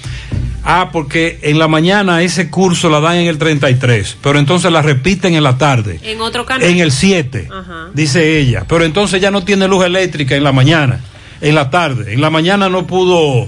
Ah, 0.68 0.90
porque 0.92 1.38
en 1.42 1.60
la 1.60 1.68
mañana 1.68 2.22
ese 2.22 2.50
curso 2.50 2.90
la 2.90 2.98
dan 2.98 3.16
en 3.18 3.28
el 3.28 3.38
33, 3.38 4.16
pero 4.20 4.38
entonces 4.40 4.72
la 4.72 4.82
repiten 4.82 5.34
en 5.34 5.44
la 5.44 5.56
tarde, 5.56 6.00
En 6.02 6.20
otro 6.20 6.44
canal. 6.44 6.68
en 6.68 6.78
el 6.78 6.90
7, 6.90 7.48
Ajá. 7.52 7.86
dice 7.94 8.40
ella. 8.40 8.64
Pero 8.68 8.84
entonces 8.84 9.20
ya 9.20 9.30
no 9.30 9.44
tiene 9.44 9.68
luz 9.68 9.84
eléctrica 9.84 10.34
en 10.34 10.42
la 10.42 10.50
mañana, 10.52 11.00
en 11.40 11.54
la 11.54 11.70
tarde. 11.70 12.14
En 12.14 12.20
la 12.20 12.30
mañana 12.30 12.68
no 12.68 12.84
pudo, 12.84 13.46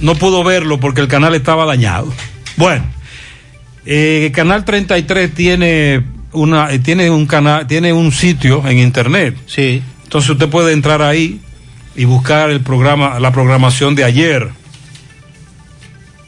no 0.00 0.14
pudo 0.16 0.42
verlo 0.42 0.80
porque 0.80 1.00
el 1.02 1.08
canal 1.08 1.34
estaba 1.36 1.64
dañado. 1.66 2.12
Bueno, 2.56 2.84
eh, 3.86 4.30
Canal 4.34 4.64
33 4.64 5.32
tiene 5.34 6.02
una, 6.32 6.72
eh, 6.72 6.78
tiene 6.80 7.10
un 7.10 7.26
canal, 7.26 7.66
tiene 7.66 7.92
un 7.92 8.10
sitio 8.12 8.66
en 8.66 8.78
internet. 8.78 9.36
Sí. 9.46 9.82
Entonces 10.02 10.30
usted 10.30 10.48
puede 10.48 10.72
entrar 10.72 11.00
ahí 11.02 11.40
y 11.94 12.04
buscar 12.06 12.50
el 12.50 12.60
programa, 12.60 13.18
la 13.20 13.30
programación 13.32 13.94
de 13.94 14.02
ayer. 14.04 14.48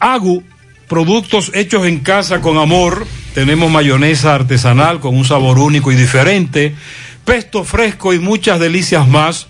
Agu, 0.00 0.42
productos 0.88 1.52
hechos 1.54 1.86
en 1.86 2.00
casa 2.00 2.40
con 2.40 2.58
amor. 2.58 3.06
Tenemos 3.34 3.70
mayonesa 3.70 4.34
artesanal 4.34 4.98
con 4.98 5.16
un 5.16 5.24
sabor 5.24 5.58
único 5.58 5.92
y 5.92 5.94
diferente, 5.94 6.74
pesto 7.24 7.62
fresco 7.62 8.12
y 8.12 8.18
muchas 8.18 8.58
delicias 8.58 9.06
más. 9.06 9.46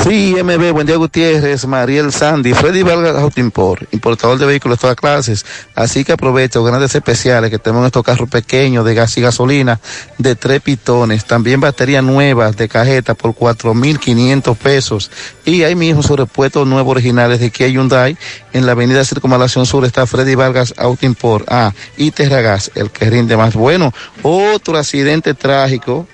Sí, 0.04 0.36
MB, 0.44 0.74
buen 0.74 0.88
día 0.88 0.98
Gutiérrez, 0.98 1.66
Mariel 1.68 2.12
Sandy, 2.12 2.54
Freddy 2.54 2.82
Vargas 2.82 3.16
Autoimport, 3.16 3.84
importador 3.94 4.40
de 4.40 4.46
vehículos 4.46 4.78
de 4.78 4.82
todas 4.82 4.96
clases. 4.98 5.46
Así 5.74 6.04
que 6.04 6.12
aprovecha 6.14 6.60
los 6.60 6.68
grandes 6.68 6.94
especiales 6.96 7.50
que 7.50 7.60
tenemos 7.60 7.84
en 7.84 7.86
estos 7.88 8.04
carros 8.04 8.28
pequeños 8.28 8.84
de 8.84 8.94
gas 8.94 9.16
y 9.18 9.22
gasolina 9.22 9.80
de 10.18 10.36
tres 10.36 10.60
pitones. 10.60 11.24
También 11.24 11.62
baterías 11.62 12.04
nuevas 12.04 12.58
de 12.58 12.68
cajeta 12.68 13.14
por 13.14 13.34
4.500 13.36 14.58
pesos. 14.58 15.12
Y 15.46 15.64
ahí 15.64 15.76
mismo 15.76 16.04
sobre 16.04 16.24
repuestos 16.24 16.68
nuevos 16.68 16.92
originales 16.92 17.40
de 17.40 17.52
Kia 17.52 17.68
Hyundai. 17.68 18.18
En 18.54 18.66
la 18.66 18.74
avenida 18.74 19.06
Circunvalación 19.06 19.66
Sur 19.66 19.86
está 19.86 20.06
Freddy 20.08 20.36
Vargas 20.42 20.74
Autoimport. 20.78 21.46
Ah, 21.48 21.72
y 21.98 22.12
Terragas, 22.12 22.72
el 22.76 22.90
que 22.90 23.10
rinde 23.10 23.38
más. 23.38 23.54
Bueno, 23.54 23.94
otro 24.24 24.78
accidente 24.78 25.34
trágico, 25.36 26.08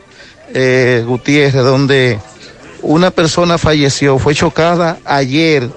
eh, 0.53 1.03
Gutiérrez, 1.05 1.63
donde 1.63 2.19
una 2.81 3.11
persona 3.11 3.57
falleció, 3.57 4.19
fue 4.19 4.35
chocada 4.35 4.97
ayer 5.05 5.69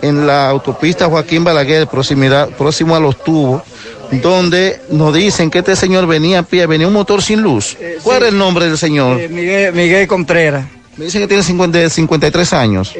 en 0.00 0.26
la 0.26 0.48
autopista 0.48 1.06
Joaquín 1.06 1.44
Balaguer, 1.44 1.86
proximidad, 1.88 2.50
próximo 2.50 2.94
a 2.94 3.00
los 3.00 3.22
tubos, 3.22 3.62
donde 4.10 4.80
nos 4.90 5.12
dicen 5.14 5.50
que 5.50 5.58
este 5.58 5.74
señor 5.74 6.06
venía 6.06 6.40
a 6.40 6.42
pie, 6.42 6.66
venía 6.66 6.86
un 6.86 6.92
motor 6.92 7.20
sin 7.22 7.42
luz. 7.42 7.76
¿Cuál 8.02 8.18
sí. 8.18 8.24
es 8.24 8.32
el 8.32 8.38
nombre 8.38 8.66
del 8.66 8.78
señor? 8.78 9.20
Eh, 9.20 9.28
Miguel, 9.28 9.72
Miguel 9.72 10.06
Contreras. 10.06 10.66
Me 10.96 11.06
dicen 11.06 11.22
que 11.22 11.28
tiene 11.28 11.42
50, 11.42 11.88
53 11.90 12.52
años. 12.52 12.92
Sí, 12.92 12.98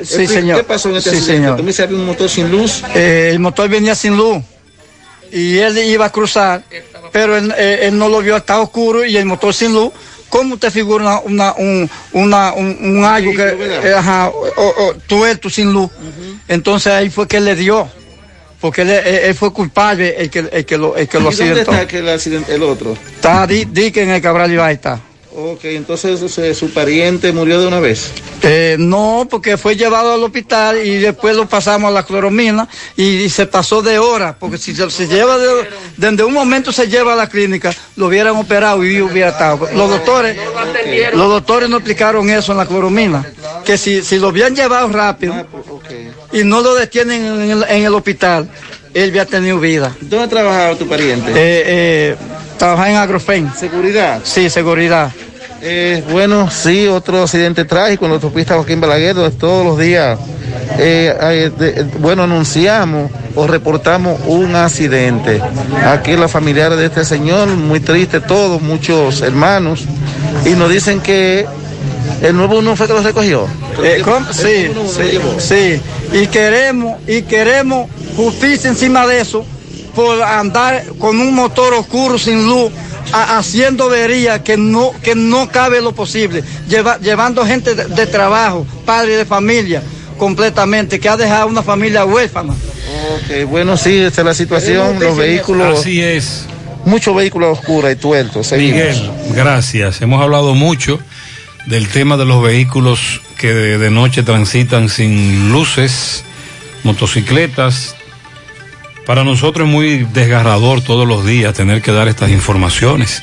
Explica, 0.00 0.32
señor. 0.34 0.58
¿Qué 0.58 0.64
pasó 0.64 0.90
en 0.90 0.96
este 0.96 1.10
Sí, 1.10 1.16
accidente? 1.16 1.42
señor. 1.42 1.56
¿Tú 1.56 1.62
me 1.62 1.68
dices 1.68 1.76
que 1.78 1.82
había 1.84 1.96
un 1.98 2.06
motor 2.06 2.28
sin 2.28 2.50
luz? 2.50 2.82
Eh, 2.94 3.30
el 3.32 3.38
motor 3.38 3.68
venía 3.68 3.94
sin 3.94 4.16
luz 4.16 4.38
y 5.32 5.56
él 5.58 5.78
iba 5.78 6.04
a 6.06 6.12
cruzar, 6.12 6.62
pero 7.12 7.36
él, 7.36 7.52
eh, 7.56 7.80
él 7.82 7.98
no 7.98 8.08
lo 8.08 8.20
vio, 8.20 8.36
estaba 8.36 8.60
oscuro 8.60 9.04
y 9.04 9.16
el 9.16 9.24
motor 9.24 9.54
sin 9.54 9.72
luz. 9.72 9.92
¿Cómo 10.28 10.54
usted 10.54 10.70
figura 10.70 11.20
una, 11.24 11.52
una, 11.52 11.54
un, 11.54 11.88
una, 12.12 12.52
un, 12.52 12.76
un 12.80 13.04
algo 13.04 13.32
que, 13.32 13.56
eh, 13.88 13.94
ajá, 13.96 14.28
o- 14.28 14.50
o- 14.56 14.94
tuerto 15.06 15.48
sin 15.48 15.72
luz? 15.72 15.90
Entonces 16.48 16.92
ahí 16.92 17.08
fue 17.10 17.26
que 17.26 17.40
le 17.40 17.54
dio, 17.56 17.88
porque 18.60 18.82
él, 18.82 18.90
él- 18.90 19.06
él 19.24 19.34
fue 19.34 19.52
culpable 19.52 20.16
el 20.18 20.28
que, 20.28 20.40
el 20.52 20.64
que 20.66 20.76
lo, 20.76 20.96
el 20.96 21.08
que 21.08 21.18
lo 21.20 21.30
¿Y 21.32 21.34
dónde 21.36 21.60
accidentó. 21.62 21.72
está 21.72 22.12
accidente, 22.12 22.54
el 22.54 22.62
otro? 22.62 22.96
Está 23.14 23.46
di, 23.46 23.64
di 23.66 23.90
que 23.90 24.02
en 24.02 24.10
el 24.10 24.20
Cabral 24.20 24.52
Ibai 24.52 24.74
está. 24.74 25.00
Ok, 25.38 25.64
entonces 25.64 26.38
eh, 26.38 26.54
su 26.54 26.70
pariente 26.72 27.30
murió 27.30 27.60
de 27.60 27.66
una 27.66 27.78
vez. 27.78 28.10
Eh, 28.42 28.76
no, 28.78 29.26
porque 29.28 29.58
fue 29.58 29.76
llevado 29.76 30.14
al 30.14 30.22
hospital 30.22 30.78
y 30.86 30.96
después 30.96 31.36
lo 31.36 31.46
pasamos 31.46 31.88
a 31.90 31.92
la 31.92 32.04
cloromina 32.04 32.66
y, 32.96 33.04
y 33.24 33.28
se 33.28 33.44
pasó 33.46 33.82
de 33.82 33.98
hora, 33.98 34.34
porque 34.38 34.56
si 34.56 34.74
se, 34.74 34.88
se 34.90 35.06
lleva 35.06 35.36
de- 35.36 35.68
desde 35.98 36.24
un 36.24 36.32
momento 36.32 36.72
se 36.72 36.88
lleva 36.88 37.12
a 37.12 37.16
la 37.16 37.28
clínica, 37.28 37.70
lo 37.96 38.06
hubieran 38.06 38.34
operado 38.36 38.82
y 38.82 38.98
hubiera 39.02 39.28
estado. 39.28 39.68
Los 39.74 39.90
doctores, 39.90 40.38
los 41.12 41.28
doctores 41.28 41.68
no 41.68 41.76
explicaron 41.76 42.30
eso 42.30 42.52
en 42.52 42.58
la 42.58 42.64
cloromina, 42.66 43.22
que 43.62 43.76
si, 43.76 44.02
si 44.02 44.18
lo 44.18 44.28
habían 44.28 44.56
llevado 44.56 44.88
rápido 44.88 45.34
y 46.32 46.44
no 46.44 46.62
lo 46.62 46.74
detienen 46.76 47.24
en 47.42 47.50
el, 47.50 47.64
en 47.68 47.84
el 47.84 47.94
hospital, 47.94 48.48
él 48.94 49.10
había 49.10 49.26
tenido 49.26 49.60
vida. 49.60 49.94
¿Dónde 50.00 50.28
trabajaba 50.28 50.74
tu 50.76 50.88
pariente? 50.88 51.30
Eh, 51.32 51.34
eh, 51.36 52.16
trabajaba 52.58 52.88
en 52.90 52.96
Agrofen. 52.96 53.52
¿Seguridad? 53.54 54.20
Sí, 54.24 54.48
seguridad. 54.48 55.12
Eh, 55.68 56.04
bueno, 56.12 56.48
sí, 56.48 56.86
otro 56.86 57.22
accidente 57.24 57.64
trágico 57.64 58.04
en 58.04 58.12
la 58.12 58.14
autopista 58.16 58.54
Joaquín 58.54 58.80
Balaguer, 58.80 59.16
donde 59.16 59.36
todos 59.36 59.66
los 59.66 59.76
días, 59.76 60.16
eh, 60.78 61.50
de- 61.58 61.82
bueno, 61.98 62.22
anunciamos 62.22 63.10
o 63.34 63.48
reportamos 63.48 64.20
un 64.26 64.54
accidente. 64.54 65.42
Aquí 65.84 66.12
los 66.12 66.30
familiares 66.30 66.78
de 66.78 66.86
este 66.86 67.04
señor, 67.04 67.48
muy 67.48 67.80
triste 67.80 68.20
todos, 68.20 68.62
muchos 68.62 69.22
hermanos, 69.22 69.84
y 70.44 70.50
nos 70.50 70.70
dicen 70.70 71.00
que 71.00 71.46
el 72.22 72.36
nuevo 72.36 72.58
uno 72.60 72.76
fue 72.76 72.86
que 72.86 72.92
lo 72.92 73.02
recogió. 73.02 73.48
Eh, 73.82 74.02
¿cómo? 74.04 74.32
Sí, 74.32 74.70
sí, 74.88 75.18
sí. 75.38 75.80
Y 76.16 76.28
queremos, 76.28 76.96
y 77.08 77.22
queremos 77.22 77.90
justicia 78.16 78.70
encima 78.70 79.04
de 79.04 79.20
eso 79.20 79.44
por 79.96 80.22
andar 80.22 80.84
con 81.00 81.18
un 81.20 81.34
motor 81.34 81.74
oscuro 81.74 82.18
sin 82.18 82.46
luz, 82.46 82.70
a- 83.12 83.38
haciendo 83.38 83.84
avería 83.84 84.44
que 84.44 84.56
no, 84.56 84.92
que 85.02 85.14
no 85.16 85.48
cabe 85.48 85.80
lo 85.80 85.92
posible, 85.92 86.44
lleva- 86.68 86.98
llevando 87.00 87.44
gente 87.44 87.74
de, 87.74 87.86
de 87.86 88.06
trabajo, 88.06 88.64
padres 88.84 89.16
de 89.16 89.24
familia, 89.24 89.82
completamente, 90.18 91.00
que 91.00 91.08
ha 91.08 91.16
dejado 91.16 91.46
una 91.48 91.62
familia 91.62 92.04
huérfana. 92.04 92.52
Ok, 92.52 93.48
bueno, 93.48 93.76
sí, 93.76 93.96
esta 93.96 94.20
es 94.20 94.26
la 94.26 94.34
situación, 94.34 95.00
los 95.00 95.16
vehículos. 95.16 95.80
Así 95.80 96.00
es. 96.02 96.44
Muchos 96.84 97.16
vehículos 97.16 97.58
oscuros 97.58 97.90
y 97.92 97.96
tuertos. 97.96 98.46
seguimos. 98.46 98.78
Miguel, 98.78 99.10
gracias. 99.34 100.00
Hemos 100.02 100.22
hablado 100.22 100.54
mucho 100.54 101.00
del 101.66 101.88
tema 101.88 102.16
de 102.16 102.24
los 102.24 102.42
vehículos 102.42 103.20
que 103.38 103.52
de, 103.52 103.78
de 103.78 103.90
noche 103.90 104.22
transitan 104.22 104.88
sin 104.88 105.50
luces, 105.52 106.22
motocicletas. 106.84 107.94
Para 109.06 109.22
nosotros 109.22 109.68
es 109.68 109.72
muy 109.72 109.98
desgarrador 110.12 110.82
todos 110.82 111.06
los 111.06 111.24
días 111.24 111.54
tener 111.54 111.80
que 111.80 111.92
dar 111.92 112.08
estas 112.08 112.30
informaciones. 112.30 113.22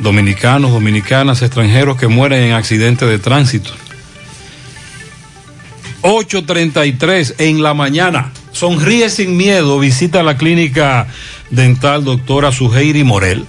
Dominicanos, 0.00 0.72
dominicanas, 0.72 1.42
extranjeros 1.42 1.98
que 1.98 2.08
mueren 2.08 2.44
en 2.44 2.52
accidentes 2.54 3.06
de 3.06 3.18
tránsito. 3.18 3.70
8.33 6.00 7.34
en 7.36 7.62
la 7.62 7.74
mañana. 7.74 8.32
Sonríe 8.52 9.10
sin 9.10 9.36
miedo. 9.36 9.78
Visita 9.78 10.22
la 10.22 10.38
clínica 10.38 11.06
dental 11.50 12.04
doctora 12.04 12.50
Suheiri 12.50 13.04
Morel. 13.04 13.44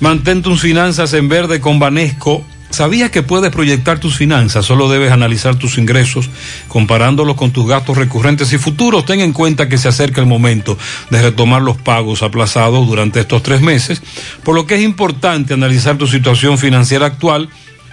Mantén 0.01 0.43
tus 0.43 0.61
finanzas 0.61 1.15
en 1.15 1.29
verde 1.29 1.61
con 1.61 1.79
Banesco. 1.79 2.45
¿Sabías 2.73 3.11
que 3.11 3.23
puedes 3.23 3.51
proyectar 3.51 4.01
tus 4.01 4.17
finanzas? 4.17 4.65
Solo 4.65 4.89
debes 4.89 5.13
analizar 5.13 5.57
tus 5.57 5.77
ingresos 5.77 6.31
comparándolos 6.69 7.37
con 7.37 7.51
tus 7.51 7.69
gastos 7.69 7.99
recurrentes 7.99 8.51
y 8.55 8.57
futuros. 8.57 9.05
Ten 9.05 9.21
en 9.21 9.35
cuenta 9.35 9.69
que 9.69 9.77
se 9.77 9.89
acerca 9.89 10.23
el 10.23 10.27
momento 10.27 10.79
de 11.11 11.21
retomar 11.21 11.61
los 11.61 11.77
pagos 11.77 12.23
aplazados 12.23 12.87
durante 12.87 13.21
estos 13.21 13.43
tres 13.43 13.61
meses, 13.61 14.03
por 14.43 14.55
lo 14.55 14.67
que 14.67 14.77
es 14.77 14.81
importante 14.81 15.53
analizar 15.53 15.99
tu 15.99 16.07
situación 16.07 16.57
financiera 16.57 17.05
actual 17.05 17.51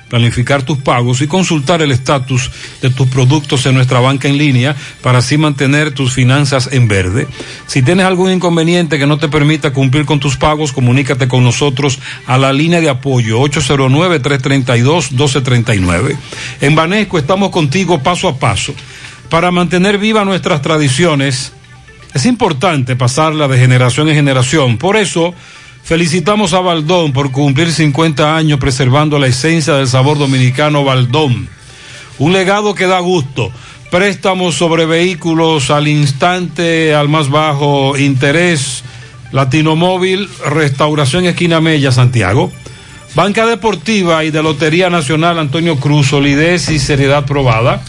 planificar 0.09 0.63
tus 0.63 0.79
pagos 0.79 1.21
y 1.21 1.27
consultar 1.27 1.81
el 1.81 1.91
estatus 1.91 2.49
de 2.81 2.89
tus 2.89 3.07
productos 3.07 3.65
en 3.65 3.75
nuestra 3.75 3.99
banca 3.99 4.27
en 4.27 4.37
línea 4.37 4.75
para 5.01 5.19
así 5.19 5.37
mantener 5.37 5.91
tus 5.91 6.13
finanzas 6.13 6.69
en 6.71 6.87
verde. 6.87 7.27
Si 7.67 7.83
tienes 7.83 8.05
algún 8.05 8.31
inconveniente 8.31 8.97
que 8.97 9.07
no 9.07 9.19
te 9.19 9.29
permita 9.29 9.71
cumplir 9.71 10.05
con 10.05 10.19
tus 10.19 10.35
pagos, 10.35 10.73
comunícate 10.73 11.27
con 11.27 11.43
nosotros 11.43 11.99
a 12.25 12.37
la 12.37 12.51
línea 12.51 12.81
de 12.81 12.89
apoyo 12.89 13.39
809-332-1239. 13.41 16.17
En 16.61 16.75
Banesco 16.75 17.17
estamos 17.17 17.51
contigo 17.51 17.99
paso 17.99 18.27
a 18.27 18.37
paso. 18.37 18.73
Para 19.29 19.51
mantener 19.51 19.99
viva 19.99 20.25
nuestras 20.25 20.63
tradiciones, 20.63 21.53
es 22.13 22.25
importante 22.25 22.95
pasarla 22.95 23.47
de 23.47 23.59
generación 23.59 24.09
en 24.09 24.15
generación. 24.15 24.79
Por 24.79 24.97
eso, 24.97 25.35
Felicitamos 25.89 26.53
a 26.53 26.59
Baldón 26.59 27.13
por 27.13 27.31
cumplir 27.31 27.71
50 27.71 28.37
años 28.37 28.59
preservando 28.59 29.17
la 29.17 29.25
esencia 29.25 29.73
del 29.73 29.87
sabor 29.87 30.19
dominicano 30.19 30.83
Baldón. 30.83 31.49
Un 32.19 32.31
legado 32.31 32.75
que 32.75 32.85
da 32.85 32.99
gusto. 32.99 33.51
Préstamos 33.89 34.53
sobre 34.53 34.85
vehículos 34.85 35.71
al 35.71 35.87
instante, 35.87 36.93
al 36.93 37.09
más 37.09 37.31
bajo 37.31 37.97
interés. 37.97 38.83
Latino 39.31 39.75
Móvil, 39.75 40.29
Restauración 40.45 41.25
Esquina 41.25 41.59
Mella, 41.59 41.91
Santiago. 41.91 42.51
Banca 43.15 43.47
Deportiva 43.47 44.23
y 44.23 44.29
de 44.29 44.43
Lotería 44.43 44.91
Nacional 44.91 45.39
Antonio 45.39 45.77
Cruz, 45.77 46.09
solidez 46.09 46.69
y 46.69 46.77
seriedad 46.77 47.25
probada. 47.25 47.81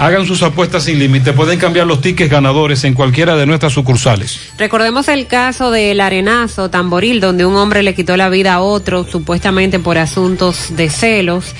Hagan 0.00 0.24
sus 0.24 0.42
apuestas 0.42 0.84
sin 0.84 0.98
límite. 0.98 1.34
Pueden 1.34 1.58
cambiar 1.58 1.86
los 1.86 2.00
tickets 2.00 2.30
ganadores 2.30 2.84
en 2.84 2.94
cualquiera 2.94 3.36
de 3.36 3.44
nuestras 3.44 3.74
sucursales. 3.74 4.40
Recordemos 4.56 5.08
el 5.08 5.26
caso 5.26 5.70
del 5.70 6.00
arenazo 6.00 6.70
tamboril, 6.70 7.20
donde 7.20 7.44
un 7.44 7.54
hombre 7.54 7.82
le 7.82 7.94
quitó 7.94 8.16
la 8.16 8.30
vida 8.30 8.54
a 8.54 8.60
otro, 8.60 9.04
supuestamente 9.04 9.78
por 9.78 9.98
asuntos 9.98 10.74
de 10.74 10.88
celos. 10.88 11.54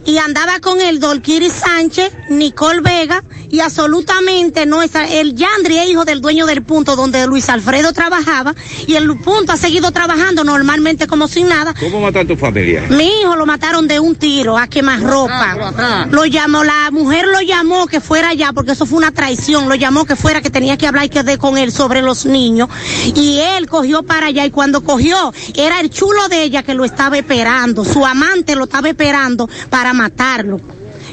y 0.05 0.17
andaba 0.17 0.59
con 0.59 0.81
el 0.81 0.99
Dolkiri 0.99 1.49
Sánchez, 1.49 2.11
Nicole 2.29 2.81
Vega 2.81 3.23
y 3.49 3.59
absolutamente 3.59 4.65
no 4.65 4.81
está, 4.81 5.05
el 5.05 5.35
Yandri 5.35 5.77
es 5.77 5.89
hijo 5.89 6.05
del 6.05 6.21
dueño 6.21 6.45
del 6.45 6.63
punto 6.63 6.95
donde 6.95 7.27
Luis 7.27 7.49
Alfredo 7.49 7.91
trabajaba 7.91 8.55
y 8.87 8.95
el 8.95 9.17
punto 9.17 9.51
ha 9.51 9.57
seguido 9.57 9.91
trabajando 9.91 10.43
normalmente 10.43 11.05
como 11.05 11.27
sin 11.27 11.49
nada. 11.49 11.73
¿Cómo 11.79 11.99
mató 11.99 12.19
a 12.19 12.25
tu 12.25 12.37
familia? 12.37 12.85
Mi 12.89 13.21
hijo 13.21 13.35
lo 13.35 13.45
mataron 13.45 13.87
de 13.87 13.99
un 13.99 14.15
tiro 14.15 14.57
a 14.57 14.67
quemar 14.67 15.01
ropa. 15.01 16.07
Lo 16.09 16.25
llamó, 16.25 16.63
la 16.63 16.89
mujer 16.91 17.27
lo 17.27 17.41
llamó 17.41 17.87
que 17.87 17.99
fuera 17.99 18.29
allá 18.29 18.53
porque 18.53 18.71
eso 18.71 18.85
fue 18.85 18.99
una 18.99 19.11
traición, 19.11 19.67
lo 19.67 19.75
llamó 19.75 20.05
que 20.05 20.15
fuera 20.15 20.41
que 20.41 20.49
tenía 20.49 20.77
que 20.77 20.87
hablar 20.87 21.05
y 21.05 21.09
que 21.09 21.23
de 21.23 21.37
con 21.37 21.57
él 21.57 21.71
sobre 21.71 22.01
los 22.01 22.25
niños 22.25 22.69
y 23.15 23.39
él 23.39 23.67
cogió 23.67 24.03
para 24.03 24.27
allá 24.27 24.45
y 24.45 24.51
cuando 24.51 24.81
cogió 24.81 25.33
era 25.55 25.79
el 25.81 25.89
chulo 25.89 26.29
de 26.29 26.43
ella 26.43 26.63
que 26.63 26.73
lo 26.73 26.85
estaba 26.85 27.17
esperando, 27.17 27.83
su 27.83 28.05
amante 28.05 28.55
lo 28.55 28.63
estaba 28.63 28.87
esperando 28.89 29.49
para 29.69 29.90
matarlo. 29.93 30.59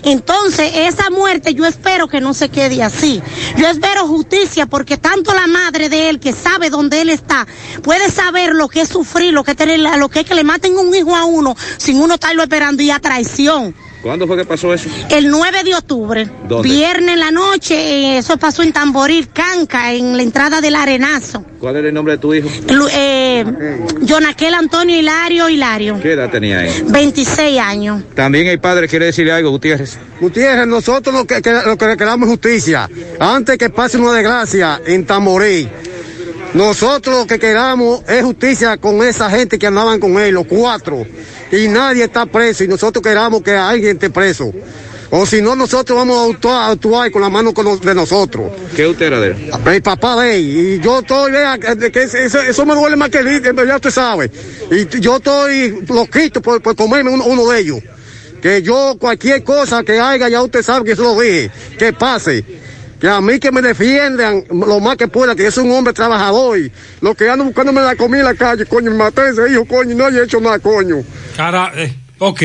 Entonces, 0.04 0.70
esa 0.74 1.10
muerte 1.10 1.54
yo 1.54 1.66
espero 1.66 2.08
que 2.08 2.20
no 2.20 2.34
se 2.34 2.48
quede 2.48 2.82
así. 2.82 3.20
Yo 3.56 3.66
espero 3.66 4.06
justicia 4.06 4.66
porque 4.66 4.96
tanto 4.96 5.34
la 5.34 5.46
madre 5.46 5.88
de 5.88 6.08
él 6.08 6.20
que 6.20 6.32
sabe 6.32 6.70
dónde 6.70 7.00
él 7.00 7.10
está, 7.10 7.46
puede 7.82 8.10
saber 8.10 8.54
lo 8.54 8.68
que 8.68 8.82
es 8.82 8.88
sufrir, 8.88 9.32
lo 9.32 9.44
que 9.44 9.54
tener, 9.54 9.80
lo 9.80 10.08
que 10.08 10.20
es 10.20 10.26
que 10.26 10.34
le 10.34 10.44
maten 10.44 10.76
un 10.76 10.94
hijo 10.94 11.16
a 11.16 11.24
uno 11.24 11.56
sin 11.78 12.00
uno 12.00 12.14
estarlo 12.14 12.42
esperando 12.42 12.82
y 12.82 12.90
a 12.90 13.00
traición. 13.00 13.74
¿Cuándo 14.08 14.26
fue 14.26 14.38
que 14.38 14.46
pasó 14.46 14.72
eso? 14.72 14.88
El 15.10 15.28
9 15.28 15.64
de 15.64 15.74
octubre, 15.74 16.26
¿Dónde? 16.48 16.66
viernes 16.66 17.12
en 17.12 17.20
la 17.20 17.30
noche, 17.30 17.74
eh, 17.74 18.16
eso 18.18 18.38
pasó 18.38 18.62
en 18.62 18.72
Tamboril, 18.72 19.28
Canca, 19.28 19.92
en 19.92 20.16
la 20.16 20.22
entrada 20.22 20.62
del 20.62 20.76
Arenazo. 20.76 21.44
¿Cuál 21.60 21.76
era 21.76 21.88
el 21.88 21.92
nombre 21.94 22.14
de 22.14 22.18
tu 22.18 22.32
hijo? 22.32 22.48
Lu- 22.70 22.88
Eh, 22.90 23.44
Jonaquel 24.08 24.54
Antonio 24.54 24.96
Hilario 24.98 25.50
Hilario, 25.50 26.00
¿Qué 26.00 26.12
edad 26.12 26.30
tenía 26.30 26.64
él? 26.64 26.84
26 26.86 27.58
años. 27.60 28.02
También 28.14 28.46
el 28.46 28.58
padre 28.60 28.88
quiere 28.88 29.04
decirle 29.04 29.32
algo, 29.32 29.50
Gutiérrez. 29.50 29.98
Gutiérrez, 30.22 30.66
nosotros 30.66 31.14
lo 31.14 31.26
que, 31.26 31.42
que- 31.42 31.52
lo 31.66 31.76
que 31.76 31.96
queramos 31.98 32.28
es 32.28 32.30
justicia. 32.32 32.88
Antes 33.20 33.58
que 33.58 33.68
pase 33.68 33.98
una 33.98 34.14
desgracia 34.14 34.80
en 34.86 35.04
Tamorí, 35.04 35.68
nosotros 36.54 37.18
lo 37.18 37.26
que 37.26 37.38
queramos 37.38 38.02
es 38.08 38.24
justicia 38.24 38.76
con 38.78 39.02
esa 39.02 39.30
gente 39.30 39.58
que 39.58 39.66
andaban 39.66 40.00
con 40.00 40.18
él, 40.18 40.34
los 40.34 40.46
cuatro. 40.46 41.06
Y 41.52 41.68
nadie 41.68 42.04
está 42.04 42.26
preso 42.26 42.64
y 42.64 42.68
nosotros 42.68 43.02
queramos 43.02 43.42
que 43.42 43.52
alguien 43.52 43.96
esté 43.96 44.10
preso. 44.10 44.52
O 45.10 45.24
si 45.24 45.40
no, 45.40 45.56
nosotros 45.56 45.96
vamos 45.96 46.18
a 46.18 46.30
actuar, 46.30 46.56
a 46.56 46.72
actuar 46.72 47.10
con 47.10 47.22
la 47.22 47.30
mano 47.30 47.52
de 47.52 47.94
nosotros. 47.94 48.52
¿Qué 48.76 48.86
usted 48.86 49.06
era 49.06 49.20
de 49.20 49.28
él? 49.28 49.50
El 49.66 49.82
papá 49.82 50.22
de 50.22 50.36
él. 50.36 50.42
Y 50.42 50.80
yo 50.80 50.98
estoy, 50.98 51.32
vea, 51.32 51.58
que, 51.58 51.90
que 51.90 52.02
eso, 52.02 52.18
eso 52.18 52.66
me 52.66 52.74
duele 52.74 52.96
más 52.96 53.08
que 53.08 53.18
el 53.18 53.42
ya 53.66 53.76
usted 53.76 53.90
sabe. 53.90 54.30
Y 54.70 55.00
yo 55.00 55.16
estoy 55.16 55.82
loquito 55.88 56.42
por, 56.42 56.60
por 56.60 56.76
comerme 56.76 57.10
uno, 57.10 57.24
uno 57.24 57.48
de 57.48 57.60
ellos. 57.60 57.78
Que 58.42 58.62
yo, 58.62 58.96
cualquier 59.00 59.42
cosa 59.42 59.82
que 59.82 59.98
haya, 59.98 60.28
ya 60.28 60.42
usted 60.42 60.62
sabe 60.62 60.84
que 60.84 60.92
eso 60.92 61.02
lo 61.02 61.20
dije. 61.20 61.50
Que 61.78 61.92
pase. 61.94 62.44
Que 63.00 63.08
a 63.08 63.20
mí 63.20 63.38
que 63.38 63.52
me 63.52 63.62
defiendan 63.62 64.44
lo 64.50 64.80
más 64.80 64.96
que 64.96 65.08
pueda, 65.08 65.36
que 65.36 65.44
yo 65.44 65.50
soy 65.50 65.64
un 65.64 65.72
hombre 65.72 65.92
trabajador. 65.92 66.58
Y 66.58 66.72
lo 67.00 67.14
que 67.14 67.28
ando 67.30 67.44
buscándome 67.44 67.80
la 67.80 67.96
comida 67.96 68.20
en 68.20 68.26
la 68.26 68.34
calle, 68.34 68.66
coño, 68.66 68.90
me 68.90 68.96
maté 68.96 69.28
ese 69.30 69.52
hijo, 69.52 69.64
coño, 69.64 69.94
no 69.94 70.06
haya 70.06 70.24
hecho 70.24 70.40
nada, 70.40 70.58
coño. 70.58 70.96
Cara, 71.36 71.72
eh, 71.76 71.94
ok. 72.18 72.42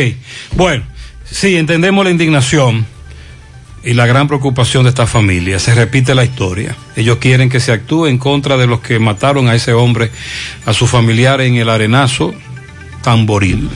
Bueno, 0.55 0.83
sí, 1.25 1.55
entendemos 1.55 2.05
la 2.05 2.11
indignación 2.11 2.85
y 3.83 3.93
la 3.93 4.05
gran 4.05 4.27
preocupación 4.27 4.83
de 4.83 4.89
esta 4.89 5.07
familia. 5.07 5.59
Se 5.59 5.75
repite 5.75 6.15
la 6.15 6.23
historia. 6.23 6.75
Ellos 6.95 7.17
quieren 7.17 7.49
que 7.49 7.59
se 7.59 7.71
actúe 7.71 8.07
en 8.07 8.17
contra 8.17 8.57
de 8.57 8.67
los 8.67 8.79
que 8.79 8.99
mataron 8.99 9.47
a 9.47 9.55
ese 9.55 9.73
hombre, 9.73 10.11
a 10.65 10.73
su 10.73 10.87
familiar 10.87 11.41
en 11.41 11.55
el 11.55 11.69
arenazo 11.69 12.33
Tamboril. 13.01 13.69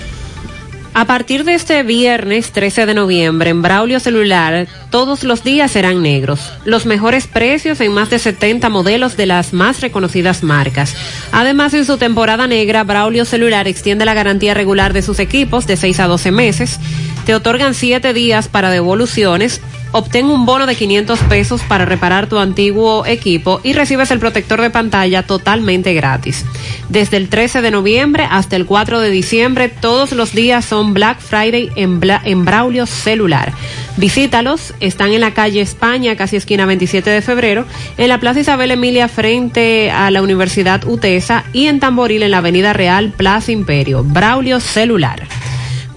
A 0.99 1.05
partir 1.05 1.43
de 1.43 1.53
este 1.53 1.83
viernes 1.83 2.51
13 2.53 2.87
de 2.87 2.95
noviembre 2.95 3.51
en 3.51 3.61
Braulio 3.61 3.99
Celular, 3.99 4.67
todos 4.89 5.23
los 5.23 5.43
días 5.43 5.69
serán 5.69 6.01
negros. 6.01 6.51
Los 6.65 6.87
mejores 6.87 7.27
precios 7.27 7.79
en 7.81 7.93
más 7.93 8.09
de 8.09 8.17
70 8.17 8.67
modelos 8.69 9.15
de 9.15 9.27
las 9.27 9.53
más 9.53 9.81
reconocidas 9.81 10.41
marcas. 10.41 10.95
Además, 11.31 11.75
en 11.75 11.85
su 11.85 11.99
temporada 11.99 12.47
negra, 12.47 12.83
Braulio 12.83 13.25
Celular 13.25 13.67
extiende 13.67 14.05
la 14.05 14.15
garantía 14.15 14.55
regular 14.55 14.91
de 14.91 15.03
sus 15.03 15.19
equipos 15.19 15.67
de 15.67 15.77
6 15.77 15.99
a 15.99 16.07
12 16.07 16.31
meses. 16.31 16.79
Te 17.27 17.35
otorgan 17.35 17.75
7 17.75 18.11
días 18.13 18.47
para 18.47 18.71
devoluciones. 18.71 19.61
Obtén 19.91 20.25
un 20.25 20.45
bono 20.45 20.65
de 20.65 20.75
500 20.75 21.19
pesos 21.21 21.61
para 21.61 21.85
reparar 21.85 22.27
tu 22.27 22.37
antiguo 22.37 23.05
equipo 23.05 23.61
y 23.63 23.73
recibes 23.73 24.11
el 24.11 24.19
protector 24.19 24.61
de 24.61 24.69
pantalla 24.69 25.23
totalmente 25.23 25.93
gratis. 25.93 26.45
Desde 26.89 27.17
el 27.17 27.29
13 27.29 27.61
de 27.61 27.71
noviembre 27.71 28.27
hasta 28.29 28.55
el 28.55 28.65
4 28.65 28.99
de 28.99 29.09
diciembre, 29.09 29.69
todos 29.69 30.11
los 30.11 30.33
días 30.33 30.65
son 30.65 30.93
Black 30.93 31.19
Friday 31.19 31.71
en, 31.75 32.01
en 32.23 32.45
Braulio 32.45 32.85
Celular. 32.85 33.53
Visítalos, 33.97 34.73
están 34.79 35.13
en 35.13 35.21
la 35.21 35.33
calle 35.33 35.61
España, 35.61 36.15
casi 36.15 36.35
esquina 36.35 36.65
27 36.65 37.09
de 37.09 37.21
febrero, 37.21 37.65
en 37.97 38.09
la 38.09 38.19
Plaza 38.19 38.41
Isabel 38.41 38.71
Emilia 38.71 39.07
frente 39.07 39.89
a 39.89 40.11
la 40.11 40.21
Universidad 40.21 40.85
UTESA 40.85 41.45
y 41.53 41.67
en 41.67 41.79
Tamboril 41.79 42.23
en 42.23 42.31
la 42.31 42.39
Avenida 42.39 42.73
Real 42.73 43.11
Plaza 43.11 43.51
Imperio. 43.51 44.03
Braulio 44.03 44.59
Celular. 44.59 45.27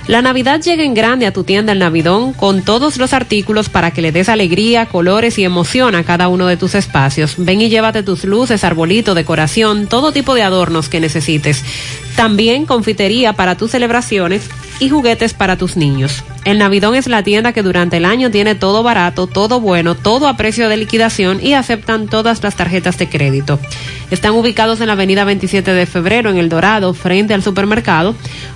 La 0.10 0.24
Navidad 0.24 0.60
llega 0.60 0.84
en 0.84 0.96
grande 0.96 1.28
a 1.28 1.34
tu 1.34 1.44
tienda 1.44 1.72
El 1.72 1.78
Navidón 1.78 2.34
con 2.34 2.64
todos 2.64 2.98
los 2.98 3.14
artículos 3.14 3.70
para 3.70 3.92
que 3.92 4.02
le 4.02 4.12
des 4.12 4.28
alegría, 4.28 4.88
colores 4.88 5.38
y 5.38 5.44
emoción 5.44 5.94
a 5.94 6.04
cada 6.04 6.30
uno 6.30 6.48
de 6.48 6.58
tus 6.58 6.74
espacios. 6.74 7.36
Ven 7.38 7.62
y 7.62 7.70
llévate 7.70 8.02
tus 8.02 8.24
luces, 8.24 8.64
arbolito, 8.64 9.14
decoración, 9.14 9.86
todo 9.86 10.12
tipo 10.12 10.34
de 10.34 10.42
adornos 10.42 10.90
que 10.90 11.00
necesites. 11.00 11.64
También 12.16 12.66
confitería 12.66 13.34
para 13.34 13.56
tus 13.56 13.70
celebraciones 13.70 14.50
y 14.80 14.90
juguetes 14.90 15.34
para 15.34 15.58
tus 15.58 15.78
niños. 15.78 16.24
El 16.46 16.58
Navidón 16.58 16.96
es 16.96 17.08
la 17.08 17.24
tienda 17.24 17.54
que 17.54 17.62
durante 17.62 17.98
el 17.98 18.06
año 18.06 18.32
tiene 18.32 18.56
todo 18.56 18.82
barato, 18.82 19.28
todo 19.28 19.60
bueno, 19.60 19.94
todo 19.96 20.28
a 20.28 20.38
precio 20.38 20.70
de 20.70 20.78
liquidación 20.78 21.46
y 21.46 21.54
aceptan 21.54 22.08
todas 22.08 22.42
las 22.44 22.56
tarjetas 22.56 22.98
de 22.98 23.10
crédito. 23.10 23.60
Están 24.12 24.32
ubicados 24.32 24.80
en 24.82 24.88
la 24.88 24.94
avenida 24.94 25.26
27 25.26 25.74
de 25.74 25.86
febrero 25.86 26.30
en 26.30 26.38
El 26.38 26.50
Dorado, 26.50 26.94
frente 26.94 27.34
al 27.34 27.44
supermercado. 27.44 28.16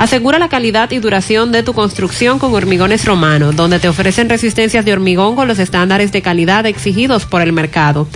Asegura 0.00 0.38
la 0.38 0.48
calidad 0.48 0.90
y 0.92 0.98
duración 0.98 1.52
de 1.52 1.62
tu 1.62 1.74
construcción 1.74 2.38
con 2.38 2.54
Hormigones 2.54 3.04
Romano, 3.04 3.52
donde 3.52 3.78
te 3.78 3.86
ofrecen 3.86 4.30
resistencias 4.30 4.82
de 4.86 4.94
hormigón 4.94 5.36
con 5.36 5.46
los 5.46 5.58
estándares 5.58 6.10
de 6.10 6.22
calidad 6.22 6.64
exigidos 6.64 7.26
por 7.26 7.42
el 7.42 7.52
mercado. 7.52 8.08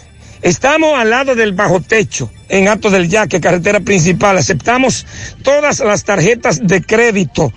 Estamos 0.43 0.99
al 0.99 1.11
lado 1.11 1.35
del 1.35 1.53
bajo 1.53 1.81
techo, 1.81 2.31
en 2.49 2.69
Ato 2.69 2.91
del 2.91 3.09
Yaque, 3.09 3.41
carretera 3.41 3.81
principal. 3.81 4.39
Aceptamos 4.39 5.05
todas 5.43 5.81
las 5.81 6.05
tarjetas 6.05 6.67
de 6.67 6.83
crédito. 6.83 7.53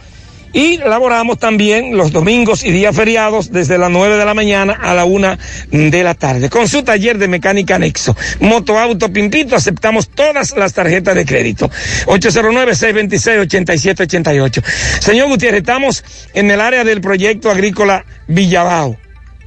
Y 0.53 0.77
laboramos 0.77 1.39
también 1.39 1.95
los 1.95 2.11
domingos 2.11 2.65
y 2.65 2.71
días 2.71 2.93
feriados 2.93 3.53
desde 3.53 3.77
las 3.77 3.89
9 3.89 4.17
de 4.17 4.25
la 4.25 4.33
mañana 4.33 4.73
a 4.73 4.93
la 4.93 5.05
1 5.05 5.37
de 5.71 6.03
la 6.03 6.13
tarde. 6.13 6.49
Con 6.49 6.67
su 6.67 6.83
taller 6.83 7.17
de 7.17 7.29
mecánica 7.29 7.75
anexo. 7.75 8.17
Motoauto 8.41 9.13
Pimpito, 9.13 9.55
aceptamos 9.55 10.09
todas 10.09 10.53
las 10.57 10.73
tarjetas 10.73 11.15
de 11.15 11.25
crédito. 11.25 11.71
809-626-8788. 12.05 14.61
Señor 14.99 15.29
Gutiérrez, 15.29 15.59
estamos 15.59 16.03
en 16.33 16.51
el 16.51 16.59
área 16.59 16.83
del 16.83 16.99
proyecto 16.99 17.49
agrícola 17.49 18.03
Villabao. 18.27 18.97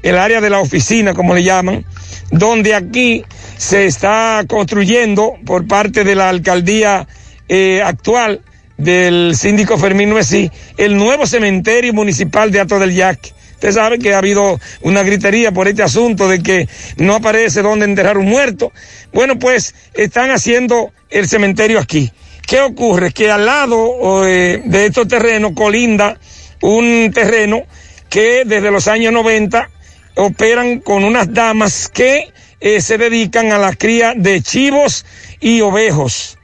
El 0.05 0.19
área 0.19 0.43
de 0.43 0.51
la 0.51 0.61
oficina, 0.61 1.15
como 1.15 1.35
le 1.35 1.43
llaman, 1.43 1.83
donde 2.31 2.75
aquí 2.75 3.25
se 3.57 3.87
está 3.87 4.45
construyendo 4.47 5.33
por 5.47 5.67
parte 5.67 6.05
de 6.05 6.15
la 6.15 6.29
alcaldía 6.29 7.09
eh, 7.49 7.81
actual 7.83 8.43
del 8.77 9.35
síndico 9.35 9.79
Fermín 9.79 10.11
Nuesí, 10.11 10.51
el 10.77 10.99
nuevo 10.99 11.27
cementerio 11.27 11.95
municipal 11.95 12.51
de 12.51 12.61
Ato 12.61 12.79
del 12.79 12.95
Yaque. 12.95 13.33
Usted 13.55 13.73
sabe 13.73 13.99
que 13.99 14.13
ha 14.13 14.19
habido 14.19 14.61
una 14.83 15.03
gritería 15.03 15.53
por 15.53 15.69
este 15.69 15.83
asunto 15.83 16.29
de 16.29 16.43
que 16.43 16.69
no 16.99 17.15
aparece 17.15 17.63
dónde 17.63 17.87
enterrar 17.87 18.19
un 18.19 18.27
muerto. 18.27 18.73
Bueno, 19.11 19.39
pues 19.39 19.75
están 19.95 20.31
haciendo 20.31 20.93
el 21.09 21.27
cementerio 21.27 21.79
aquí. 21.79 22.13
¿Qué 22.47 22.61
ocurre? 22.61 23.11
Que 23.11 23.31
al 23.31 23.47
lado 23.47 24.29
eh, 24.29 24.61
de 24.67 24.85
estos 24.85 25.09
terrenos 25.09 25.53
colinda 25.55 26.19
un 26.61 27.11
terreno 27.15 27.63
que 28.11 28.43
desde 28.45 28.71
los 28.71 28.87
años 28.87 29.15
90 29.15 29.71
operan 30.15 30.81
con 30.81 31.05
unas 31.05 31.33
damas 31.33 31.89
que 31.89 32.33
eh, 32.61 32.81
se 32.81 32.99
dedican 32.99 33.53
a 33.53 33.59
la 33.59 33.75
cría 33.75 34.15
de 34.17 34.41
chivos 34.41 35.05
y 35.41 35.61
ovejos. 35.61 36.39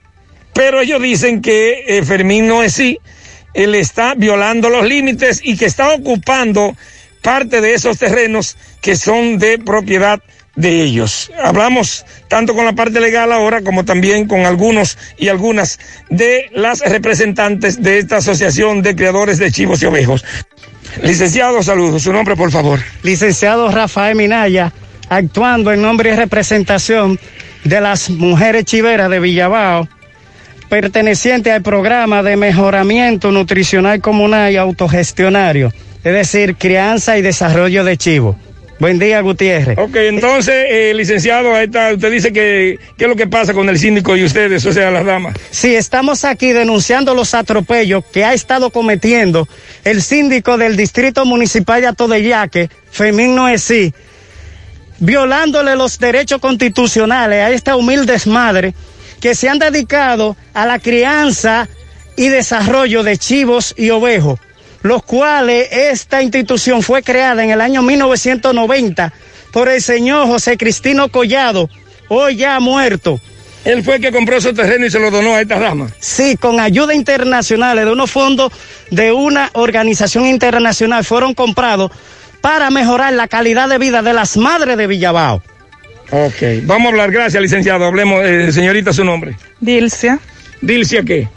Pero 0.53 0.81
ellos 0.81 1.01
dicen 1.01 1.41
que 1.41 1.85
eh, 1.87 2.03
Fermín 2.05 2.47
no 2.47 2.63
es 2.63 2.75
así, 2.75 2.99
él 3.55 3.75
está 3.75 4.15
violando 4.15 4.69
los 4.69 4.87
límites 4.87 5.41
y 5.43 5.57
que 5.57 5.67
está 5.67 5.93
ocupando 5.93 6.77
parte 7.23 7.61
de 7.61 7.75
esos 7.75 7.99
terrenos 7.99 8.57
que 8.81 8.97
son 8.97 9.39
de 9.39 9.59
propiedad 9.59 10.21
de 10.57 10.83
ellos. 10.83 11.31
Hablamos 11.43 12.05
tanto 12.29 12.55
con 12.55 12.65
la 12.65 12.73
parte 12.73 13.01
legal 13.01 13.33
ahora 13.33 13.63
como 13.63 13.85
también 13.85 14.27
con 14.27 14.41
algunos 14.41 14.99
y 15.17 15.29
algunas 15.29 15.79
de 16.09 16.51
las 16.53 16.81
representantes 16.81 17.83
de 17.83 17.99
esta 17.99 18.19
asociación 18.19 18.83
de 18.83 18.95
criadores 18.95 19.39
de 19.39 19.51
chivos 19.51 19.83
y 19.83 19.87
ovejos. 19.87 20.25
Licenciado, 21.03 21.63
saludos. 21.63 22.03
Su 22.03 22.13
nombre, 22.13 22.37
por 22.37 22.51
favor. 22.51 22.81
Licenciado 23.03 23.71
Rafael 23.71 24.17
Minaya, 24.17 24.73
actuando 25.09 25.73
en 25.73 25.83
nombre 25.83 26.11
y 26.11 26.17
representación 26.17 27.19
de 27.65 27.81
las 27.81 28.11
mujeres 28.11 28.65
chiveras 28.65 29.11
de 29.11 29.21
Villabao, 29.21 29.89
perteneciente 30.69 31.53
al 31.53 31.63
programa 31.63 32.23
de 32.23 32.37
mejoramiento 32.37 33.31
nutricional 33.33 34.01
comunal 34.01 34.53
y 34.53 34.57
autogestionario, 34.57 35.73
es 36.03 36.13
decir, 36.13 36.57
crianza 36.57 37.19
y 37.19 37.23
desarrollo 37.23 37.85
de 37.85 37.97
chivo. 37.97 38.37
Buen 38.81 38.99
día, 38.99 39.21
Gutiérrez. 39.21 39.77
Ok, 39.79 39.95
entonces, 39.95 40.55
eh, 40.71 40.95
licenciado, 40.95 41.55
ahí 41.55 41.67
está, 41.67 41.93
usted 41.93 42.11
dice 42.11 42.33
que 42.33 42.79
qué 42.97 43.05
es 43.05 43.11
lo 43.11 43.15
que 43.15 43.27
pasa 43.27 43.53
con 43.53 43.69
el 43.69 43.79
síndico 43.79 44.17
y 44.17 44.25
ustedes, 44.25 44.65
o 44.65 44.73
sea, 44.73 44.91
las 44.91 45.05
damas. 45.05 45.35
Sí, 45.51 45.75
estamos 45.77 46.25
aquí 46.25 46.53
denunciando 46.53 47.15
los 47.15 47.35
atropellos 47.35 48.03
que 48.11 48.25
ha 48.25 48.33
estado 48.33 48.71
cometiendo 48.71 49.47
el 49.85 50.01
síndico 50.01 50.57
del 50.57 50.79
Distrito 50.79 51.27
Municipal 51.27 51.83
de 51.83 51.89
Atodeyaque, 51.89 52.71
Fermín 52.91 53.37
Noesí, 53.37 53.93
violándole 54.99 55.77
los 55.77 55.99
derechos 55.99 56.41
constitucionales 56.41 57.39
a 57.45 57.51
esta 57.51 57.77
humilde 57.77 58.17
madre 58.25 58.73
que 59.21 59.35
se 59.35 59.51
han 59.51 59.59
dedicado 59.59 60.39
a 60.55 60.65
la 60.65 60.79
crianza 60.79 61.69
y 62.17 62.29
desarrollo 62.29 63.03
de 63.03 63.19
chivos 63.19 63.75
y 63.77 63.91
ovejos, 63.91 64.41
los 64.83 65.03
cuales 65.03 65.69
esta 65.71 66.23
institución 66.23 66.83
fue 66.83 67.03
creada 67.03 67.45
en 67.45 67.51
el 67.51 67.61
año 67.61 67.83
1990 67.83 69.13
por 69.53 69.69
el 69.69 69.83
señor 69.83 70.27
José 70.27 70.57
Cristino 70.57 71.09
Collado, 71.09 71.69
hoy 72.09 72.37
ya 72.37 72.61
muerto. 72.61 73.21
Él 73.65 73.85
fue 73.85 73.97
el 73.97 74.01
que 74.01 74.11
compró 74.11 74.37
esos 74.37 74.55
terrenos 74.55 74.89
y 74.89 74.91
se 74.91 74.99
los 74.99 75.13
donó 75.13 75.35
a 75.35 75.41
estas 75.43 75.61
damas. 75.61 75.93
Sí, 75.99 76.37
con 76.37 76.61
ayuda 76.61 76.95
internacional 76.95 77.77
de 77.77 77.93
unos 77.93 78.11
fondos 78.11 78.53
de 78.91 79.13
una 79.13 79.51
organización 79.53 80.27
internacional 80.27 81.05
fueron 81.05 81.35
comprados 81.35 81.91
para 82.41 82.71
mejorar 82.71 83.13
la 83.13 83.29
calidad 83.29 83.69
de 83.69 83.77
vida 83.77 84.01
de 84.03 84.15
las 84.15 84.37
madres 84.39 84.79
de 84.79 84.87
Villabao. 84.87 85.43
Ok, 86.11 86.43
vamos 86.63 86.87
a 86.87 86.89
hablar, 86.89 87.13
gracias 87.13 87.41
licenciado, 87.43 87.85
hablemos, 87.85 88.25
eh, 88.25 88.51
señorita, 88.51 88.93
su 88.93 89.05
nombre. 89.05 89.37
Dilcia. 89.61 90.19
¿Dilcia 90.61 91.03
qué? 91.05 91.29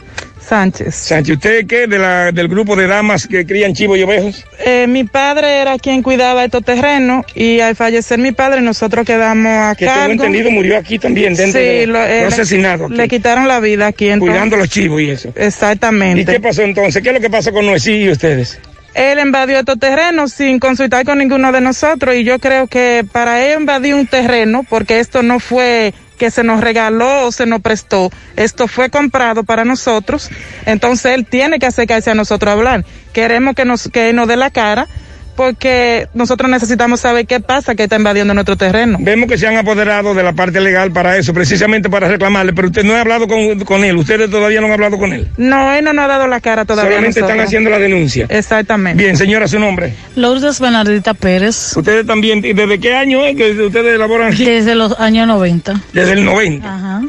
Sánchez. 0.48 0.94
Sánchez, 0.94 1.36
¿usted 1.36 1.66
qué? 1.66 1.86
De 1.86 1.98
la, 1.98 2.30
¿Del 2.32 2.48
grupo 2.48 2.76
de 2.76 2.86
damas 2.86 3.26
que 3.26 3.46
crían 3.46 3.74
chivos 3.74 3.98
y 3.98 4.02
ovejos? 4.02 4.44
Eh, 4.64 4.86
mi 4.86 5.04
padre 5.04 5.58
era 5.60 5.78
quien 5.78 6.02
cuidaba 6.02 6.44
estos 6.44 6.64
terrenos 6.64 7.24
y 7.34 7.60
al 7.60 7.76
fallecer 7.76 8.18
mi 8.18 8.32
padre 8.32 8.60
nosotros 8.60 9.06
quedamos 9.06 9.52
a 9.52 9.74
Que 9.74 9.86
cargo. 9.86 10.00
tengo 10.08 10.12
entendido 10.24 10.50
murió 10.50 10.76
aquí 10.76 10.98
también, 10.98 11.34
dentro 11.34 11.60
Sí, 11.60 11.66
de 11.66 11.86
lo- 11.86 11.98
fue 11.98 12.16
eh, 12.18 12.20
le- 12.20 12.26
asesinado 12.26 12.86
aquí, 12.86 12.94
Le 12.94 13.08
quitaron 13.08 13.48
la 13.48 13.60
vida 13.60 13.86
aquí. 13.86 14.08
Entonces, 14.08 14.30
cuidando 14.34 14.56
los 14.56 14.68
chivos 14.68 15.00
y 15.00 15.10
eso. 15.10 15.32
Exactamente. 15.36 16.20
¿Y 16.22 16.24
qué 16.24 16.40
pasó 16.40 16.62
entonces? 16.62 17.02
¿Qué 17.02 17.08
es 17.08 17.14
lo 17.14 17.20
que 17.20 17.30
pasó 17.30 17.52
con 17.52 17.66
Noesí 17.66 17.92
y 18.02 18.10
ustedes? 18.10 18.58
Él 18.94 19.18
invadió 19.18 19.58
estos 19.58 19.78
terrenos 19.80 20.32
sin 20.32 20.60
consultar 20.60 21.04
con 21.04 21.18
ninguno 21.18 21.50
de 21.50 21.60
nosotros 21.60 22.14
y 22.14 22.22
yo 22.22 22.38
creo 22.38 22.68
que 22.68 23.04
para 23.10 23.44
él 23.44 23.60
invadir 23.60 23.94
un 23.94 24.06
terreno, 24.06 24.64
porque 24.68 25.00
esto 25.00 25.22
no 25.24 25.40
fue 25.40 25.92
que 26.24 26.30
se 26.30 26.42
nos 26.42 26.62
regaló 26.62 27.26
o 27.26 27.32
se 27.32 27.44
nos 27.44 27.60
prestó, 27.60 28.10
esto 28.34 28.66
fue 28.66 28.88
comprado 28.88 29.44
para 29.44 29.66
nosotros, 29.66 30.30
entonces 30.64 31.12
él 31.12 31.26
tiene 31.26 31.58
que 31.58 31.66
acercarse 31.66 32.10
a 32.10 32.14
nosotros 32.14 32.48
a 32.48 32.52
hablar. 32.52 32.86
Queremos 33.12 33.54
que 33.54 33.66
nos, 33.66 33.90
que 33.90 34.10
nos 34.14 34.26
dé 34.26 34.36
la 34.36 34.48
cara 34.48 34.88
porque 35.36 36.08
nosotros 36.14 36.50
necesitamos 36.50 37.00
saber 37.00 37.26
qué 37.26 37.40
pasa 37.40 37.74
que 37.74 37.84
está 37.84 37.96
invadiendo 37.96 38.34
nuestro 38.34 38.56
terreno. 38.56 38.98
Vemos 39.00 39.28
que 39.28 39.38
se 39.38 39.46
han 39.46 39.56
apoderado 39.56 40.14
de 40.14 40.22
la 40.22 40.32
parte 40.32 40.60
legal 40.60 40.92
para 40.92 41.16
eso, 41.16 41.34
precisamente 41.34 41.88
para 41.90 42.08
reclamarle, 42.08 42.52
pero 42.52 42.68
usted 42.68 42.84
no 42.84 42.94
ha 42.94 43.00
hablado 43.00 43.26
con, 43.26 43.60
con 43.60 43.84
él, 43.84 43.96
ustedes 43.96 44.30
todavía 44.30 44.60
no 44.60 44.66
han 44.66 44.72
hablado 44.72 44.98
con 44.98 45.12
él. 45.12 45.28
No, 45.36 45.72
él 45.72 45.84
no 45.84 45.92
nos 45.92 46.04
ha 46.04 46.08
dado 46.08 46.26
la 46.26 46.40
cara 46.40 46.64
todavía. 46.64 46.92
Solamente 46.92 47.20
están 47.20 47.40
haciendo 47.40 47.70
la 47.70 47.78
denuncia. 47.78 48.26
Exactamente. 48.28 49.02
Bien, 49.02 49.16
señora, 49.16 49.48
su 49.48 49.58
nombre. 49.58 49.94
Lourdes 50.16 50.60
Bernardita 50.60 51.14
Pérez. 51.14 51.76
Ustedes 51.76 52.06
también, 52.06 52.44
¿y 52.44 52.52
¿desde 52.52 52.78
qué 52.78 52.94
año 52.94 53.24
es 53.24 53.36
que 53.36 53.52
ustedes 53.52 53.94
elaboran 53.94 54.32
aquí? 54.32 54.44
Desde 54.44 54.74
los 54.74 54.98
años 54.98 55.26
90. 55.26 55.80
Desde 55.92 56.12
el 56.12 56.24
90. 56.24 56.74
Ajá. 56.74 57.02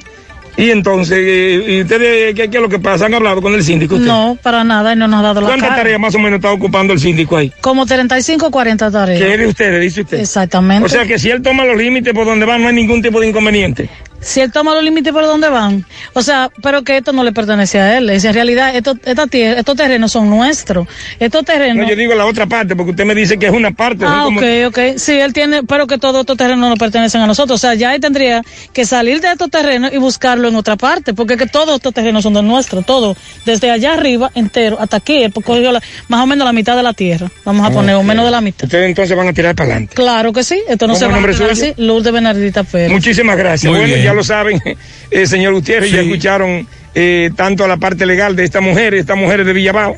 Y 0.57 0.69
entonces, 0.69 1.17
eh, 1.21 1.65
¿y 1.67 1.81
ustedes 1.81 2.33
qué, 2.33 2.49
qué 2.49 2.57
es 2.57 2.61
lo 2.61 2.69
que 2.69 2.79
pasa? 2.79 3.07
¿Han 3.07 3.13
hablado 3.13 3.41
con 3.41 3.53
el 3.53 3.63
síndico? 3.63 3.95
usted? 3.95 4.07
No, 4.07 4.37
para 4.41 4.63
nada, 4.63 4.93
y 4.93 4.95
no 4.95 5.07
nos 5.07 5.19
ha 5.19 5.23
dado 5.23 5.41
la 5.41 5.47
¿Cuántas 5.47 5.69
cara. 5.69 5.81
tareas 5.81 5.99
más 5.99 6.15
o 6.15 6.19
menos 6.19 6.37
está 6.37 6.51
ocupando 6.51 6.93
el 6.93 6.99
síndico 6.99 7.35
ahí? 7.35 7.51
Como 7.61 7.85
35 7.85 8.47
o 8.47 8.51
40 8.51 8.89
tareas. 8.91 9.19
¿Qué 9.19 9.37
de 9.37 9.47
ustedes, 9.47 9.81
dice 9.81 10.01
usted? 10.01 10.19
Exactamente. 10.19 10.85
O 10.85 10.89
sea 10.89 11.05
que 11.05 11.19
si 11.19 11.29
él 11.29 11.41
toma 11.41 11.65
los 11.65 11.77
límites 11.77 12.13
por 12.13 12.25
donde 12.25 12.45
va, 12.45 12.57
no 12.57 12.69
hay 12.69 12.75
ningún 12.75 13.01
tipo 13.01 13.19
de 13.19 13.27
inconveniente. 13.27 13.89
Si 14.25 14.41
él 14.41 14.51
toma 14.51 14.73
los 14.73 14.83
límites 14.83 15.13
por 15.13 15.23
donde 15.23 15.49
van. 15.49 15.85
O 16.13 16.21
sea, 16.23 16.49
pero 16.63 16.83
que 16.83 16.97
esto 16.97 17.13
no 17.13 17.23
le 17.23 17.31
pertenece 17.31 17.79
a 17.79 17.97
él. 17.99 18.09
Es 18.09 18.25
en 18.25 18.33
realidad, 18.33 18.75
esto, 18.75 18.95
esta 19.05 19.27
tierra, 19.27 19.59
estos 19.59 19.75
terrenos 19.75 20.11
son 20.11 20.29
nuestros. 20.31 20.87
Estos 21.19 21.45
terrenos. 21.45 21.83
No, 21.83 21.87
yo 21.89 21.95
digo 21.95 22.15
la 22.15 22.25
otra 22.25 22.47
parte, 22.47 22.75
porque 22.75 22.89
usted 22.91 23.05
me 23.05 23.13
dice 23.13 23.37
que 23.37 23.45
es 23.45 23.51
una 23.51 23.69
parte. 23.69 24.03
Ah, 24.07 24.21
como- 24.25 24.39
ok, 24.39 24.45
ok. 24.67 24.79
Sí, 24.97 25.11
él 25.13 25.31
tiene, 25.31 25.61
pero 25.61 25.85
que 25.85 25.99
todos 25.99 26.21
estos 26.21 26.35
terrenos 26.37 26.67
no 26.71 26.75
pertenecen 26.75 27.21
a 27.21 27.27
nosotros. 27.27 27.59
O 27.59 27.61
sea, 27.61 27.75
ya 27.75 27.93
él 27.93 28.01
tendría 28.01 28.41
que 28.73 28.83
salir 28.83 29.21
de 29.21 29.29
estos 29.31 29.51
terrenos 29.51 29.93
y 29.93 29.97
buscarlo 29.97 30.47
en 30.47 30.55
otra 30.55 30.75
parte, 30.75 31.13
porque 31.13 31.37
que 31.37 31.45
todos 31.45 31.75
estos 31.75 31.93
terrenos 31.93 32.23
son 32.23 32.33
de 32.33 32.41
nuestros, 32.41 32.83
todos. 32.83 33.15
Desde 33.45 33.69
allá 33.69 33.93
arriba, 33.93 34.31
entero, 34.33 34.77
hasta 34.79 34.97
aquí, 34.97 35.21
él 35.21 35.31
cogió 35.31 35.71
la- 35.71 35.83
más 36.07 36.21
o 36.23 36.25
menos 36.25 36.45
la 36.45 36.53
mitad 36.53 36.75
de 36.75 36.81
la 36.81 36.93
tierra. 36.93 37.29
Vamos 37.45 37.67
a 37.67 37.69
poner, 37.69 37.93
o 37.93 38.01
menos 38.01 38.25
de 38.25 38.31
la 38.31 38.41
mitad. 38.41 38.63
Ustedes 38.65 38.87
entonces 38.89 39.15
van 39.15 39.27
a 39.27 39.33
tirar 39.33 39.53
para 39.53 39.69
adelante. 39.69 39.93
Claro 39.95 40.33
que 40.33 40.43
sí, 40.43 40.59
esto 40.67 40.87
no 40.87 40.93
¿Cómo 40.93 40.99
se 40.99 41.07
va 41.07 41.29
a 41.29 41.33
suyo? 41.33 41.51
así. 41.51 41.73
Lourdes 41.77 42.11
Bernardita 42.11 42.63
Pérez. 42.63 42.91
Muchísimas 42.91 43.37
gracias. 43.37 43.69
Muy 43.71 43.81
bueno, 43.81 43.93
bien. 43.93 44.05
ya 44.05 44.14
lo 44.15 44.23
saben, 44.23 44.61
eh, 45.11 45.27
señor 45.27 45.53
Gutiérrez, 45.53 45.91
ya 45.91 45.99
Sí. 46.01 46.05
escucharon 46.07 46.67
eh, 46.95 47.29
tanto 47.35 47.67
la 47.67 47.77
parte 47.77 48.05
legal 48.05 48.35
de 48.35 48.43
esta 48.45 48.61
mujer, 48.61 48.93
estas 48.93 49.17
mujeres 49.17 49.45
de 49.45 49.53
Villabao. 49.53 49.97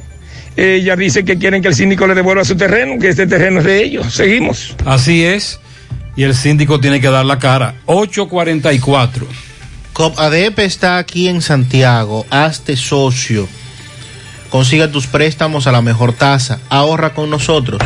Ella 0.56 0.96
dice 0.96 1.24
que 1.24 1.38
quieren 1.38 1.62
que 1.62 1.68
el 1.68 1.76
síndico 1.76 2.08
le 2.08 2.16
devuelva 2.16 2.44
su 2.44 2.58
terreno, 2.58 3.00
que 3.00 3.10
este 3.10 3.28
terreno 3.28 3.60
es 3.60 3.66
de 3.66 3.84
ellos. 3.84 4.12
Seguimos. 4.14 4.76
Así 4.86 5.24
es. 5.24 5.60
Y 6.16 6.24
el 6.24 6.34
síndico 6.34 6.80
tiene 6.80 7.00
que 7.00 7.10
dar 7.10 7.26
la 7.26 7.38
cara. 7.38 7.76
844. 7.86 9.28
COPADEP 9.94 10.60
está 10.60 10.98
aquí 10.98 11.28
en 11.28 11.42
Santiago. 11.44 12.26
Hazte 12.32 12.76
socio. 12.76 13.48
Consiga 14.50 14.92
tus 14.92 15.06
préstamos 15.08 15.68
a 15.68 15.72
la 15.72 15.82
mejor 15.84 16.14
tasa. 16.14 16.60
Ahorra 16.70 17.14
con 17.14 17.30
nosotros. 17.30 17.80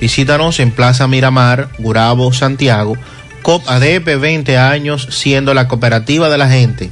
Visítanos 0.00 0.60
en 0.60 0.70
Plaza 0.70 1.08
Miramar, 1.08 1.70
Gurabo, 1.78 2.32
Santiago. 2.32 2.96
COPADEP 3.42 4.18
20 4.18 4.56
años 4.56 5.08
siendo 5.10 5.54
la 5.54 5.68
cooperativa 5.68 6.28
de 6.28 6.38
la 6.38 6.48
gente. 6.48 6.90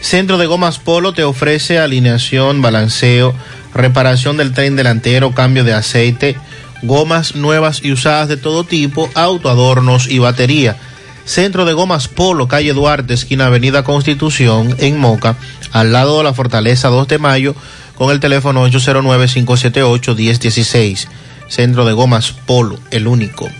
Centro 0.00 0.38
de 0.38 0.46
Gomas 0.46 0.78
Polo 0.78 1.14
te 1.14 1.24
ofrece 1.24 1.78
alineación, 1.78 2.62
balanceo, 2.62 3.34
reparación 3.74 4.36
del 4.36 4.52
tren 4.52 4.76
delantero, 4.76 5.32
cambio 5.32 5.64
de 5.64 5.72
aceite, 5.72 6.36
gomas 6.82 7.34
nuevas 7.34 7.80
y 7.82 7.92
usadas 7.92 8.28
de 8.28 8.36
todo 8.36 8.64
tipo, 8.64 9.08
autoadornos 9.14 10.08
y 10.08 10.18
batería. 10.18 10.76
Centro 11.24 11.64
de 11.64 11.72
Gomas 11.72 12.06
Polo, 12.06 12.46
calle 12.46 12.72
Duarte, 12.72 13.14
esquina 13.14 13.46
Avenida 13.46 13.82
Constitución, 13.82 14.76
en 14.78 14.96
Moca, 14.98 15.34
al 15.72 15.92
lado 15.92 16.18
de 16.18 16.24
la 16.24 16.34
Fortaleza 16.34 16.88
2 16.88 17.08
de 17.08 17.18
Mayo, 17.18 17.56
con 17.96 18.12
el 18.12 18.20
teléfono 18.20 18.64
809-578-1016. 18.68 21.08
Centro 21.48 21.84
de 21.84 21.94
Gomas 21.94 22.30
Polo, 22.30 22.78
el 22.92 23.08
único. 23.08 23.50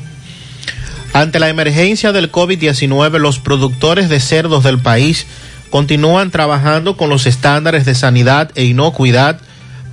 Ante 1.16 1.40
la 1.40 1.48
emergencia 1.48 2.12
del 2.12 2.30
COVID-19, 2.30 3.18
los 3.18 3.38
productores 3.38 4.10
de 4.10 4.20
cerdos 4.20 4.64
del 4.64 4.80
país 4.80 5.26
continúan 5.70 6.30
trabajando 6.30 6.98
con 6.98 7.08
los 7.08 7.24
estándares 7.24 7.86
de 7.86 7.94
sanidad 7.94 8.50
e 8.54 8.64
inocuidad 8.64 9.40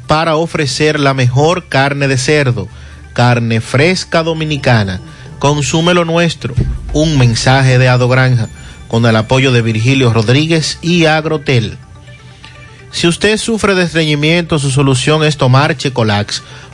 para 0.06 0.36
ofrecer 0.36 1.00
la 1.00 1.14
mejor 1.14 1.70
carne 1.70 2.10
de 2.10 2.18
cerdo, 2.18 2.68
carne 3.14 3.62
fresca 3.62 4.22
dominicana. 4.22 5.00
Consume 5.40 5.94
lo 5.94 6.04
nuestro. 6.04 6.56
Un 6.92 7.18
mensaje 7.18 7.78
de 7.78 7.88
Ado 7.88 8.10
Granja 8.10 8.50
con 8.90 9.06
el 9.06 9.16
apoyo 9.16 9.54
de 9.54 9.62
Virgilio 9.62 10.12
Rodríguez 10.12 10.78
y 10.82 11.06
Agrotel. 11.06 11.78
Si 12.92 13.08
usted 13.08 13.38
sufre 13.38 13.76
de 13.76 13.84
estreñimiento, 13.84 14.60
su 14.60 14.72
solución 14.72 15.24
es 15.24 15.38
tomar 15.38 15.78
Checolax, 15.78 16.44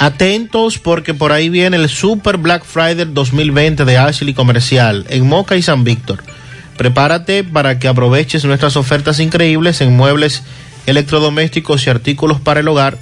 Atentos 0.00 0.78
porque 0.78 1.12
por 1.12 1.30
ahí 1.30 1.50
viene 1.50 1.76
el 1.76 1.90
Super 1.90 2.38
Black 2.38 2.64
Friday 2.64 3.04
2020 3.12 3.84
de 3.84 3.98
Ashley 3.98 4.32
Comercial 4.32 5.04
en 5.10 5.28
Moca 5.28 5.56
y 5.56 5.62
San 5.62 5.84
Víctor. 5.84 6.24
Prepárate 6.78 7.44
para 7.44 7.78
que 7.78 7.86
aproveches 7.86 8.46
nuestras 8.46 8.76
ofertas 8.76 9.20
increíbles 9.20 9.82
en 9.82 9.94
muebles, 9.94 10.42
electrodomésticos 10.86 11.86
y 11.86 11.90
artículos 11.90 12.40
para 12.40 12.60
el 12.60 12.68
hogar 12.68 12.96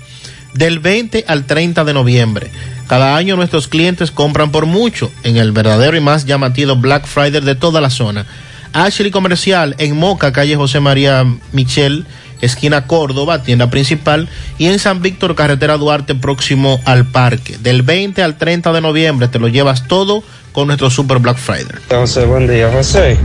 del 0.54 0.80
20 0.80 1.26
al 1.28 1.44
30 1.44 1.84
de 1.84 1.94
noviembre. 1.94 2.50
Cada 2.88 3.14
año 3.14 3.36
nuestros 3.36 3.68
clientes 3.68 4.10
compran 4.10 4.50
por 4.50 4.66
mucho 4.66 5.12
en 5.22 5.36
el 5.36 5.52
verdadero 5.52 5.96
y 5.96 6.00
más 6.00 6.26
llamativo 6.26 6.74
Black 6.74 7.06
Friday 7.06 7.42
de 7.42 7.54
toda 7.54 7.80
la 7.80 7.90
zona. 7.90 8.26
Ashley 8.72 9.12
Comercial 9.12 9.76
en 9.78 9.96
Moca, 9.96 10.32
calle 10.32 10.56
José 10.56 10.80
María 10.80 11.24
Michel, 11.52 12.06
esquina 12.40 12.86
Córdoba, 12.86 13.42
tienda 13.42 13.70
principal, 13.70 14.28
y 14.58 14.66
en 14.66 14.78
San 14.78 15.02
Víctor, 15.02 15.34
carretera 15.34 15.76
Duarte, 15.76 16.14
próximo 16.14 16.80
al 16.84 17.06
parque. 17.06 17.56
Del 17.58 17.82
20 17.82 18.22
al 18.22 18.36
30 18.36 18.72
de 18.72 18.80
noviembre 18.80 19.28
te 19.28 19.38
lo 19.38 19.48
llevas 19.48 19.86
todo 19.88 20.22
con 20.52 20.66
nuestro 20.66 20.90
Super 20.90 21.18
Black 21.18 21.36
Friday. 21.36 21.76
José, 21.90 22.24
buen 22.24 22.46
día, 22.46 22.70
José. 22.72 23.18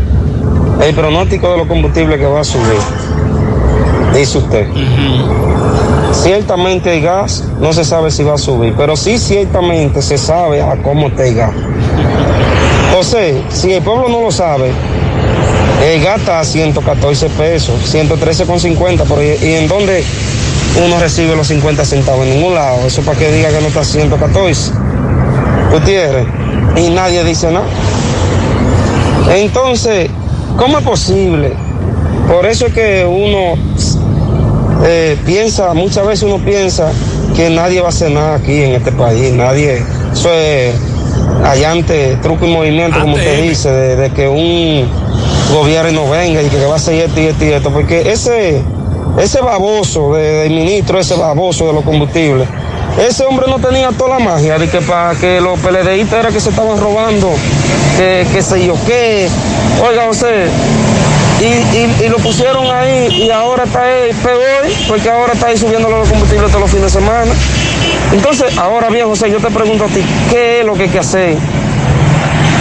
El 0.82 0.94
pronóstico 0.96 1.52
de 1.52 1.58
los 1.58 1.68
combustibles 1.68 2.20
que 2.20 2.26
va 2.26 2.42
a 2.42 2.44
subir, 2.44 2.80
dice 4.14 4.38
usted. 4.38 4.68
Ciertamente 6.12 6.96
el 6.98 7.04
gas 7.04 7.44
no 7.60 7.74
se 7.74 7.84
sabe 7.84 8.12
si 8.12 8.24
va 8.24 8.36
a 8.36 8.38
subir, 8.38 8.74
pero 8.78 8.96
sí 8.96 9.18
ciertamente 9.18 10.02
se 10.02 10.18
sabe 10.18 10.62
a 10.62 10.82
cómo 10.82 11.08
está 11.08 11.26
el 11.26 11.36
gas. 11.36 11.52
José, 12.94 13.42
si 13.50 13.74
el 13.74 13.82
pueblo 13.82 14.08
no 14.10 14.22
lo 14.22 14.32
sabe, 14.32 14.72
el 15.82 16.04
gas 16.04 16.20
está 16.20 16.40
a 16.40 16.44
114 16.44 17.30
pesos, 17.30 17.94
113,50, 17.94 19.04
pero 19.08 19.24
¿y 19.24 19.28
y 19.42 19.54
en 19.56 19.68
dónde 19.68 20.04
uno 20.86 21.00
recibe 21.00 21.36
los 21.36 21.48
50 21.48 21.86
centavos? 21.86 22.26
En 22.26 22.36
ningún 22.36 22.56
lado. 22.56 22.86
Eso 22.86 23.02
para 23.02 23.18
que 23.18 23.32
diga 23.32 23.50
que 23.50 23.62
no 23.62 23.68
está 23.68 23.82
a 23.82 23.86
114. 23.86 24.72
Gutiérrez. 25.72 26.28
Y 26.78 26.90
nadie 26.90 27.24
dice 27.24 27.52
nada. 27.52 27.66
Entonces, 29.36 30.10
¿cómo 30.58 30.78
es 30.78 30.84
posible? 30.84 31.54
Por 32.28 32.46
eso 32.46 32.68
es 32.68 32.74
que 32.74 33.06
uno 33.06 33.56
eh, 34.86 35.18
piensa, 35.26 35.74
muchas 35.74 36.06
veces 36.06 36.24
uno 36.24 36.44
piensa 36.44 36.92
que 37.36 37.50
nadie 37.50 37.82
va 37.82 37.88
a 37.88 37.90
hacer 37.90 38.12
nada 38.12 38.36
aquí 38.36 38.62
en 38.62 38.72
este 38.74 38.92
país, 38.92 39.34
nadie, 39.34 39.84
eso 40.14 40.32
es 40.34 40.74
allante, 41.44 42.18
truco 42.22 42.46
y 42.46 42.52
movimiento, 42.52 43.00
como 43.00 43.16
usted 43.16 43.42
dice, 43.50 43.70
de, 43.72 43.96
de 43.96 44.10
que 44.12 44.28
un 44.28 44.88
gobierno 45.54 46.10
venga 46.10 46.42
y 46.42 46.48
que 46.48 46.66
va 46.66 46.74
a 46.74 46.76
hacer 46.78 46.96
esto 47.06 47.20
y 47.20 47.26
esto 47.26 47.46
y 47.46 47.50
esto, 47.50 47.70
porque 47.72 48.12
ese, 48.12 48.62
ese 49.20 49.42
baboso 49.42 50.14
de- 50.16 50.44
del 50.44 50.54
ministro, 50.54 51.00
ese 51.00 51.16
baboso 51.16 51.68
de 51.68 51.74
los 51.74 51.84
combustibles, 51.84 52.48
ese 53.08 53.26
hombre 53.26 53.48
no 53.50 53.58
tenía 53.60 53.90
toda 53.90 54.20
la 54.20 54.26
magia 54.26 54.58
de 54.60 54.70
que 54.70 54.80
para 54.82 55.16
que 55.16 55.42
los 55.42 55.60
PLDistas 55.60 56.20
era 56.20 56.30
que 56.30 56.40
se 56.40 56.50
estaban 56.50 56.80
robando, 56.80 57.30
que, 57.98 58.26
que 58.32 58.42
sé 58.42 58.66
yo 58.66 58.76
qué, 58.86 59.28
oiga 59.88 60.06
José, 60.06 60.46
y, 61.42 61.46
y- 61.46 62.06
y 62.06 62.10
lo 62.10 62.18
pusieron 62.18 62.68
ahí 62.72 63.08
y 63.26 63.30
ahora 63.32 63.64
está 63.64 63.82
ahí 63.84 64.12
peor 64.24 64.72
porque 64.88 65.10
ahora 65.10 65.34
está 65.34 65.48
ahí 65.48 65.58
subiendo 65.58 65.90
los 65.90 66.08
combustibles 66.08 66.48
todos 66.52 66.62
los 66.62 66.70
fines 66.72 66.94
de 66.94 67.00
semana. 67.02 67.34
Entonces, 68.12 68.58
ahora 68.58 68.90
bien, 68.90 69.06
José, 69.08 69.30
yo 69.32 69.38
te 69.40 69.50
pregunto 69.50 69.86
a 69.86 69.88
ti, 69.88 70.02
¿qué 70.30 70.60
es 70.62 70.66
lo 70.66 70.74
que 70.76 70.84
hay 70.84 70.90
que 70.90 71.00
hacer 71.00 71.38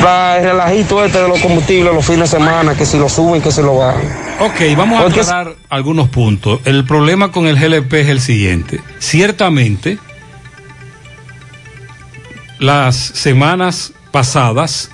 para 0.03 0.39
el 0.39 0.45
relajito 0.45 1.05
este 1.05 1.19
de 1.21 1.29
los 1.29 1.39
combustibles 1.41 1.93
los 1.95 2.05
fines 2.05 2.31
de 2.31 2.39
semana, 2.39 2.75
que 2.75 2.87
si 2.87 2.99
lo 2.99 3.09
suben, 3.09 3.41
que 3.43 3.53
si 3.53 3.61
lo 3.63 3.77
bajan? 3.77 4.03
Ok, 4.41 4.77
vamos 4.77 4.99
a 4.99 5.03
Porque- 5.05 5.21
aclarar 5.21 5.55
algunos 5.69 6.09
puntos. 6.09 6.61
El 6.65 6.85
problema 6.85 7.31
con 7.31 7.47
el 7.47 7.57
GLP 7.59 7.93
es 8.01 8.09
el 8.09 8.21
siguiente. 8.21 8.81
Ciertamente, 8.99 9.99
las 12.59 12.97
semanas 12.97 13.93
pasadas, 14.11 14.91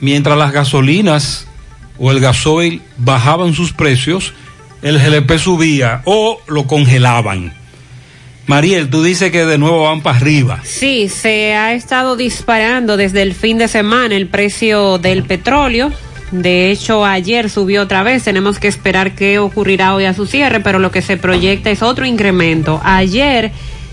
mientras 0.00 0.36
las 0.38 0.52
gasolinas 0.52 1.46
o 1.98 2.10
el 2.10 2.20
gasoil 2.20 2.82
bajaban 2.96 3.54
sus 3.54 3.72
precios, 3.72 4.32
el 4.82 4.98
GLP 4.98 5.38
subía 5.38 6.02
o 6.04 6.40
lo 6.48 6.66
congelaban. 6.66 7.52
Mariel, 8.46 8.90
tú 8.90 9.02
dices 9.02 9.30
que 9.30 9.46
de 9.46 9.58
nuevo 9.58 9.84
van 9.84 10.02
para 10.02 10.16
arriba. 10.16 10.60
Sí, 10.64 11.08
se 11.08 11.54
ha 11.54 11.74
estado 11.74 12.16
disparando 12.16 12.96
desde 12.96 13.22
el 13.22 13.34
fin 13.34 13.58
de 13.58 13.68
semana 13.68 14.16
el 14.16 14.26
precio 14.26 14.98
del 14.98 15.22
petróleo. 15.22 15.92
De 16.32 16.70
hecho, 16.70 17.04
ayer 17.04 17.50
subió 17.50 17.82
otra 17.82 18.02
vez. 18.02 18.24
Tenemos 18.24 18.58
que 18.58 18.66
esperar 18.66 19.14
qué 19.14 19.38
ocurrirá 19.38 19.94
hoy 19.94 20.06
a 20.06 20.14
su 20.14 20.26
cierre, 20.26 20.60
pero 20.60 20.78
lo 20.78 20.90
que 20.90 21.02
se 21.02 21.16
proyecta 21.16 21.70
es 21.70 21.82
otro 21.82 22.04
incremento. 22.04 22.80
Ayer 22.82 23.52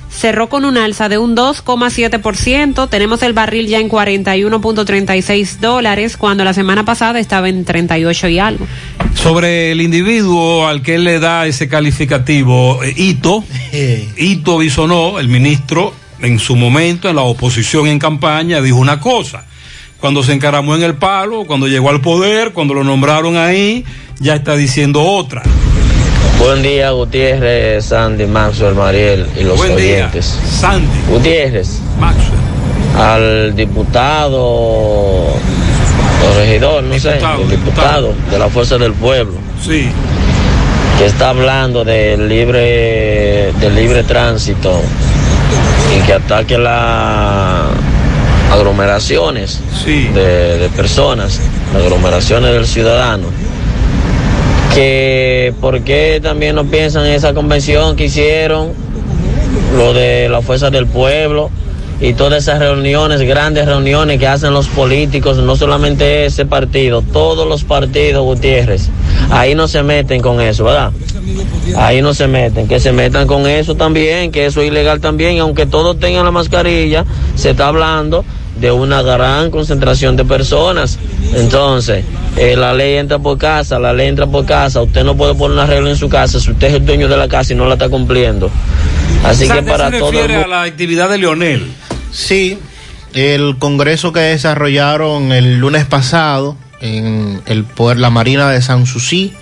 cerró 0.10 0.50
con 0.50 0.66
un 0.66 0.78
alza 0.78 1.10
de 1.10 1.18
un 1.18 1.36
2,7%. 1.36 2.90
Tenemos 2.90 3.24
el 3.24 3.34
barril 3.34 3.68
ya 3.68 3.80
en 3.80 3.90
41.36 3.90 5.60
dólares, 5.60 6.18
cuando 6.18 6.44
la 6.44 6.54
semana 6.54 6.84
pasada 6.86 7.20
estaba 7.20 7.50
en 7.50 7.66
38 7.66 8.28
y 8.30 8.40
algo. 8.40 8.68
Sobre 9.14 9.72
el 9.72 9.82
individuo 9.82 10.68
al 10.68 10.82
que 10.82 10.96
él 10.96 11.04
le 11.04 11.20
da 11.20 11.46
ese 11.48 11.68
calificativo, 11.68 12.84
eh, 12.84 12.94
Ito, 12.96 13.44
Ito 14.18 14.58
Bisonó, 14.58 15.20
el 15.20 15.28
ministro, 15.28 15.94
en 16.22 16.40
su 16.40 16.56
momento, 16.56 17.10
en 17.10 17.16
la 17.16 17.22
oposición 17.22 17.88
en 17.88 18.00
campaña, 18.00 18.62
dijo 18.62 18.78
una 18.78 19.00
cosa. 19.00 19.46
Cuando 20.00 20.24
se 20.24 20.34
encaramó 20.34 20.76
en 20.76 20.84
el 20.84 20.96
palo, 20.96 21.46
cuando 21.46 21.68
llegó 21.68 21.90
al 21.90 22.00
poder, 22.00 22.54
cuando 22.54 22.74
lo 22.74 22.84
nombraron 22.84 23.36
ahí, 23.36 23.84
ya 24.20 24.36
está 24.36 24.56
diciendo 24.56 25.04
otra. 25.04 25.44
Buen 26.40 26.64
día, 26.64 26.92
Gutiérrez, 26.92 27.84
Sandy, 27.88 28.26
Maxwell, 28.26 28.74
Mariel 28.74 29.28
y 29.38 29.44
los 29.44 29.58
Buen 29.58 29.76
día, 29.76 29.96
oyentes. 29.98 30.40
Sandy. 30.50 30.88
Gutiérrez. 31.10 31.80
Maxwell. 32.00 32.40
Al 32.98 33.56
diputado 33.58 34.40
o 34.42 35.36
regidor, 36.38 36.84
no 36.84 36.98
sé, 36.98 37.18
el 37.18 37.50
diputado 37.50 38.14
de 38.32 38.40
la 38.40 38.48
Fuerza 38.48 38.78
del 38.78 38.94
Pueblo. 38.94 39.34
Sí. 39.62 39.90
Que 40.98 41.08
está 41.08 41.32
hablando 41.32 41.84
del 41.84 42.30
libre, 42.30 43.52
del 43.60 43.76
libre 43.76 44.04
tránsito 44.04 44.82
y 45.98 46.06
que 46.06 46.14
ataque 46.14 46.58
las 46.58 47.66
aglomeraciones 48.54 49.60
de, 49.86 50.58
de 50.58 50.70
personas, 50.70 51.42
las 51.74 51.84
aglomeraciones 51.84 52.54
del 52.54 52.66
ciudadano 52.66 53.28
que 54.74 55.54
por 55.60 55.82
qué 55.82 56.20
también 56.22 56.56
no 56.56 56.66
piensan 56.66 57.06
en 57.06 57.14
esa 57.14 57.34
convención 57.34 57.96
que 57.96 58.06
hicieron, 58.06 58.70
lo 59.76 59.94
de 59.94 60.30
la 60.30 60.42
fuerza 60.42 60.70
del 60.70 60.88
pueblo 60.88 61.50
y 62.02 62.14
todas 62.14 62.44
esas 62.44 62.60
reuniones, 62.60 63.22
grandes 63.22 63.66
reuniones 63.66 64.20
que 64.20 64.28
hacen 64.28 64.54
los 64.54 64.68
políticos, 64.68 65.38
no 65.38 65.56
solamente 65.56 66.26
ese 66.26 66.46
partido, 66.46 67.02
todos 67.02 67.48
los 67.48 67.64
partidos, 67.64 68.24
Gutiérrez, 68.24 68.90
ahí 69.30 69.54
no 69.54 69.68
se 69.68 69.84
meten 69.84 70.22
con 70.22 70.40
eso, 70.40 70.64
¿verdad? 70.64 70.92
Ahí 71.76 72.02
no 72.02 72.14
se 72.14 72.28
meten, 72.28 72.68
que 72.68 72.80
se 72.80 72.94
metan 72.94 73.28
con 73.28 73.48
eso 73.48 73.76
también, 73.76 74.32
que 74.32 74.46
eso 74.46 74.62
es 74.62 74.70
ilegal 74.70 75.02
también, 75.02 75.34
y 75.36 75.40
aunque 75.40 75.66
todos 75.66 76.00
tengan 76.00 76.24
la 76.24 76.32
mascarilla, 76.32 77.06
se 77.36 77.52
está 77.52 77.68
hablando 77.68 78.24
de 78.60 78.72
una 78.72 79.02
gran 79.02 79.52
concentración 79.52 80.16
de 80.16 80.26
personas. 80.26 81.00
Entonces, 81.34 82.04
eh, 82.38 82.56
la 82.56 82.74
ley 82.74 82.98
entra 82.98 83.20
por 83.20 83.38
casa, 83.38 83.80
la 83.80 83.94
ley 83.94 84.08
entra 84.08 84.28
por 84.28 84.46
casa, 84.46 84.82
usted 84.82 85.04
no 85.04 85.16
puede 85.16 85.36
poner 85.36 85.58
una 85.58 85.66
regla 85.66 85.90
en 85.90 85.96
su 85.96 86.10
casa 86.10 86.40
si 86.40 86.52
usted 86.52 86.68
es 86.68 86.74
el 86.76 86.86
dueño 86.86 87.08
de 87.08 87.18
la 87.18 87.28
casa 87.28 87.54
y 87.54 87.56
no 87.56 87.66
la 87.66 87.74
está 87.74 87.90
cumpliendo. 87.90 88.50
Así 89.24 89.48
que 89.48 89.62
para 89.64 89.90
se 89.90 90.00
todo 90.00 90.10
el 90.12 90.18
refiere 90.18 90.44
a 90.44 90.48
la 90.48 90.64
actividad 90.64 91.10
de 91.10 91.18
Leonel. 91.18 91.68
Sí, 92.12 92.58
el 93.14 93.58
congreso 93.58 94.14
que 94.14 94.20
desarrollaron 94.20 95.32
el 95.32 95.60
lunes 95.60 95.86
pasado 95.86 96.56
en 96.82 97.42
el 97.46 97.64
poder 97.64 98.00
la 98.00 98.10
Marina 98.10 98.50
de 98.50 98.62
San 98.62 98.86
Susi, 98.86 99.34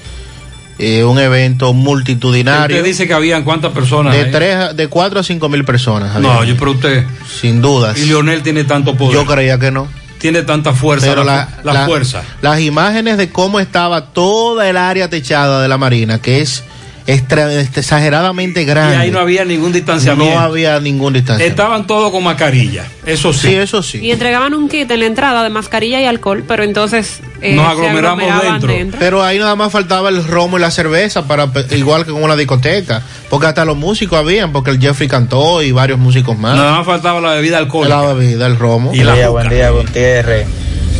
eh, 0.79 1.03
un 1.03 1.17
evento 1.19 1.73
multitudinario. 1.73 2.77
Usted 2.77 2.87
dice 2.87 3.07
que 3.07 3.13
habían 3.13 3.43
cuántas 3.43 3.71
personas. 3.73 4.13
de 4.13 4.21
ahí? 4.25 4.31
tres, 4.31 4.55
a- 4.55 4.73
de 4.73 4.87
cuatro 4.87 5.19
a 5.19 5.23
cinco 5.23 5.49
mil 5.49 5.63
personas. 5.65 6.19
No, 6.19 6.43
yo 6.43 6.55
pero 6.57 6.71
usted. 6.71 7.05
sin 7.41 7.61
dudas. 7.61 7.97
Y 7.97 8.05
Leonel 8.05 8.41
tiene 8.43 8.63
tanto 8.63 8.95
poder. 8.95 9.13
Yo 9.15 9.25
creía 9.25 9.57
que 9.59 9.71
no. 9.71 9.87
Tiene 10.19 10.41
tanta 10.43 10.73
fuerza. 10.73 11.05
Pero 11.07 11.23
la, 11.23 11.47
la, 11.57 11.63
la 11.63 11.73
la- 11.81 11.85
fuerza. 11.85 12.23
Las 12.41 12.59
imágenes 12.61 13.17
de 13.17 13.29
cómo 13.29 13.59
estaba 13.59 14.05
toda 14.07 14.67
el 14.69 14.75
área 14.77 15.09
techada 15.09 15.61
de 15.61 15.67
la 15.67 15.77
Marina, 15.77 16.19
que 16.19 16.41
es 16.41 16.63
extra- 17.07 17.51
exageradamente 17.61 18.61
Y 18.61 18.65
grande. 18.65 18.97
ahí 18.97 19.11
no 19.11 19.19
había 19.19 19.43
ningún 19.45 19.71
distanciamiento. 19.71 20.35
No 20.35 20.41
había 20.41 20.79
ningún 20.79 21.13
distanciamiento. 21.13 21.61
Estaban 21.63 21.87
todos 21.87 22.11
con 22.11 22.23
mascarilla. 22.23 22.85
Eso 23.05 23.33
sí. 23.33 23.47
Sí, 23.47 23.55
eso 23.55 23.81
sí. 23.81 23.99
Y 23.99 24.11
entregaban 24.11 24.53
un 24.53 24.67
kit 24.69 24.91
en 24.91 24.99
la 24.99 25.05
entrada 25.05 25.43
de 25.43 25.49
mascarilla 25.49 25.99
y 26.01 26.05
alcohol, 26.05 26.43
pero 26.47 26.63
entonces 26.63 27.19
eh, 27.41 27.55
Nos 27.55 27.65
aglomeramos 27.67 28.25
dentro. 28.61 28.99
Pero 28.99 29.23
ahí 29.23 29.39
nada 29.39 29.55
más 29.55 29.71
faltaba 29.71 30.09
el 30.09 30.25
romo 30.25 30.57
y 30.57 30.61
la 30.61 30.69
cerveza, 30.71 31.27
para 31.27 31.49
igual 31.71 32.05
que 32.05 32.11
con 32.11 32.23
una 32.23 32.35
discoteca. 32.35 33.01
Porque 33.29 33.47
hasta 33.47 33.63
los 33.65 33.77
músicos 33.77 34.19
habían, 34.19 34.51
porque 34.51 34.71
el 34.71 34.79
Jeffrey 34.79 35.07
cantó 35.07 35.61
y 35.61 35.71
varios 35.71 35.99
músicos 35.99 36.37
más. 36.37 36.55
Nada 36.55 36.77
más 36.77 36.85
faltaba 36.85 37.19
la 37.21 37.31
bebida 37.33 37.57
alcohólica. 37.57 38.01
La 38.01 38.13
bebida, 38.13 38.47
el 38.47 38.57
romo. 38.57 38.93
Y 38.93 39.03
la 39.03 39.15
día, 39.15 39.29
buen 39.29 39.49
día, 39.49 39.69
Gutiérrez. 39.69 40.47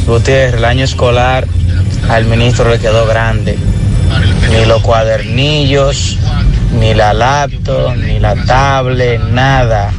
Gutiérrez, 0.06 0.56
el 0.56 0.66
año 0.66 0.84
escolar 0.86 1.48
al 2.10 2.26
ministro 2.26 2.70
le 2.70 2.80
quedó 2.80 3.06
grande. 3.08 3.58
Ni 4.50 4.66
los 4.66 4.82
cuadernillos, 4.82 6.18
ni 6.80 6.94
la 6.94 7.14
laptop, 7.14 7.96
ni 7.96 8.20
la 8.20 8.36
tablet, 8.46 9.22
nada. 9.22 9.92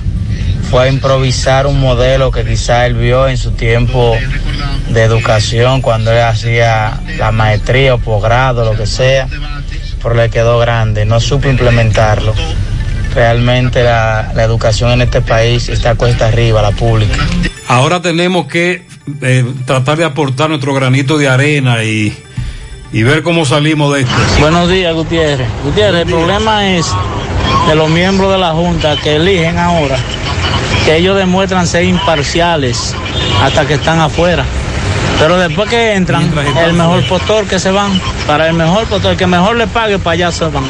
Fue 0.70 0.84
a 0.84 0.88
improvisar 0.88 1.66
un 1.66 1.80
modelo 1.80 2.30
que 2.30 2.44
quizá 2.44 2.86
él 2.86 2.94
vio 2.94 3.28
en 3.28 3.38
su 3.38 3.52
tiempo 3.52 4.16
de 4.88 5.02
educación, 5.02 5.80
cuando 5.80 6.12
él 6.12 6.20
hacía 6.20 7.00
la 7.18 7.32
maestría 7.32 7.94
o 7.94 7.98
posgrado, 7.98 8.64
lo 8.64 8.76
que 8.76 8.86
sea, 8.86 9.28
pero 10.02 10.14
le 10.14 10.28
quedó 10.30 10.58
grande. 10.58 11.04
No 11.04 11.20
supo 11.20 11.48
implementarlo. 11.48 12.34
Realmente 13.14 13.82
la, 13.82 14.32
la 14.34 14.44
educación 14.44 14.90
en 14.90 15.02
este 15.02 15.22
país 15.22 15.68
está 15.68 15.94
cuesta 15.94 16.28
arriba, 16.28 16.60
la 16.60 16.72
pública. 16.72 17.16
Ahora 17.66 18.00
tenemos 18.00 18.46
que 18.46 18.86
eh, 19.22 19.44
tratar 19.64 19.98
de 19.98 20.04
aportar 20.04 20.50
nuestro 20.50 20.74
granito 20.74 21.16
de 21.18 21.28
arena 21.28 21.82
y, 21.82 22.16
y 22.92 23.02
ver 23.02 23.22
cómo 23.22 23.44
salimos 23.44 23.94
de 23.94 24.02
esto. 24.02 24.14
Buenos 24.40 24.68
días, 24.68 24.94
Gutiérrez. 24.94 25.48
Gutiérrez, 25.64 26.02
el 26.02 26.08
problema 26.08 26.68
es 26.68 26.86
de 27.68 27.74
los 27.74 27.90
miembros 27.90 28.32
de 28.32 28.38
la 28.38 28.52
Junta 28.52 28.96
que 28.96 29.16
eligen 29.16 29.58
ahora, 29.58 29.98
que 30.84 30.96
ellos 30.96 31.16
demuestran 31.16 31.66
ser 31.66 31.84
imparciales 31.84 32.94
hasta 33.42 33.66
que 33.66 33.74
están 33.74 34.00
afuera. 34.00 34.44
Pero 35.18 35.36
después 35.36 35.68
que 35.68 35.94
entran, 35.94 36.32
el 36.64 36.72
mejor 36.74 37.06
postor 37.08 37.46
que 37.46 37.58
se 37.58 37.70
van, 37.70 38.00
para 38.26 38.48
el 38.48 38.54
mejor 38.54 38.86
postor, 38.86 39.12
el 39.12 39.16
que 39.16 39.26
mejor 39.26 39.56
le 39.56 39.66
pague, 39.66 39.98
para 39.98 40.14
allá 40.14 40.32
se 40.32 40.44
van. 40.46 40.64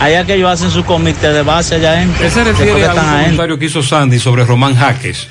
Allá 0.00 0.24
que 0.24 0.34
ellos 0.34 0.50
hacen 0.50 0.70
su 0.70 0.84
comité 0.84 1.32
de 1.32 1.42
base 1.42 1.76
allá. 1.76 2.04
¿Qué 2.18 2.30
se 2.30 2.44
refiere 2.44 2.86
a 2.86 2.92
un 2.92 2.98
comentario 2.98 3.58
que 3.58 3.66
hizo 3.66 3.82
Sandy 3.82 4.18
sobre 4.18 4.44
Román 4.44 4.74
Jaques? 4.74 5.28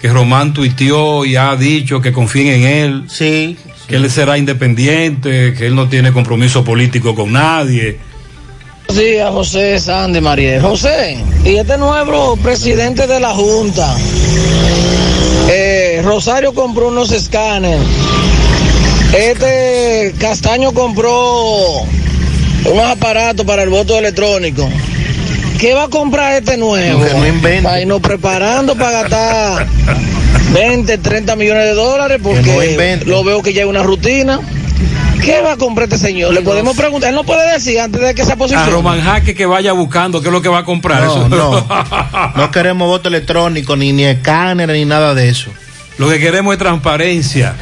Que 0.00 0.08
Román 0.08 0.52
tuiteó 0.52 1.24
y 1.24 1.36
ha 1.36 1.54
dicho 1.56 2.00
que 2.00 2.12
confíen 2.12 2.48
en 2.48 2.64
él. 2.64 3.04
Sí. 3.08 3.56
Que 3.90 3.96
él 3.96 4.08
será 4.08 4.38
independiente, 4.38 5.52
que 5.52 5.66
él 5.66 5.74
no 5.74 5.88
tiene 5.88 6.12
compromiso 6.12 6.62
político 6.62 7.16
con 7.16 7.32
nadie. 7.32 7.98
Buenos 8.86 9.04
días, 9.04 9.30
José 9.30 9.80
Sandy 9.80 10.20
Mariel. 10.20 10.62
José, 10.62 11.18
y 11.44 11.56
este 11.56 11.76
nuevo 11.76 12.36
presidente 12.36 13.08
de 13.08 13.18
la 13.18 13.34
Junta, 13.34 13.96
eh, 15.48 16.02
Rosario 16.04 16.54
compró 16.54 16.86
unos 16.86 17.10
escáneres. 17.10 17.80
Este 19.12 20.14
Castaño 20.20 20.70
compró 20.72 21.80
unos 22.64 22.86
aparatos 22.88 23.44
para 23.44 23.64
el 23.64 23.70
voto 23.70 23.98
electrónico. 23.98 24.68
¿Qué 25.58 25.74
va 25.74 25.84
a 25.84 25.88
comprar 25.88 26.34
este 26.34 26.56
nuevo? 26.56 27.04
Que 27.04 27.12
no 27.12 27.26
invente. 27.26 27.62
Para 27.62 27.80
irnos 27.80 28.00
preparando 28.00 28.76
para 28.76 29.02
gastar 29.02 29.66
20, 30.52 30.98
30 30.98 31.36
millones 31.36 31.64
de 31.64 31.74
dólares 31.74 32.18
porque 32.22 33.02
lo 33.06 33.24
veo 33.24 33.42
que 33.42 33.52
ya 33.52 33.62
es 33.62 33.68
una 33.68 33.82
rutina. 33.82 34.40
¿Qué 35.22 35.42
va 35.42 35.52
a 35.52 35.56
comprar 35.56 35.84
este 35.84 35.98
señor? 35.98 36.32
Le 36.32 36.40
podemos 36.40 36.74
preguntar, 36.76 37.10
él 37.10 37.14
no 37.14 37.24
puede 37.24 37.52
decir 37.52 37.78
antes 37.78 38.00
de 38.00 38.14
que 38.14 38.24
se 38.24 38.32
A 38.32 38.36
posicione. 38.36 38.70
Román 38.70 39.02
Jaques 39.02 39.34
que 39.36 39.44
vaya 39.44 39.72
buscando 39.72 40.22
qué 40.22 40.28
es 40.28 40.32
lo 40.32 40.40
que 40.40 40.48
va 40.48 40.58
a 40.60 40.64
comprar. 40.64 41.02
No, 41.02 41.26
Eso- 41.26 41.28
no. 41.28 41.68
No 42.36 42.50
queremos 42.50 42.88
voto 42.88 43.08
electrónico, 43.08 43.76
ni, 43.76 43.92
ni 43.92 44.04
escáner, 44.04 44.70
ni 44.70 44.84
nada 44.86 45.14
de 45.14 45.28
eso. 45.28 45.50
Lo 45.98 46.08
que 46.08 46.18
queremos 46.18 46.54
es 46.54 46.58
transparencia. 46.58 47.54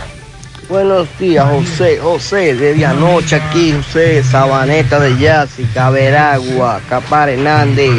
Buenos 0.68 1.08
días, 1.18 1.46
José. 1.50 1.98
José, 2.00 2.54
desde 2.54 2.86
anoche 2.86 3.36
aquí, 3.36 3.72
José, 3.72 4.22
Sabaneta 4.22 5.00
de 5.00 5.18
Yásica, 5.18 5.90
Veragua, 5.90 6.80
Capar 6.88 7.30
Hernández. 7.30 7.90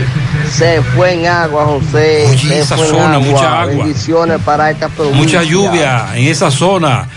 Se 0.52 0.82
fue 0.82 1.14
en 1.14 1.26
agua, 1.28 1.66
José. 1.66 2.26
Oye, 2.28 2.38
se 2.38 2.60
esa 2.60 2.76
fue 2.76 2.88
zona, 2.88 3.20
mucha 3.20 3.62
agua. 3.62 3.76
Bendiciones 3.86 4.40
para 4.44 4.72
esta 4.72 4.90
provincia. 4.90 5.22
Mucha 5.22 5.44
lluvia 5.44 6.08
en 6.16 6.28
esa 6.28 6.50
zona 6.52 7.08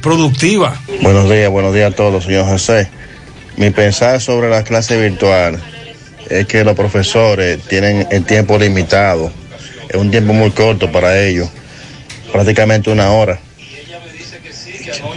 productiva. 0.00 0.74
Buenos 1.02 1.28
días, 1.28 1.50
buenos 1.50 1.74
días 1.74 1.92
a 1.92 1.96
todos, 1.96 2.24
señor 2.24 2.46
José. 2.46 2.88
Mi 3.56 3.70
pensar 3.70 4.20
sobre 4.20 4.48
la 4.48 4.62
clase 4.62 5.00
virtual 5.00 5.60
es 6.30 6.46
que 6.46 6.64
los 6.64 6.74
profesores 6.76 7.60
tienen 7.64 8.06
el 8.10 8.24
tiempo 8.24 8.56
limitado. 8.58 9.32
Es 9.88 9.96
un 9.96 10.10
tiempo 10.10 10.32
muy 10.32 10.50
corto 10.52 10.92
para 10.92 11.18
ellos, 11.20 11.48
prácticamente 12.32 12.90
una 12.90 13.10
hora. 13.10 13.38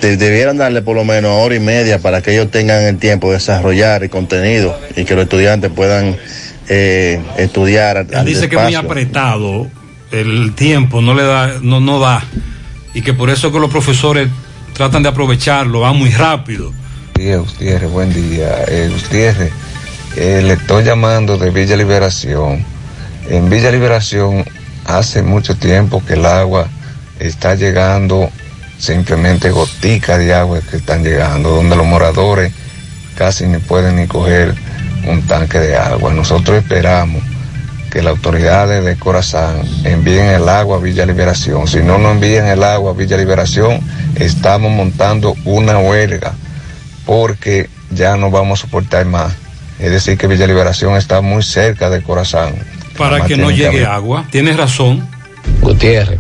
De- 0.02 0.18
debieran 0.18 0.58
darle 0.58 0.82
por 0.82 0.96
lo 0.96 1.04
menos 1.06 1.32
hora 1.46 1.56
y 1.56 1.60
media 1.60 2.00
para 2.00 2.22
que 2.22 2.34
ellos 2.34 2.50
tengan 2.50 2.82
el 2.84 2.98
tiempo 2.98 3.28
de 3.28 3.36
desarrollar 3.36 4.04
el 4.04 4.10
contenido 4.10 4.78
y 4.96 5.06
que 5.06 5.16
los 5.16 5.24
estudiantes 5.26 5.72
puedan 5.72 6.18
eh, 6.68 7.22
estudiar. 7.38 7.98
Él 7.98 8.16
al 8.16 8.26
dice 8.26 8.50
que 8.50 8.56
es 8.56 8.62
muy 8.64 8.76
apretado, 8.76 9.68
el 10.12 10.54
tiempo 10.54 11.02
no 11.02 11.14
le 11.14 11.24
da, 11.24 11.60
no, 11.62 11.80
no 11.80 12.00
da, 12.00 12.24
y 12.94 13.02
que 13.02 13.14
por 13.14 13.30
eso 13.30 13.52
que 13.52 13.60
los 13.60 13.72
profesores 13.72 14.30
tratan 14.74 15.04
de 15.04 15.10
aprovecharlo, 15.10 15.82
van 15.82 15.98
muy 15.98 16.10
rápido. 16.10 16.72
día, 17.16 17.38
Gutiérrez, 17.38 17.90
buen 17.90 18.14
día. 18.14 18.66
Eh, 18.68 18.90
Gutiérrez, 18.92 19.52
eh, 20.16 20.42
le 20.44 20.54
estoy 20.54 20.84
llamando 20.84 21.38
de 21.38 21.50
Villa 21.52 21.76
Liberación. 21.76 22.66
En 23.30 23.50
Villa 23.50 23.72
Liberación 23.72 24.44
hace 24.86 25.22
mucho 25.22 25.56
tiempo 25.56 26.04
que 26.06 26.14
el 26.14 26.26
agua 26.26 26.68
está 27.20 27.56
llegando, 27.56 28.30
simplemente 28.78 29.52
goticas 29.52 30.20
de 30.20 30.34
agua 30.34 30.60
que 30.70 30.78
están 30.78 31.04
llegando, 31.04 31.50
donde 31.52 31.76
los 31.76 31.86
moradores 31.86 32.52
casi 33.16 33.46
ni 33.46 33.60
pueden 33.60 33.98
ni 33.98 34.08
coger 34.08 34.56
un 35.08 35.22
tanque 35.28 35.60
de 35.60 35.78
agua. 35.78 36.14
Nosotros 36.14 36.58
esperamos 36.58 37.22
que 37.92 38.02
las 38.02 38.12
autoridades 38.12 38.84
de 38.86 38.96
Corazán 38.96 39.62
envíen 39.84 40.28
el 40.28 40.48
agua 40.48 40.78
a 40.78 40.80
Villa 40.80 41.06
Liberación. 41.06 41.68
Si 41.68 41.80
no 41.80 41.98
nos 41.98 42.14
envían 42.14 42.48
el 42.48 42.64
agua 42.64 42.92
a 42.92 42.94
Villa 42.94 43.18
Liberación, 43.18 43.82
estamos 44.16 44.72
montando 44.72 45.36
una 45.44 45.78
huelga 45.78 46.34
porque 47.06 47.70
ya 47.90 48.16
no 48.16 48.32
vamos 48.32 48.60
a 48.60 48.62
soportar 48.64 49.06
más. 49.06 49.34
Es 49.80 49.92
decir, 49.92 50.18
que 50.18 50.28
Villa 50.28 50.48
Liberación 50.48 50.96
está 50.96 51.22
muy 51.22 51.44
cerca 51.44 51.90
de 51.90 52.02
Corazán. 52.02 52.54
Para 52.98 53.26
que 53.26 53.36
no 53.36 53.52
llegue 53.52 53.86
agua, 53.86 54.26
tienes 54.32 54.56
razón. 54.56 55.08
Gutiérrez, 55.62 56.20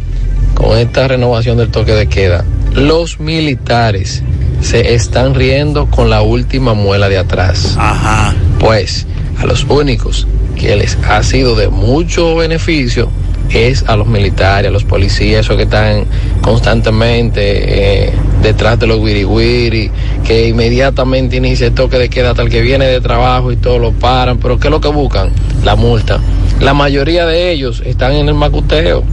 con 0.55 0.77
esta 0.77 1.07
renovación 1.07 1.57
del 1.57 1.69
toque 1.69 1.93
de 1.93 2.07
queda, 2.07 2.43
los 2.73 3.19
militares 3.19 4.23
se 4.61 4.93
están 4.93 5.33
riendo 5.35 5.87
con 5.87 6.09
la 6.09 6.21
última 6.21 6.73
muela 6.73 7.09
de 7.09 7.17
atrás. 7.17 7.75
Ajá. 7.77 8.33
Pues 8.59 9.07
a 9.39 9.45
los 9.45 9.65
únicos 9.65 10.27
que 10.55 10.75
les 10.75 10.97
ha 11.07 11.23
sido 11.23 11.55
de 11.55 11.69
mucho 11.69 12.35
beneficio 12.35 13.09
es 13.49 13.83
a 13.87 13.97
los 13.97 14.07
militares, 14.07 14.69
a 14.69 14.71
los 14.71 14.85
policías, 14.85 15.41
esos 15.45 15.57
que 15.57 15.63
están 15.63 16.05
constantemente 16.41 18.05
eh, 18.05 18.13
detrás 18.41 18.79
de 18.79 18.87
los 18.87 18.99
wiri 18.99 19.91
que 20.25 20.47
inmediatamente 20.47 21.37
inicia 21.37 21.67
el 21.67 21.73
toque 21.73 21.97
de 21.97 22.09
queda 22.09 22.31
hasta 22.31 22.43
el 22.43 22.49
que 22.49 22.61
viene 22.61 22.85
de 22.85 23.01
trabajo 23.01 23.51
y 23.51 23.57
todo 23.57 23.79
lo 23.79 23.91
paran. 23.91 24.37
Pero 24.37 24.59
¿qué 24.59 24.67
es 24.67 24.71
lo 24.71 24.79
que 24.79 24.89
buscan? 24.89 25.31
La 25.63 25.75
multa. 25.75 26.19
La 26.61 26.73
mayoría 26.73 27.25
de 27.25 27.51
ellos 27.51 27.81
están 27.85 28.13
en 28.13 28.29
el 28.29 28.35
macuteo. 28.35 29.03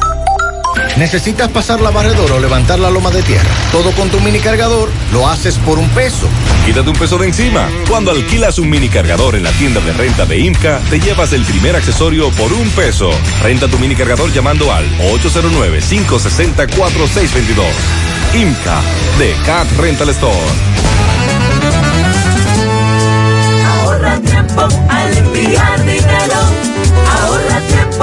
¿Necesitas 0.98 1.50
pasar 1.50 1.80
la 1.82 1.92
barredora 1.92 2.36
o 2.36 2.40
levantar 2.40 2.80
la 2.80 2.90
loma 2.90 3.12
de 3.12 3.22
tierra? 3.24 3.50
Todo 3.72 3.92
con 3.92 4.10
tu 4.10 4.20
mini 4.20 4.40
cargador 4.40 4.90
lo 5.12 5.28
haces 5.28 5.58
por 5.60 5.78
un 5.80 5.88
peso. 5.90 6.28
Quítate 6.66 6.90
un 6.90 6.96
peso 6.96 7.18
de 7.18 7.28
encima. 7.28 7.68
Cuando 7.90 8.12
alquilas 8.12 8.60
un 8.60 8.70
mini 8.70 8.90
cargador 8.90 9.36
en 9.36 9.44
la 9.44 9.52
tienda 9.52 9.80
de 9.82 9.94
renta 9.94 10.26
de 10.26 10.40
IMCA, 10.40 10.80
te 10.90 11.00
llevas 11.00 11.34
el 11.34 11.44
primer 11.44 11.76
accesorio 11.76 12.30
por 12.32 12.54
un 12.54 12.68
peso. 12.70 13.10
Renta 13.42 13.68
tu 13.68 13.78
mini 13.80 13.96
cargador 13.96 14.32
llamando 14.32 14.72
al 14.72 14.86
809-560-4622. 15.00 17.64
IMCA 18.36 18.82
de 19.18 19.34
Cat 19.46 19.68
Rental 19.78 20.10
Store. 20.10 20.38
Ahorra 23.66 24.20
tiempo 24.20 24.68
al 24.90 25.18
enviar 25.18 25.83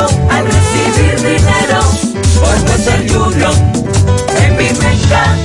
tiempo 0.06 0.30
al 0.30 0.46
recibir 0.46 1.16
dinero. 1.16 1.80
Por 2.38 2.56
ser 2.78 3.12
Junior 3.12 3.52
en 4.42 4.56
mi 4.56 4.64
mesa. 4.64 5.36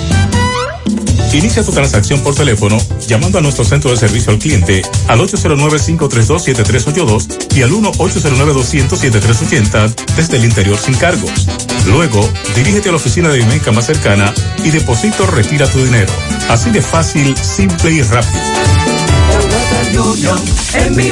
Inicia 1.34 1.64
tu 1.64 1.72
transacción 1.72 2.22
por 2.22 2.34
teléfono 2.34 2.78
llamando 3.08 3.38
a 3.40 3.42
nuestro 3.42 3.66
centro 3.66 3.92
de 3.92 3.98
servicio 3.98 4.32
al 4.32 4.40
cliente 4.40 4.84
al 5.10 5.20
809-532-7382 5.20 7.58
y 7.58 7.62
al 7.62 7.72
1-809-200-7380 7.72 9.94
desde 10.16 10.38
el 10.38 10.46
interior 10.46 10.78
sin 10.78 10.94
cargos. 10.94 11.46
Luego, 11.88 12.26
dirígete 12.56 12.88
a 12.88 12.94
la 12.94 12.98
oficina 12.98 13.28
de 13.30 13.40
Vimenca 13.40 13.74
más 13.74 13.88
cercana 13.88 14.34
y 14.64 14.72
deposito 14.72 15.24
o 15.24 15.28
retira 15.28 15.68
tu 15.68 15.84
dinero. 15.84 16.14
Así 16.48 16.70
de 16.70 16.82
fácil, 16.82 17.36
simple 17.36 17.92
y 17.92 18.02
rápido. 18.02 18.40
En 20.74 20.96
mi. 20.96 21.12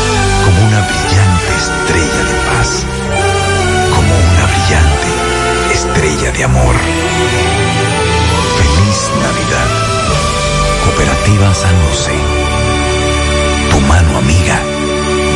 como 0.61 0.67
una 0.67 0.81
brillante 0.81 1.53
estrella 1.57 2.23
de 2.23 2.35
paz 2.45 2.85
como 3.95 4.13
una 4.13 4.45
brillante 4.45 5.73
estrella 5.73 6.31
de 6.31 6.43
amor. 6.43 6.75
Feliz 8.57 9.11
Navidad. 9.23 9.69
Cooperativa 10.85 11.53
San 11.55 11.75
José. 11.87 12.13
Tu 13.71 13.79
mano 13.81 14.17
amiga 14.17 14.80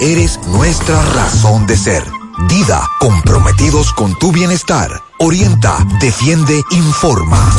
eres 0.00 0.38
nuestra 0.46 1.00
razón 1.14 1.66
de 1.66 1.76
ser. 1.76 2.02
Dida, 2.48 2.82
comprometidos 3.00 3.92
con 3.92 4.16
tu 4.18 4.30
bienestar. 4.30 5.02
Orienta, 5.18 5.78
defiende, 6.00 6.62
informa. 6.70 7.50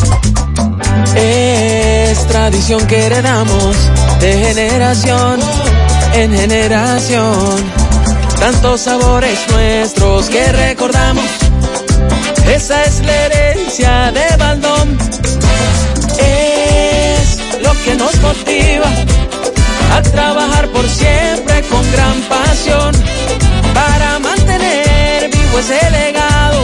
Es 1.15 2.27
tradición 2.27 2.85
que 2.87 3.07
heredamos 3.07 3.75
de 4.19 4.33
generación 4.33 5.39
en 6.13 6.31
generación. 6.31 7.63
Tantos 8.39 8.81
sabores 8.81 9.39
nuestros 9.49 10.29
que 10.29 10.51
recordamos. 10.51 11.25
Esa 12.47 12.83
es 12.83 12.99
la 13.05 13.25
herencia 13.25 14.11
de 14.11 14.37
Baldón. 14.37 14.97
Es 16.19 17.39
lo 17.61 17.73
que 17.83 17.95
nos 17.95 18.15
motiva 18.21 18.91
a 19.93 20.01
trabajar 20.01 20.67
por 20.69 20.87
siempre 20.87 21.61
con 21.69 21.83
gran 21.91 22.21
pasión. 22.23 22.91
Para 23.73 24.19
mantener 24.19 25.29
vivo 25.29 25.59
ese 25.59 25.79
legado 25.91 26.61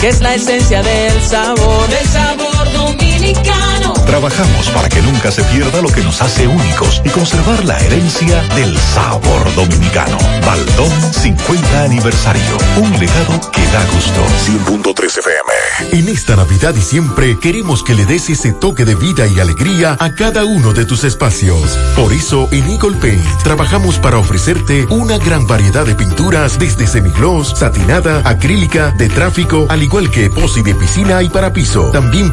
que 0.00 0.08
es 0.08 0.20
la 0.20 0.34
esencia 0.34 0.82
del 0.82 1.22
sabor, 1.22 1.88
del 1.88 2.06
sabor 2.08 2.55
dominicano. 2.72 3.94
Trabajamos 4.06 4.68
para 4.70 4.88
que 4.88 5.02
nunca 5.02 5.30
se 5.30 5.42
pierda 5.44 5.82
lo 5.82 5.88
que 5.88 6.02
nos 6.02 6.22
hace 6.22 6.46
únicos 6.46 7.02
y 7.04 7.08
conservar 7.10 7.64
la 7.64 7.78
herencia 7.80 8.42
del 8.54 8.76
sabor 8.78 9.54
dominicano. 9.54 10.16
Baldón 10.44 10.90
50 11.12 11.82
aniversario. 11.82 12.56
Un 12.76 12.92
legado 12.98 13.40
que 13.50 13.66
da 13.66 13.84
gusto. 13.92 14.24
100.3 14.46 15.18
FM. 15.18 15.98
En 15.98 16.08
esta 16.08 16.36
Navidad 16.36 16.74
y 16.76 16.80
siempre 16.80 17.38
queremos 17.38 17.82
que 17.82 17.94
le 17.94 18.06
des 18.06 18.30
ese 18.30 18.52
toque 18.52 18.84
de 18.84 18.94
vida 18.94 19.26
y 19.26 19.40
alegría 19.40 19.96
a 19.98 20.14
cada 20.14 20.44
uno 20.44 20.72
de 20.72 20.84
tus 20.84 21.04
espacios. 21.04 21.76
Por 21.96 22.12
eso 22.12 22.48
en 22.52 22.68
Eagle 22.70 22.96
Paint 22.96 23.24
trabajamos 23.42 23.98
para 23.98 24.18
ofrecerte 24.18 24.86
una 24.86 25.18
gran 25.18 25.46
variedad 25.46 25.84
de 25.84 25.94
pinturas 25.94 26.58
desde 26.58 26.86
semigloss, 26.86 27.58
satinada, 27.58 28.22
acrílica, 28.24 28.92
de 28.92 29.08
tráfico, 29.08 29.66
al 29.68 29.82
igual 29.82 30.10
que 30.10 30.26
epoxi 30.26 30.62
de 30.62 30.74
piscina 30.74 31.22
y 31.22 31.28
para 31.28 31.52
piso. 31.52 31.90
También 31.90 32.32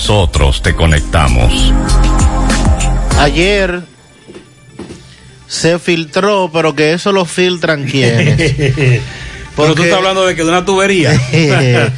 nosotros 0.01 0.63
te 0.63 0.73
conectamos. 0.73 1.71
Ayer 3.19 3.81
se 5.47 5.77
filtró, 5.77 6.49
pero 6.51 6.73
que 6.73 6.93
eso 6.93 7.11
lo 7.11 7.23
filtran 7.23 7.85
quienes. 7.85 8.35
Pero 9.55 9.75
tú 9.75 9.83
estás 9.83 9.97
hablando 9.99 10.25
de 10.25 10.33
que 10.35 10.43
de 10.43 10.49
una 10.49 10.65
tubería. 10.65 11.11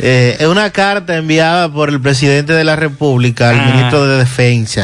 Eh, 0.00 0.36
es 0.40 0.48
una 0.48 0.70
carta 0.70 1.16
enviada 1.16 1.72
por 1.72 1.88
el 1.88 2.00
presidente 2.00 2.52
de 2.52 2.64
la 2.64 2.74
República 2.74 3.50
al 3.50 3.60
Ah. 3.60 3.66
ministro 3.70 4.04
de 4.08 4.18
Defensa, 4.18 4.82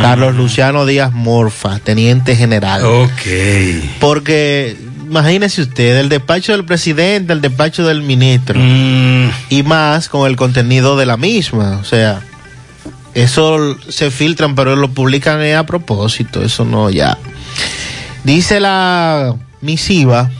Carlos 0.00 0.36
Luciano 0.36 0.86
Díaz 0.86 1.10
Morfa, 1.12 1.80
teniente 1.80 2.36
general. 2.36 2.84
Ok. 2.84 3.10
Porque 3.98 4.76
imagínese 5.10 5.62
usted, 5.62 5.98
el 5.98 6.08
despacho 6.08 6.52
del 6.52 6.64
presidente, 6.64 7.32
el 7.32 7.40
despacho 7.40 7.84
del 7.84 8.02
ministro, 8.02 8.58
Mm. 8.58 9.30
y 9.50 9.62
más 9.64 10.08
con 10.08 10.28
el 10.30 10.36
contenido 10.36 10.96
de 10.96 11.04
la 11.04 11.16
misma. 11.16 11.78
O 11.80 11.84
sea, 11.84 12.22
eso 13.14 13.76
se 13.88 14.12
filtran, 14.12 14.54
pero 14.54 14.76
lo 14.76 14.88
publican 14.92 15.42
a 15.52 15.66
propósito, 15.66 16.44
eso 16.44 16.64
no 16.64 16.90
ya. 16.90 17.18
Dice 18.22 18.60
la 18.60 19.34
misiva 19.60 20.30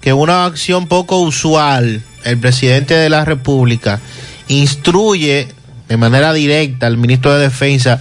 que 0.00 0.14
una 0.14 0.46
acción 0.46 0.86
poco 0.88 1.18
usual, 1.20 2.02
el 2.24 2.38
presidente 2.38 2.94
de 2.94 3.10
la 3.10 3.26
República 3.26 4.00
instruye 4.48 5.48
de 5.88 5.96
manera 5.98 6.32
directa 6.32 6.86
al 6.86 6.96
ministro 6.96 7.34
de 7.34 7.42
Defensa 7.42 8.00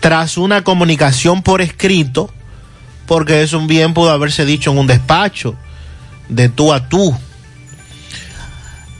tras 0.00 0.36
una 0.36 0.64
comunicación 0.64 1.42
por 1.42 1.62
escrito, 1.62 2.30
porque 3.06 3.42
eso 3.42 3.58
un 3.58 3.66
bien 3.66 3.94
pudo 3.94 4.10
haberse 4.10 4.44
dicho 4.44 4.72
en 4.72 4.78
un 4.78 4.86
despacho, 4.86 5.56
de 6.28 6.48
tú 6.48 6.72
a 6.72 6.88
tú, 6.88 7.16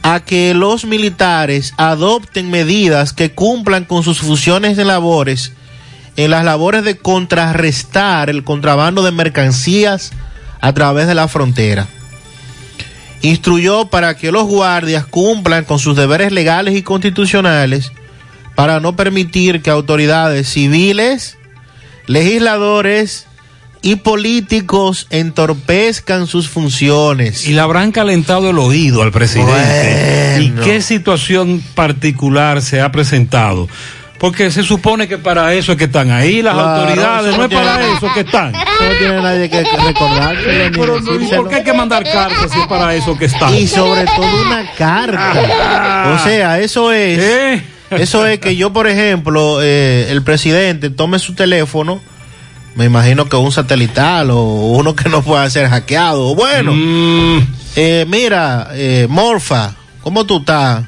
a 0.03 0.19
que 0.19 0.53
los 0.53 0.85
militares 0.85 1.73
adopten 1.77 2.51
medidas 2.51 3.13
que 3.13 3.31
cumplan 3.31 3.85
con 3.85 4.03
sus 4.03 4.19
funciones 4.19 4.77
de 4.77 4.85
labores 4.85 5.53
en 6.17 6.31
las 6.31 6.45
labores 6.45 6.83
de 6.83 6.97
contrarrestar 6.97 8.29
el 8.29 8.43
contrabando 8.43 9.03
de 9.03 9.11
mercancías 9.11 10.11
a 10.61 10.73
través 10.73 11.07
de 11.07 11.15
la 11.15 11.27
frontera. 11.27 11.87
Instruyó 13.21 13.87
para 13.87 14.15
que 14.15 14.31
los 14.31 14.45
guardias 14.45 15.05
cumplan 15.05 15.65
con 15.65 15.79
sus 15.79 15.95
deberes 15.95 16.31
legales 16.31 16.75
y 16.75 16.83
constitucionales 16.83 17.91
para 18.55 18.79
no 18.79 18.95
permitir 18.95 19.61
que 19.61 19.69
autoridades 19.69 20.47
civiles, 20.47 21.37
legisladores 22.07 23.27
y 23.85 23.97
políticos 23.97 25.05
entorpezcan 25.11 26.25
sus 26.25 26.49
funciones. 26.49 27.47
Y 27.47 27.53
le 27.53 27.61
habrán 27.61 27.91
calentado 27.91 28.49
el 28.49 28.57
oído 28.57 29.03
al 29.03 29.11
presidente. 29.11 30.39
¿Y 30.41 30.49
qué 30.63 30.81
situación 30.81 31.63
particular 31.75 32.63
se 32.63 32.81
ha 32.81 32.91
presentado? 32.91 33.69
Porque 34.17 34.49
se 34.49 34.63
supone 34.63 35.07
que 35.07 35.19
para 35.19 35.53
eso 35.53 35.73
es 35.73 35.77
que 35.77 35.83
están 35.83 36.09
ahí 36.09 36.41
las 36.41 36.55
Claro, 36.55 36.69
autoridades, 36.81 37.37
no 37.37 37.43
es 37.43 37.49
tiene- 37.49 37.63
para 37.65 37.93
eso 37.95 38.07
que 38.13 38.19
están. 38.21 38.51
No 38.53 38.97
tiene 38.97 39.21
nadie 39.21 39.49
que 39.51 39.63
recordárselo 39.63 40.69
ni 40.71 40.77
Pero 40.79 40.99
no, 41.01 41.11
¿y 41.11 41.13
decírselo. 41.17 41.41
¿por 41.43 41.49
qué 41.51 41.55
hay 41.57 41.63
que 41.63 41.73
mandar 41.73 42.03
cartas 42.05 42.51
si 42.51 42.59
es 42.59 42.67
para 42.67 42.95
eso 42.95 43.15
que 43.17 43.25
están? 43.25 43.53
Y 43.53 43.67
sobre 43.67 44.05
todo 44.05 44.41
una 44.47 44.65
carta. 44.75 46.15
O 46.19 46.23
sea, 46.23 46.59
eso 46.59 46.91
es. 46.91 47.61
Eso 47.91 48.25
es 48.25 48.39
que 48.39 48.55
yo, 48.55 48.73
por 48.73 48.87
ejemplo, 48.87 49.59
eh, 49.61 50.07
el 50.09 50.23
presidente 50.23 50.89
tome 50.89 51.19
su 51.19 51.35
teléfono, 51.35 52.01
me 52.75 52.85
imagino 52.85 53.27
que 53.29 53.35
un 53.37 53.51
satelital 53.51 54.29
o 54.31 54.43
uno 54.43 54.95
que 54.95 55.09
no 55.09 55.21
pueda 55.21 55.49
ser 55.49 55.69
hackeado. 55.69 56.35
Bueno, 56.35 56.73
eh, 57.75 58.05
mira, 58.07 58.69
eh, 58.73 59.07
Morfa, 59.09 59.75
¿cómo 60.01 60.25
tú 60.25 60.39
estás? 60.39 60.83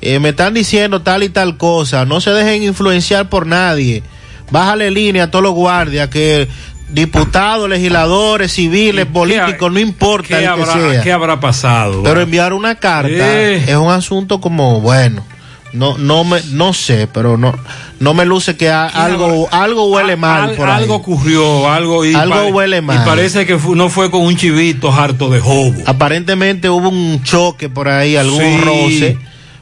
Eh, 0.00 0.18
me 0.18 0.30
están 0.30 0.54
diciendo 0.54 1.02
tal 1.02 1.22
y 1.22 1.28
tal 1.28 1.56
cosa. 1.56 2.04
No 2.04 2.20
se 2.20 2.30
dejen 2.30 2.62
influenciar 2.62 3.28
por 3.28 3.46
nadie. 3.46 4.02
Bájale 4.50 4.90
línea 4.90 5.24
a 5.24 5.30
todos 5.30 5.42
los 5.42 5.52
guardias 5.54 6.08
que 6.08 6.48
diputados, 6.88 7.68
legisladores, 7.68 8.52
civiles, 8.52 9.06
políticos, 9.06 9.70
no 9.70 9.78
importa 9.78 10.28
¿Qué 10.28 10.34
el 10.36 10.40
que 10.40 10.46
habrá, 10.48 10.72
sea. 10.72 11.02
qué 11.02 11.12
habrá 11.12 11.38
pasado? 11.38 12.02
Pero 12.02 12.20
enviar 12.20 12.52
una 12.52 12.74
carta 12.76 13.08
Eh. 13.12 13.64
es 13.68 13.76
un 13.76 13.92
asunto 13.92 14.40
como, 14.40 14.80
bueno, 14.80 15.24
no, 15.72 15.96
no 15.98 16.24
me, 16.24 16.40
no 16.50 16.72
sé, 16.72 17.06
pero 17.12 17.36
no, 17.36 17.54
no 18.00 18.12
me 18.14 18.24
luce 18.24 18.56
que 18.56 18.68
a- 18.70 18.86
algo, 18.86 19.48
algo 19.52 19.88
huele 19.90 20.16
mal 20.16 20.50
Al- 20.50 20.56
por 20.56 20.68
ahí. 20.68 20.82
algo 20.82 20.96
ocurrió, 20.96 21.70
algo 21.70 22.04
y 22.04 22.14
Algo 22.14 22.46
huele 22.48 22.80
mal. 22.82 23.02
Y 23.02 23.06
parece 23.06 23.46
que 23.46 23.58
fu- 23.58 23.74
no 23.76 23.88
fue 23.88 24.10
con 24.10 24.22
un 24.22 24.36
chivito 24.36 24.92
harto 24.92 25.28
de 25.30 25.40
jobo. 25.40 25.74
Aparentemente 25.86 26.68
hubo 26.68 26.88
un 26.88 27.22
choque 27.22 27.68
por 27.68 27.88
ahí, 27.88 28.16
algún 28.16 28.40
Sí. 28.42 28.60
roce, 28.62 29.18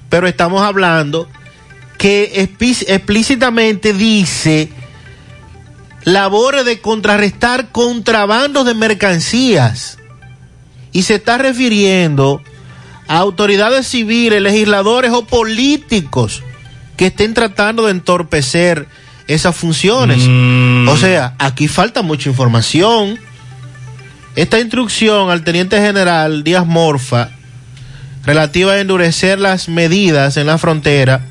pero 0.09 0.26
estamos 0.26 0.62
hablando 0.62 1.28
que 1.98 2.47
explícitamente 2.86 3.93
dice 3.93 4.70
labores 6.05 6.64
de 6.64 6.80
contrarrestar 6.80 7.68
contrabandos 7.70 8.64
de 8.64 8.74
mercancías 8.74 9.98
y 10.93 11.02
se 11.02 11.16
está 11.16 11.39
refiriendo 11.39 12.40
a 13.09 13.18
autoridades 13.18 13.86
civiles, 13.86 14.40
legisladores 14.40 15.12
o 15.12 15.26
políticos 15.26 16.43
que 16.97 17.06
estén 17.06 17.35
tratando 17.35 17.86
de 17.86 17.93
entorpecer 17.93 18.86
esas 19.26 19.56
funciones. 19.56 20.22
O 20.89 20.97
sea, 20.97 21.35
aquí 21.39 21.68
falta 21.68 22.02
mucha 22.02 22.28
información. 22.28 23.18
Esta 24.36 24.60
instrucción 24.60 25.30
al 25.30 25.43
teniente 25.43 25.80
general 25.80 26.44
Díaz 26.44 26.66
Morfa, 26.66 27.30
relativa 28.24 28.72
a 28.72 28.80
endurecer 28.80 29.39
las 29.39 29.68
medidas 29.68 30.36
en 30.36 30.47
la 30.47 30.59
frontera, 30.59 31.22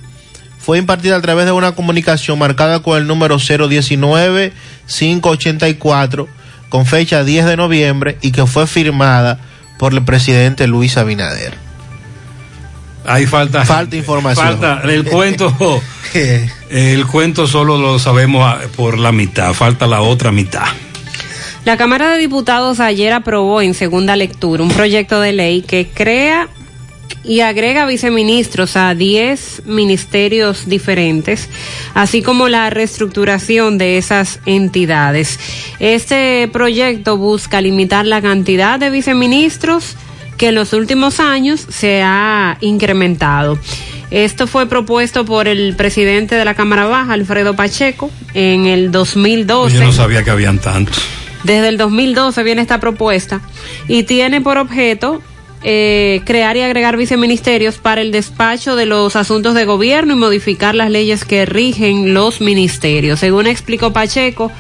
fue 0.57 0.79
impartida 0.79 1.15
a 1.15 1.21
través 1.21 1.45
de 1.45 1.53
una 1.53 1.73
comunicación 1.73 2.39
marcada 2.39 2.81
con 2.81 2.97
el 2.97 3.07
número 3.07 3.37
019-584, 3.37 6.27
con 6.69 6.85
fecha 6.85 7.23
10 7.23 7.45
de 7.45 7.55
noviembre, 7.55 8.17
y 8.21 8.31
que 8.31 8.45
fue 8.45 8.67
firmada 8.67 9.39
por 9.79 9.93
el 9.93 10.03
presidente 10.03 10.67
Luis 10.67 10.97
Abinader. 10.97 11.66
Ahí 13.07 13.25
falta. 13.25 13.65
Falta 13.65 13.95
información. 13.95 14.59
Falta 14.59 14.81
el 14.83 15.05
cuento. 15.05 15.81
el 16.69 17.07
cuento 17.07 17.47
solo 17.47 17.77
lo 17.77 17.99
sabemos 17.99 18.43
ah, 18.45 18.59
por 18.75 18.97
la 18.97 19.13
mitad. 19.13 19.53
Falta 19.53 19.87
la 19.87 20.01
otra 20.01 20.31
mitad. 20.31 20.65
La 21.63 21.77
Cámara 21.77 22.11
de 22.11 22.17
Diputados 22.17 22.81
ayer 22.81 23.13
aprobó 23.13 23.61
en 23.61 23.73
segunda 23.73 24.15
lectura 24.15 24.61
un 24.61 24.69
proyecto 24.69 25.21
de 25.21 25.33
ley 25.33 25.61
que 25.61 25.87
crea 25.87 26.49
y 27.23 27.41
agrega 27.41 27.85
viceministros 27.85 28.75
a 28.75 28.93
10 28.93 29.63
ministerios 29.65 30.67
diferentes, 30.67 31.49
así 31.93 32.21
como 32.21 32.49
la 32.49 32.69
reestructuración 32.69 33.77
de 33.77 33.97
esas 33.97 34.39
entidades. 34.45 35.39
Este 35.79 36.49
proyecto 36.51 37.17
busca 37.17 37.61
limitar 37.61 38.05
la 38.05 38.21
cantidad 38.21 38.79
de 38.79 38.89
viceministros 38.89 39.95
que 40.37 40.49
en 40.49 40.55
los 40.55 40.73
últimos 40.73 41.19
años 41.19 41.65
se 41.69 42.01
ha 42.03 42.57
incrementado. 42.61 43.57
Esto 44.11 44.47
fue 44.47 44.67
propuesto 44.67 45.25
por 45.25 45.47
el 45.47 45.75
presidente 45.75 46.35
de 46.35 46.45
la 46.45 46.53
Cámara 46.53 46.85
Baja, 46.85 47.13
Alfredo 47.13 47.55
Pacheco, 47.55 48.09
en 48.33 48.65
el 48.65 48.91
2012. 48.91 49.75
Yo 49.75 49.83
no 49.83 49.91
sabía 49.91 50.23
que 50.23 50.31
habían 50.31 50.59
tantos. 50.59 50.97
Desde 51.43 51.69
el 51.69 51.77
2012 51.77 52.43
viene 52.43 52.61
esta 52.61 52.79
propuesta 52.79 53.41
y 53.87 54.03
tiene 54.03 54.41
por 54.41 54.57
objeto 54.57 55.21
eh, 55.63 56.21
crear 56.25 56.55
y 56.55 56.61
agregar 56.61 56.97
viceministerios 56.97 57.77
para 57.77 58.01
el 58.01 58.11
despacho 58.11 58.75
de 58.75 58.85
los 58.85 59.15
asuntos 59.15 59.55
de 59.55 59.65
gobierno 59.65 60.13
y 60.13 60.15
modificar 60.15 60.75
las 60.75 60.89
leyes 60.89 61.25
que 61.25 61.45
rigen 61.45 62.13
los 62.13 62.41
ministerios. 62.41 63.19
Según 63.19 63.47
explicó 63.47 63.91
Pacheco, 63.91 64.51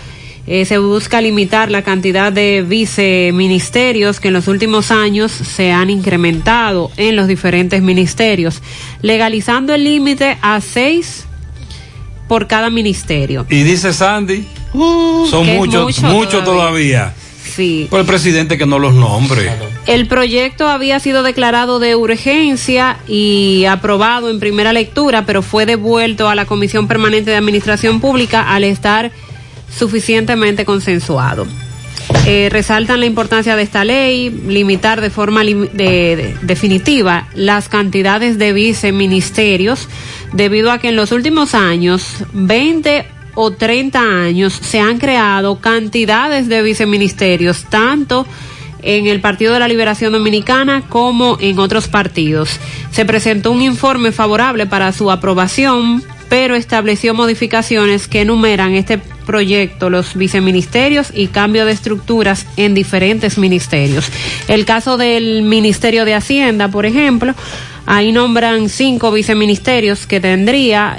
eh, 0.47 0.63
se 0.63 0.77
busca 0.77 1.19
limitar 1.19 1.69
la 1.69 1.81
cantidad 1.81 2.31
de 2.31 2.63
viceministerios 2.65 4.21
que 4.21 4.29
en 4.29 4.33
los 4.33 4.47
últimos 4.47 4.91
años 4.91 5.31
se 5.31 5.73
han 5.73 5.89
incrementado 5.89 6.89
en 6.95 7.17
los 7.17 7.27
diferentes 7.27 7.81
ministerios, 7.81 8.61
legalizando 9.01 9.73
el 9.73 9.83
límite 9.83 10.37
a 10.41 10.61
seis 10.61 11.25
por 12.29 12.47
cada 12.47 12.69
ministerio. 12.69 13.45
Y 13.49 13.63
dice 13.63 13.91
Sandy, 13.91 14.47
son 14.73 15.45
que 15.45 15.53
es 15.53 15.57
muchos, 15.57 15.83
mucho 15.83 16.07
muchos 16.07 16.43
todavía. 16.45 17.13
Sí. 17.43 17.87
Por 17.89 18.01
el 18.01 18.05
presidente 18.05 18.57
que 18.57 18.65
no 18.65 18.77
los 18.77 18.93
nombre. 18.93 19.49
El 19.85 20.07
proyecto 20.07 20.67
había 20.67 20.99
sido 20.99 21.23
declarado 21.23 21.79
de 21.79 21.95
urgencia 21.95 22.97
y 23.07 23.65
aprobado 23.65 24.29
en 24.29 24.39
primera 24.39 24.73
lectura, 24.73 25.25
pero 25.25 25.41
fue 25.41 25.65
devuelto 25.65 26.29
a 26.29 26.35
la 26.35 26.45
Comisión 26.45 26.87
Permanente 26.87 27.31
de 27.31 27.37
Administración 27.37 27.99
Pública 27.99 28.53
al 28.53 28.63
estar 28.63 29.11
suficientemente 29.69 30.65
consensuado. 30.65 31.47
Eh, 32.25 32.49
resaltan 32.51 32.99
la 32.99 33.05
importancia 33.05 33.55
de 33.55 33.63
esta 33.63 33.83
ley, 33.83 34.29
limitar 34.29 35.01
de 35.01 35.09
forma 35.09 35.43
definitiva 35.43 37.27
las 37.33 37.69
cantidades 37.69 38.37
de 38.37 38.53
viceministerios, 38.53 39.87
debido 40.33 40.71
a 40.71 40.79
que 40.79 40.89
en 40.89 40.95
los 40.95 41.11
últimos 41.11 41.53
años, 41.53 42.25
20 42.33 43.05
o 43.35 43.51
30 43.51 43.99
años, 43.99 44.53
se 44.53 44.79
han 44.79 44.97
creado 44.97 45.59
cantidades 45.59 46.47
de 46.47 46.61
viceministerios, 46.61 47.65
tanto 47.69 48.25
en 48.81 49.07
el 49.07 49.21
Partido 49.21 49.53
de 49.53 49.59
la 49.59 49.67
Liberación 49.67 50.13
Dominicana 50.13 50.83
como 50.87 51.37
en 51.39 51.59
otros 51.59 51.87
partidos. 51.87 52.59
Se 52.91 53.05
presentó 53.05 53.51
un 53.51 53.61
informe 53.61 54.11
favorable 54.11 54.65
para 54.65 54.91
su 54.91 55.11
aprobación, 55.11 56.03
pero 56.29 56.55
estableció 56.55 57.13
modificaciones 57.13 58.07
que 58.07 58.21
enumeran 58.21 58.73
este 58.73 59.01
proyecto, 59.27 59.91
los 59.91 60.15
viceministerios 60.15 61.11
y 61.13 61.27
cambio 61.27 61.67
de 61.67 61.73
estructuras 61.73 62.47
en 62.57 62.73
diferentes 62.73 63.37
ministerios. 63.37 64.09
El 64.47 64.65
caso 64.65 64.97
del 64.97 65.43
Ministerio 65.43 66.05
de 66.05 66.15
Hacienda, 66.15 66.69
por 66.69 66.87
ejemplo, 66.87 67.35
ahí 67.85 68.11
nombran 68.11 68.69
cinco 68.69 69.11
viceministerios 69.11 70.07
que 70.07 70.19
tendría, 70.19 70.97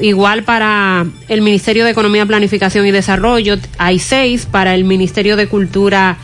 igual 0.00 0.42
para 0.42 1.06
el 1.28 1.42
Ministerio 1.42 1.84
de 1.84 1.92
Economía, 1.92 2.26
Planificación 2.26 2.86
y 2.86 2.90
Desarrollo, 2.90 3.58
hay 3.78 4.00
seis, 4.00 4.46
para 4.50 4.74
el 4.74 4.82
Ministerio 4.82 5.36
de 5.36 5.46
Cultura 5.46 6.16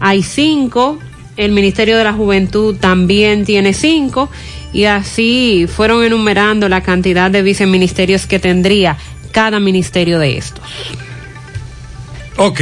hay 0.00 0.22
cinco, 0.22 0.98
el 1.36 1.52
Ministerio 1.52 1.98
de 1.98 2.04
la 2.04 2.12
Juventud 2.12 2.76
también 2.76 3.44
tiene 3.44 3.74
cinco, 3.74 4.30
y 4.72 4.84
así 4.84 5.66
fueron 5.68 6.04
enumerando 6.04 6.68
la 6.68 6.82
cantidad 6.82 7.30
de 7.30 7.42
viceministerios 7.42 8.26
que 8.26 8.38
tendría 8.38 8.96
cada 9.36 9.60
ministerio 9.60 10.18
de 10.18 10.38
estos. 10.38 10.64
Ok. 12.38 12.58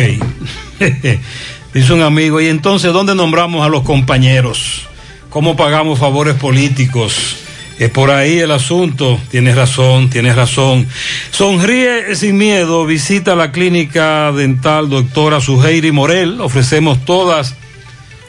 Dice 1.72 1.92
un 1.92 2.02
amigo, 2.02 2.40
¿y 2.40 2.48
entonces 2.48 2.92
dónde 2.92 3.14
nombramos 3.14 3.64
a 3.64 3.68
los 3.68 3.84
compañeros? 3.84 4.88
¿Cómo 5.30 5.54
pagamos 5.54 6.00
favores 6.00 6.34
políticos? 6.34 7.36
Es 7.78 7.90
por 7.90 8.10
ahí 8.10 8.40
el 8.40 8.50
asunto. 8.50 9.20
Tienes 9.30 9.54
razón, 9.54 10.10
tienes 10.10 10.34
razón. 10.34 10.88
Sonríe 11.30 12.16
sin 12.16 12.38
miedo. 12.38 12.84
Visita 12.86 13.36
la 13.36 13.52
clínica 13.52 14.32
dental 14.32 14.90
doctora 14.90 15.40
Suheiri 15.40 15.92
Morel. 15.92 16.40
Ofrecemos 16.40 17.04
todas 17.04 17.54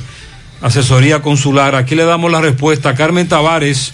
asesoría 0.61 1.21
consular, 1.21 1.75
aquí 1.75 1.95
le 1.95 2.05
damos 2.05 2.31
la 2.31 2.41
respuesta. 2.41 2.95
Carmen 2.95 3.27
Tavares, 3.27 3.93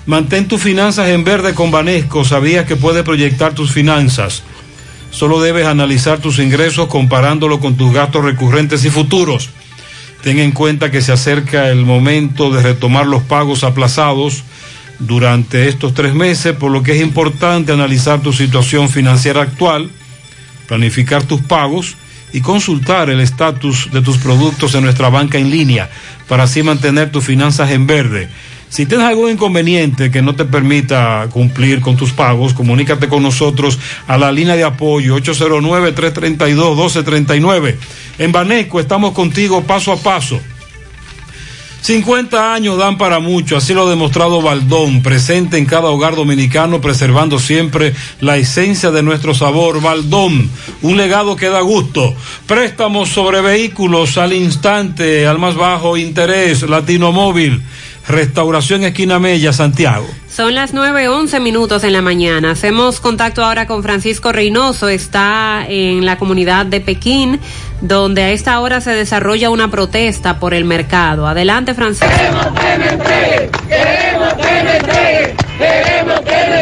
Mantén 0.05 0.47
tus 0.47 0.61
finanzas 0.61 1.09
en 1.09 1.25
verde 1.25 1.55
con 1.55 1.71
Banesco. 1.71 2.25
Sabías 2.25 2.67
que 2.67 2.77
puedes 2.77 3.03
proyectar 3.03 3.55
tus 3.55 3.73
finanzas. 3.73 4.43
Solo 5.11 5.41
debes 5.41 5.67
analizar 5.67 6.19
tus 6.19 6.39
ingresos 6.39 6.89
comparándolo 6.89 7.61
con 7.61 7.77
tus 7.77 7.93
gastos 7.93 8.25
recurrentes 8.25 8.85
y 8.85 8.91
futuros. 8.91 9.51
Ten 10.23 10.39
en 10.39 10.53
cuenta 10.53 10.91
que 10.91 11.03
se 11.03 11.13
acerca 11.13 11.69
el 11.69 11.85
momento 11.85 12.51
de 12.51 12.63
retomar 12.63 13.07
los 13.07 13.23
pagos 13.23 13.65
aplazados 13.65 14.45
durante 15.01 15.69
estos 15.69 15.95
tres 15.95 16.15
meses, 16.15 16.55
por 16.55 16.71
lo 16.71 16.83
que 16.83 16.93
es 16.93 17.03
importante 17.03 17.73
analizar 17.73 18.21
tu 18.21 18.33
situación 18.33 18.89
financiera 18.89 19.43
actual, 19.43 19.91
planificar 20.69 21.25
tus 21.25 21.41
pagos 21.41 21.97
y 22.33 22.41
consultar 22.41 23.11
el 23.11 23.21
estatus 23.21 23.91
de 23.93 24.01
tus 24.01 24.19
productos 24.19 24.75
en 24.75 24.85
nuestra 24.85 25.11
banca 25.11 25.39
en 25.39 25.51
línea 25.51 25.91
para 26.29 26.45
así 26.45 26.63
mantener 26.63 27.11
tus 27.11 27.25
finanzas 27.25 27.71
en 27.71 27.87
verde. 27.87 28.29
Si 28.73 28.87
tienes 28.87 29.07
algún 29.07 29.31
inconveniente 29.31 30.11
que 30.11 30.23
no 30.23 30.35
te 30.35 30.47
permita 30.47 31.29
cumplir 31.31 31.83
con 31.83 31.95
tus 31.95 32.13
pagos, 32.13 32.55
comunícate 32.55 33.07
con 33.07 33.23
nosotros 33.23 33.79
a 34.07 34.17
la 34.17 34.33
línea 34.33 34.57
de 34.57 34.65
apoyo 34.65 35.15
809-332-1239. 35.19 37.77
En 38.17 38.33
Baneco 38.33 38.81
estamos 38.81 39.13
contigo 39.13 39.63
paso 39.63 39.93
a 39.93 39.99
paso. 39.99 40.41
50 41.83 42.55
años 42.55 42.79
dan 42.79 42.97
para 42.97 43.19
mucho, 43.19 43.59
así 43.59 43.75
lo 43.75 43.87
ha 43.87 43.91
demostrado 43.91 44.41
Baldón, 44.41 45.03
presente 45.03 45.59
en 45.59 45.67
cada 45.67 45.89
hogar 45.89 46.17
dominicano, 46.17 46.81
preservando 46.81 47.39
siempre 47.39 47.93
la 48.21 48.39
esencia 48.39 48.91
de 48.91 49.03
nuestro 49.03 49.35
sabor. 49.35 49.83
Baldón, 49.83 50.49
un 50.81 50.97
legado 50.97 51.37
que 51.37 51.51
da 51.51 51.61
gusto. 51.61 52.15
Préstamos 52.47 53.11
sobre 53.11 53.43
vehículos 53.43 54.17
al 54.17 54.33
instante, 54.33 55.27
al 55.27 55.39
más 55.39 55.57
bajo 55.57 55.99
interés, 55.99 56.63
Latino 56.63 57.13
Móvil. 57.13 57.61
Restauración 58.09 58.85
Esquina 58.85 59.19
Mella, 59.19 59.53
Santiago. 59.53 60.07
Son 60.29 60.55
las 60.55 60.75
9.11 60.75 61.41
minutos 61.41 61.85
en 61.85 61.93
la 61.93 62.01
mañana. 62.01 62.53
Hacemos 62.53 63.01
contacto 63.01 63.45
ahora 63.45 63.67
con 63.67 63.83
Francisco 63.83 64.33
Reynoso. 64.33 64.89
Está 64.89 65.67
en 65.69 66.07
la 66.07 66.17
comunidad 66.17 66.65
de 66.65 66.81
Pekín, 66.81 67.39
donde 67.83 68.23
a 68.23 68.31
esta 68.31 68.59
hora 68.61 68.81
se 68.81 68.93
desarrolla 68.93 69.51
una 69.51 69.71
protesta 69.71 70.41
por 70.41 70.55
el 70.55 70.65
mercado. 70.65 71.27
Adelante, 71.27 71.75
Francisco. 71.75 72.09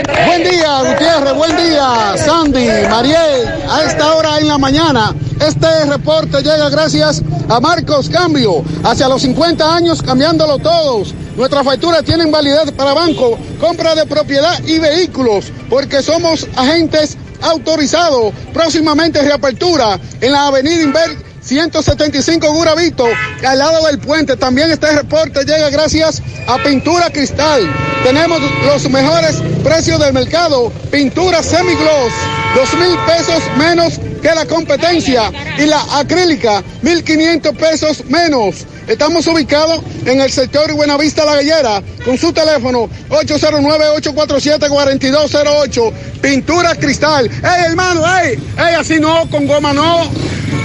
Buen 0.06 0.44
día, 0.44 0.82
Gutiérrez, 0.82 1.34
buen 1.34 1.56
día, 1.56 2.14
Sandy, 2.16 2.66
Mariel. 2.88 3.48
A 3.68 3.82
esta 3.84 4.14
hora 4.14 4.38
en 4.38 4.48
la 4.48 4.56
mañana, 4.56 5.14
este 5.40 5.84
reporte 5.86 6.42
llega 6.42 6.70
gracias 6.70 7.22
a 7.48 7.60
Marcos 7.60 8.08
Cambio. 8.08 8.64
Hacia 8.82 9.08
los 9.08 9.22
50 9.22 9.74
años, 9.74 10.00
cambiándolo 10.00 10.58
todos. 10.58 11.14
Nuestras 11.36 11.64
facturas 11.64 12.04
tienen 12.04 12.30
validez 12.30 12.72
para 12.72 12.94
banco, 12.94 13.38
compra 13.60 13.94
de 13.94 14.06
propiedad 14.06 14.58
y 14.64 14.78
vehículos, 14.78 15.52
porque 15.68 16.02
somos 16.02 16.46
agentes 16.56 17.18
autorizados. 17.42 18.32
Próximamente 18.54 19.22
reapertura 19.22 19.98
en 20.20 20.32
la 20.32 20.46
avenida 20.46 20.82
Inver 20.82 21.29
175 21.50 22.52
Guravito, 22.52 23.08
al 23.44 23.58
lado 23.58 23.84
del 23.88 23.98
puente. 23.98 24.36
También 24.36 24.70
este 24.70 24.86
reporte 24.92 25.44
llega 25.44 25.68
gracias 25.68 26.22
a 26.46 26.62
Pintura 26.62 27.10
Cristal. 27.10 27.68
Tenemos 28.04 28.40
los 28.64 28.88
mejores 28.88 29.42
precios 29.64 29.98
del 29.98 30.12
mercado. 30.12 30.70
Pintura 30.92 31.42
semigloss, 31.42 32.12
dos 32.54 32.72
mil 32.74 32.96
pesos 33.04 33.42
menos 33.58 33.98
que 34.22 34.32
la 34.32 34.46
competencia. 34.46 35.32
Y 35.58 35.66
la 35.66 35.98
acrílica, 35.98 36.62
mil 36.82 37.02
quinientos 37.02 37.56
pesos 37.56 38.04
menos. 38.06 38.64
Estamos 38.90 39.26
ubicados 39.28 39.80
en 40.04 40.20
el 40.20 40.30
sector 40.32 40.74
Buenavista 40.74 41.24
La 41.24 41.36
Gallera 41.36 41.80
con 42.04 42.18
su 42.18 42.32
teléfono 42.32 42.90
809-847-4208. 43.08 45.92
Pintura 46.20 46.74
cristal. 46.74 47.30
¡Ey, 47.30 47.66
hermano! 47.68 48.02
¡Ey! 48.04 48.36
¡Ey, 48.58 48.74
así 48.74 48.98
no! 48.98 49.30
Con 49.30 49.46
goma 49.46 49.72
no. 49.72 50.10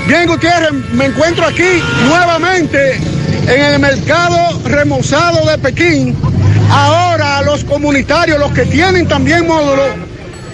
Bien, 0.07 0.25
Gutiérrez, 0.25 0.71
me 0.93 1.05
encuentro 1.05 1.45
aquí 1.45 1.83
nuevamente 2.07 2.95
en 2.95 3.61
el 3.61 3.77
mercado 3.77 4.59
remozado 4.63 5.47
de 5.47 5.59
Pekín. 5.59 6.17
Ahora 6.71 7.43
los 7.43 7.63
comunitarios, 7.63 8.39
los 8.39 8.51
que 8.53 8.65
tienen 8.65 9.07
también 9.07 9.45
módulos, 9.45 9.91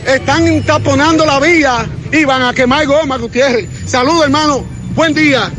están 0.06 0.62
taponando 0.64 1.26
la 1.26 1.40
vía 1.40 1.86
y 2.12 2.26
van 2.26 2.44
a 2.44 2.54
quemar 2.54 2.86
goma, 2.86 3.18
Gutiérrez. 3.18 3.70
Saludos, 3.86 4.26
hermano. 4.26 4.66
Buen 4.94 5.14
día. 5.14 5.50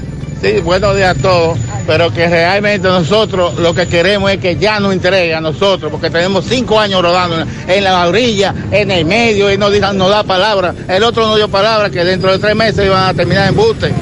Sí, 0.43 0.61
buenos 0.61 0.95
días 0.97 1.17
a 1.17 1.23
todos, 1.23 1.59
pero 1.87 2.13
que 2.13 2.29
realmente 2.29 2.87
nosotros 2.89 3.59
lo 3.59 3.75
que 3.75 3.87
queremos 3.87 4.31
es 4.31 4.39
que 4.39 4.57
ya 4.57 4.81
nos 4.81 4.93
entregue 4.93 5.35
a 5.35 5.41
nosotros, 5.41 5.91
porque 5.91 6.11
tenemos 6.11 6.45
cinco 6.49 6.79
años 6.79 7.03
rodando 7.03 7.45
en 7.67 7.85
la 7.85 8.07
orilla, 8.07 8.55
en 8.71 8.91
el 8.91 9.05
medio, 9.05 9.53
y 9.53 9.59
nos, 9.59 9.73
nos 9.95 10.11
da 10.11 10.23
palabra. 10.23 10.75
El 10.89 11.03
otro 11.03 11.27
nos 11.27 11.37
dio 11.37 11.49
palabra 11.49 11.91
que 11.91 12.05
dentro 12.05 12.31
de 12.31 12.39
tres 12.39 12.55
meses 12.55 12.87
iban 12.87 13.09
a 13.09 13.15
terminar 13.15 13.49
en 13.49 13.57
buste. 13.57 13.93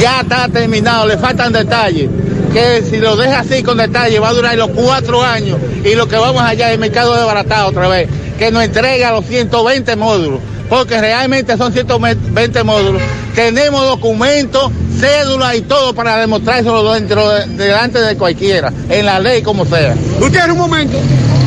Ya 0.00 0.20
está 0.20 0.48
terminado, 0.48 1.06
le 1.06 1.16
faltan 1.16 1.52
detalles. 1.52 2.08
Que 2.52 2.82
si 2.82 2.98
lo 2.98 3.16
deja 3.16 3.40
así 3.40 3.62
con 3.62 3.78
detalles 3.78 4.20
va 4.20 4.30
a 4.30 4.32
durar 4.32 4.56
los 4.56 4.70
cuatro 4.70 5.22
años 5.22 5.58
y 5.84 5.94
lo 5.94 6.08
que 6.08 6.16
vamos 6.16 6.42
allá 6.42 6.72
es 6.72 6.78
mercado 6.78 7.14
desbaratado 7.14 7.68
otra 7.68 7.88
vez. 7.88 8.08
Que 8.38 8.50
nos 8.50 8.62
entrega 8.62 9.12
los 9.12 9.24
120 9.26 9.96
módulos, 9.96 10.40
porque 10.68 11.00
realmente 11.00 11.56
son 11.56 11.72
120 11.72 12.62
módulos. 12.64 13.00
Tenemos 13.34 13.86
documentos, 13.86 14.70
cédula 14.98 15.54
y 15.56 15.62
todo 15.62 15.94
para 15.94 16.16
demostrárselo 16.18 16.92
dentro 16.92 17.28
de- 17.30 17.46
delante 17.46 18.00
de 18.00 18.16
cualquiera, 18.16 18.72
en 18.88 19.06
la 19.06 19.18
ley 19.18 19.42
como 19.42 19.64
sea. 19.64 19.94
Gutiérrez, 20.18 20.52
un 20.52 20.58
momento. 20.58 20.98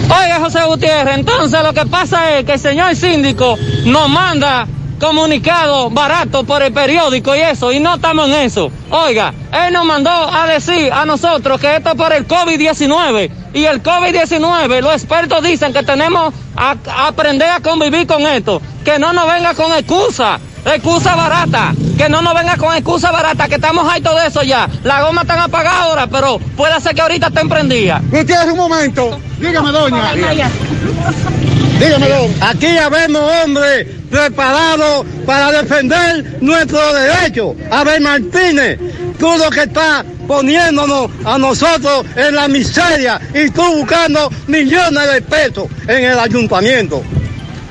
Oiga, 0.06 0.40
José 0.40 0.60
Gutiérrez, 0.66 1.18
entonces 1.18 1.62
lo 1.64 1.74
que 1.74 1.86
pasa 1.86 2.38
es 2.38 2.46
que 2.46 2.54
el 2.54 2.60
señor 2.60 2.96
síndico 2.96 3.58
nos 3.86 4.10
manda 4.10 4.68
comunicado 5.00 5.90
barato 5.90 6.44
por 6.44 6.62
el 6.62 6.74
periódico 6.74 7.36
y 7.36 7.40
eso, 7.40 7.72
y 7.72 7.80
no 7.80 7.96
estamos 7.96 8.28
en 8.28 8.34
eso. 8.36 8.70
Oiga, 8.92 9.34
él 9.52 9.74
nos 9.74 9.86
mandó 9.86 10.10
a 10.12 10.46
decir 10.48 10.92
a 10.92 11.06
nosotros 11.06 11.60
que 11.60 11.76
esto 11.78 11.90
es 11.92 11.96
por 11.96 12.12
el 12.14 12.28
COVID-19 12.28 13.32
y 13.54 13.64
el 13.66 13.82
COVID-19, 13.82 14.82
los 14.82 14.94
expertos 14.94 15.44
dicen 15.44 15.74
que 15.74 15.84
tenemos 15.84 16.34
a, 16.56 16.76
a 16.92 17.08
aprender 17.08 17.50
a 17.50 17.60
convivir 17.62 18.06
con 18.08 18.22
esto, 18.24 18.62
que 18.84 19.00
no 19.00 19.14
nos 19.14 19.26
venga 19.32 19.54
con 19.54 19.72
excusa. 19.74 20.40
Excusa 20.66 21.16
barata, 21.16 21.74
que 22.00 22.08
no 22.08 22.22
nos 22.22 22.34
venga 22.34 22.56
con 22.56 22.74
excusa 22.74 23.12
barata, 23.12 23.50
que 23.50 23.56
estamos 23.56 23.86
hartos 23.86 24.16
de 24.22 24.28
eso 24.28 24.42
ya. 24.42 24.70
La 24.86 25.04
goma 25.04 25.24
están 25.24 25.40
apagada 25.40 25.82
ahora, 25.82 26.08
pero 26.08 26.40
puede 26.56 26.80
ser 26.80 26.96
que 26.96 27.02
ahorita 27.02 27.28
estén 27.28 27.50
prendidas. 27.50 28.02
Gutiérrez, 28.10 28.54
un 28.54 28.58
momento. 28.58 29.20
Dígame, 29.38 29.70
doña. 29.74 30.14
Dígame, 30.14 32.08
doña. 32.08 32.50
Aquí 32.50 32.78
habemos 32.78 33.22
hombres 33.44 33.86
preparados 34.10 35.06
para 35.26 35.52
defender 35.52 36.38
nuestros 36.40 36.94
derechos. 36.94 37.58
Abel 37.70 38.00
Martínez, 38.00 38.80
tú 39.20 39.36
lo 39.38 39.50
que 39.50 39.64
estás 39.64 40.06
poniéndonos 40.26 41.12
a 41.26 41.38
nosotros 41.38 42.06
en 42.16 42.34
la 42.34 42.48
miseria 42.48 43.20
y 43.34 43.50
tú 43.50 43.62
buscando 43.76 44.32
millones 44.48 45.12
de 45.12 45.22
pesos 45.22 45.68
en 45.86 46.06
el 46.06 46.18
ayuntamiento. 46.18 47.04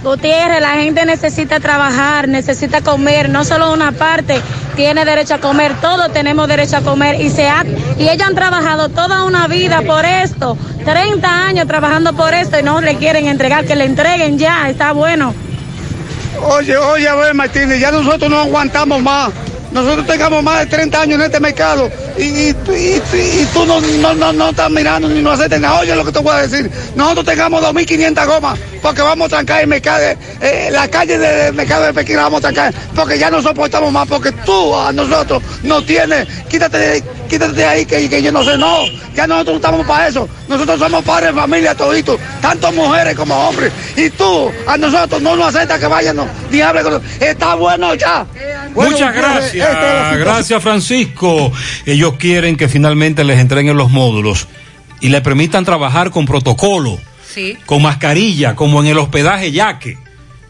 Gutiérrez, 0.02 0.60
la 0.60 0.74
gente 0.74 1.04
necesita 1.04 1.58
trabajar, 1.60 2.28
necesita 2.28 2.82
comer, 2.82 3.28
no 3.28 3.44
solo 3.44 3.72
una 3.72 3.92
parte 3.92 4.40
tiene 4.76 5.04
derecho 5.04 5.34
a 5.34 5.38
comer, 5.38 5.74
todos 5.80 6.12
tenemos 6.12 6.46
derecho 6.46 6.76
a 6.76 6.80
comer 6.82 7.20
y 7.20 7.30
se 7.30 7.48
ha, 7.48 7.64
y 7.98 8.08
ellos 8.08 8.28
han 8.28 8.36
trabajado 8.36 8.88
toda 8.90 9.24
una 9.24 9.48
vida 9.48 9.82
por 9.82 10.04
esto, 10.04 10.56
30 10.84 11.46
años 11.46 11.66
trabajando 11.66 12.12
por 12.12 12.32
esto 12.32 12.60
y 12.60 12.62
no 12.62 12.80
le 12.80 12.94
quieren 12.96 13.26
entregar, 13.26 13.64
que 13.66 13.74
le 13.74 13.84
entreguen 13.86 14.38
ya, 14.38 14.68
está 14.70 14.92
bueno. 14.92 15.34
Oye, 16.42 16.76
oye, 16.76 17.08
a 17.08 17.16
ver, 17.16 17.34
Martínez, 17.34 17.80
ya 17.80 17.90
nosotros 17.90 18.30
no 18.30 18.38
aguantamos 18.40 19.02
más. 19.02 19.30
Nosotros 19.72 20.06
tengamos 20.06 20.42
más 20.42 20.60
de 20.60 20.66
30 20.66 21.00
años 21.02 21.16
en 21.18 21.26
este 21.26 21.40
mercado 21.40 21.90
y, 22.16 22.22
y- 22.22 23.46
tú 23.52 23.66
no, 23.66 23.80
no, 23.80 24.14
no, 24.14 24.32
no 24.32 24.48
estás 24.48 24.70
mirando 24.70 25.08
ni 25.08 25.20
no 25.20 25.32
haces 25.32 25.50
nada. 25.60 25.80
Oye, 25.80 25.94
lo 25.94 26.06
que 26.06 26.12
te 26.12 26.20
voy 26.20 26.32
a 26.32 26.38
decir. 26.46 26.70
Nosotros 26.94 27.26
tengamos 27.26 27.62
2.500 27.62 28.26
gomas 28.26 28.58
porque 28.82 29.02
vamos 29.02 29.26
a 29.26 29.28
trancar 29.28 29.60
el 29.62 29.66
mercado, 29.66 30.02
eh, 30.40 30.68
la 30.70 30.88
calle 30.88 31.18
del 31.18 31.54
mercado 31.54 31.86
de 31.86 31.92
Pekín 31.94 32.16
la 32.16 32.22
vamos 32.22 32.38
a 32.38 32.52
trancar 32.52 32.74
porque 32.94 33.18
ya 33.18 33.30
no 33.30 33.42
soportamos 33.42 33.92
más 33.92 34.06
porque 34.08 34.32
tú 34.32 34.74
a 34.74 34.92
nosotros 34.92 35.42
no 35.62 35.82
tienes. 35.82 36.26
Quítate 36.48 36.78
de, 36.78 37.04
quítate 37.28 37.52
de 37.52 37.64
ahí 37.64 37.86
que, 37.86 38.08
que 38.08 38.22
yo 38.22 38.32
no 38.32 38.42
sé, 38.44 38.56
no. 38.56 38.84
Ya 39.14 39.26
nosotros 39.26 39.54
no 39.54 39.56
estamos 39.56 39.86
para 39.86 40.08
eso. 40.08 40.28
Nosotros 40.48 40.78
somos 40.78 41.04
padres 41.04 41.34
de 41.34 41.40
familia 41.40 41.74
toditos, 41.74 42.18
tanto 42.40 42.72
mujeres 42.72 43.14
como 43.14 43.34
hombres. 43.48 43.72
Y 43.96 44.10
tú 44.10 44.50
a 44.66 44.76
nosotros 44.76 45.20
no 45.20 45.36
nos 45.36 45.54
aceptas 45.54 45.78
que 45.78 45.86
vayan 45.86 46.16
no, 46.16 46.26
ni 46.50 46.60
hable 46.60 46.82
con 46.82 46.92
nosotros. 46.94 47.22
Está 47.22 47.54
bueno 47.54 47.94
ya. 47.94 48.26
Bueno, 48.74 48.92
Muchas 48.92 49.14
gracias, 49.14 49.54
esta 49.54 49.70
es 49.70 49.72
la 49.72 49.88
situación. 50.04 50.20
gracias 50.20 50.62
Francisco. 50.62 51.52
Ellos 51.86 52.14
quieren 52.18 52.56
que 52.56 52.68
finalmente 52.68 53.24
les 53.24 53.38
entreguen 53.40 53.76
los 53.76 53.90
módulos 53.90 54.48
y 55.00 55.08
le 55.08 55.20
permitan 55.20 55.64
trabajar 55.64 56.10
con 56.10 56.26
protocolo, 56.26 56.98
Con 57.66 57.82
mascarilla, 57.82 58.54
como 58.54 58.80
en 58.80 58.88
el 58.88 58.98
hospedaje 58.98 59.52
Yaque, 59.52 59.98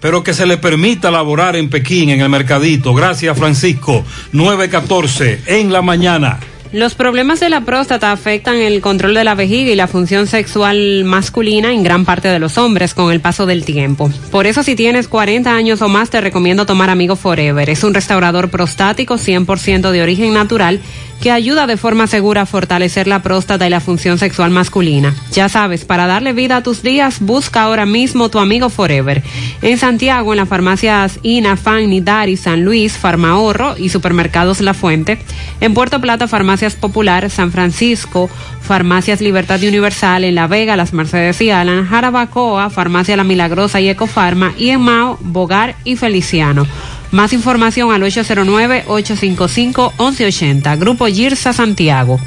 pero 0.00 0.22
que 0.22 0.34
se 0.34 0.46
le 0.46 0.58
permita 0.58 1.10
laborar 1.10 1.56
en 1.56 1.70
Pekín, 1.70 2.10
en 2.10 2.20
el 2.20 2.28
mercadito. 2.28 2.94
Gracias 2.94 3.36
Francisco. 3.36 4.04
914 4.32 5.42
en 5.46 5.72
la 5.72 5.82
mañana. 5.82 6.38
Los 6.72 6.94
problemas 6.94 7.40
de 7.40 7.48
la 7.48 7.62
próstata 7.62 8.12
afectan 8.12 8.56
el 8.56 8.82
control 8.82 9.14
de 9.14 9.24
la 9.24 9.34
vejiga 9.34 9.70
y 9.70 9.74
la 9.74 9.86
función 9.86 10.26
sexual 10.26 11.02
masculina 11.04 11.72
en 11.72 11.82
gran 11.82 12.04
parte 12.04 12.28
de 12.28 12.38
los 12.38 12.58
hombres 12.58 12.92
con 12.92 13.10
el 13.10 13.20
paso 13.20 13.46
del 13.46 13.64
tiempo. 13.64 14.10
Por 14.30 14.46
eso 14.46 14.62
si 14.62 14.76
tienes 14.76 15.08
40 15.08 15.50
años 15.50 15.80
o 15.80 15.88
más 15.88 16.10
te 16.10 16.20
recomiendo 16.20 16.66
tomar 16.66 16.90
Amigo 16.90 17.16
Forever. 17.16 17.70
Es 17.70 17.84
un 17.84 17.94
restaurador 17.94 18.50
prostático 18.50 19.14
100% 19.14 19.90
de 19.90 20.02
origen 20.02 20.34
natural 20.34 20.80
que 21.20 21.30
ayuda 21.32 21.66
de 21.66 21.76
forma 21.76 22.06
segura 22.06 22.42
a 22.42 22.46
fortalecer 22.46 23.06
la 23.06 23.22
próstata 23.22 23.66
y 23.66 23.70
la 23.70 23.80
función 23.80 24.18
sexual 24.18 24.50
masculina. 24.50 25.14
Ya 25.32 25.48
sabes, 25.48 25.84
para 25.84 26.06
darle 26.06 26.32
vida 26.32 26.58
a 26.58 26.62
tus 26.62 26.82
días, 26.82 27.20
busca 27.20 27.62
ahora 27.62 27.86
mismo 27.86 28.28
tu 28.28 28.38
Amigo 28.38 28.68
Forever. 28.68 29.22
En 29.62 29.78
Santiago, 29.78 30.32
en 30.32 30.38
las 30.38 30.48
farmacias 30.48 31.18
INA, 31.22 31.56
FAN, 31.56 31.90
Nidari, 31.90 32.36
San 32.36 32.64
Luis, 32.64 32.96
Farmahorro 32.96 33.76
y 33.76 33.88
supermercados 33.88 34.60
La 34.60 34.74
Fuente. 34.74 35.18
En 35.60 35.74
Puerto 35.74 36.00
Plata, 36.00 36.28
Farmacias 36.58 36.74
Popular, 36.74 37.30
San 37.30 37.52
Francisco, 37.52 38.28
Farmacias 38.62 39.20
Libertad 39.20 39.62
Universal, 39.62 40.24
en 40.24 40.34
La 40.34 40.48
Vega, 40.48 40.74
Las 40.74 40.92
Mercedes 40.92 41.40
y 41.40 41.50
Alan, 41.50 41.86
Jarabacoa, 41.86 42.68
Farmacia 42.68 43.16
La 43.16 43.22
Milagrosa 43.22 43.80
y 43.80 43.88
Ecofarma, 43.88 44.52
y 44.58 44.70
en 44.70 44.80
Mao, 44.80 45.18
Bogar 45.20 45.76
y 45.84 45.94
Feliciano. 45.94 46.66
Más 47.12 47.32
información 47.32 47.92
al 47.92 48.02
809-855-1180. 48.02 50.78
Grupo 50.80 51.06
Girsa 51.06 51.52
Santiago. 51.52 52.18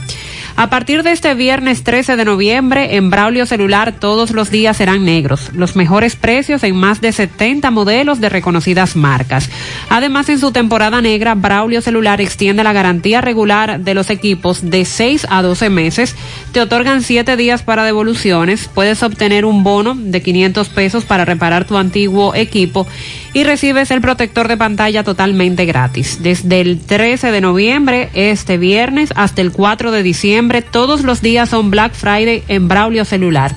A 0.55 0.69
partir 0.69 1.01
de 1.03 1.11
este 1.11 1.33
viernes 1.33 1.83
13 1.83 2.17
de 2.17 2.25
noviembre, 2.25 2.95
en 2.95 3.09
Braulio 3.09 3.45
Celular 3.45 3.93
todos 3.97 4.31
los 4.31 4.51
días 4.51 4.77
serán 4.77 5.05
negros. 5.05 5.49
Los 5.53 5.75
mejores 5.75 6.15
precios 6.15 6.63
en 6.63 6.75
más 6.75 7.01
de 7.01 7.11
70 7.11 7.71
modelos 7.71 8.19
de 8.19 8.29
reconocidas 8.29 8.95
marcas. 8.95 9.49
Además, 9.89 10.29
en 10.29 10.39
su 10.39 10.51
temporada 10.51 11.01
negra, 11.01 11.35
Braulio 11.35 11.81
Celular 11.81 12.21
extiende 12.21 12.63
la 12.63 12.73
garantía 12.73 13.21
regular 13.21 13.79
de 13.79 13.93
los 13.93 14.09
equipos 14.09 14.69
de 14.69 14.85
6 14.85 15.27
a 15.29 15.41
12 15.41 15.69
meses. 15.69 16.15
Te 16.51 16.61
otorgan 16.61 17.01
7 17.01 17.37
días 17.37 17.63
para 17.63 17.83
devoluciones. 17.83 18.69
Puedes 18.73 19.01
obtener 19.03 19.45
un 19.45 19.63
bono 19.63 19.95
de 19.95 20.21
500 20.21 20.69
pesos 20.69 21.05
para 21.05 21.25
reparar 21.25 21.65
tu 21.65 21.77
antiguo 21.77 22.35
equipo 22.35 22.85
y 23.33 23.43
recibes 23.43 23.91
el 23.91 24.01
protector 24.01 24.47
de 24.47 24.57
pantalla 24.57 25.03
totalmente 25.03 25.65
gratis. 25.65 26.19
Desde 26.21 26.61
el 26.61 26.79
13 26.79 27.31
de 27.31 27.41
noviembre, 27.41 28.09
este 28.13 28.57
viernes, 28.57 29.13
hasta 29.15 29.41
el 29.41 29.51
4 29.51 29.91
de 29.91 30.03
diciembre, 30.03 30.40
todos 30.71 31.03
los 31.03 31.21
días 31.21 31.49
son 31.49 31.69
Black 31.69 31.93
Friday 31.93 32.43
en 32.47 32.67
Braulio 32.67 33.05
Celular. 33.05 33.53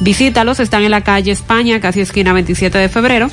Visítalos, 0.00 0.58
están 0.58 0.82
en 0.82 0.90
la 0.90 1.02
calle 1.02 1.30
España, 1.30 1.80
casi 1.80 2.00
esquina 2.00 2.32
27 2.32 2.76
de 2.76 2.88
febrero 2.88 3.30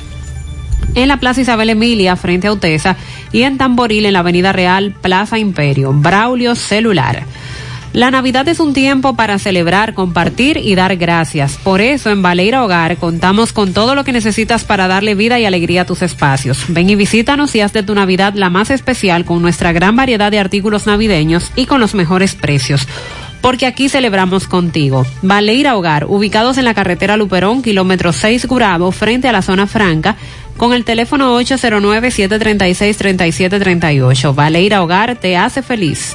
en 0.94 1.08
la 1.08 1.18
Plaza 1.18 1.40
Isabel 1.40 1.70
Emilia, 1.70 2.16
frente 2.16 2.48
a 2.48 2.52
Utesa, 2.52 2.96
y 3.32 3.42
en 3.42 3.56
Tamboril, 3.58 4.06
en 4.06 4.12
la 4.12 4.18
Avenida 4.20 4.52
Real, 4.52 4.94
Plaza 5.00 5.38
Imperio, 5.38 5.92
Braulio 5.92 6.54
Celular. 6.54 7.24
La 7.92 8.10
Navidad 8.10 8.48
es 8.48 8.58
un 8.58 8.72
tiempo 8.72 9.16
para 9.16 9.38
celebrar, 9.38 9.92
compartir 9.92 10.56
y 10.56 10.74
dar 10.74 10.96
gracias. 10.96 11.58
Por 11.62 11.82
eso 11.82 12.10
en 12.10 12.22
Valeira 12.22 12.64
Hogar 12.64 12.96
contamos 12.96 13.52
con 13.52 13.74
todo 13.74 13.94
lo 13.94 14.02
que 14.02 14.12
necesitas 14.12 14.64
para 14.64 14.88
darle 14.88 15.14
vida 15.14 15.38
y 15.38 15.44
alegría 15.44 15.82
a 15.82 15.86
tus 15.86 16.00
espacios. 16.00 16.64
Ven 16.68 16.88
y 16.88 16.96
visítanos 16.96 17.54
y 17.54 17.60
haz 17.60 17.74
de 17.74 17.82
tu 17.82 17.94
Navidad 17.94 18.32
la 18.34 18.48
más 18.48 18.70
especial 18.70 19.26
con 19.26 19.42
nuestra 19.42 19.72
gran 19.72 19.94
variedad 19.94 20.30
de 20.30 20.38
artículos 20.38 20.86
navideños 20.86 21.52
y 21.54 21.66
con 21.66 21.80
los 21.80 21.94
mejores 21.94 22.34
precios 22.34 22.86
porque 23.42 23.66
aquí 23.66 23.88
celebramos 23.88 24.46
contigo. 24.46 25.04
Valeira 25.20 25.76
Hogar, 25.76 26.06
ubicados 26.08 26.58
en 26.58 26.64
la 26.64 26.74
carretera 26.74 27.16
Luperón, 27.16 27.60
kilómetro 27.60 28.12
6 28.12 28.46
Gurabo, 28.46 28.92
frente 28.92 29.26
a 29.28 29.32
la 29.32 29.42
zona 29.42 29.66
franca, 29.66 30.14
con 30.56 30.72
el 30.72 30.84
teléfono 30.84 31.36
809-736-3738. 31.40 34.32
Valeira 34.32 34.80
Hogar 34.80 35.16
te 35.16 35.36
hace 35.36 35.62
feliz. 35.62 36.14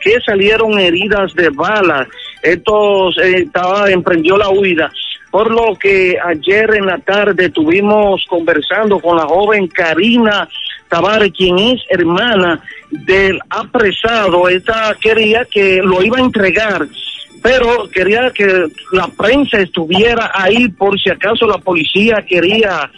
que 0.00 0.20
salieron 0.20 0.78
heridas 0.78 1.34
de 1.34 1.50
bala. 1.50 2.06
Estos 2.42 3.18
eh, 3.18 3.44
estaba, 3.46 3.90
emprendió 3.90 4.36
la 4.36 4.50
huida. 4.50 4.90
Por 5.30 5.50
lo 5.50 5.76
que 5.78 6.16
ayer 6.22 6.74
en 6.74 6.86
la 6.86 6.98
tarde 6.98 7.46
estuvimos 7.46 8.24
conversando 8.28 8.98
con 8.98 9.16
la 9.16 9.26
joven 9.26 9.66
Karina 9.68 10.48
Tavares, 10.88 11.32
quien 11.32 11.58
es 11.58 11.80
hermana 11.88 12.62
del 12.90 13.38
apresado. 13.50 14.48
Esta 14.48 14.96
quería 15.00 15.44
que 15.44 15.80
lo 15.82 16.02
iba 16.02 16.18
a 16.18 16.22
entregar, 16.22 16.86
pero 17.42 17.88
quería 17.88 18.30
que 18.30 18.66
la 18.92 19.08
prensa 19.08 19.60
estuviera 19.60 20.30
ahí 20.34 20.68
por 20.68 20.98
si 20.98 21.10
acaso 21.10 21.46
la 21.46 21.58
policía 21.58 22.24
quería 22.26 22.90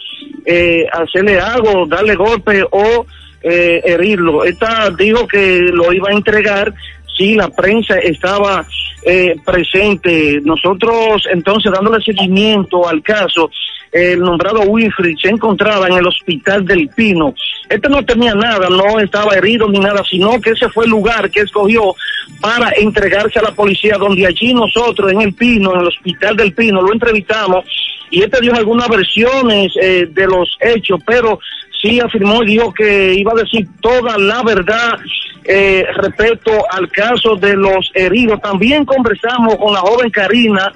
eh, 0.45 0.87
hacerle 0.91 1.39
algo, 1.39 1.85
darle 1.85 2.15
golpe 2.15 2.63
o 2.69 3.05
eh, 3.43 3.81
herirlo. 3.83 4.43
Esta 4.43 4.89
dijo 4.91 5.27
que 5.27 5.59
lo 5.59 5.91
iba 5.93 6.09
a 6.09 6.13
entregar 6.13 6.73
si 7.17 7.35
la 7.35 7.49
prensa 7.49 7.97
estaba 7.97 8.65
eh, 9.03 9.35
presente. 9.45 10.39
Nosotros 10.43 11.23
entonces 11.31 11.71
dándole 11.71 12.03
seguimiento 12.03 12.87
al 12.87 13.01
caso, 13.01 13.49
el 13.91 14.19
nombrado 14.19 14.61
Wilfrid 14.61 15.17
se 15.21 15.29
encontraba 15.29 15.87
en 15.87 15.95
el 15.95 16.07
hospital 16.07 16.65
del 16.65 16.87
Pino. 16.89 17.33
Este 17.69 17.89
no 17.89 18.03
tenía 18.03 18.33
nada, 18.33 18.69
no 18.69 18.99
estaba 18.99 19.35
herido 19.35 19.69
ni 19.69 19.79
nada, 19.79 20.01
sino 20.09 20.39
que 20.39 20.51
ese 20.51 20.69
fue 20.69 20.85
el 20.85 20.91
lugar 20.91 21.29
que 21.29 21.41
escogió 21.41 21.95
para 22.39 22.71
entregarse 22.77 23.39
a 23.39 23.43
la 23.43 23.51
policía, 23.51 23.97
donde 23.97 24.25
allí 24.25 24.53
nosotros 24.53 25.11
en 25.11 25.21
el 25.21 25.33
Pino, 25.33 25.73
en 25.73 25.81
el 25.81 25.87
hospital 25.87 26.35
del 26.37 26.53
Pino, 26.53 26.81
lo 26.81 26.93
entrevistamos 26.93 27.65
y 28.09 28.21
este 28.21 28.41
dio 28.41 28.53
algunas 28.53 28.87
versiones 28.89 29.71
eh, 29.81 30.07
de 30.09 30.27
los 30.27 30.57
hechos, 30.59 30.99
pero 31.05 31.39
sí 31.81 31.99
afirmó 31.99 32.43
y 32.43 32.47
dijo 32.47 32.73
que 32.73 33.13
iba 33.13 33.31
a 33.31 33.41
decir 33.41 33.67
toda 33.81 34.17
la 34.17 34.43
verdad 34.43 34.99
eh, 35.43 35.85
respecto 35.95 36.51
al 36.69 36.89
caso 36.89 37.35
de 37.35 37.55
los 37.55 37.89
heridos. 37.95 38.41
También 38.41 38.85
conversamos 38.85 39.55
con 39.55 39.73
la 39.73 39.79
joven 39.79 40.11
Karina 40.11 40.71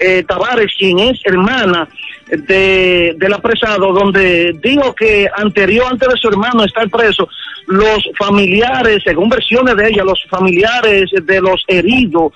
eh, 0.00 0.24
Tavares, 0.26 0.72
quien 0.78 0.98
es 0.98 1.20
hermana 1.24 1.88
de, 2.26 3.14
del 3.16 3.32
apresado, 3.32 3.92
donde 3.92 4.54
dijo 4.62 4.94
que 4.94 5.28
anterior, 5.36 5.86
antes 5.90 6.08
de 6.08 6.16
su 6.16 6.28
hermano 6.28 6.64
estar 6.64 6.88
preso, 6.88 7.28
los 7.66 8.08
familiares, 8.18 9.02
según 9.04 9.28
versiones 9.28 9.76
de 9.76 9.88
ella, 9.88 10.02
los 10.04 10.22
familiares 10.28 11.10
de 11.22 11.40
los 11.40 11.62
heridos, 11.68 12.32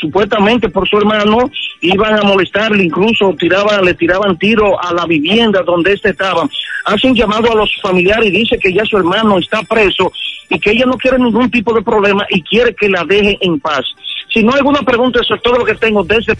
supuestamente 0.00 0.68
por 0.68 0.88
su 0.88 0.96
hermano, 0.98 1.50
iban 1.80 2.18
a 2.18 2.22
molestarle, 2.22 2.84
incluso 2.84 3.34
tiraban, 3.38 3.84
le 3.84 3.94
tiraban 3.94 4.38
tiro 4.38 4.80
a 4.82 4.94
la 4.94 5.04
vivienda 5.06 5.62
donde 5.62 5.92
éste 5.92 6.10
estaba. 6.10 6.48
Hace 6.84 7.08
un 7.08 7.14
llamado 7.14 7.52
a 7.52 7.56
los 7.56 7.70
familiares 7.82 8.26
y 8.26 8.38
dice 8.38 8.58
que 8.58 8.72
ya 8.72 8.84
su 8.84 8.96
hermano 8.96 9.38
está 9.38 9.62
preso 9.62 10.12
y 10.48 10.58
que 10.58 10.70
ella 10.70 10.86
no 10.86 10.96
quiere 10.96 11.18
ningún 11.18 11.50
tipo 11.50 11.74
de 11.74 11.82
problema 11.82 12.24
y 12.30 12.42
quiere 12.42 12.74
que 12.74 12.88
la 12.88 13.04
deje 13.04 13.36
en 13.40 13.58
paz. 13.60 13.84
Si 14.32 14.42
no 14.42 14.52
hay 14.52 14.58
alguna 14.58 14.82
pregunta, 14.82 15.20
eso 15.22 15.34
es 15.34 15.42
todo 15.42 15.58
lo 15.58 15.64
que 15.64 15.74
tengo 15.74 16.04
desde 16.04 16.36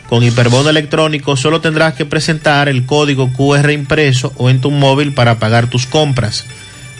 Con 0.09 0.23
hiperbono 0.23 0.69
electrónico 0.69 1.35
solo 1.35 1.59
tendrás 1.59 1.93
que 1.93 2.05
presentar 2.05 2.69
el 2.69 2.85
código 2.85 3.31
QR 3.33 3.71
impreso 3.71 4.31
o 4.37 4.49
en 4.49 4.61
tu 4.61 4.71
móvil 4.71 5.13
para 5.13 5.37
pagar 5.37 5.69
tus 5.69 5.85
compras. 5.85 6.45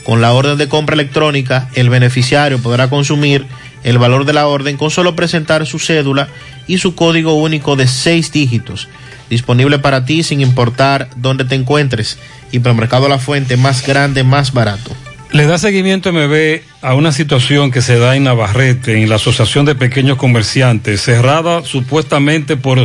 Con 0.03 0.21
la 0.21 0.33
orden 0.33 0.57
de 0.57 0.67
compra 0.67 0.93
electrónica, 0.93 1.69
el 1.73 1.89
beneficiario 1.89 2.59
podrá 2.59 2.89
consumir 2.89 3.45
el 3.83 3.97
valor 3.97 4.25
de 4.25 4.33
la 4.33 4.47
orden 4.47 4.75
con 4.75 4.91
solo 4.91 5.15
presentar 5.15 5.65
su 5.65 5.79
cédula 5.79 6.27
y 6.67 6.79
su 6.79 6.95
código 6.95 7.35
único 7.35 7.77
de 7.77 7.87
seis 7.87 8.31
dígitos. 8.31 8.89
Disponible 9.29 9.79
para 9.79 10.05
ti 10.05 10.23
sin 10.23 10.41
importar 10.41 11.09
dónde 11.15 11.45
te 11.45 11.55
encuentres. 11.55 12.17
Hipermercado 12.51 13.07
La 13.07 13.19
Fuente, 13.19 13.55
más 13.55 13.85
grande, 13.85 14.23
más 14.23 14.53
barato. 14.53 14.91
Le 15.31 15.45
da 15.45 15.57
seguimiento 15.57 16.13
MB 16.13 16.61
a 16.81 16.95
una 16.95 17.11
situación 17.11 17.69
que 17.69 17.81
se 17.81 17.99
da 17.99 18.15
en 18.15 18.23
Navarrete, 18.23 19.01
en 19.01 19.09
la 19.09 19.15
Asociación 19.15 19.65
de 19.65 19.75
Pequeños 19.75 20.17
Comerciantes, 20.17 21.01
cerrada 21.01 21.63
supuestamente 21.63 22.55
por 22.55 22.79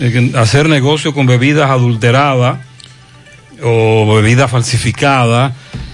eh, 0.00 0.32
hacer 0.36 0.68
negocio 0.68 1.14
con 1.14 1.26
bebidas 1.26 1.70
adulteradas 1.70 2.58
o 3.62 4.12
bebidas 4.16 4.50
falsificadas. 4.50 5.52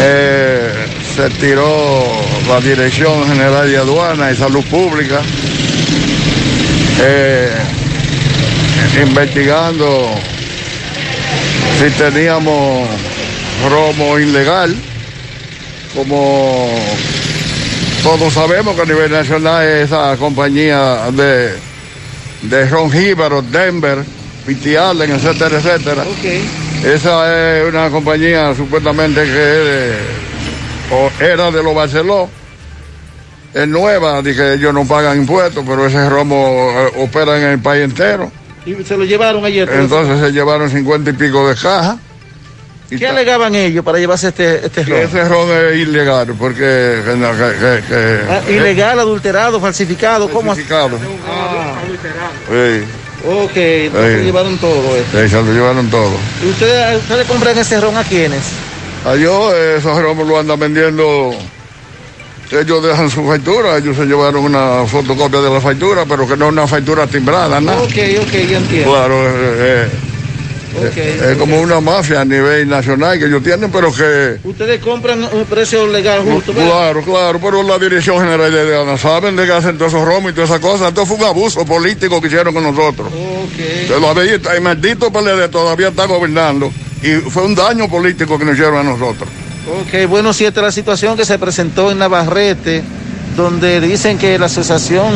eh, 0.01 0.87
se 1.15 1.31
tiró 1.31 2.05
la 2.49 2.61
Dirección 2.61 3.27
General 3.29 3.71
de 3.71 3.77
Aduana 3.77 4.33
y 4.33 4.37
Salud 4.37 4.65
Pública 4.65 5.21
eh, 7.01 7.51
investigando 9.01 10.15
si 11.79 11.91
teníamos 11.91 12.89
romo 13.69 14.19
ilegal 14.19 14.75
como 15.95 16.69
todos 18.03 18.33
sabemos 18.33 18.75
que 18.75 18.83
a 18.83 18.87
nivel 18.87 19.11
nacional 19.13 19.63
esa 19.67 20.17
compañía 20.17 21.11
de, 21.13 21.53
de 22.43 22.69
Ron 22.69 22.91
Jíbaro, 22.91 23.43
Denver, 23.43 23.99
Pity 24.47 24.75
Allen, 24.75 25.13
etcétera, 25.13 25.59
etcétera. 25.59 26.05
Esa 26.85 27.59
es 27.61 27.69
una 27.69 27.91
compañía 27.91 28.55
supuestamente 28.57 29.23
que 29.23 29.31
de- 29.31 29.99
era 31.21 31.51
de 31.51 31.63
los 31.63 31.75
Barceló. 31.75 32.29
Es 33.55 33.69
nueva, 33.69 34.21
dije 34.23 34.55
ellos 34.55 34.73
no 34.75 34.85
pagan 34.87 35.19
impuestos, 35.19 35.63
pero 35.67 35.87
ese 35.87 36.09
romo 36.09 36.73
eh, 36.75 36.93
opera 37.05 37.37
en 37.37 37.45
el 37.45 37.59
país 37.61 37.85
entero. 37.85 38.33
Y 38.65 38.75
se 38.85 38.97
lo 38.97 39.05
llevaron 39.05 39.45
ayer. 39.45 39.69
Entonces 39.73 40.21
se 40.21 40.31
llevaron 40.33 40.71
cincuenta 40.71 41.11
y 41.11 41.15
pico 41.15 41.49
de 41.49 41.55
cajas. 41.55 41.97
¿Qué 42.89 43.07
alegaban 43.07 43.55
ellos 43.55 43.83
para 43.83 43.99
llevarse 43.99 44.29
este, 44.29 44.67
este 44.67 44.85
ron? 44.85 44.99
ese 44.99 45.25
ron 45.27 45.49
es 45.51 45.77
ilegal, 45.77 46.35
porque 46.39 47.01
que 47.05 47.17
no, 47.17 47.31
que- 47.33 47.57
que- 47.59 47.83
que- 47.89 48.21
Ah, 48.29 48.43
ilegal, 48.51 49.01
adulterado, 49.01 49.59
falsificado, 49.59 50.29
¿cómo? 50.29 50.49
Falsificado. 50.51 50.99
Ah, 51.27 51.73
Sí, 52.51 52.85
ok, 53.27 53.57
entonces 53.57 54.19
Sí. 54.19 54.25
llevaron 54.27 54.59
todo 54.59 54.97
esto. 54.97 55.23
sí, 55.23 55.29
se 55.31 55.37
lo 55.43 55.53
llevaron 55.55 55.89
todo. 55.91 56.13
¿Y 56.45 56.51
ustedes 56.51 56.99
usted 56.99 57.17
le 57.17 57.25
compran 57.25 57.57
ese 57.57 57.81
ron 57.81 57.97
a 57.97 58.05
quiénes? 58.05 58.43
Adiós, 59.07 59.55
esos 59.55 60.01
romos 60.03 60.29
lo 60.29 60.39
andan 60.39 60.61
vendiendo. 60.61 61.35
Ellos 62.53 62.83
dejan 62.83 63.09
su 63.09 63.25
factura, 63.27 63.79
ellos 63.79 63.97
se 63.97 64.05
llevaron 64.05 64.45
una 64.45 64.85
fotocopia 64.87 65.41
de 65.41 65.51
la 65.51 65.61
factura, 65.61 66.05
pero 66.07 66.29
que 66.29 66.37
no 66.37 66.47
es 66.47 66.53
una 66.53 66.67
factura 66.67 67.07
timbrada, 67.07 67.61
¿no? 67.61 67.73
Ok, 67.83 67.93
ok, 68.21 68.33
ya 68.49 68.59
entiendo. 68.59 68.91
Claro, 68.93 69.29
eh, 69.29 69.33
eh, 69.59 69.89
Ok, 70.75 70.97
es 70.97 71.37
como 71.37 71.61
una 71.61 71.81
mafia 71.83 72.23
a 72.23 72.25
nivel 72.25 72.67
nacional 72.67 73.19
que 73.19 73.27
ellos 73.27 73.43
tienen, 73.43 73.71
pero 73.71 73.93
que. 73.93 74.39
Ustedes 74.43 74.81
compran 74.81 75.23
un 75.31 75.45
precio 75.45 75.87
legal 75.87 76.23
justo, 76.25 76.55
¿verdad? 76.55 76.71
Claro, 76.71 77.03
claro, 77.03 77.39
pero 77.43 77.63
la 77.63 77.79
Dirección 77.79 78.19
General 78.21 78.51
de 78.51 78.61
Aduanas 78.75 79.01
saben 79.03 79.37
de 79.37 79.45
que 79.45 79.53
hacen 79.53 79.77
todos 79.77 79.93
esos 79.93 80.07
romos 80.07 80.31
y 80.33 80.35
todas 80.35 80.49
esas 80.49 80.61
cosas. 80.63 80.89
Esto 80.89 81.05
fue 81.05 81.19
un 81.19 81.25
abuso 81.25 81.67
político 81.67 82.21
que 82.23 82.29
hicieron 82.29 82.55
con 82.55 82.63
nosotros. 82.63 83.09
Está- 84.35 84.55
el 84.55 84.61
maldito 84.63 85.13
PLD 85.13 85.49
todavía 85.51 85.89
está 85.89 86.07
gobernando 86.07 86.73
y 87.03 87.17
fue 87.31 87.45
un 87.45 87.55
daño 87.55 87.89
político 87.91 88.39
que 88.39 88.45
nos 88.47 88.55
hicieron 88.55 88.79
a 88.79 88.83
nosotros. 88.83 89.29
Ok, 89.67 90.09
bueno, 90.09 90.33
si 90.33 90.45
esta 90.45 90.61
es 90.61 90.65
la 90.67 90.73
situación 90.73 91.17
que 91.17 91.25
se 91.25 91.39
presentó 91.39 91.91
en 91.93 91.99
Navarrete, 91.99 92.83
donde 93.37 93.81
dicen 93.81 94.19
que 94.19 94.39
la 94.39 94.47
Asociación 94.47 95.13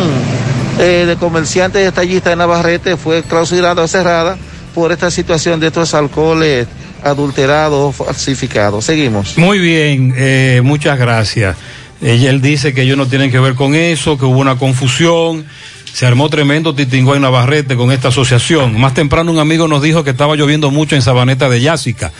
eh, 0.78 1.04
de 1.06 1.16
Comerciantes 1.16 1.80
y 1.80 1.84
Detallistas 1.84 2.32
de 2.32 2.36
Navarrete 2.36 2.96
fue 2.96 3.22
clausurada 3.22 3.82
o 3.82 3.88
cerrada 3.88 4.36
por 4.74 4.92
esta 4.92 5.10
situación 5.10 5.58
de 5.58 5.68
estos 5.68 5.94
alcoholes 5.94 6.66
adulterados 7.02 7.78
o 7.98 8.04
falsificados. 8.04 8.84
Seguimos. 8.84 9.36
Muy 9.36 9.58
bien, 9.58 10.14
eh, 10.16 10.60
muchas 10.62 10.98
gracias. 10.98 11.56
Ella, 12.02 12.30
él 12.30 12.40
dice 12.40 12.74
que 12.74 12.82
ellos 12.82 12.96
no 12.96 13.06
tienen 13.06 13.30
que 13.30 13.38
ver 13.40 13.54
con 13.54 13.74
eso, 13.74 14.18
que 14.18 14.26
hubo 14.26 14.38
una 14.38 14.56
confusión. 14.56 15.46
Se 15.92 16.04
armó 16.04 16.28
tremendo 16.28 16.74
titingo 16.74 17.14
en 17.14 17.22
Navarrete 17.22 17.74
con 17.74 17.90
esta 17.90 18.08
asociación. 18.08 18.78
Más 18.78 18.92
temprano 18.92 19.32
un 19.32 19.38
amigo 19.38 19.66
nos 19.66 19.82
dijo 19.82 20.04
que 20.04 20.10
estaba 20.10 20.36
lloviendo 20.36 20.70
mucho 20.70 20.94
en 20.94 21.00
Sabaneta 21.00 21.48
de 21.48 21.62
Yásica. 21.62 22.12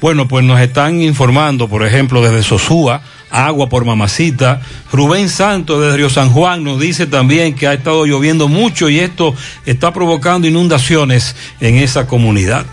Bueno, 0.00 0.28
pues 0.28 0.44
nos 0.44 0.60
están 0.60 1.02
informando, 1.02 1.68
por 1.68 1.84
ejemplo, 1.84 2.22
desde 2.22 2.44
Sosúa, 2.44 3.02
agua 3.30 3.68
por 3.68 3.84
mamacita. 3.84 4.60
Rubén 4.92 5.28
Santos 5.28 5.80
desde 5.80 5.96
Río 5.96 6.10
San 6.10 6.30
Juan 6.30 6.64
nos 6.64 6.80
dice 6.80 7.06
también 7.06 7.54
que 7.54 7.66
ha 7.66 7.74
estado 7.74 8.06
lloviendo 8.06 8.48
mucho 8.48 8.88
y 8.88 8.98
esto 9.00 9.34
está 9.66 9.92
provocando 9.92 10.46
inundaciones 10.46 11.36
en 11.60 11.76
esa 11.76 12.06
comunidad. 12.06 12.66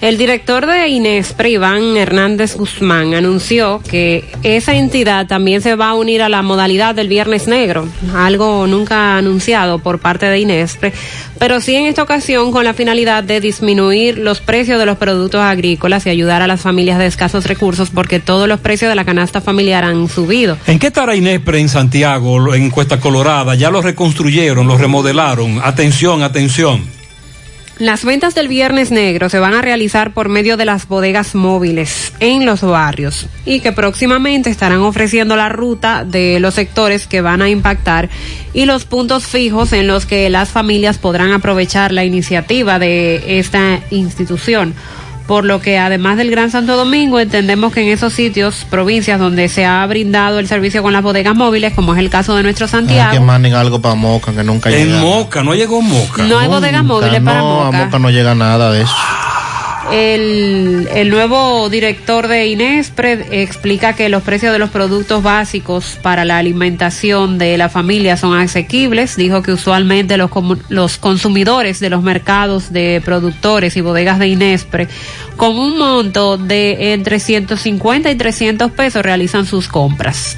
El 0.00 0.16
director 0.16 0.66
de 0.66 0.88
Inespre, 0.88 1.50
Iván 1.50 1.94
Hernández 1.94 2.56
Guzmán, 2.56 3.12
anunció 3.12 3.82
que 3.86 4.24
esa 4.42 4.74
entidad 4.74 5.26
también 5.26 5.60
se 5.60 5.74
va 5.74 5.90
a 5.90 5.94
unir 5.94 6.22
a 6.22 6.30
la 6.30 6.40
modalidad 6.40 6.94
del 6.94 7.08
Viernes 7.08 7.46
Negro, 7.46 7.86
algo 8.14 8.66
nunca 8.66 9.18
anunciado 9.18 9.78
por 9.78 9.98
parte 9.98 10.24
de 10.24 10.38
Inespre, 10.38 10.94
pero 11.38 11.60
sí 11.60 11.76
en 11.76 11.84
esta 11.84 12.02
ocasión 12.02 12.50
con 12.50 12.64
la 12.64 12.72
finalidad 12.72 13.22
de 13.24 13.42
disminuir 13.42 14.16
los 14.16 14.40
precios 14.40 14.78
de 14.78 14.86
los 14.86 14.96
productos 14.96 15.42
agrícolas 15.42 16.06
y 16.06 16.08
ayudar 16.08 16.40
a 16.40 16.46
las 16.46 16.62
familias 16.62 16.98
de 16.98 17.04
escasos 17.04 17.44
recursos 17.44 17.90
porque 17.90 18.20
todos 18.20 18.48
los 18.48 18.60
precios 18.60 18.88
de 18.88 18.94
la 18.94 19.04
canasta 19.04 19.42
familiar 19.42 19.79
han 19.88 20.08
subido. 20.08 20.56
¿En 20.66 20.78
qué 20.78 20.88
estará 20.88 21.16
Inespre 21.16 21.60
en 21.60 21.68
Santiago, 21.68 22.54
en 22.54 22.70
Cuesta 22.70 23.00
Colorada? 23.00 23.54
Ya 23.54 23.70
lo 23.70 23.82
reconstruyeron, 23.82 24.66
lo 24.66 24.76
remodelaron. 24.76 25.60
Atención, 25.62 26.22
atención. 26.22 27.00
Las 27.80 28.04
ventas 28.04 28.34
del 28.34 28.46
Viernes 28.46 28.90
Negro 28.90 29.30
se 29.30 29.38
van 29.38 29.54
a 29.54 29.62
realizar 29.62 30.12
por 30.12 30.28
medio 30.28 30.58
de 30.58 30.66
las 30.66 30.86
bodegas 30.86 31.34
móviles 31.34 32.12
en 32.20 32.44
los 32.44 32.60
barrios 32.60 33.26
y 33.46 33.60
que 33.60 33.72
próximamente 33.72 34.50
estarán 34.50 34.82
ofreciendo 34.82 35.34
la 35.34 35.48
ruta 35.48 36.04
de 36.04 36.40
los 36.40 36.52
sectores 36.52 37.06
que 37.06 37.22
van 37.22 37.40
a 37.40 37.48
impactar 37.48 38.10
y 38.52 38.66
los 38.66 38.84
puntos 38.84 39.26
fijos 39.26 39.72
en 39.72 39.86
los 39.86 40.04
que 40.04 40.28
las 40.28 40.50
familias 40.50 40.98
podrán 40.98 41.32
aprovechar 41.32 41.90
la 41.90 42.04
iniciativa 42.04 42.78
de 42.78 43.38
esta 43.38 43.80
institución. 43.88 44.74
Por 45.30 45.44
lo 45.44 45.60
que 45.60 45.78
además 45.78 46.16
del 46.16 46.28
Gran 46.28 46.50
Santo 46.50 46.76
Domingo, 46.76 47.20
entendemos 47.20 47.72
que 47.72 47.82
en 47.82 47.88
esos 47.90 48.12
sitios, 48.12 48.66
provincias 48.68 49.20
donde 49.20 49.48
se 49.48 49.64
ha 49.64 49.86
brindado 49.86 50.40
el 50.40 50.48
servicio 50.48 50.82
con 50.82 50.92
las 50.92 51.04
bodegas 51.04 51.36
móviles, 51.36 51.72
como 51.72 51.94
es 51.94 52.00
el 52.00 52.10
caso 52.10 52.34
de 52.34 52.42
nuestro 52.42 52.66
Santiago. 52.66 53.12
que 53.12 53.20
manden 53.20 53.54
algo 53.54 53.80
para 53.80 53.94
Moca, 53.94 54.32
que 54.32 54.42
nunca 54.42 54.70
En 54.70 54.88
llega. 54.88 55.00
Moca, 55.00 55.44
no 55.44 55.54
llegó 55.54 55.82
Moca. 55.82 56.24
No 56.24 56.36
hay 56.36 56.48
bodegas 56.48 56.82
móviles 56.82 57.20
para 57.20 57.38
no, 57.38 57.62
Moca. 57.62 57.68
a 57.78 57.84
Moca 57.84 57.98
no 58.00 58.10
llega 58.10 58.34
nada 58.34 58.72
de 58.72 58.82
eso. 58.82 58.92
El, 59.92 60.88
el 60.94 61.10
nuevo 61.10 61.68
director 61.68 62.28
de 62.28 62.48
Inespre 62.48 63.42
explica 63.42 63.94
que 63.94 64.08
los 64.08 64.22
precios 64.22 64.52
de 64.52 64.58
los 64.58 64.70
productos 64.70 65.22
básicos 65.22 65.98
para 66.02 66.24
la 66.24 66.38
alimentación 66.38 67.38
de 67.38 67.56
la 67.58 67.68
familia 67.68 68.16
son 68.16 68.38
asequibles. 68.38 69.16
Dijo 69.16 69.42
que 69.42 69.52
usualmente 69.52 70.16
los, 70.16 70.30
los 70.68 70.98
consumidores 70.98 71.80
de 71.80 71.90
los 71.90 72.02
mercados 72.02 72.72
de 72.72 73.02
productores 73.04 73.76
y 73.76 73.80
bodegas 73.80 74.18
de 74.18 74.28
Inespre 74.28 74.88
con 75.36 75.58
un 75.58 75.78
monto 75.78 76.36
de 76.36 76.92
entre 76.92 77.18
150 77.18 78.10
y 78.10 78.14
300 78.14 78.70
pesos 78.72 79.02
realizan 79.02 79.46
sus 79.46 79.68
compras. 79.68 80.36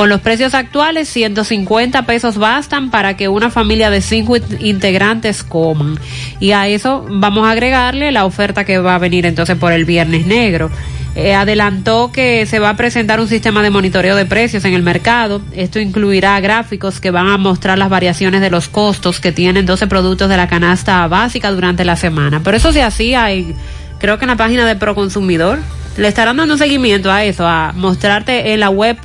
Con 0.00 0.08
los 0.08 0.22
precios 0.22 0.54
actuales, 0.54 1.10
150 1.10 2.06
pesos 2.06 2.38
bastan 2.38 2.90
para 2.90 3.18
que 3.18 3.28
una 3.28 3.50
familia 3.50 3.90
de 3.90 4.00
cinco 4.00 4.34
in- 4.34 4.44
integrantes 4.60 5.44
coman. 5.44 5.98
Y 6.40 6.52
a 6.52 6.68
eso 6.68 7.04
vamos 7.06 7.46
a 7.46 7.50
agregarle 7.50 8.10
la 8.10 8.24
oferta 8.24 8.64
que 8.64 8.78
va 8.78 8.94
a 8.94 8.98
venir 8.98 9.26
entonces 9.26 9.58
por 9.58 9.74
el 9.74 9.84
Viernes 9.84 10.24
Negro. 10.24 10.70
Eh, 11.14 11.34
adelantó 11.34 12.12
que 12.12 12.46
se 12.46 12.58
va 12.58 12.70
a 12.70 12.76
presentar 12.78 13.20
un 13.20 13.28
sistema 13.28 13.62
de 13.62 13.68
monitoreo 13.68 14.16
de 14.16 14.24
precios 14.24 14.64
en 14.64 14.72
el 14.72 14.82
mercado. 14.82 15.42
Esto 15.52 15.78
incluirá 15.78 16.40
gráficos 16.40 16.98
que 16.98 17.10
van 17.10 17.28
a 17.28 17.36
mostrar 17.36 17.76
las 17.76 17.90
variaciones 17.90 18.40
de 18.40 18.48
los 18.48 18.70
costos 18.70 19.20
que 19.20 19.32
tienen 19.32 19.66
12 19.66 19.86
productos 19.86 20.30
de 20.30 20.38
la 20.38 20.48
canasta 20.48 21.06
básica 21.08 21.50
durante 21.50 21.84
la 21.84 21.96
semana. 21.96 22.40
Pero 22.42 22.56
eso 22.56 22.72
se 22.72 22.82
hacía 22.82 23.30
en, 23.32 23.54
creo 23.98 24.16
que 24.18 24.24
en 24.24 24.30
la 24.30 24.36
página 24.36 24.64
de 24.64 24.76
Proconsumidor. 24.76 25.58
Le 25.98 26.08
estarán 26.08 26.38
dando 26.38 26.56
seguimiento 26.56 27.12
a 27.12 27.22
eso, 27.24 27.46
a 27.46 27.72
mostrarte 27.76 28.54
en 28.54 28.60
la 28.60 28.70
web 28.70 28.96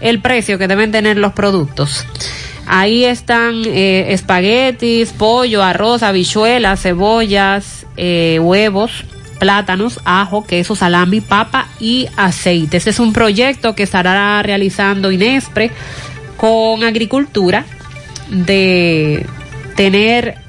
el 0.00 0.20
precio 0.20 0.58
que 0.58 0.68
deben 0.68 0.92
tener 0.92 1.16
los 1.16 1.32
productos. 1.32 2.04
Ahí 2.66 3.04
están 3.04 3.62
eh, 3.64 4.06
espaguetis, 4.12 5.12
pollo, 5.12 5.62
arroz, 5.62 6.02
habichuelas, 6.02 6.82
cebollas, 6.82 7.86
eh, 7.96 8.40
huevos, 8.42 9.04
plátanos, 9.38 10.00
ajo, 10.04 10.44
queso, 10.44 10.74
salami, 10.74 11.20
papa 11.20 11.68
y 11.78 12.08
aceite. 12.16 12.78
Ese 12.78 12.90
es 12.90 12.98
un 12.98 13.12
proyecto 13.12 13.74
que 13.74 13.84
estará 13.84 14.42
realizando 14.42 15.12
Inespre 15.12 15.70
con 16.36 16.82
agricultura 16.82 17.64
de 18.28 19.24
tener 19.76 20.45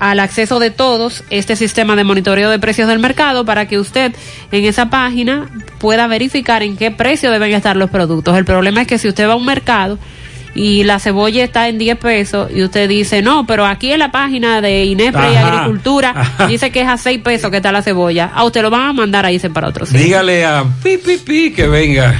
al 0.00 0.18
acceso 0.18 0.58
de 0.58 0.70
todos 0.70 1.22
este 1.30 1.54
sistema 1.54 1.94
de 1.94 2.04
monitoreo 2.04 2.50
de 2.50 2.58
precios 2.58 2.88
del 2.88 2.98
mercado 2.98 3.44
para 3.44 3.68
que 3.68 3.78
usted 3.78 4.12
en 4.50 4.64
esa 4.64 4.90
página 4.90 5.48
pueda 5.78 6.06
verificar 6.06 6.62
en 6.62 6.76
qué 6.76 6.90
precio 6.90 7.30
deben 7.30 7.52
estar 7.52 7.76
los 7.76 7.90
productos. 7.90 8.36
El 8.36 8.44
problema 8.44 8.80
es 8.82 8.88
que 8.88 8.98
si 8.98 9.08
usted 9.08 9.28
va 9.28 9.34
a 9.34 9.36
un 9.36 9.44
mercado 9.44 9.98
y 10.54 10.82
la 10.84 10.98
cebolla 10.98 11.44
está 11.44 11.68
en 11.68 11.78
10 11.78 11.98
pesos 11.98 12.50
y 12.52 12.62
usted 12.64 12.88
dice, 12.88 13.22
no, 13.22 13.46
pero 13.46 13.66
aquí 13.66 13.92
en 13.92 14.00
la 14.00 14.10
página 14.10 14.60
de 14.60 14.84
INEPRE 14.84 15.32
y 15.32 15.36
Agricultura 15.36 16.12
ajá. 16.16 16.46
dice 16.46 16.70
que 16.70 16.80
es 16.80 16.88
a 16.88 16.96
6 16.96 17.20
pesos 17.22 17.50
que 17.50 17.58
está 17.58 17.70
la 17.70 17.82
cebolla, 17.82 18.32
a 18.34 18.44
usted 18.44 18.62
lo 18.62 18.70
van 18.70 18.82
a 18.82 18.92
mandar 18.92 19.26
a 19.26 19.30
irse 19.32 19.50
para 19.50 19.68
otro 19.68 19.86
sitio. 19.86 20.02
Dígale 20.02 20.44
a 20.44 20.64
pi, 20.82 20.96
pi, 20.96 21.18
pi 21.18 21.52
que 21.52 21.68
venga. 21.68 22.14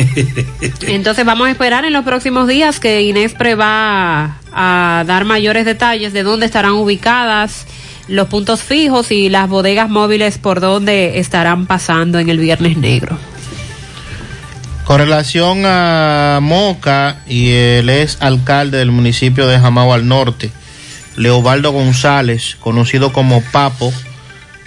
Entonces 0.86 1.24
vamos 1.24 1.48
a 1.48 1.50
esperar 1.50 1.84
en 1.84 1.92
los 1.92 2.04
próximos 2.04 2.48
días 2.48 2.80
que 2.80 3.02
Inespre 3.02 3.54
va 3.54 4.38
a, 4.52 5.04
dar 5.06 5.24
mayores 5.24 5.64
detalles 5.64 6.12
de 6.12 6.22
dónde 6.22 6.46
estarán 6.46 6.72
ubicadas 6.72 7.66
los 8.08 8.28
puntos 8.28 8.62
fijos 8.62 9.12
y 9.12 9.28
las 9.28 9.48
bodegas 9.48 9.88
móviles 9.88 10.38
por 10.38 10.60
donde 10.60 11.18
estarán 11.18 11.66
pasando 11.66 12.18
en 12.18 12.28
el 12.28 12.38
Viernes 12.38 12.76
Negro. 12.76 13.18
Con 14.84 14.98
relación 14.98 15.62
a 15.64 16.40
Moca 16.42 17.18
y 17.28 17.50
el 17.52 17.88
ex 17.88 18.20
alcalde 18.20 18.78
del 18.78 18.90
municipio 18.90 19.46
de 19.46 19.60
Jamao 19.60 19.92
al 19.92 20.08
Norte, 20.08 20.50
Leobaldo 21.16 21.70
González, 21.70 22.56
conocido 22.58 23.12
como 23.12 23.42
Papo, 23.52 23.92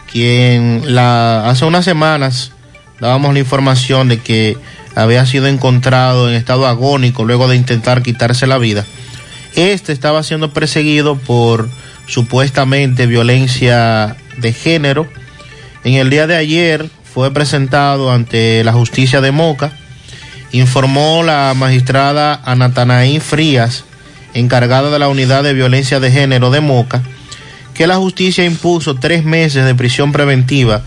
quien 0.10 0.96
la, 0.96 1.50
hace 1.50 1.66
unas 1.66 1.84
semanas 1.84 2.54
dábamos 3.02 3.34
la 3.34 3.40
información 3.40 4.08
de 4.08 4.20
que 4.20 4.56
había 4.96 5.26
sido 5.26 5.48
encontrado 5.48 6.30
en 6.30 6.36
estado 6.36 6.68
agónico 6.68 7.26
luego 7.26 7.48
de 7.48 7.56
intentar 7.56 8.04
quitarse 8.04 8.48
la 8.48 8.58
vida. 8.58 8.86
Este 9.56 9.94
estaba 9.94 10.24
siendo 10.24 10.52
perseguido 10.52 11.18
por 11.18 11.70
supuestamente 12.08 13.06
violencia 13.08 14.16
de 14.38 14.54
género. 14.54 15.08
En 15.84 15.94
el 15.96 16.10
día 16.10 16.28
de 16.28 16.36
ayer 16.36 16.90
fue 17.04 17.32
presentado 17.34 18.12
ante 18.12 18.64
la 18.64 18.74
justicia 18.74 19.22
de 19.22 19.32
Moca 19.32 19.72
informó 20.54 21.24
la 21.24 21.54
magistrada 21.56 22.40
Anatanaí 22.46 23.20
Frías, 23.20 23.86
encargada 24.36 24.92
de 24.92 25.00
la 25.00 25.08
unidad 25.08 25.44
de 25.44 25.54
violencia 25.54 26.00
de 26.00 26.12
género 26.12 26.52
de 26.52 26.62
Moca, 26.62 27.02
que 27.74 27.88
la 27.88 27.96
justicia 27.96 28.46
impuso 28.46 28.96
tres 28.96 29.26
meses 29.26 29.66
de 29.66 29.74
prisión 29.74 30.12
preventiva 30.12 30.84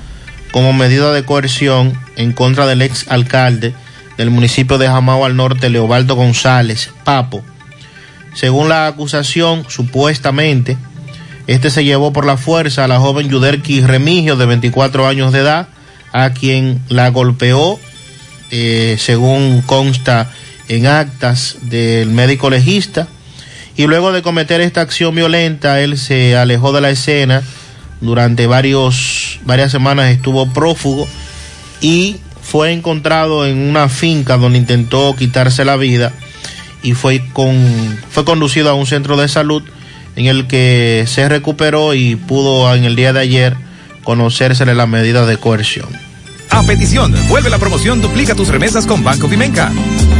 como 0.52 0.72
medida 0.72 1.12
de 1.12 1.24
coerción 1.24 2.00
en 2.14 2.32
contra 2.32 2.66
del 2.66 2.80
ex 2.80 3.06
alcalde 3.08 3.74
del 4.16 4.30
municipio 4.30 4.78
de 4.78 4.86
Jamao 4.86 5.24
al 5.24 5.36
Norte, 5.36 5.70
Leobaldo 5.70 6.14
González, 6.14 6.90
Papo. 7.04 7.42
Según 8.34 8.68
la 8.68 8.86
acusación, 8.86 9.64
supuestamente, 9.68 10.76
este 11.46 11.70
se 11.70 11.84
llevó 11.84 12.12
por 12.12 12.26
la 12.26 12.36
fuerza 12.36 12.84
a 12.84 12.88
la 12.88 12.98
joven 12.98 13.28
Yuderki 13.28 13.80
Remigio, 13.80 14.36
de 14.36 14.46
24 14.46 15.06
años 15.06 15.32
de 15.32 15.40
edad, 15.40 15.68
a 16.12 16.30
quien 16.30 16.80
la 16.88 17.10
golpeó 17.10 17.78
eh, 18.50 18.96
según 18.98 19.62
consta 19.62 20.30
en 20.68 20.86
actas 20.86 21.56
del 21.62 22.10
médico 22.10 22.50
legista. 22.50 23.08
Y 23.76 23.86
luego 23.86 24.12
de 24.12 24.22
cometer 24.22 24.60
esta 24.60 24.80
acción 24.80 25.14
violenta, 25.14 25.80
él 25.80 25.98
se 25.98 26.36
alejó 26.36 26.72
de 26.72 26.80
la 26.80 26.90
escena. 26.90 27.42
Durante 28.00 28.46
varios, 28.46 29.40
varias 29.44 29.72
semanas 29.72 30.10
estuvo 30.10 30.52
prófugo 30.52 31.08
y 31.80 32.16
fue 32.48 32.72
encontrado 32.72 33.44
en 33.44 33.58
una 33.58 33.88
finca 33.88 34.36
donde 34.36 34.58
intentó 34.58 35.16
quitarse 35.16 35.64
la 35.64 35.76
vida 35.76 36.12
y 36.82 36.92
fue, 36.92 37.22
con, 37.32 37.98
fue 38.08 38.24
conducido 38.24 38.70
a 38.70 38.74
un 38.74 38.86
centro 38.86 39.16
de 39.16 39.28
salud 39.28 39.64
en 40.14 40.26
el 40.26 40.46
que 40.46 41.04
se 41.08 41.28
recuperó 41.28 41.94
y 41.94 42.14
pudo 42.14 42.72
en 42.74 42.84
el 42.84 42.94
día 42.94 43.12
de 43.12 43.20
ayer 43.20 43.56
conocérsele 44.04 44.76
la 44.76 44.86
medida 44.86 45.26
de 45.26 45.36
coerción. 45.38 45.88
A 46.50 46.62
petición, 46.62 47.12
vuelve 47.28 47.50
la 47.50 47.58
promoción 47.58 48.00
Duplica 48.00 48.36
tus 48.36 48.48
remesas 48.48 48.86
con 48.86 49.02
Banco 49.02 49.26
Vimenca. 49.26 49.72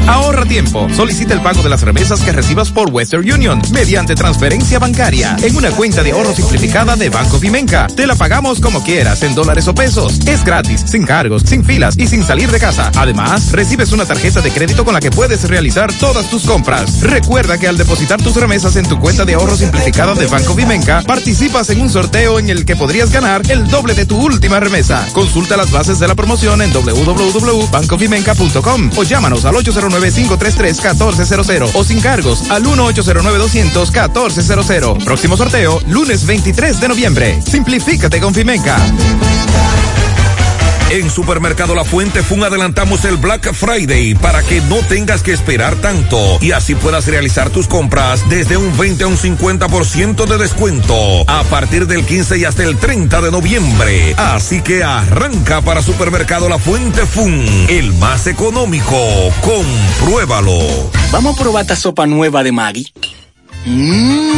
Ahorra 0.07 0.45
tiempo. 0.45 0.87
Solicita 0.95 1.35
el 1.35 1.41
pago 1.41 1.63
de 1.63 1.69
las 1.69 1.83
remesas 1.83 2.21
que 2.21 2.31
recibas 2.33 2.71
por 2.71 2.91
Western 2.91 3.31
Union 3.31 3.61
mediante 3.73 4.15
transferencia 4.15 4.79
bancaria 4.79 5.37
en 5.43 5.57
una 5.57 5.71
cuenta 5.71 6.03
de 6.03 6.13
ahorro 6.13 6.35
simplificada 6.35 6.97
de 6.97 7.11
Banco 7.11 7.39
Vimenca. 7.39 7.87
Te 7.89 8.07
la 8.07 8.15
pagamos 8.15 8.61
como 8.61 8.83
quieras, 8.85 9.23
en 9.23 9.35
dólares 9.35 9.69
o 9.69 9.75
pesos. 9.75 10.21
Es 10.27 10.43
gratis, 10.45 10.85
sin 10.87 11.05
cargos, 11.05 11.43
sin 11.43 11.63
filas 11.65 11.97
y 11.99 12.07
sin 12.07 12.25
salir 12.25 12.51
de 12.51 12.61
casa. 12.61 12.91
Además, 12.97 13.53
recibes 13.53 13.93
una 13.93 14.07
tarjeta 14.07 14.41
de 14.41 14.53
crédito 14.53 14.85
con 14.85 14.95
la 14.95 15.01
que 15.01 15.11
puedes 15.11 15.49
realizar 15.49 15.93
todas 15.93 16.31
tus 16.31 16.45
compras. 16.45 17.03
Recuerda 17.03 17.59
que 17.59 17.67
al 17.67 17.77
depositar 17.77 18.23
tus 18.23 18.37
remesas 18.37 18.77
en 18.77 18.89
tu 18.89 19.01
cuenta 19.01 19.25
de 19.25 19.35
ahorro 19.35 19.57
simplificada 19.57 20.15
de 20.15 20.27
Banco 20.27 20.55
Vimenca, 20.55 21.03
participas 21.03 21.69
en 21.71 21.81
un 21.81 21.91
sorteo 21.91 22.39
en 22.39 22.51
el 22.51 22.65
que 22.65 22.77
podrías 22.77 23.11
ganar 23.11 23.43
el 23.51 23.67
doble 23.69 23.95
de 23.95 24.07
tu 24.07 24.25
última 24.25 24.61
remesa. 24.61 25.05
Consulta 25.13 25.57
las 25.57 25.73
bases 25.73 25.99
de 25.99 26.07
la 26.07 26.15
promoción 26.15 26.63
en 26.63 26.73
www.bancovimenca.com 26.73 28.91
o 28.97 29.03
llámanos 29.03 29.45
al 29.45 29.57
809-533-1400 30.01 31.71
o 31.75 31.85
sin 31.85 32.01
cargos 32.01 32.51
al 32.51 32.65
1-809-200-1400. 32.65 35.05
Próximo 35.05 35.37
sorteo, 35.37 35.79
lunes 35.89 36.27
23 36.27 36.81
de 36.81 36.89
noviembre. 36.89 37.41
Simplifícate 37.43 38.19
con 38.21 38.35
Fimenca. 38.35 38.79
En 40.89 41.11
Supermercado 41.11 41.75
La 41.75 41.85
Fuente 41.85 42.23
Fun 42.23 42.45
adelantamos 42.45 43.05
el 43.05 43.17
Black 43.17 43.53
Friday 43.53 44.15
para 44.15 44.43
que 44.45 44.61
no 44.63 44.77
tengas 44.89 45.23
que 45.23 45.33
esperar 45.33 45.75
tanto 45.77 46.39
y 46.41 46.53
así 46.53 46.77
puedas 46.77 47.09
realizar 47.09 47.51
tus 47.51 47.67
compras 47.67 48.29
desde 48.29 48.57
un 48.57 48.77
20 48.79 49.03
a 49.03 49.09
un 49.09 49.17
50% 49.17 50.27
de 50.27 50.39
descuento 50.39 50.95
a 51.29 51.43
partir 51.45 51.89
del 51.89 52.07
15 52.07 52.39
y 52.39 52.45
hasta 52.45 52.63
el 52.63 52.77
30 52.77 53.21
de 53.21 53.33
noviembre. 53.33 54.15
Así 54.17 54.61
que 54.61 54.85
arranca 54.85 55.61
para 55.61 55.83
Supermercado 55.83 56.49
La 56.49 56.59
Fuente 56.59 57.05
Fun, 57.05 57.45
el 57.69 57.93
más 57.95 58.29
económico. 58.29 58.97
Compruébalo. 59.41 60.91
Vamos 61.11 61.35
a 61.37 61.41
probar 61.41 61.63
esta 61.63 61.75
sopa 61.75 62.07
nueva 62.07 62.45
de 62.45 62.53
Maggi. 62.53 62.93
Mmm. 63.65 64.37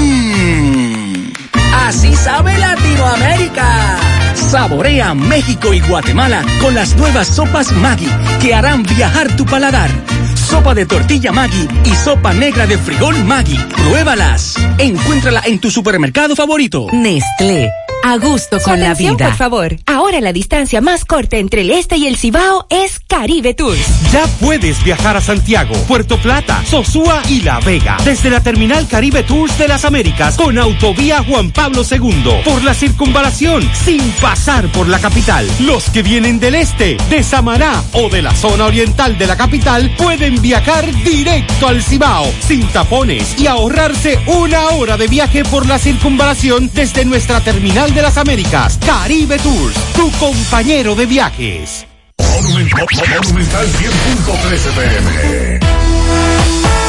Así 1.74 2.16
sabe 2.16 2.56
Latinoamérica. 2.56 4.17
Saborea 4.48 5.12
México 5.12 5.74
y 5.74 5.80
Guatemala 5.80 6.42
con 6.62 6.74
las 6.74 6.96
nuevas 6.96 7.28
sopas 7.28 7.70
Maggi 7.70 8.08
que 8.40 8.54
harán 8.54 8.82
viajar 8.82 9.36
tu 9.36 9.44
paladar. 9.44 9.90
Sopa 10.34 10.74
de 10.74 10.86
tortilla 10.86 11.32
Maggi 11.32 11.68
y 11.84 11.90
sopa 11.90 12.32
negra 12.32 12.66
de 12.66 12.78
frijol 12.78 13.14
Maggi. 13.24 13.58
Pruébalas. 13.76 14.54
Encuéntrala 14.78 15.42
en 15.44 15.58
tu 15.58 15.70
supermercado 15.70 16.34
favorito. 16.34 16.86
Nestlé, 16.92 17.70
a 18.04 18.16
gusto 18.16 18.60
con 18.60 18.80
la 18.80 18.94
vida. 18.94 19.16
por 19.16 19.36
favor. 19.36 19.76
Ahora 19.86 20.20
la 20.20 20.32
distancia 20.32 20.80
más 20.80 21.04
corta 21.04 21.36
entre 21.36 21.62
el 21.62 21.70
este 21.70 21.96
y 21.96 22.06
el 22.06 22.16
Cibao 22.16 22.66
es 22.70 23.00
Caribe 23.06 23.54
Tours. 23.54 24.10
Ya 24.12 24.26
puedes 24.40 24.82
viajar 24.82 25.16
a 25.16 25.20
Santiago, 25.20 25.74
Puerto 25.86 26.16
Plata, 26.18 26.62
Sosúa 26.64 27.22
y 27.28 27.42
La 27.42 27.60
Vega 27.60 27.96
desde 28.04 28.30
la 28.30 28.42
terminal 28.42 28.86
Caribe 28.88 29.22
Tours 29.22 29.58
de 29.58 29.68
las 29.68 29.84
Américas 29.84 30.36
con 30.36 30.58
autovía 30.58 31.22
Juan 31.24 31.50
Pablo 31.50 31.82
II 31.88 32.42
por 32.44 32.64
la 32.64 32.74
circunvalación 32.74 33.68
sin 33.84 34.00
pasar 34.20 34.70
por 34.72 34.88
la 34.88 34.98
capital. 35.00 35.48
Los 35.60 35.90
que 35.90 36.02
vienen 36.02 36.40
del 36.40 36.54
este, 36.54 36.96
de 37.10 37.22
Samaná 37.22 37.82
o 37.92 38.08
de 38.08 38.22
la 38.22 38.34
zona 38.34 38.66
oriental 38.66 39.18
de 39.18 39.26
la 39.26 39.36
capital 39.36 39.90
pueden 39.96 40.40
viajar 40.40 40.86
directo 41.02 41.68
al 41.68 41.82
Cibao 41.82 42.26
sin 42.46 42.66
tapones 42.68 43.38
y 43.38 43.46
ahorrarse 43.46 44.18
una 44.26 44.68
hora 44.70 44.96
de 44.96 45.08
viaje 45.08 45.44
por 45.44 45.66
la 45.66 45.78
circunvalación 45.78 46.70
desde 46.72 47.04
nuestra 47.04 47.40
terminal 47.40 47.87
de 47.94 48.02
las 48.02 48.16
Américas. 48.16 48.78
Caribe 48.84 49.38
Tours, 49.38 49.74
tu 49.94 50.10
compañero 50.12 50.94
de 50.94 51.06
viajes. 51.06 51.86
Monumental 52.18 52.86
100.13 52.86 54.72
pm. 54.74 55.60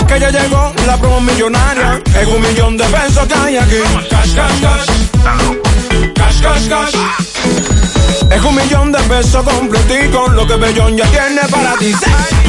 Que 0.08 0.20
ya 0.20 0.32
llegó 0.32 0.74
la 0.86 0.98
promo 0.98 1.22
millonaria. 1.22 2.02
Es 2.20 2.28
un 2.28 2.42
millón 2.42 2.78
de 2.78 2.86
pesos 2.86 3.28
que 3.28 3.34
hay 3.34 3.58
aquí. 3.58 3.76
Cash, 4.10 4.34
cash, 4.34 4.62
cash. 4.62 4.86
Cash, 6.16 6.42
cash, 6.42 6.68
cash. 6.68 6.96
Es 8.32 8.44
un 8.44 8.56
millón 8.56 8.92
de 8.92 9.00
pesos 9.00 9.44
completico. 9.44 10.28
Lo 10.30 10.48
que 10.48 10.56
Bellón 10.56 10.98
ya 10.98 11.06
tiene 11.06 11.42
para 11.50 11.76
ti. 11.78 11.94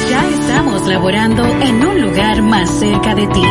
Ya 0.08 0.30
estamos 0.30 0.86
laborando 0.86 1.44
en 1.44 1.84
un 1.84 2.02
lugar 2.04 2.44
más 2.44 2.70
cerca 2.70 3.16
de 3.16 3.26
ti. 3.26 3.44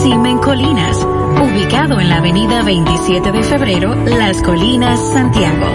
Simen 0.00 0.38
Colinas, 0.38 0.98
ubicado 1.42 1.98
en 1.98 2.10
la 2.10 2.18
avenida 2.18 2.62
27 2.62 3.32
de 3.32 3.42
febrero, 3.42 3.96
Las 4.04 4.40
Colinas, 4.40 5.00
Santiago. 5.12 5.66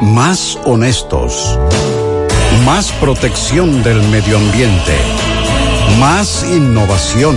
Más 0.00 0.58
honestos. 0.64 1.58
Más 2.64 2.92
protección 2.92 3.82
del 3.82 4.02
medio 4.08 4.36
ambiente. 4.36 4.96
Más 5.98 6.44
innovación. 6.44 7.36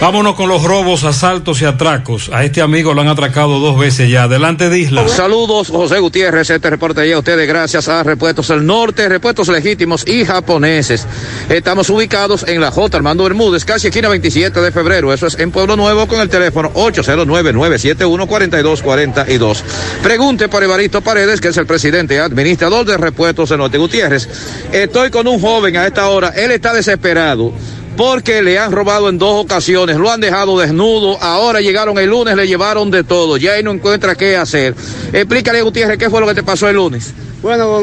Vámonos 0.00 0.34
con 0.34 0.48
los 0.50 0.62
robos, 0.62 1.04
asaltos 1.04 1.62
y 1.62 1.64
atracos. 1.64 2.28
A 2.30 2.44
este 2.44 2.60
amigo 2.60 2.92
lo 2.92 3.00
han 3.00 3.08
atracado 3.08 3.58
dos 3.58 3.78
veces 3.78 4.10
ya. 4.10 4.24
Adelante 4.24 4.68
de 4.68 4.80
Isla. 4.80 5.08
Saludos, 5.08 5.68
José 5.68 5.98
Gutiérrez. 5.98 6.50
Este 6.50 6.68
reporte 6.68 7.00
llega 7.02 7.16
a 7.16 7.20
ustedes 7.20 7.48
gracias 7.48 7.88
a 7.88 8.02
Repuestos 8.02 8.48
del 8.48 8.66
Norte, 8.66 9.08
Repuestos 9.08 9.48
Legítimos 9.48 10.06
y 10.06 10.26
Japoneses. 10.26 11.06
Estamos 11.48 11.88
ubicados 11.88 12.44
en 12.46 12.60
la 12.60 12.70
J. 12.70 12.98
Armando 12.98 13.24
Bermúdez, 13.24 13.64
casi 13.64 13.86
esquina 13.88 14.10
27 14.10 14.60
de 14.60 14.72
febrero. 14.72 15.10
Eso 15.10 15.26
es 15.26 15.38
en 15.38 15.50
Pueblo 15.50 15.74
Nuevo 15.74 16.06
con 16.06 16.20
el 16.20 16.28
teléfono 16.28 16.70
809-971-4242. 16.74 19.62
Pregunte 20.02 20.48
por 20.48 20.62
Evaristo 20.62 21.00
Paredes, 21.00 21.40
que 21.40 21.48
es 21.48 21.56
el 21.56 21.66
presidente 21.66 22.20
administrador 22.20 22.84
de 22.84 22.98
Repuestos 22.98 23.48
del 23.48 23.58
Norte. 23.58 23.78
Gutiérrez, 23.78 24.28
estoy 24.70 25.10
con 25.10 25.26
un 25.26 25.40
joven 25.40 25.78
a 25.78 25.86
esta 25.86 26.08
hora. 26.08 26.28
Él 26.36 26.50
está 26.50 26.74
desesperado 26.74 27.54
porque 27.96 28.42
le 28.42 28.58
han 28.58 28.72
robado 28.72 29.08
en 29.08 29.18
dos 29.18 29.44
ocasiones, 29.44 29.96
lo 29.96 30.10
han 30.10 30.20
dejado 30.20 30.58
desnudo, 30.58 31.22
ahora 31.22 31.60
llegaron 31.60 31.98
el 31.98 32.10
lunes, 32.10 32.36
le 32.36 32.46
llevaron 32.46 32.90
de 32.90 33.04
todo, 33.04 33.36
ya 33.36 33.52
ahí 33.52 33.62
no 33.62 33.70
encuentra 33.70 34.14
qué 34.14 34.36
hacer. 34.36 34.74
Explícale, 35.12 35.62
Gutiérrez, 35.62 35.98
qué 35.98 36.10
fue 36.10 36.20
lo 36.20 36.26
que 36.26 36.34
te 36.34 36.42
pasó 36.42 36.68
el 36.68 36.76
lunes. 36.76 37.12
Bueno, 37.42 37.80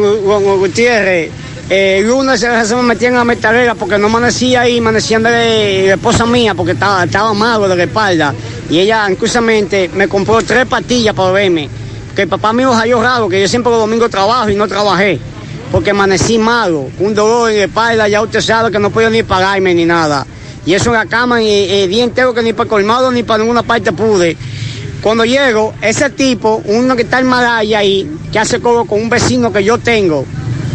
Gutiérrez, 0.58 1.32
eh, 1.70 2.00
el 2.00 2.08
lunes 2.08 2.40
se, 2.40 2.76
me 2.76 2.84
metía 2.84 3.10
en 3.10 3.16
la 3.16 3.24
metalera 3.24 3.76
porque 3.76 3.98
no 3.98 4.08
amanecía 4.08 4.62
ahí, 4.62 4.80
amanecían 4.80 5.24
de, 5.24 5.30
de 5.30 5.88
la 5.88 5.94
esposa 5.94 6.26
mía 6.26 6.54
porque 6.54 6.74
estaba, 6.74 7.04
estaba 7.04 7.34
malo 7.34 7.68
de 7.68 7.76
la 7.76 7.84
espalda. 7.84 8.34
Y 8.70 8.80
ella, 8.80 9.08
inclusamente, 9.10 9.90
me 9.94 10.08
compró 10.08 10.42
tres 10.42 10.66
pastillas 10.66 11.14
para 11.14 11.32
verme. 11.32 11.70
Que 12.16 12.24
el 12.24 12.28
papá 12.28 12.52
mío 12.52 12.74
salió 12.74 13.02
raro, 13.02 13.30
que 13.30 13.40
yo 13.40 13.48
siempre 13.48 13.72
los 13.72 13.80
domingos 13.80 14.10
trabajo 14.10 14.50
y 14.50 14.56
no 14.56 14.68
trabajé 14.68 15.20
porque 15.72 15.92
amanecí 15.92 16.38
malo, 16.38 16.90
un 17.00 17.16
dolor 17.16 17.50
en 17.50 17.58
la 17.60 17.64
espalda, 17.64 18.08
ya 18.08 18.22
usted 18.22 18.42
sabe 18.42 18.72
que 18.72 18.80
no 18.80 18.90
podía 18.90 19.10
ni 19.10 19.24
pagarme 19.24 19.74
ni 19.74 19.86
nada. 19.86 20.28
Y 20.66 20.74
eso 20.74 20.90
en 20.90 20.98
la 20.98 21.06
cama, 21.06 21.42
y 21.42 21.82
el 21.84 21.90
día 21.90 22.04
entero 22.04 22.34
que 22.34 22.44
ni 22.44 22.54
para 22.54 22.70
colmado 22.70 23.12
ni 23.12 23.24
para 23.24 23.40
ninguna 23.42 23.64
parte 23.64 23.92
pude. 23.94 24.36
Cuando 25.02 25.26
llego, 25.26 25.74
ese 25.82 26.10
tipo, 26.12 26.62
uno 26.66 26.96
que 26.96 27.04
está 27.04 27.20
en 27.20 27.28
Malaya 27.28 27.80
ahí, 27.80 28.08
que 28.32 28.38
hace 28.38 28.60
cobro 28.60 28.86
con 28.86 29.02
un 29.02 29.10
vecino 29.10 29.52
que 29.52 29.64
yo 29.64 29.80
tengo, 29.80 30.26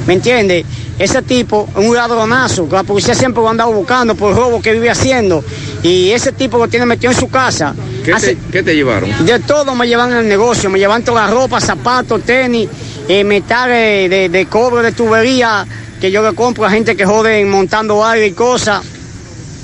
¿me 0.07 0.15
entiende? 0.15 0.65
Ese 0.99 1.21
tipo 1.21 1.69
es 1.79 1.87
un 1.87 1.95
ladronazo, 1.95 2.67
que 2.67 2.75
la 2.75 2.83
policía 2.83 3.15
siempre 3.15 3.43
lo 3.43 3.49
ha 3.49 3.51
andado 3.51 3.71
buscando 3.71 4.15
por 4.15 4.31
el 4.31 4.37
robo 4.37 4.63
que 4.63 4.73
vive 4.73 4.89
haciendo. 4.89 5.45
Y 5.83 6.11
ese 6.11 6.33
tipo 6.33 6.57
lo 6.57 6.69
tiene 6.69 6.87
metido 6.87 7.13
en 7.13 7.19
su 7.19 7.29
casa. 7.29 7.75
¿Qué, 8.03 8.15
te, 8.15 8.39
¿qué 8.51 8.63
te 8.63 8.75
llevaron? 8.75 9.11
De 9.27 9.39
todo 9.41 9.75
me 9.75 9.87
llevan 9.87 10.11
en 10.13 10.19
el 10.19 10.29
negocio, 10.29 10.71
me 10.71 10.79
llevan 10.79 11.05
toda 11.05 11.27
la 11.27 11.31
ropa, 11.33 11.61
zapatos, 11.61 12.23
tenis 12.23 12.69
eh, 13.09 13.25
metales 13.25 14.11
de, 14.11 14.29
de 14.29 14.47
cobre, 14.47 14.83
de 14.83 14.93
tubería, 14.93 15.67
que 16.01 16.11
yo 16.11 16.23
le 16.23 16.35
compro 16.35 16.65
a 16.65 16.71
gente 16.71 16.97
que 16.97 17.05
jode 17.05 17.45
montando 17.45 18.05
aire 18.05 18.27
y 18.27 18.33
cosas, 18.33 18.83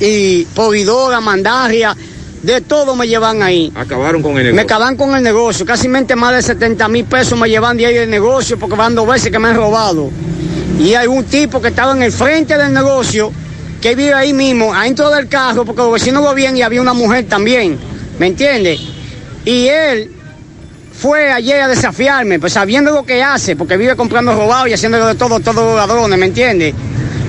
y 0.00 0.44
polidora, 0.46 1.20
mandaria, 1.20 1.96
de 2.42 2.60
todo 2.60 2.96
me 2.96 3.06
llevan 3.06 3.42
ahí. 3.42 3.72
Acabaron 3.74 4.20
con 4.22 4.32
el 4.32 4.38
negocio. 4.38 4.54
Me 4.54 4.62
acaban 4.62 4.96
con 4.96 5.14
el 5.14 5.22
negocio, 5.22 5.64
casi 5.64 5.88
mente 5.88 6.16
más 6.16 6.34
de 6.34 6.42
70 6.42 6.88
mil 6.88 7.04
pesos 7.04 7.38
me 7.38 7.48
llevan 7.48 7.76
de 7.76 7.86
ahí 7.86 7.94
del 7.94 8.10
negocio 8.10 8.58
porque 8.58 8.76
van 8.76 8.94
dos 8.94 9.06
veces 9.06 9.30
que 9.30 9.38
me 9.38 9.48
han 9.48 9.56
robado. 9.56 10.10
Y 10.80 10.94
hay 10.94 11.06
un 11.06 11.24
tipo 11.24 11.60
que 11.60 11.68
estaba 11.68 11.92
en 11.92 12.02
el 12.02 12.10
frente 12.10 12.58
del 12.58 12.72
negocio, 12.72 13.30
que 13.80 13.94
vive 13.94 14.14
ahí 14.14 14.32
mismo, 14.32 14.74
adentro 14.74 15.10
del 15.10 15.28
carro, 15.28 15.64
porque 15.64 15.82
los 15.82 15.92
vecinos 15.92 16.24
lo 16.24 16.34
bien 16.34 16.56
y 16.56 16.62
había 16.62 16.80
una 16.80 16.94
mujer 16.94 17.26
también, 17.28 17.78
¿me 18.18 18.28
entiende? 18.28 18.78
Y 19.44 19.66
él 19.68 20.10
fue 21.02 21.32
ayer 21.32 21.60
a 21.60 21.66
desafiarme, 21.66 22.38
pues 22.38 22.52
sabiendo 22.52 22.92
lo 22.92 23.04
que 23.04 23.24
hace, 23.24 23.56
porque 23.56 23.76
vive 23.76 23.96
comprando 23.96 24.36
robado 24.36 24.68
y 24.68 24.72
haciéndolo 24.72 25.08
de 25.08 25.16
todo, 25.16 25.40
todos 25.40 25.56
los 25.56 25.74
ladrones, 25.74 26.16
¿me 26.16 26.26
entiende? 26.26 26.72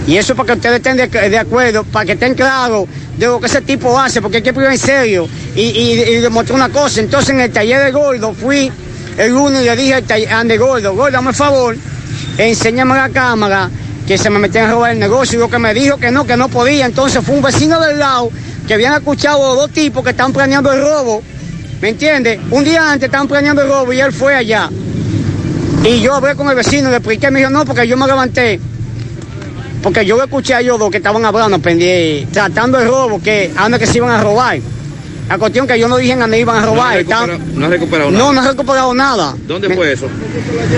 Y 0.06 0.16
eso 0.16 0.36
para 0.36 0.46
que 0.46 0.54
ustedes 0.54 0.76
estén 0.76 0.96
de, 0.96 1.08
de 1.08 1.40
acuerdo, 1.40 1.84
para 1.84 2.06
que 2.06 2.12
estén 2.12 2.36
claros 2.36 2.86
de 3.18 3.26
lo 3.26 3.40
que 3.40 3.48
ese 3.48 3.62
tipo 3.62 4.00
hace, 4.00 4.22
porque 4.22 4.38
hay 4.38 4.44
que 4.44 4.54
poner 4.54 4.74
en 4.74 4.78
serio. 4.78 5.28
Y, 5.56 5.62
y, 5.62 6.20
y 6.20 6.54
una 6.54 6.70
cosa, 6.70 7.00
entonces 7.00 7.32
en 7.32 7.42
el 7.42 7.52
taller 7.52 7.84
de 7.86 7.92
Gordo 7.92 8.36
fui 8.36 8.72
el 9.18 9.32
lunes 9.32 9.64
y 9.64 9.66
le 9.66 9.76
dije 9.76 9.96
al 9.96 10.28
Andy 10.30 10.58
Gordo, 10.58 10.94
Gordo, 10.94 11.14
dame 11.14 11.32
el 11.32 11.36
favor, 11.36 11.76
enséñame 12.38 12.94
la 12.94 13.10
cámara 13.10 13.72
que 14.08 14.20
se 14.20 14.30
me 14.30 14.38
metían 14.38 14.70
a 14.70 14.74
robar 14.74 14.92
el 14.92 15.00
negocio 15.00 15.40
y 15.40 15.42
lo 15.42 15.50
que 15.50 15.58
me 15.58 15.74
dijo 15.74 15.98
que 15.98 16.12
no, 16.12 16.28
que 16.28 16.38
no 16.38 16.48
podía. 16.48 16.86
Entonces 16.86 17.24
fue 17.26 17.34
un 17.34 17.42
vecino 17.42 17.80
del 17.80 17.98
lado 17.98 18.30
que 18.68 18.76
habían 18.76 18.94
escuchado 18.94 19.52
a 19.52 19.56
dos 19.56 19.72
tipos 19.72 20.04
que 20.04 20.12
estaban 20.12 20.32
planeando 20.32 20.72
el 20.72 20.80
robo. 20.80 21.24
¿Me 21.84 21.90
entiendes? 21.90 22.40
Un 22.50 22.64
día 22.64 22.94
antes 22.94 23.08
estaban 23.08 23.28
planeando 23.28 23.62
el 23.62 23.68
robo 23.68 23.92
y 23.92 24.00
él 24.00 24.14
fue 24.14 24.34
allá. 24.34 24.70
Y 25.84 26.00
yo 26.00 26.16
hablé 26.16 26.34
con 26.34 26.48
el 26.48 26.56
vecino, 26.56 26.90
le 26.90 26.96
expliqué, 26.96 27.30
me 27.30 27.40
dijo, 27.40 27.52
no, 27.52 27.66
porque 27.66 27.86
yo 27.86 27.98
me 27.98 28.08
levanté. 28.08 28.58
Porque 29.82 30.06
yo 30.06 30.24
escuché 30.24 30.54
a 30.54 30.62
ellos 30.62 30.80
dos 30.80 30.90
que 30.90 31.00
estaban 31.00 31.26
hablando, 31.26 31.60
pendiente, 31.60 32.26
tratando 32.32 32.80
el 32.80 32.88
robo, 32.88 33.22
que 33.22 33.52
anda 33.58 33.78
que 33.78 33.86
se 33.86 33.98
iban 33.98 34.12
a 34.12 34.24
robar. 34.24 34.60
La 35.28 35.38
cuestión 35.38 35.68
que 35.68 35.78
yo 35.78 35.90
no 35.90 35.98
dije 35.98 36.14
a 36.14 36.26
me 36.26 36.40
iban 36.40 36.56
a 36.64 36.66
robar. 36.66 36.94
No 36.94 37.00
estaban- 37.02 37.30
recuperado, 37.30 37.52
no 37.60 37.66
ha 37.66 37.70
recuperado 37.70 38.12
nada. 38.12 38.24
no, 38.24 38.32
no 38.34 38.44
he 38.46 38.48
recuperado 38.48 38.94
nada. 38.94 39.36
¿Dónde 39.46 39.76
fue 39.76 39.92
eso? 39.92 40.08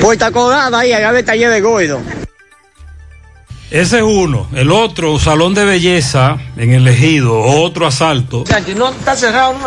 Puerta 0.01 0.31
Colada 0.31 0.79
ahí, 0.79 0.91
allá 0.91 1.13
del 1.13 1.23
taller 1.23 1.51
de 1.51 1.61
Gordo. 1.61 2.01
Ese 3.71 3.97
es 3.97 4.03
uno. 4.03 4.47
El 4.53 4.71
otro, 4.71 5.17
salón 5.19 5.55
de 5.55 5.65
belleza 5.65 6.37
en 6.55 6.71
el 6.71 6.87
ejido, 6.87 7.41
otro 7.41 7.87
asalto. 7.87 8.43
no 8.75 8.89
está 8.89 9.15
cerrado, 9.15 9.53
¿no? 9.53 9.65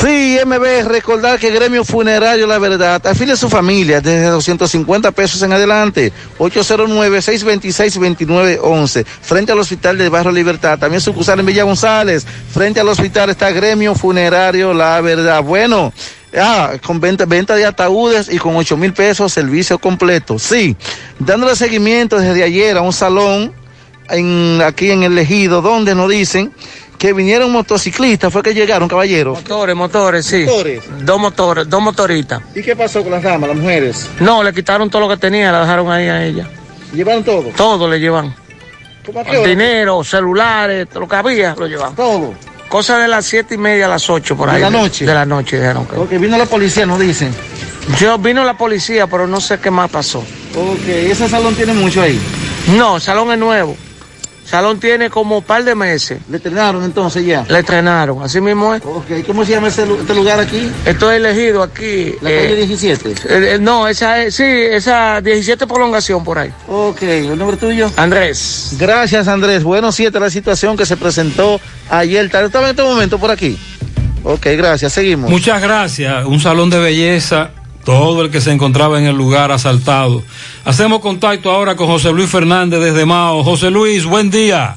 Sí, 0.00 0.38
MB, 0.44 0.86
recordar 0.86 1.40
que 1.40 1.50
Gremio 1.50 1.84
Funerario 1.84 2.46
La 2.46 2.58
Verdad 2.58 3.04
afile 3.06 3.32
a 3.32 3.36
su 3.36 3.48
familia 3.48 4.00
desde 4.00 4.26
250 4.26 5.10
pesos 5.10 5.42
en 5.42 5.52
adelante. 5.52 6.12
809-626-2911, 6.38 9.04
frente 9.04 9.50
al 9.50 9.58
Hospital 9.58 9.98
del 9.98 10.10
Barrio 10.10 10.30
Libertad. 10.30 10.78
También 10.78 11.00
sucursal 11.00 11.40
en 11.40 11.46
Villa 11.46 11.64
González. 11.64 12.24
Frente 12.52 12.78
al 12.78 12.88
hospital 12.88 13.30
está 13.30 13.50
Gremio 13.50 13.96
Funerario 13.96 14.72
La 14.72 15.00
Verdad. 15.00 15.42
Bueno. 15.42 15.92
Ah, 16.36 16.72
con 16.84 17.00
venta, 17.00 17.26
venta 17.26 17.54
de 17.54 17.66
ataúdes 17.66 18.32
y 18.32 18.38
con 18.38 18.56
8 18.56 18.76
mil 18.76 18.92
pesos 18.92 19.32
servicio 19.32 19.78
completo. 19.78 20.38
Sí, 20.38 20.76
dándole 21.18 21.54
seguimiento 21.56 22.18
desde 22.18 22.42
ayer 22.42 22.76
a 22.76 22.80
un 22.80 22.92
salón 22.92 23.52
en, 24.08 24.62
aquí 24.64 24.90
en 24.90 25.02
el 25.02 25.16
ejido 25.18 25.60
donde 25.60 25.94
nos 25.94 26.08
dicen 26.08 26.52
que 26.98 27.12
vinieron 27.12 27.50
motociclistas, 27.50 28.32
fue 28.32 28.44
que 28.44 28.54
llegaron, 28.54 28.88
caballero. 28.88 29.34
Motores, 29.34 29.74
motores, 29.74 30.24
sí. 30.24 30.44
Motores. 30.44 30.84
Dos 31.00 31.18
motores, 31.18 31.68
dos 31.68 31.82
motoritas. 31.82 32.40
¿Y 32.54 32.62
qué 32.62 32.76
pasó 32.76 33.02
con 33.02 33.10
las 33.10 33.24
damas, 33.24 33.48
las 33.48 33.58
mujeres? 33.58 34.08
No, 34.20 34.42
le 34.44 34.52
quitaron 34.54 34.88
todo 34.88 35.02
lo 35.02 35.08
que 35.08 35.16
tenía, 35.16 35.50
la 35.50 35.62
dejaron 35.62 35.90
ahí 35.90 36.06
a 36.06 36.24
ella. 36.24 36.48
¿Llevaron 36.92 37.24
todo? 37.24 37.48
Todo 37.56 37.88
le 37.88 37.98
llevan. 37.98 38.32
¿Cómo 39.04 39.18
a 39.18 39.24
qué 39.24 39.36
hora? 39.36 39.48
Dinero, 39.48 40.04
celulares, 40.04 40.86
lo 40.94 41.08
que 41.08 41.16
había, 41.16 41.56
lo 41.58 41.66
llevan. 41.66 41.94
Todo. 41.96 42.34
Cosa 42.72 42.96
de 42.96 43.06
las 43.06 43.26
siete 43.26 43.56
y 43.56 43.58
media 43.58 43.84
a 43.84 43.88
las 43.90 44.08
ocho 44.08 44.34
por 44.34 44.48
¿De 44.48 44.56
ahí. 44.56 44.62
la 44.62 44.70
noche? 44.70 45.04
De 45.04 45.12
la 45.12 45.26
noche, 45.26 45.56
dijeron 45.60 45.84
que. 45.84 45.94
Ok, 45.94 46.08
vino 46.12 46.38
la 46.38 46.46
policía, 46.46 46.86
nos 46.86 46.98
dicen. 46.98 47.30
Yo 48.00 48.16
vino 48.16 48.42
la 48.46 48.56
policía, 48.56 49.06
pero 49.06 49.26
no 49.26 49.42
sé 49.42 49.58
qué 49.60 49.70
más 49.70 49.90
pasó. 49.90 50.20
Ok, 50.20 50.88
ese 50.88 51.28
salón 51.28 51.54
tiene 51.54 51.74
mucho 51.74 52.00
ahí. 52.00 52.18
No, 52.68 52.96
el 52.96 53.02
salón 53.02 53.30
es 53.30 53.38
nuevo. 53.38 53.76
El 54.52 54.58
salón 54.58 54.80
tiene 54.80 55.08
como 55.08 55.38
un 55.38 55.42
par 55.42 55.64
de 55.64 55.74
meses. 55.74 56.20
¿Le 56.28 56.36
entrenaron 56.36 56.84
entonces 56.84 57.24
ya? 57.24 57.42
Le 57.48 57.60
entrenaron, 57.60 58.22
así 58.22 58.38
mismo 58.38 58.74
es. 58.74 58.82
Ok, 58.84 59.06
¿cómo 59.26 59.46
se 59.46 59.52
llama 59.52 59.68
ese 59.68 59.84
este 59.90 60.14
lugar 60.14 60.38
aquí? 60.40 60.70
Esto 60.84 61.10
es 61.10 61.16
elegido 61.16 61.62
aquí. 61.62 62.12
La 62.20 62.30
eh, 62.30 62.42
calle 62.50 62.66
17. 62.66 63.08
eh, 63.08 63.14
eh, 63.30 63.58
no, 63.58 63.88
esa 63.88 64.20
es, 64.20 64.34
sí, 64.34 64.44
esa 64.44 65.22
17 65.22 65.66
prolongación 65.66 66.22
por 66.22 66.38
ahí. 66.38 66.52
Ok, 66.68 67.00
¿el 67.00 67.38
nombre 67.38 67.56
tuyo? 67.56 67.90
Andrés. 67.96 68.76
Gracias, 68.78 69.26
Andrés. 69.26 69.64
Bueno, 69.64 69.90
sí, 69.90 70.04
esta 70.04 70.18
es 70.18 70.22
la 70.24 70.30
situación 70.30 70.76
que 70.76 70.84
se 70.84 70.98
presentó 70.98 71.58
ayer. 71.88 72.28
tarde. 72.28 72.48
¿Estaba 72.48 72.66
en 72.66 72.72
este 72.72 72.82
momento 72.82 73.16
por 73.18 73.30
aquí? 73.30 73.58
Ok, 74.22 74.48
gracias. 74.58 74.92
Seguimos. 74.92 75.30
Muchas 75.30 75.62
gracias. 75.62 76.26
Un 76.26 76.40
salón 76.40 76.68
de 76.68 76.78
belleza, 76.78 77.52
todo 77.84 78.22
el 78.22 78.30
que 78.30 78.40
se 78.40 78.52
encontraba 78.52 78.98
en 78.98 79.06
el 79.06 79.16
lugar 79.16 79.52
asaltado. 79.52 80.22
Hacemos 80.64 81.00
contacto 81.00 81.50
ahora 81.50 81.76
con 81.76 81.86
José 81.86 82.12
Luis 82.12 82.30
Fernández 82.30 82.80
desde 82.80 83.06
Mao. 83.06 83.42
José 83.42 83.70
Luis, 83.70 84.04
buen 84.04 84.30
día. 84.30 84.76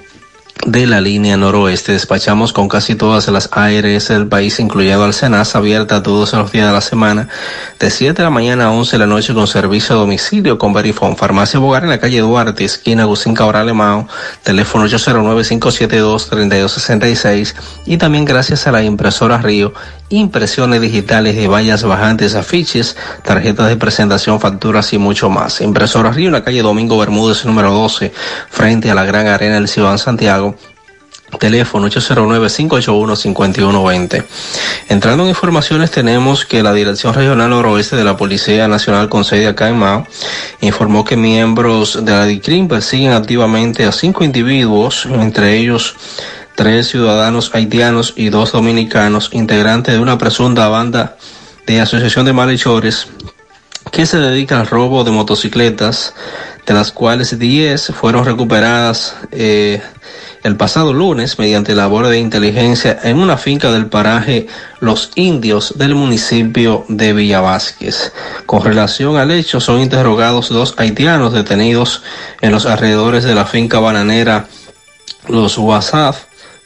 de 0.65 0.85
la 0.85 1.01
línea 1.01 1.37
noroeste. 1.37 1.93
Despachamos 1.93 2.53
con 2.53 2.67
casi 2.67 2.95
todas 2.95 3.27
las 3.29 3.49
ARS 3.51 4.09
del 4.09 4.27
país, 4.27 4.59
incluyendo 4.59 5.03
al 5.03 5.13
Senasa, 5.13 5.57
abierta 5.57 6.03
todos 6.03 6.33
los 6.33 6.51
días 6.51 6.67
de 6.67 6.73
la 6.73 6.81
semana, 6.81 7.27
de 7.79 7.89
7 7.89 8.13
de 8.13 8.23
la 8.23 8.29
mañana 8.29 8.65
a 8.65 8.71
11 8.71 8.91
de 8.91 8.99
la 8.99 9.07
noche 9.07 9.33
con 9.33 9.47
servicio 9.47 9.95
a 9.95 9.99
domicilio 9.99 10.57
con 10.57 10.73
Verifone. 10.73 11.15
Farmacia 11.15 11.59
Bogar 11.59 11.83
en 11.83 11.89
la 11.89 11.99
calle 11.99 12.19
Duarte, 12.19 12.63
esquina 12.63 13.03
Agustín 13.03 13.33
Cabral 13.33 13.73
Mao, 13.73 14.07
teléfono 14.43 14.85
809-572-3266 14.85 17.55
y 17.85 17.97
también 17.97 18.25
gracias 18.25 18.67
a 18.67 18.71
la 18.71 18.83
impresora 18.83 19.39
Río, 19.39 19.73
impresiones 20.09 20.81
digitales 20.81 21.35
de 21.35 21.47
vallas 21.47 21.83
bajantes, 21.83 22.35
afiches, 22.35 22.97
tarjetas 23.23 23.69
de 23.69 23.77
presentación, 23.77 24.39
facturas 24.39 24.91
y 24.93 24.97
mucho 24.97 25.29
más. 25.29 25.61
Impresora 25.61 26.11
Río 26.11 26.27
en 26.27 26.33
la 26.33 26.43
calle 26.43 26.61
Domingo 26.61 26.97
Bermúdez 26.97 27.45
número 27.45 27.71
12, 27.71 28.11
frente 28.49 28.91
a 28.91 28.95
la 28.95 29.05
Gran 29.05 29.27
Arena 29.27 29.55
del 29.55 29.67
Ciudad 29.67 29.97
Santiago. 29.97 30.40
Teléfono 31.39 31.87
809-581-5120. 31.87 34.25
Entrando 34.89 35.23
en 35.23 35.29
informaciones, 35.29 35.89
tenemos 35.91 36.45
que 36.45 36.61
la 36.61 36.73
Dirección 36.73 37.13
Regional 37.13 37.49
Noroeste 37.49 37.95
de 37.95 38.03
la 38.03 38.17
Policía 38.17 38.67
Nacional 38.67 39.07
con 39.07 39.23
sede 39.23 39.47
acá 39.47 39.69
en 39.69 39.77
Mao 39.77 40.05
informó 40.59 41.05
que 41.05 41.15
miembros 41.15 42.03
de 42.03 42.11
la 42.11 42.25
DICRIM 42.25 42.67
persiguen 42.67 43.13
activamente 43.13 43.85
a 43.85 43.93
cinco 43.93 44.23
individuos, 44.23 45.05
entre 45.05 45.57
ellos 45.57 45.95
tres 46.55 46.89
ciudadanos 46.89 47.55
haitianos 47.55 48.13
y 48.17 48.29
dos 48.29 48.51
dominicanos, 48.51 49.29
integrantes 49.31 49.93
de 49.93 50.01
una 50.01 50.17
presunta 50.17 50.67
banda 50.67 51.15
de 51.65 51.79
asociación 51.79 52.25
de 52.25 52.33
malhechores 52.33 53.07
que 53.91 54.05
se 54.05 54.19
dedica 54.19 54.59
al 54.59 54.67
robo 54.67 55.03
de 55.03 55.09
motocicletas, 55.11 56.13
de 56.65 56.73
las 56.73 56.91
cuales 56.91 57.39
10 57.39 57.93
fueron 57.95 58.25
recuperadas 58.25 59.15
eh, 59.31 59.81
el 60.43 60.55
pasado 60.55 60.93
lunes 60.93 61.37
mediante 61.37 61.75
labor 61.75 62.07
de 62.07 62.19
inteligencia 62.19 62.97
en 63.03 63.17
una 63.17 63.37
finca 63.37 63.71
del 63.71 63.87
paraje 63.87 64.47
Los 64.79 65.11
Indios 65.15 65.77
del 65.77 65.95
municipio 65.95 66.85
de 66.87 67.13
Villa 67.13 67.41
Vázquez. 67.41 68.11
Con 68.45 68.63
relación 68.63 69.17
al 69.17 69.31
hecho, 69.31 69.59
son 69.59 69.81
interrogados 69.81 70.49
dos 70.49 70.75
haitianos 70.77 71.33
detenidos 71.33 72.03
en 72.41 72.51
los 72.51 72.65
alrededores 72.65 73.23
de 73.23 73.35
la 73.35 73.45
finca 73.45 73.79
bananera 73.79 74.47
Los 75.27 75.57
WhatsApp 75.57 76.15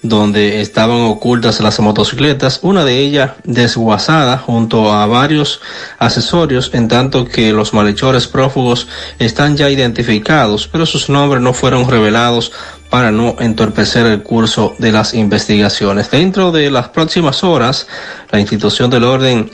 donde 0.08 0.61
estaban 0.61 1.01
ocultas 1.01 1.59
las 1.59 1.80
motocicletas, 1.80 2.59
una 2.61 2.84
de 2.84 3.00
ellas 3.00 3.32
desguazada 3.43 4.38
junto 4.38 4.92
a 4.92 5.06
varios 5.06 5.61
accesorios, 6.00 6.72
en 6.74 6.88
tanto 6.88 7.25
que 7.25 7.51
los 7.51 7.74
malhechores 7.74 8.27
prófugos 8.27 8.88
están 9.19 9.58
ya 9.58 9.69
identificados, 9.69 10.67
pero 10.67 10.85
sus 10.85 11.09
nombres 11.09 11.42
no 11.42 11.53
fueron 11.53 11.90
revelados 11.90 12.51
para 12.90 13.11
no 13.11 13.35
entorpecer 13.40 14.06
el 14.06 14.22
curso 14.24 14.75
de 14.80 14.92
las 14.92 15.14
investigaciones. 15.14 16.11
Dentro 16.11 16.51
de 16.51 16.72
las 16.72 16.90
próximas 16.90 17.43
horas, 17.43 17.88
la 18.32 18.40
institución 18.40 18.90
del 18.90 19.03
orden 19.03 19.50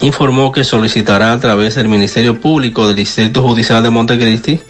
informó 0.00 0.52
que 0.52 0.62
solicitará 0.62 1.32
a 1.32 1.40
través 1.40 1.74
del 1.74 1.88
Ministerio 1.88 2.40
Público 2.40 2.86
del 2.86 2.96
Distrito 2.96 3.42
Judicial 3.42 3.82
de 3.82 3.90
Montecristi 3.90 4.60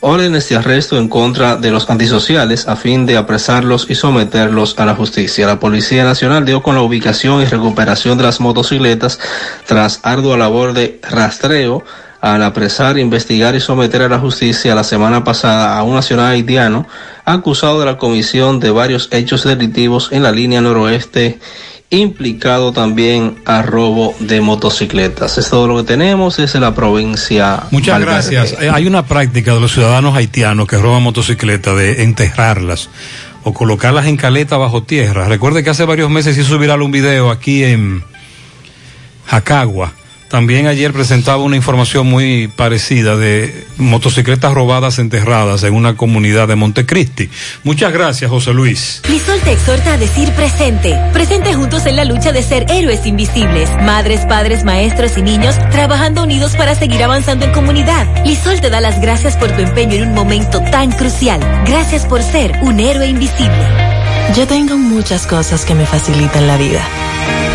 órdenes 0.00 0.48
de 0.48 0.56
arresto 0.56 0.98
en 0.98 1.08
contra 1.08 1.56
de 1.56 1.70
los 1.70 1.88
antisociales 1.88 2.68
a 2.68 2.76
fin 2.76 3.06
de 3.06 3.16
apresarlos 3.16 3.86
y 3.88 3.94
someterlos 3.94 4.78
a 4.78 4.86
la 4.86 4.94
justicia. 4.94 5.46
La 5.46 5.60
Policía 5.60 6.04
Nacional 6.04 6.44
dio 6.44 6.62
con 6.62 6.74
la 6.74 6.82
ubicación 6.82 7.42
y 7.42 7.46
recuperación 7.46 8.18
de 8.18 8.24
las 8.24 8.40
motocicletas 8.40 9.18
tras 9.66 10.00
ardua 10.02 10.36
labor 10.36 10.72
de 10.72 11.00
rastreo 11.02 11.84
al 12.20 12.42
apresar, 12.42 12.98
investigar 12.98 13.54
y 13.54 13.60
someter 13.60 14.02
a 14.02 14.08
la 14.08 14.18
justicia 14.18 14.74
la 14.74 14.84
semana 14.84 15.22
pasada 15.22 15.78
a 15.78 15.82
un 15.82 15.94
nacional 15.94 16.32
haitiano 16.32 16.86
acusado 17.24 17.80
de 17.80 17.86
la 17.86 17.98
comisión 17.98 18.58
de 18.60 18.70
varios 18.70 19.08
hechos 19.12 19.44
delictivos 19.44 20.08
en 20.12 20.22
la 20.22 20.32
línea 20.32 20.60
noroeste 20.60 21.38
implicado 21.90 22.72
también 22.72 23.36
a 23.44 23.62
robo 23.62 24.14
de 24.18 24.40
motocicletas. 24.40 25.38
Es 25.38 25.50
todo 25.50 25.68
lo 25.68 25.76
que 25.78 25.84
tenemos 25.84 26.36
desde 26.36 26.60
la 26.60 26.74
provincia. 26.74 27.64
Muchas 27.70 27.94
Valverde. 27.94 28.12
gracias. 28.12 28.60
Eh, 28.60 28.70
hay 28.72 28.86
una 28.86 29.06
práctica 29.06 29.54
de 29.54 29.60
los 29.60 29.72
ciudadanos 29.72 30.16
haitianos 30.16 30.66
que 30.66 30.78
roban 30.78 31.02
motocicletas 31.02 31.76
de 31.76 32.02
enterrarlas 32.02 32.88
o 33.44 33.52
colocarlas 33.54 34.06
en 34.06 34.16
caleta 34.16 34.56
bajo 34.56 34.82
tierra. 34.82 35.28
Recuerde 35.28 35.62
que 35.62 35.70
hace 35.70 35.84
varios 35.84 36.10
meses 36.10 36.36
hizo 36.36 36.58
viral 36.58 36.82
un 36.82 36.90
video 36.90 37.30
aquí 37.30 37.62
en 37.62 38.02
Jacagua. 39.26 39.92
También 40.28 40.66
ayer 40.66 40.92
presentaba 40.92 41.42
una 41.42 41.56
información 41.56 42.08
muy 42.08 42.48
parecida 42.48 43.16
de 43.16 43.66
motocicletas 43.76 44.52
robadas 44.52 44.98
enterradas 44.98 45.62
en 45.62 45.74
una 45.74 45.96
comunidad 45.96 46.48
de 46.48 46.56
Montecristi. 46.56 47.30
Muchas 47.62 47.92
gracias, 47.92 48.30
José 48.30 48.52
Luis. 48.52 49.02
Lisol 49.08 49.40
te 49.40 49.52
exhorta 49.52 49.92
a 49.92 49.98
decir 49.98 50.32
presente. 50.32 50.98
Presente 51.12 51.54
juntos 51.54 51.86
en 51.86 51.96
la 51.96 52.04
lucha 52.04 52.32
de 52.32 52.42
ser 52.42 52.66
héroes 52.70 53.06
invisibles. 53.06 53.70
Madres, 53.82 54.26
padres, 54.26 54.64
maestros 54.64 55.16
y 55.16 55.22
niños 55.22 55.54
trabajando 55.70 56.24
unidos 56.24 56.56
para 56.56 56.74
seguir 56.74 57.02
avanzando 57.04 57.44
en 57.44 57.52
comunidad. 57.52 58.06
Lisol 58.24 58.60
te 58.60 58.70
da 58.70 58.80
las 58.80 59.00
gracias 59.00 59.36
por 59.36 59.52
tu 59.52 59.62
empeño 59.62 59.94
en 59.94 60.08
un 60.08 60.14
momento 60.14 60.60
tan 60.70 60.90
crucial. 60.90 61.40
Gracias 61.66 62.04
por 62.04 62.22
ser 62.22 62.52
un 62.62 62.80
héroe 62.80 63.06
invisible. 63.06 63.64
Yo 64.34 64.46
tengo 64.46 64.76
muchas 64.76 65.26
cosas 65.26 65.64
que 65.64 65.74
me 65.74 65.86
facilitan 65.86 66.46
la 66.48 66.56
vida. 66.56 66.82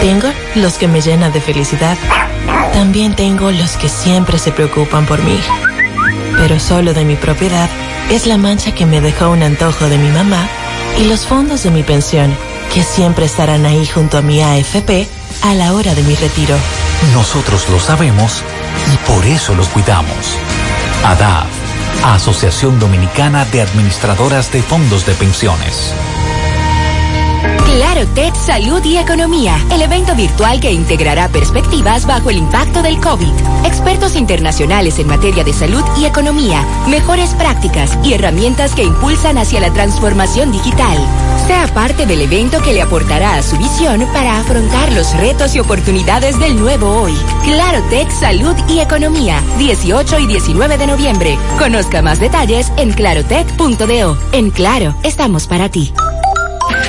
Tengo 0.01 0.29
los 0.55 0.79
que 0.79 0.87
me 0.87 0.99
llenan 0.99 1.31
de 1.31 1.39
felicidad. 1.39 1.95
También 2.73 3.15
tengo 3.15 3.51
los 3.51 3.77
que 3.77 3.87
siempre 3.87 4.39
se 4.39 4.51
preocupan 4.51 5.05
por 5.05 5.21
mí. 5.21 5.39
Pero 6.37 6.59
solo 6.59 6.95
de 6.95 7.05
mi 7.05 7.15
propiedad 7.15 7.69
es 8.09 8.25
la 8.25 8.37
mancha 8.37 8.73
que 8.73 8.87
me 8.87 8.99
dejó 8.99 9.29
un 9.29 9.43
antojo 9.43 9.87
de 9.87 9.99
mi 9.99 10.09
mamá 10.09 10.47
y 10.99 11.05
los 11.05 11.27
fondos 11.27 11.61
de 11.61 11.69
mi 11.69 11.83
pensión, 11.83 12.35
que 12.73 12.83
siempre 12.83 13.25
estarán 13.25 13.63
ahí 13.67 13.85
junto 13.85 14.17
a 14.17 14.23
mi 14.23 14.41
AFP 14.41 15.07
a 15.43 15.53
la 15.53 15.73
hora 15.73 15.93
de 15.93 16.01
mi 16.01 16.15
retiro. 16.15 16.55
Nosotros 17.13 17.69
lo 17.69 17.79
sabemos 17.79 18.41
y 18.91 18.97
por 19.07 19.23
eso 19.27 19.53
los 19.53 19.67
cuidamos. 19.67 20.35
ADAF, 21.05 21.45
Asociación 22.05 22.79
Dominicana 22.79 23.45
de 23.45 23.61
Administradoras 23.61 24.51
de 24.51 24.63
Fondos 24.63 25.05
de 25.05 25.13
Pensiones. 25.13 25.93
Claro 27.73 28.05
TED 28.15 28.33
Salud 28.33 28.83
y 28.83 28.97
Economía, 28.97 29.57
el 29.71 29.81
evento 29.81 30.13
virtual 30.13 30.59
que 30.59 30.73
integrará 30.73 31.29
perspectivas 31.29 32.05
bajo 32.05 32.29
el 32.29 32.37
impacto 32.37 32.81
del 32.81 32.99
COVID. 32.99 33.31
Expertos 33.65 34.17
internacionales 34.17 34.99
en 34.99 35.07
materia 35.07 35.45
de 35.45 35.53
salud 35.53 35.81
y 35.97 36.03
economía, 36.03 36.65
mejores 36.89 37.33
prácticas 37.33 37.97
y 38.03 38.13
herramientas 38.13 38.75
que 38.75 38.83
impulsan 38.83 39.37
hacia 39.37 39.61
la 39.61 39.71
transformación 39.71 40.51
digital. 40.51 40.97
Sea 41.47 41.65
parte 41.73 42.05
del 42.05 42.21
evento 42.21 42.61
que 42.61 42.73
le 42.73 42.81
aportará 42.81 43.35
a 43.35 43.43
su 43.43 43.57
visión 43.57 44.05
para 44.13 44.37
afrontar 44.37 44.91
los 44.91 45.15
retos 45.17 45.55
y 45.55 45.59
oportunidades 45.59 46.37
del 46.39 46.59
nuevo 46.59 47.01
hoy. 47.01 47.13
Claro 47.45 47.81
Tech 47.89 48.11
Salud 48.11 48.55
y 48.67 48.79
Economía, 48.79 49.41
18 49.59 50.19
y 50.19 50.27
19 50.27 50.77
de 50.77 50.87
noviembre. 50.87 51.37
Conozca 51.57 52.01
más 52.01 52.19
detalles 52.19 52.69
en 52.75 52.91
clarotech.do. 52.91 54.17
En 54.33 54.51
Claro, 54.51 54.93
estamos 55.03 55.47
para 55.47 55.69
ti. 55.69 55.93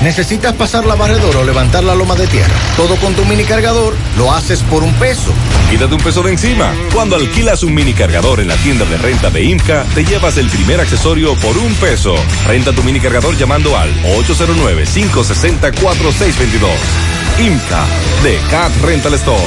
¿Necesitas 0.03 0.53
pasar 0.55 0.85
la 0.85 0.97
barredora 0.97 1.39
o 1.39 1.45
levantar 1.45 1.85
la 1.85 1.95
loma 1.95 2.17
de 2.17 2.27
tierra? 2.27 2.53
Todo 2.77 2.97
con 2.97 3.15
tu 3.15 3.25
mini 3.25 3.45
cargador 3.45 3.95
lo 4.19 4.33
haces 4.33 4.61
por 4.63 4.83
un 4.83 4.93
peso. 4.95 5.33
Quítate 5.71 5.95
un 5.95 6.01
peso 6.01 6.25
de 6.25 6.33
encima. 6.33 6.75
Cuando 6.93 7.15
alquilas 7.15 7.63
un 7.63 7.73
mini 7.73 7.95
cargador 7.95 8.41
en 8.41 8.49
la 8.49 8.57
tienda 8.57 8.85
de 8.85 8.99
renta 8.99 9.31
de 9.31 9.45
IMCA, 9.45 9.85
te 9.95 10.05
llevas 10.05 10.39
el 10.39 10.49
primer 10.49 10.81
accesorio 10.81 11.37
por 11.37 11.57
un 11.57 11.73
peso. 11.77 12.17
Renta 12.47 12.73
tu 12.73 12.83
mini 12.83 12.99
cargador 12.99 13.37
llamando 13.37 13.79
al 13.79 13.95
809-560-4622. 14.03 16.67
IMCA 17.39 17.85
de 18.25 18.41
Cat 18.51 18.73
Rental 18.83 19.15
Store. 19.15 19.41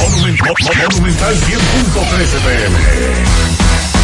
Monumental 0.00 1.36
100.13 1.36 2.40
pm. 2.40 3.51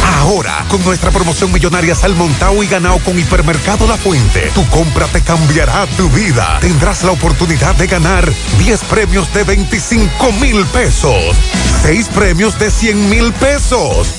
Ahora, 0.03 0.65
con 0.69 0.83
nuestra 0.83 1.11
promoción 1.11 1.51
millonaria 1.51 1.95
Salmontao 1.95 2.63
y 2.63 2.67
ganado 2.67 2.99
con 2.99 3.17
Hipermercado 3.17 3.87
La 3.87 3.97
Fuente, 3.97 4.51
tu 4.53 4.65
compra 4.67 5.07
te 5.07 5.21
cambiará 5.21 5.87
tu 5.97 6.09
vida. 6.09 6.59
Tendrás 6.61 7.03
la 7.03 7.11
oportunidad 7.11 7.75
de 7.75 7.87
ganar 7.87 8.31
10 8.57 8.83
premios 8.85 9.33
de 9.33 9.43
25 9.43 10.31
mil 10.33 10.65
pesos, 10.67 11.35
6 11.81 12.09
premios 12.09 12.57
de 12.59 12.71
100 12.71 13.09
mil 13.09 13.33
pesos 13.33 14.18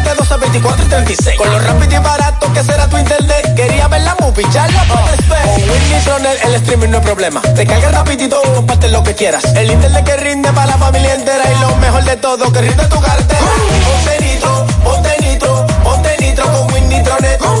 de 0.31 0.37
12, 0.37 0.39
24 0.39 0.85
y 0.85 0.89
36. 0.89 1.37
Con 1.37 1.51
lo 1.51 1.59
rápido 1.59 1.95
y 1.95 2.03
barato 2.03 2.53
que 2.53 2.63
será 2.63 2.87
tu 2.87 2.97
internet. 2.97 3.53
Quería 3.55 3.87
ver 3.87 4.01
la 4.01 4.15
movie, 4.19 4.45
ya 4.51 4.67
la 4.67 4.83
puedes 4.83 5.27
ver. 5.27 5.41
Con 5.43 5.69
Win 5.69 5.91
Nitronet 5.91 6.45
el 6.45 6.55
streaming 6.55 6.89
no 6.89 6.97
es 6.97 7.03
problema. 7.03 7.41
Te 7.41 7.65
cargas 7.65 7.91
rapidito 7.93 8.41
y 8.45 8.55
comparte 8.55 8.89
lo 8.89 9.03
que 9.03 9.13
quieras. 9.15 9.43
El 9.55 9.71
internet 9.71 10.05
que 10.05 10.17
rinde 10.17 10.51
para 10.53 10.67
la 10.67 10.77
familia 10.77 11.15
entera. 11.15 11.43
Y 11.51 11.59
lo 11.61 11.75
mejor 11.77 12.03
de 12.03 12.17
todo, 12.17 12.51
que 12.51 12.61
rinde 12.61 12.85
tu 12.85 13.01
cartera. 13.01 13.41
Ponte 13.85 14.25
nitro, 14.25 14.65
ponte 14.83 15.17
nitro, 15.21 15.67
ponte 15.83 16.17
nitro 16.19 16.45
con 16.45 16.73
Win 16.73 16.89
Nitronet. 16.89 17.60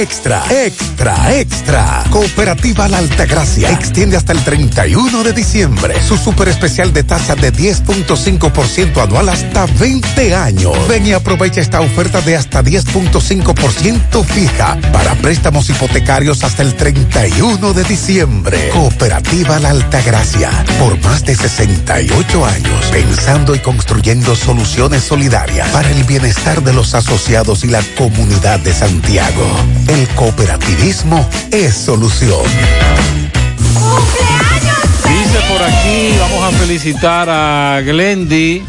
Extra, 0.00 0.42
extra, 0.50 1.38
extra. 1.38 2.04
Cooperativa 2.08 2.88
La 2.88 2.96
Altagracia 2.96 3.70
extiende 3.70 4.16
hasta 4.16 4.32
el 4.32 4.42
31 4.42 5.22
de 5.22 5.34
diciembre 5.34 5.94
su 6.02 6.16
super 6.16 6.48
especial 6.48 6.90
de 6.94 7.04
tasa 7.04 7.36
de 7.36 7.52
10.5% 7.52 8.96
anual 9.02 9.28
hasta 9.28 9.66
20 9.66 10.34
años. 10.34 10.88
Ven 10.88 11.06
y 11.06 11.12
aprovecha 11.12 11.60
esta 11.60 11.82
oferta 11.82 12.22
de 12.22 12.34
hasta 12.34 12.64
10.5% 12.64 14.24
fija 14.24 14.78
para 14.90 15.14
préstamos 15.16 15.68
hipotecarios 15.68 16.44
hasta 16.44 16.62
el 16.62 16.74
31 16.76 17.74
de 17.74 17.84
diciembre. 17.84 18.70
Cooperativa 18.70 19.58
La 19.58 19.68
Altagracia, 19.68 20.50
por 20.78 20.98
más 21.02 21.26
de 21.26 21.34
68 21.34 22.46
años, 22.46 22.86
pensando 22.90 23.54
y 23.54 23.58
construyendo 23.58 24.34
soluciones 24.34 25.04
solidarias 25.04 25.68
para 25.68 25.90
el 25.90 26.04
bienestar 26.04 26.62
de 26.62 26.72
los 26.72 26.94
asociados 26.94 27.64
y 27.64 27.66
la 27.66 27.82
comunidad 27.98 28.60
de 28.60 28.72
Santiago. 28.72 29.46
El 29.90 30.06
cooperativismo 30.10 31.28
es 31.50 31.74
solución. 31.74 32.44
Dice 35.08 35.40
por 35.48 35.60
aquí, 35.60 36.14
vamos 36.20 36.44
a 36.44 36.56
felicitar 36.56 37.28
a 37.28 37.80
Glendy 37.80 38.62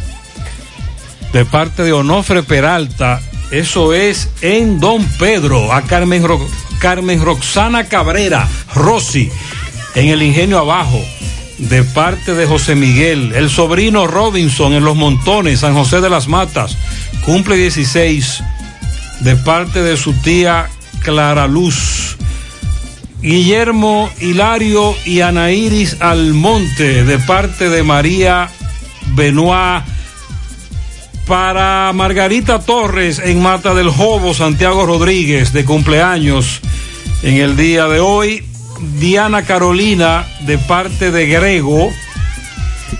de 1.32 1.46
parte 1.46 1.84
de 1.84 1.94
Onofre 1.94 2.42
Peralta. 2.42 3.22
Eso 3.52 3.94
es 3.94 4.30
en 4.42 4.80
Don 4.80 5.06
Pedro, 5.20 5.72
a 5.72 5.84
Carmen, 5.84 6.26
Carmen 6.80 7.24
Roxana 7.24 7.84
Cabrera, 7.84 8.48
Rossi, 8.74 9.30
en 9.94 10.08
el 10.08 10.24
Ingenio 10.24 10.58
Abajo, 10.58 11.06
de 11.60 11.84
parte 11.84 12.34
de 12.34 12.48
José 12.48 12.74
Miguel, 12.74 13.34
el 13.36 13.52
sobrino 13.52 14.08
Robinson 14.08 14.74
en 14.74 14.84
Los 14.84 14.96
Montones, 14.96 15.60
San 15.60 15.76
José 15.76 16.02
de 16.02 16.10
las 16.10 16.28
Matas, 16.28 16.76
cumple 17.24 17.58
16, 17.58 18.42
de 19.20 19.36
parte 19.36 19.84
de 19.84 19.98
su 19.98 20.14
tía 20.14 20.68
Clara 21.02 21.48
Luz. 21.48 22.18
Guillermo 23.22 24.10
Hilario 24.20 24.96
y 25.06 25.22
Ana 25.22 25.52
Iris 25.52 25.98
Almonte 26.00 27.04
de 27.04 27.20
parte 27.20 27.70
de 27.70 27.84
María 27.84 28.50
Benoit 29.14 29.84
para 31.28 31.92
Margarita 31.94 32.60
Torres 32.60 33.20
en 33.24 33.42
Mata 33.42 33.74
del 33.74 33.90
Jobo, 33.90 34.34
Santiago 34.34 34.86
Rodríguez 34.86 35.54
de 35.54 35.66
cumpleaños 35.66 36.62
en 37.22 37.36
el 37.36 37.56
día 37.56 37.88
de 37.88 38.00
hoy. 38.00 38.44
Diana 39.00 39.44
Carolina 39.44 40.26
de 40.48 40.58
parte 40.58 41.12
de 41.12 41.28
Grego 41.28 41.92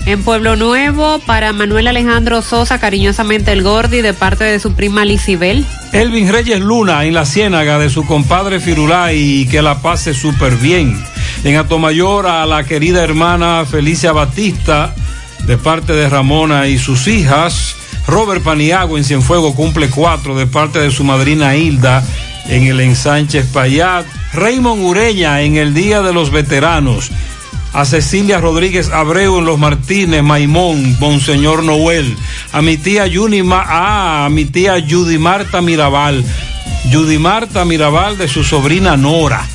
En 0.06 0.22
Pueblo 0.22 0.56
Nuevo, 0.56 1.20
para 1.26 1.52
Manuel 1.52 1.86
Alejandro 1.86 2.42
Sosa, 2.42 2.78
cariñosamente 2.78 3.52
el 3.52 3.62
Gordi, 3.62 4.00
de 4.00 4.14
parte 4.14 4.44
de 4.44 4.58
su 4.58 4.74
prima 4.74 5.04
Lisibel. 5.04 5.66
Elvin 5.92 6.32
Reyes 6.32 6.60
Luna 6.60 7.04
en 7.04 7.14
la 7.14 7.24
ciénaga 7.24 7.78
de 7.78 7.90
su 7.90 8.04
compadre 8.06 8.60
Firulay 8.60 9.46
que 9.50 9.62
la 9.62 9.80
pase 9.80 10.14
súper 10.14 10.56
bien. 10.56 11.02
En 11.44 11.56
Atomayor 11.56 12.26
a 12.26 12.46
la 12.46 12.64
querida 12.64 13.02
hermana 13.02 13.64
Felicia 13.68 14.12
Batista 14.12 14.94
de 15.46 15.58
parte 15.58 15.92
de 15.92 16.08
Ramona 16.08 16.68
y 16.68 16.78
sus 16.78 17.06
hijas. 17.08 17.76
Robert 18.06 18.42
Paniago 18.42 18.98
en 18.98 19.04
Cienfuego 19.04 19.54
cumple 19.54 19.88
cuatro 19.88 20.36
de 20.36 20.46
parte 20.46 20.80
de 20.80 20.90
su 20.90 21.04
madrina 21.04 21.56
Hilda 21.56 22.02
en 22.48 22.64
el 22.64 22.80
ensanche 22.80 23.38
Espaillat. 23.38 24.06
Raymond 24.32 24.82
Ureña 24.82 25.42
en 25.42 25.56
el 25.56 25.74
Día 25.74 26.00
de 26.02 26.12
los 26.12 26.30
Veteranos. 26.30 27.10
A 27.72 27.86
Cecilia 27.86 28.38
Rodríguez 28.38 28.90
Abreu 28.90 29.38
en 29.38 29.46
Los 29.46 29.58
Martínez, 29.58 30.22
Maimón, 30.22 30.98
Monseñor 31.00 31.62
Noel. 31.64 32.16
A 32.52 32.60
mi 32.60 32.76
tía 32.76 33.06
Yunima, 33.06 33.64
ah, 33.66 34.26
a 34.26 34.28
mi 34.28 34.44
tía 34.44 34.74
Judy 34.86 35.16
Marta 35.18 35.62
Mirabal. 35.62 36.22
Judy 36.92 37.18
Marta 37.18 37.64
Mirabal 37.64 38.18
de 38.18 38.28
su 38.28 38.44
sobrina 38.44 38.96
Nora. 38.96 39.46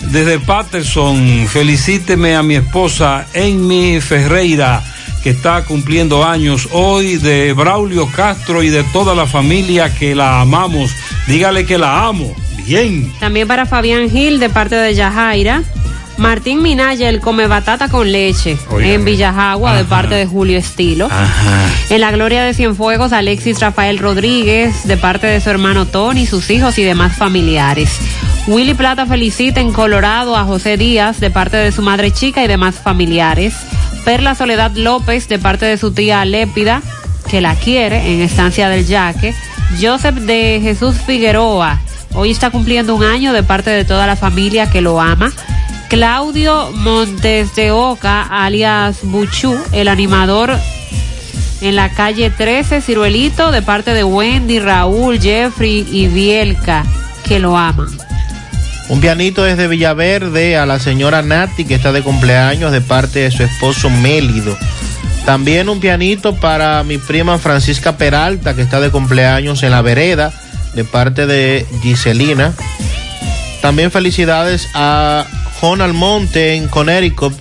Desde 0.00 0.38
Patterson, 0.38 1.46
felicíteme 1.48 2.36
a 2.36 2.42
mi 2.42 2.54
esposa 2.54 3.26
Amy 3.34 4.00
Ferreira, 4.00 4.82
que 5.22 5.30
está 5.30 5.62
cumpliendo 5.64 6.24
años 6.24 6.68
hoy, 6.72 7.16
de 7.16 7.52
Braulio 7.52 8.06
Castro 8.10 8.62
y 8.62 8.70
de 8.70 8.84
toda 8.84 9.14
la 9.14 9.26
familia 9.26 9.92
que 9.94 10.14
la 10.14 10.40
amamos. 10.40 10.92
Dígale 11.26 11.66
que 11.66 11.76
la 11.76 12.06
amo. 12.06 12.34
Bien. 12.64 13.12
También 13.18 13.48
para 13.48 13.66
Fabián 13.66 14.08
Gil, 14.08 14.40
de 14.40 14.48
parte 14.48 14.76
de 14.76 14.94
Yajaira. 14.94 15.62
Martín 16.18 16.62
Minaya, 16.62 17.08
el 17.08 17.20
come 17.20 17.46
batata 17.46 17.88
con 17.88 18.10
leche 18.10 18.58
en 18.80 19.04
Villajagua, 19.04 19.76
de 19.76 19.84
parte 19.84 20.16
de 20.16 20.26
Julio 20.26 20.58
Estilo. 20.58 21.06
Ajá. 21.06 21.70
En 21.90 22.00
la 22.00 22.10
Gloria 22.10 22.42
de 22.42 22.54
Cienfuegos, 22.54 23.12
Alexis 23.12 23.60
Rafael 23.60 23.98
Rodríguez, 23.98 24.86
de 24.86 24.96
parte 24.96 25.28
de 25.28 25.40
su 25.40 25.48
hermano 25.48 25.86
Tony, 25.86 26.26
sus 26.26 26.50
hijos 26.50 26.76
y 26.78 26.82
demás 26.82 27.16
familiares. 27.16 27.90
Willy 28.48 28.74
Plata 28.74 29.06
felicita 29.06 29.60
en 29.60 29.72
Colorado 29.72 30.36
a 30.36 30.44
José 30.44 30.76
Díaz, 30.76 31.20
de 31.20 31.30
parte 31.30 31.56
de 31.56 31.70
su 31.70 31.82
madre 31.82 32.10
chica 32.10 32.42
y 32.42 32.48
demás 32.48 32.74
familiares. 32.76 33.54
Perla 34.04 34.34
Soledad 34.34 34.72
López, 34.74 35.28
de 35.28 35.38
parte 35.38 35.66
de 35.66 35.78
su 35.78 35.92
tía 35.92 36.24
Lépida, 36.24 36.82
que 37.30 37.40
la 37.40 37.54
quiere 37.54 38.12
en 38.12 38.22
Estancia 38.22 38.68
del 38.68 38.86
Yaque. 38.86 39.34
Joseph 39.80 40.16
de 40.16 40.58
Jesús 40.62 40.96
Figueroa, 40.96 41.78
hoy 42.14 42.30
está 42.30 42.50
cumpliendo 42.50 42.96
un 42.96 43.04
año 43.04 43.32
de 43.32 43.42
parte 43.42 43.70
de 43.70 43.84
toda 43.84 44.06
la 44.06 44.16
familia 44.16 44.68
que 44.70 44.80
lo 44.80 45.00
ama. 45.00 45.30
Claudio 45.88 46.70
Montes 46.72 47.54
de 47.54 47.70
Oca, 47.70 48.22
alias 48.22 48.98
Buchú, 49.02 49.58
el 49.72 49.88
animador 49.88 50.50
en 51.60 51.76
la 51.76 51.90
calle 51.90 52.30
13, 52.30 52.82
Ciruelito, 52.82 53.50
de 53.50 53.62
parte 53.62 53.94
de 53.94 54.04
Wendy, 54.04 54.60
Raúl, 54.60 55.18
Jeffrey 55.18 55.86
y 55.90 56.06
Bielka, 56.06 56.84
que 57.26 57.38
lo 57.38 57.56
aman. 57.56 57.88
Un 58.88 59.00
pianito 59.00 59.42
desde 59.42 59.66
Villaverde 59.66 60.56
a 60.56 60.66
la 60.66 60.78
señora 60.78 61.22
Nati, 61.22 61.64
que 61.64 61.74
está 61.74 61.90
de 61.90 62.02
cumpleaños, 62.02 62.70
de 62.70 62.80
parte 62.80 63.20
de 63.20 63.30
su 63.30 63.42
esposo 63.42 63.90
Mélido. 63.90 64.56
También 65.24 65.68
un 65.68 65.80
pianito 65.80 66.36
para 66.36 66.82
mi 66.84 66.98
prima 66.98 67.38
Francisca 67.38 67.96
Peralta, 67.96 68.54
que 68.54 68.62
está 68.62 68.80
de 68.80 68.90
cumpleaños 68.90 69.62
en 69.62 69.70
la 69.70 69.82
vereda, 69.82 70.32
de 70.74 70.84
parte 70.84 71.26
de 71.26 71.66
Giselina. 71.82 72.52
También 73.60 73.90
felicidades 73.90 74.68
a 74.74 75.26
Jon 75.60 75.80
Almonte 75.80 76.54
en 76.54 76.68
Connecticut, 76.68 77.34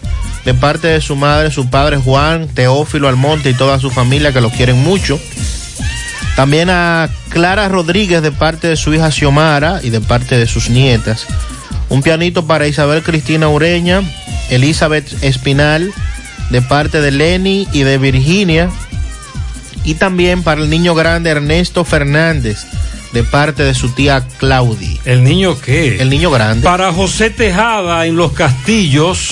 de 0.44 0.54
parte 0.54 0.88
de 0.88 1.02
su 1.02 1.16
madre, 1.16 1.52
su 1.52 1.70
padre 1.70 1.98
Juan, 1.98 2.48
Teófilo 2.48 3.08
Almonte 3.08 3.50
y 3.50 3.54
toda 3.54 3.80
su 3.80 3.92
familia 3.92 4.34
que 4.34 4.42
lo 4.42 4.50
quieren 4.50 4.82
mucho. 4.84 5.20
También 6.36 6.70
a 6.70 7.10
Clara 7.30 7.68
Rodríguez 7.68 8.22
de 8.22 8.32
parte 8.32 8.68
de 8.68 8.76
su 8.76 8.94
hija 8.94 9.12
Xiomara 9.12 9.82
y 9.84 9.90
de 9.90 10.02
parte 10.02 10.38
de 10.38 10.48
sus 10.48 10.70
nietas. 10.70 11.26
Un 11.90 12.02
pianito 12.02 12.46
para 12.48 12.68
Isabel 12.68 13.04
Cristina 13.04 13.50
Ureña, 13.50 14.02
Elizabeth 14.50 15.24
Espinal 15.24 15.92
de 16.50 16.62
parte 16.62 17.02
de 17.02 17.12
Lenny 17.12 17.68
y 17.72 17.84
de 17.84 17.98
Virginia. 17.98 18.70
Y 19.84 19.96
también 19.96 20.44
para 20.44 20.62
el 20.62 20.70
niño 20.70 20.96
grande 20.96 21.30
Ernesto 21.30 21.86
Fernández 21.86 22.66
de 23.18 23.24
parte 23.24 23.64
de 23.64 23.74
su 23.74 23.90
tía 23.90 24.28
Claudia. 24.38 25.00
¿El 25.04 25.24
niño 25.24 25.60
qué? 25.60 26.00
El 26.00 26.12
niño 26.12 26.30
grande. 26.30 26.64
Para 26.64 26.94
José 26.94 27.32
Tejada 27.32 28.06
en 28.06 28.16
Los 28.16 28.34
Castillos, 28.34 29.32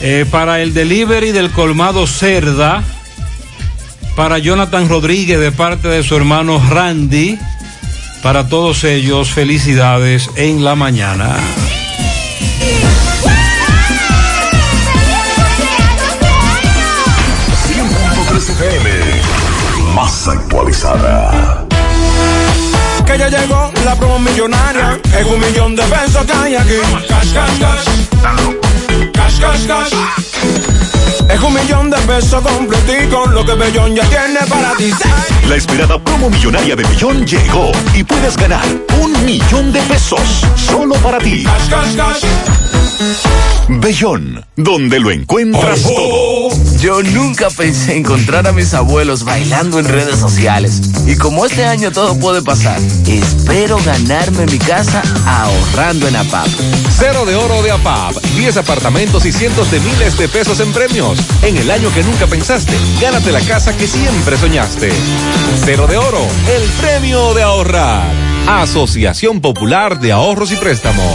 eh, 0.00 0.24
para 0.30 0.62
el 0.62 0.72
delivery 0.72 1.30
del 1.32 1.50
colmado 1.50 2.06
Cerda, 2.06 2.82
para 4.16 4.38
Jonathan 4.38 4.88
Rodríguez 4.88 5.38
de 5.38 5.52
parte 5.52 5.88
de 5.88 6.02
su 6.02 6.16
hermano 6.16 6.62
Randy, 6.70 7.38
para 8.22 8.48
todos 8.48 8.84
ellos 8.84 9.28
felicidades 9.28 10.30
en 10.36 10.64
la 10.64 10.74
mañana. 10.74 11.36
Más 19.94 20.26
actualizada. 20.26 21.63
Que 23.06 23.18
ya 23.18 23.28
llegó 23.28 23.70
la 23.84 23.94
promo 23.96 24.18
millonaria. 24.18 24.98
Es 25.18 25.26
un 25.26 25.38
millón 25.38 25.76
de 25.76 25.82
pesos 25.84 26.24
que 26.24 26.32
hay 26.32 26.54
aquí. 26.56 26.74
Cash, 27.08 27.32
cash, 27.32 27.58
cash. 27.60 27.84
Cash, 29.12 29.40
cash, 29.40 29.66
cash. 29.66 29.92
Es 31.28 31.40
un 31.40 31.54
millón 31.54 31.90
de 31.90 31.98
pesos 31.98 32.42
completico. 32.42 33.26
Lo 33.26 33.44
que 33.44 33.54
Bellón 33.54 33.94
ya 33.94 34.04
tiene 34.04 34.40
para 34.48 34.74
ti. 34.76 34.90
La 35.48 35.56
esperada 35.56 35.98
promo 35.98 36.30
millonaria 36.30 36.76
de 36.76 36.84
Millón 36.84 37.26
llegó 37.26 37.72
y 37.94 38.04
puedes 38.04 38.36
ganar 38.36 38.64
un 39.00 39.24
millón 39.24 39.72
de 39.72 39.80
pesos 39.82 40.42
solo 40.56 40.94
para 40.96 41.18
ti. 41.18 41.44
Cash, 41.44 41.68
cash, 41.68 41.96
cash. 41.96 43.53
Bellón, 43.68 44.44
donde 44.56 45.00
lo 45.00 45.10
encuentras 45.10 45.82
todo. 45.82 46.50
Yo 46.80 47.02
nunca 47.02 47.48
pensé 47.48 47.96
encontrar 47.96 48.46
a 48.46 48.52
mis 48.52 48.74
abuelos 48.74 49.24
bailando 49.24 49.78
en 49.78 49.86
redes 49.86 50.18
sociales. 50.18 50.82
Y 51.06 51.16
como 51.16 51.46
este 51.46 51.64
año 51.64 51.90
todo 51.90 52.18
puede 52.18 52.42
pasar, 52.42 52.78
espero 53.06 53.78
ganarme 53.84 54.46
mi 54.46 54.58
casa 54.58 55.02
ahorrando 55.26 56.06
en 56.08 56.16
APAP. 56.16 56.48
Cero 56.90 57.24
de 57.24 57.36
oro 57.36 57.62
de 57.62 57.70
APAP, 57.70 58.16
10 58.36 58.58
apartamentos 58.58 59.24
y 59.24 59.32
cientos 59.32 59.70
de 59.70 59.80
miles 59.80 60.18
de 60.18 60.28
pesos 60.28 60.60
en 60.60 60.70
premios. 60.72 61.18
En 61.42 61.56
el 61.56 61.70
año 61.70 61.90
que 61.94 62.02
nunca 62.02 62.26
pensaste, 62.26 62.76
gánate 63.00 63.32
la 63.32 63.40
casa 63.40 63.74
que 63.76 63.86
siempre 63.86 64.36
soñaste. 64.36 64.90
Cero 65.64 65.86
de 65.86 65.96
oro, 65.96 66.20
el 66.54 66.62
premio 66.82 67.32
de 67.32 67.42
ahorrar. 67.42 68.12
Asociación 68.46 69.40
Popular 69.40 70.00
de 70.00 70.12
Ahorros 70.12 70.52
y 70.52 70.56
Préstamos. 70.56 71.14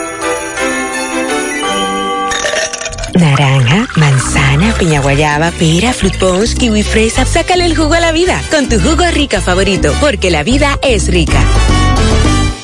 Naranja, 3.21 3.87
manzana, 3.97 4.73
piña 4.73 4.99
guayaba, 4.99 5.51
pera, 5.51 5.93
fruit 5.93 6.17
punch, 6.17 6.55
kiwi 6.55 6.81
fresa. 6.81 7.23
Sácale 7.23 7.65
el 7.65 7.77
jugo 7.77 7.93
a 7.93 7.99
la 7.99 8.11
vida 8.11 8.41
con 8.49 8.67
tu 8.67 8.79
jugo 8.79 9.05
rica 9.11 9.41
favorito, 9.41 9.93
porque 10.01 10.31
la 10.31 10.41
vida 10.41 10.79
es 10.81 11.07
rica. 11.07 11.39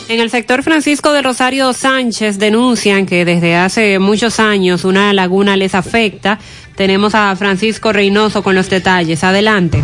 En 0.10 0.20
el 0.20 0.32
sector 0.32 0.64
Francisco 0.64 1.14
de 1.14 1.22
Rosario 1.22 1.74
Sánchez 1.74 2.40
denuncian 2.40 3.06
que 3.06 3.24
desde 3.24 3.56
hace 3.56 4.00
muchos 4.00 4.40
años 4.40 4.84
una 4.84 5.14
laguna 5.14 5.56
les 5.56 5.76
afecta. 5.76 6.40
Tenemos 6.76 7.14
a 7.14 7.36
Francisco 7.36 7.94
Reynoso 7.94 8.42
con 8.42 8.56
los 8.56 8.68
detalles. 8.68 9.24
Adelante. 9.24 9.84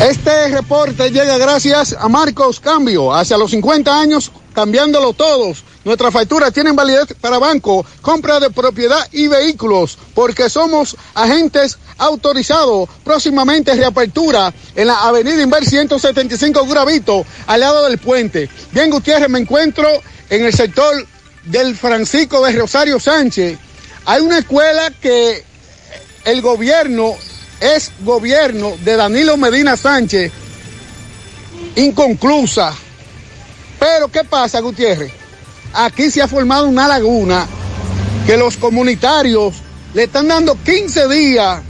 Este 0.00 0.48
reporte 0.48 1.10
llega 1.10 1.36
gracias 1.36 1.94
a 2.00 2.08
Marcos 2.08 2.58
Cambio. 2.58 3.14
Hacia 3.14 3.36
los 3.36 3.50
50 3.50 4.00
años, 4.00 4.32
cambiándolo 4.52 5.12
todos. 5.12 5.64
Nuestras 5.84 6.12
facturas 6.12 6.52
tienen 6.52 6.76
validez 6.76 7.14
para 7.20 7.38
banco, 7.38 7.84
compra 8.00 8.38
de 8.38 8.50
propiedad 8.50 9.06
y 9.10 9.26
vehículos, 9.26 9.98
porque 10.14 10.48
somos 10.48 10.96
agentes 11.14 11.78
autorizados. 11.98 12.88
Próximamente 13.04 13.74
reapertura 13.74 14.52
en 14.76 14.86
la 14.86 15.02
avenida 15.02 15.42
Inver 15.42 15.64
175 15.64 16.66
Gravito, 16.66 17.24
al 17.46 17.60
lado 17.60 17.88
del 17.88 17.98
puente. 17.98 18.48
Bien, 18.70 18.90
Gutiérrez, 18.90 19.28
me 19.28 19.40
encuentro 19.40 19.88
en 20.30 20.44
el 20.44 20.52
sector 20.52 21.06
del 21.44 21.76
Francisco 21.76 22.44
de 22.44 22.52
Rosario 22.52 23.00
Sánchez. 23.00 23.58
Hay 24.06 24.20
una 24.20 24.38
escuela 24.38 24.90
que 25.00 25.44
el 26.24 26.40
gobierno 26.40 27.14
es 27.60 27.92
gobierno 28.00 28.72
de 28.84 28.96
Danilo 28.96 29.36
Medina 29.36 29.76
Sánchez 29.76 30.32
inconclusa. 31.76 32.74
Pero 33.82 34.06
¿qué 34.06 34.22
pasa, 34.22 34.60
Gutiérrez? 34.60 35.10
aquí 35.74 36.08
se 36.08 36.22
ha 36.22 36.28
formado 36.28 36.68
una 36.68 36.86
laguna 36.86 37.48
que 38.24 38.36
los 38.36 38.56
comunitarios 38.56 39.56
le 39.92 40.04
están 40.04 40.28
dando 40.28 40.56
15 40.62 41.08
días 41.08 41.60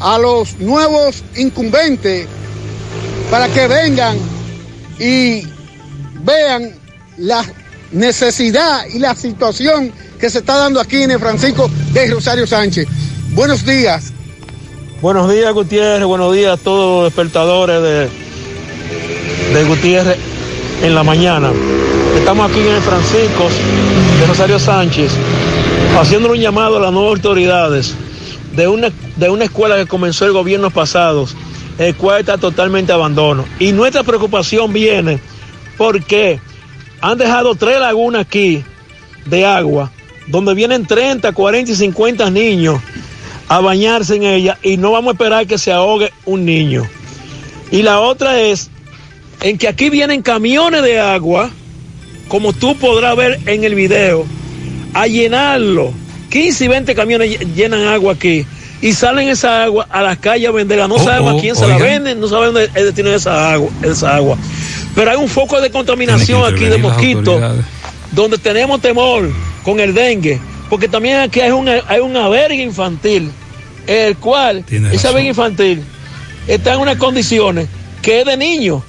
a 0.00 0.18
los 0.18 0.58
nuevos 0.58 1.22
incumbentes 1.36 2.26
para 3.30 3.46
que 3.46 3.68
vengan 3.68 4.18
y 4.98 5.46
vean 6.24 6.74
la 7.18 7.44
necesidad 7.92 8.86
y 8.92 8.98
la 8.98 9.14
situación 9.14 9.92
que 10.18 10.30
se 10.30 10.38
está 10.38 10.56
dando 10.56 10.80
aquí 10.80 11.04
en 11.04 11.20
Francisco 11.20 11.70
de 11.92 12.08
Rosario 12.08 12.44
Sánchez. 12.44 12.88
Buenos 13.34 13.64
días. 13.64 14.12
Buenos 15.00 15.30
días, 15.32 15.52
Gutiérrez. 15.52 16.06
Buenos 16.06 16.34
días 16.34 16.58
a 16.58 16.62
todos 16.62 17.04
los 17.04 17.04
despertadores 17.04 17.80
de, 17.80 18.08
de 19.54 19.64
Gutiérrez 19.64 20.18
en 20.82 20.94
la 20.94 21.02
mañana. 21.02 21.50
Estamos 22.16 22.50
aquí 22.50 22.60
en 22.60 22.74
el 22.74 22.82
Francisco 22.82 23.48
de 24.18 24.26
Rosario 24.26 24.58
Sánchez 24.58 25.12
haciendo 25.98 26.30
un 26.30 26.38
llamado 26.38 26.78
a 26.78 26.80
las 26.80 26.92
nuevas 26.92 27.16
autoridades 27.16 27.94
de 28.54 28.68
una, 28.68 28.90
de 29.16 29.30
una 29.30 29.44
escuela 29.44 29.76
que 29.76 29.86
comenzó 29.86 30.26
el 30.26 30.32
gobierno 30.32 30.70
pasado, 30.70 31.26
el 31.78 31.94
cual 31.96 32.20
está 32.20 32.38
totalmente 32.38 32.92
abandono. 32.92 33.44
Y 33.58 33.72
nuestra 33.72 34.02
preocupación 34.02 34.72
viene 34.72 35.20
porque 35.76 36.40
han 37.00 37.18
dejado 37.18 37.54
tres 37.54 37.80
lagunas 37.80 38.22
aquí 38.22 38.64
de 39.26 39.46
agua, 39.46 39.90
donde 40.26 40.54
vienen 40.54 40.86
30, 40.86 41.32
40 41.32 41.72
y 41.72 41.74
50 41.74 42.30
niños 42.30 42.80
a 43.48 43.60
bañarse 43.60 44.16
en 44.16 44.22
ella 44.22 44.58
y 44.62 44.76
no 44.76 44.92
vamos 44.92 45.10
a 45.10 45.12
esperar 45.12 45.46
que 45.46 45.58
se 45.58 45.72
ahogue 45.72 46.12
un 46.24 46.44
niño. 46.44 46.86
Y 47.70 47.82
la 47.82 48.00
otra 48.00 48.40
es 48.40 48.70
en 49.42 49.58
que 49.58 49.68
aquí 49.68 49.90
vienen 49.90 50.22
camiones 50.22 50.82
de 50.82 50.98
agua, 51.00 51.50
como 52.28 52.52
tú 52.52 52.76
podrás 52.76 53.16
ver 53.16 53.40
en 53.46 53.64
el 53.64 53.74
video, 53.74 54.26
a 54.94 55.06
llenarlo. 55.06 55.92
15 56.30 56.64
y 56.64 56.68
20 56.68 56.94
camiones 56.94 57.40
llenan 57.56 57.88
agua 57.88 58.12
aquí 58.12 58.46
y 58.82 58.92
salen 58.92 59.28
esa 59.28 59.64
agua 59.64 59.86
a 59.90 60.02
las 60.02 60.18
calles 60.18 60.48
a 60.48 60.52
venderla. 60.52 60.88
No 60.88 60.94
Oh, 60.94 61.04
sabemos 61.04 61.34
oh, 61.34 61.38
a 61.38 61.40
quién 61.40 61.56
se 61.56 61.66
la 61.66 61.76
venden, 61.78 62.20
no 62.20 62.28
sabemos 62.28 62.54
dónde 62.54 62.68
es 62.70 62.76
el 62.76 62.84
destino 62.86 63.10
de 63.10 63.16
esa 63.16 63.52
agua, 63.52 63.70
esa 63.82 64.16
agua. 64.16 64.38
Pero 64.94 65.10
hay 65.10 65.16
un 65.16 65.28
foco 65.28 65.60
de 65.60 65.70
contaminación 65.70 66.42
aquí 66.44 66.64
de 66.64 66.78
mosquitos 66.78 67.40
donde 68.12 68.38
tenemos 68.38 68.80
temor 68.80 69.30
con 69.62 69.80
el 69.80 69.94
dengue, 69.94 70.40
porque 70.68 70.88
también 70.88 71.18
aquí 71.18 71.40
hay 71.40 71.50
una, 71.50 71.80
hay 71.86 72.00
un 72.00 72.16
albergue 72.16 72.62
infantil, 72.62 73.30
el 73.86 74.16
cual, 74.16 74.64
razón. 74.70 75.10
albergue 75.10 75.28
infantil 75.28 75.82
está 76.46 76.74
en 76.74 76.80
unas 76.80 76.96
condiciones 76.96 77.68
que 78.02 78.20
es 78.20 78.26
de 78.26 78.36
niños, 78.36 78.82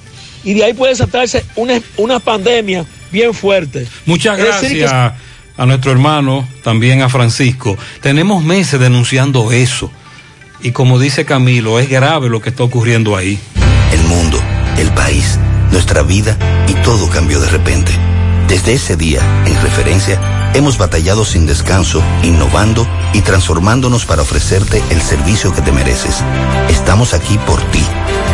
y 0.44 0.54
de 0.54 0.64
ahí 0.64 0.74
puede 0.74 0.92
desatarse 0.92 1.44
una, 1.56 1.80
una 1.96 2.20
pandemia 2.20 2.84
bien 3.10 3.34
fuerte. 3.34 3.86
Muchas 4.06 4.38
gracias 4.38 4.92
a 4.92 5.66
nuestro 5.66 5.92
hermano, 5.92 6.48
también 6.62 7.02
a 7.02 7.08
Francisco. 7.08 7.76
Tenemos 8.00 8.42
meses 8.42 8.80
denunciando 8.80 9.52
eso. 9.52 9.90
Y 10.62 10.70
como 10.72 10.98
dice 10.98 11.24
Camilo, 11.24 11.78
es 11.78 11.88
grave 11.88 12.28
lo 12.28 12.40
que 12.40 12.50
está 12.50 12.62
ocurriendo 12.62 13.16
ahí. 13.16 13.38
El 13.92 14.02
mundo, 14.04 14.40
el 14.78 14.90
país, 14.90 15.38
nuestra 15.70 16.02
vida 16.02 16.36
y 16.68 16.74
todo 16.82 17.08
cambió 17.10 17.40
de 17.40 17.48
repente. 17.48 17.92
Desde 18.48 18.74
ese 18.74 18.96
día, 18.96 19.20
en 19.46 19.60
referencia, 19.62 20.20
hemos 20.54 20.78
batallado 20.78 21.24
sin 21.24 21.46
descanso, 21.46 22.02
innovando 22.22 22.86
y 23.12 23.20
transformándonos 23.22 24.04
para 24.04 24.22
ofrecerte 24.22 24.82
el 24.90 25.00
servicio 25.00 25.54
que 25.54 25.62
te 25.62 25.72
mereces. 25.72 26.22
Estamos 26.68 27.14
aquí 27.14 27.38
por 27.46 27.62
ti 27.70 27.82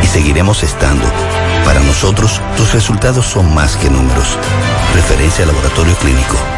y 0.02 0.06
seguiremos 0.06 0.62
estando. 0.62 1.04
Para 1.68 1.80
nosotros, 1.80 2.40
tus 2.56 2.72
resultados 2.72 3.26
son 3.26 3.52
más 3.52 3.76
que 3.76 3.90
números. 3.90 4.38
Referencia 4.94 5.44
Laboratorio 5.44 5.94
Clínico. 5.96 6.57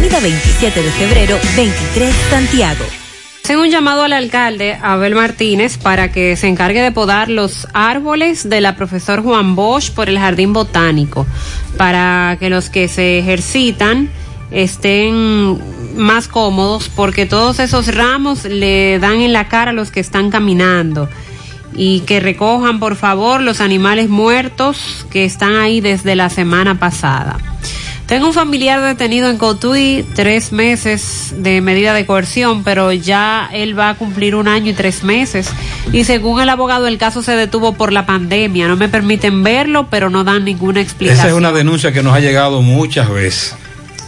Avenida 0.00 0.20
27 0.20 0.82
de 0.82 0.90
Febrero, 0.92 1.38
23, 1.56 2.14
Santiago. 2.30 2.86
Hacen 3.44 3.58
un 3.58 3.68
llamado 3.68 4.02
al 4.02 4.14
alcalde 4.14 4.78
Abel 4.80 5.14
Martínez 5.14 5.76
para 5.76 6.10
que 6.10 6.36
se 6.36 6.48
encargue 6.48 6.80
de 6.80 6.90
podar 6.90 7.28
los 7.28 7.68
árboles 7.74 8.48
de 8.48 8.62
la 8.62 8.76
profesor 8.76 9.22
Juan 9.22 9.54
Bosch 9.56 9.90
por 9.90 10.08
el 10.08 10.18
jardín 10.18 10.54
botánico, 10.54 11.26
para 11.76 12.38
que 12.40 12.48
los 12.48 12.70
que 12.70 12.88
se 12.88 13.18
ejercitan 13.18 14.08
estén 14.50 15.60
más 15.96 16.28
cómodos, 16.28 16.88
porque 16.88 17.26
todos 17.26 17.60
esos 17.60 17.94
ramos 17.94 18.46
le 18.46 18.98
dan 19.00 19.20
en 19.20 19.34
la 19.34 19.48
cara 19.48 19.72
a 19.72 19.74
los 19.74 19.90
que 19.90 20.00
están 20.00 20.30
caminando. 20.30 21.10
Y 21.74 22.00
que 22.00 22.20
recojan, 22.20 22.80
por 22.80 22.96
favor, 22.96 23.42
los 23.42 23.60
animales 23.60 24.08
muertos 24.08 25.06
que 25.10 25.26
están 25.26 25.56
ahí 25.56 25.82
desde 25.82 26.16
la 26.16 26.30
semana 26.30 26.78
pasada. 26.78 27.36
Tengo 28.10 28.26
un 28.26 28.34
familiar 28.34 28.82
detenido 28.82 29.30
en 29.30 29.38
Cotuí, 29.38 30.04
tres 30.16 30.50
meses 30.50 31.32
de 31.36 31.60
medida 31.60 31.94
de 31.94 32.06
coerción, 32.06 32.64
pero 32.64 32.92
ya 32.92 33.48
él 33.52 33.78
va 33.78 33.90
a 33.90 33.94
cumplir 33.94 34.34
un 34.34 34.48
año 34.48 34.72
y 34.72 34.74
tres 34.74 35.04
meses. 35.04 35.48
Y 35.92 36.02
según 36.02 36.40
el 36.40 36.48
abogado, 36.48 36.88
el 36.88 36.98
caso 36.98 37.22
se 37.22 37.36
detuvo 37.36 37.74
por 37.74 37.92
la 37.92 38.06
pandemia. 38.06 38.66
No 38.66 38.74
me 38.74 38.88
permiten 38.88 39.44
verlo, 39.44 39.86
pero 39.90 40.10
no 40.10 40.24
dan 40.24 40.44
ninguna 40.44 40.80
explicación. 40.80 41.20
Esa 41.20 41.28
es 41.28 41.34
una 41.34 41.52
denuncia 41.52 41.92
que 41.92 42.02
nos 42.02 42.12
ha 42.12 42.18
llegado 42.18 42.62
muchas 42.62 43.08
veces. 43.08 43.54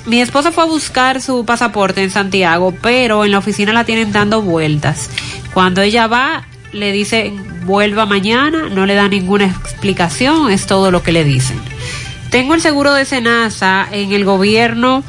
Mi 0.04 0.20
esposa 0.20 0.50
fue 0.50 0.64
a 0.64 0.66
buscar 0.66 1.22
su 1.22 1.44
pasaporte 1.44 2.02
en 2.02 2.10
Santiago, 2.10 2.74
pero 2.82 3.24
en 3.24 3.30
la 3.30 3.38
oficina 3.38 3.72
la 3.72 3.84
tienen 3.84 4.10
dando 4.10 4.42
vueltas. 4.42 5.10
Cuando 5.54 5.80
ella 5.80 6.08
va, 6.08 6.42
le 6.72 6.90
dice 6.90 7.32
vuelva 7.64 8.04
mañana, 8.06 8.68
no 8.68 8.84
le 8.84 8.94
da 8.94 9.06
ninguna 9.06 9.44
explicación, 9.44 10.50
es 10.50 10.66
todo 10.66 10.90
lo 10.90 11.04
que 11.04 11.12
le 11.12 11.22
dicen. 11.22 11.60
Tengo 12.32 12.54
el 12.54 12.62
seguro 12.62 12.94
de 12.94 13.04
Senasa 13.04 13.86
en 13.92 14.12
el 14.12 14.24
gobierno 14.24 15.04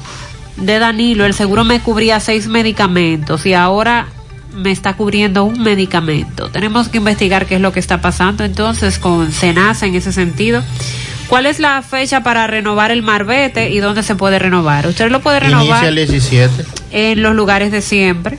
de 0.57 0.77
Danilo, 0.77 1.25
el 1.25 1.33
seguro 1.33 1.63
me 1.63 1.79
cubría 1.79 2.19
seis 2.19 2.47
medicamentos 2.47 3.45
y 3.45 3.53
ahora 3.53 4.07
me 4.53 4.71
está 4.71 4.97
cubriendo 4.97 5.45
un 5.45 5.63
medicamento. 5.63 6.49
Tenemos 6.49 6.89
que 6.89 6.97
investigar 6.97 7.45
qué 7.45 7.55
es 7.55 7.61
lo 7.61 7.71
que 7.71 7.79
está 7.79 8.01
pasando 8.01 8.43
entonces 8.43 8.99
con 8.99 9.31
Senasa 9.31 9.85
en 9.85 9.95
ese 9.95 10.11
sentido. 10.11 10.61
¿Cuál 11.29 11.45
es 11.45 11.59
la 11.61 11.81
fecha 11.81 12.23
para 12.23 12.45
renovar 12.45 12.91
el 12.91 13.03
marbete 13.03 13.69
y 13.69 13.79
dónde 13.79 14.03
se 14.03 14.15
puede 14.15 14.37
renovar? 14.37 14.85
Usted 14.85 15.09
lo 15.09 15.21
puede 15.21 15.37
Inicia 15.37 15.59
renovar 15.59 15.85
el 15.85 15.95
17. 15.95 16.65
en 16.91 17.21
los 17.21 17.33
lugares 17.35 17.71
de 17.71 17.81
siempre. 17.81 18.37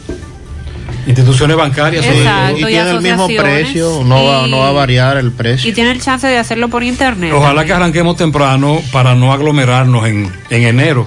Instituciones 1.07 1.57
bancarias. 1.57 2.05
Exacto, 2.05 2.59
y 2.59 2.63
y 2.63 2.67
tiene 2.67 2.91
el 2.91 3.01
mismo 3.01 3.27
precio, 3.27 4.03
no, 4.05 4.25
va, 4.25 4.47
y- 4.47 4.51
no 4.51 4.59
va 4.59 4.69
a 4.69 4.73
variar 4.73 5.17
el 5.19 5.33
precio. 5.33 5.71
Y 5.71 5.73
tiene 5.75 5.91
el 5.91 6.01
chance 6.01 6.27
de 6.27 6.39
hacerlo 6.39 6.69
por 6.69 6.83
internet. 6.83 7.33
Ojalá 7.35 7.65
que 7.65 7.73
arranquemos 7.73 8.17
temprano 8.17 8.81
para 8.93 9.15
no 9.15 9.33
aglomerarnos 9.33 10.07
en, 10.07 10.33
en 10.51 10.63
enero. 10.63 11.07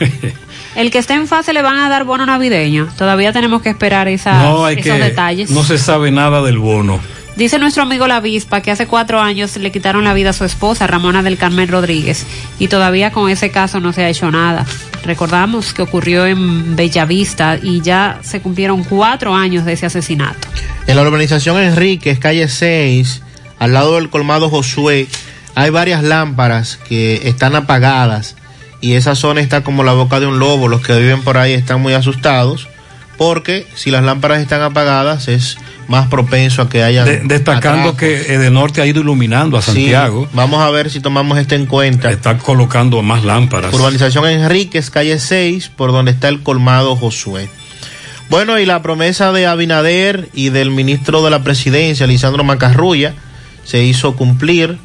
El 0.76 0.90
que 0.90 0.98
esté 0.98 1.14
en 1.14 1.28
fase 1.28 1.52
le 1.52 1.62
van 1.62 1.78
a 1.78 1.88
dar 1.88 2.02
bono 2.04 2.26
navideño. 2.26 2.88
Todavía 2.98 3.32
tenemos 3.32 3.62
que 3.62 3.68
esperar 3.70 4.08
esas- 4.08 4.42
no 4.42 4.64
hay 4.64 4.76
esos 4.80 4.92
que. 4.96 4.98
detalles. 5.04 5.50
No 5.50 5.62
se 5.62 5.78
sabe 5.78 6.10
nada 6.10 6.42
del 6.42 6.58
bono. 6.58 6.98
Dice 7.36 7.58
nuestro 7.58 7.82
amigo 7.82 8.06
La 8.06 8.20
Vispa 8.20 8.60
que 8.60 8.70
hace 8.70 8.86
cuatro 8.86 9.20
años 9.20 9.56
le 9.56 9.72
quitaron 9.72 10.04
la 10.04 10.14
vida 10.14 10.30
a 10.30 10.32
su 10.32 10.44
esposa, 10.44 10.86
Ramona 10.86 11.20
del 11.24 11.36
Carmen 11.36 11.66
Rodríguez, 11.66 12.24
y 12.60 12.68
todavía 12.68 13.10
con 13.10 13.28
ese 13.28 13.50
caso 13.50 13.80
no 13.80 13.92
se 13.92 14.04
ha 14.04 14.08
hecho 14.08 14.30
nada. 14.30 14.64
Recordamos 15.04 15.74
que 15.74 15.82
ocurrió 15.82 16.26
en 16.26 16.76
Bellavista 16.76 17.58
y 17.60 17.80
ya 17.80 18.20
se 18.22 18.40
cumplieron 18.40 18.84
cuatro 18.84 19.34
años 19.34 19.64
de 19.64 19.72
ese 19.72 19.86
asesinato. 19.86 20.46
En 20.86 20.94
la 20.94 21.02
urbanización 21.02 21.60
Enríquez, 21.60 22.20
calle 22.20 22.46
6, 22.46 23.22
al 23.58 23.72
lado 23.72 23.96
del 23.96 24.10
colmado 24.10 24.48
Josué, 24.48 25.08
hay 25.56 25.70
varias 25.70 26.04
lámparas 26.04 26.78
que 26.88 27.28
están 27.28 27.56
apagadas 27.56 28.36
y 28.80 28.92
esa 28.92 29.16
zona 29.16 29.40
está 29.40 29.62
como 29.64 29.82
la 29.82 29.92
boca 29.92 30.20
de 30.20 30.26
un 30.26 30.38
lobo. 30.38 30.68
Los 30.68 30.82
que 30.82 30.96
viven 30.96 31.22
por 31.22 31.38
ahí 31.38 31.52
están 31.52 31.82
muy 31.82 31.94
asustados 31.94 32.68
porque 33.16 33.66
si 33.74 33.90
las 33.90 34.02
lámparas 34.02 34.40
están 34.40 34.62
apagadas 34.62 35.28
es 35.28 35.56
más 35.88 36.08
propenso 36.08 36.62
a 36.62 36.68
que 36.68 36.82
haya 36.82 37.04
De- 37.04 37.20
destacando 37.24 37.96
que 37.96 38.06
de 38.38 38.50
norte 38.50 38.80
ha 38.80 38.86
ido 38.86 39.00
iluminando 39.02 39.56
a 39.56 39.62
Santiago. 39.62 40.28
vamos 40.32 40.60
a 40.62 40.70
ver 40.70 40.90
si 40.90 41.00
tomamos 41.00 41.38
esto 41.38 41.54
en 41.54 41.66
cuenta. 41.66 42.10
Está 42.10 42.38
colocando 42.38 43.00
más 43.02 43.22
lámparas. 43.24 43.72
Urbanización 43.74 44.26
Enríquez, 44.26 44.90
calle 44.90 45.18
6, 45.18 45.68
por 45.68 45.92
donde 45.92 46.10
está 46.12 46.28
el 46.28 46.42
colmado 46.42 46.96
Josué. 46.96 47.48
Bueno, 48.30 48.58
y 48.58 48.64
la 48.66 48.80
promesa 48.82 49.32
de 49.32 49.46
Abinader 49.46 50.28
y 50.32 50.48
del 50.48 50.70
ministro 50.70 51.22
de 51.22 51.30
la 51.30 51.44
Presidencia, 51.44 52.06
Lisandro 52.06 52.42
Macarrulla, 52.42 53.12
se 53.64 53.84
hizo 53.84 54.16
cumplir 54.16 54.78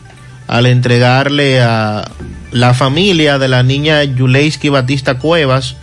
al 0.48 0.66
entregarle 0.66 1.62
a 1.62 2.10
la 2.52 2.74
familia 2.74 3.40
de 3.40 3.48
la 3.48 3.64
niña 3.64 4.04
Yuleisky 4.04 4.70
Batista 4.70 5.18
Cuevas 5.20 5.76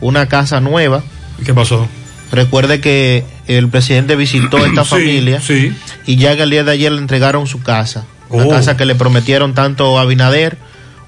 una 0.00 0.26
casa 0.28 0.60
nueva. 0.60 1.02
¿Qué 1.44 1.54
pasó? 1.54 1.88
Recuerde 2.30 2.80
que 2.80 3.24
el 3.46 3.68
presidente 3.68 4.16
visitó 4.16 4.58
esta 4.66 4.84
Sí, 4.84 4.90
familia 4.90 5.40
sí. 5.40 5.72
y 6.06 6.16
ya 6.16 6.36
que 6.36 6.42
el 6.42 6.50
día 6.50 6.64
de 6.64 6.72
ayer 6.72 6.92
le 6.92 6.98
entregaron 6.98 7.46
su 7.46 7.62
casa. 7.62 8.04
La 8.30 8.44
Oh. 8.44 8.48
casa 8.48 8.76
que 8.76 8.86
le 8.86 8.94
prometieron 8.94 9.52
tanto 9.54 9.98
Abinader 9.98 10.56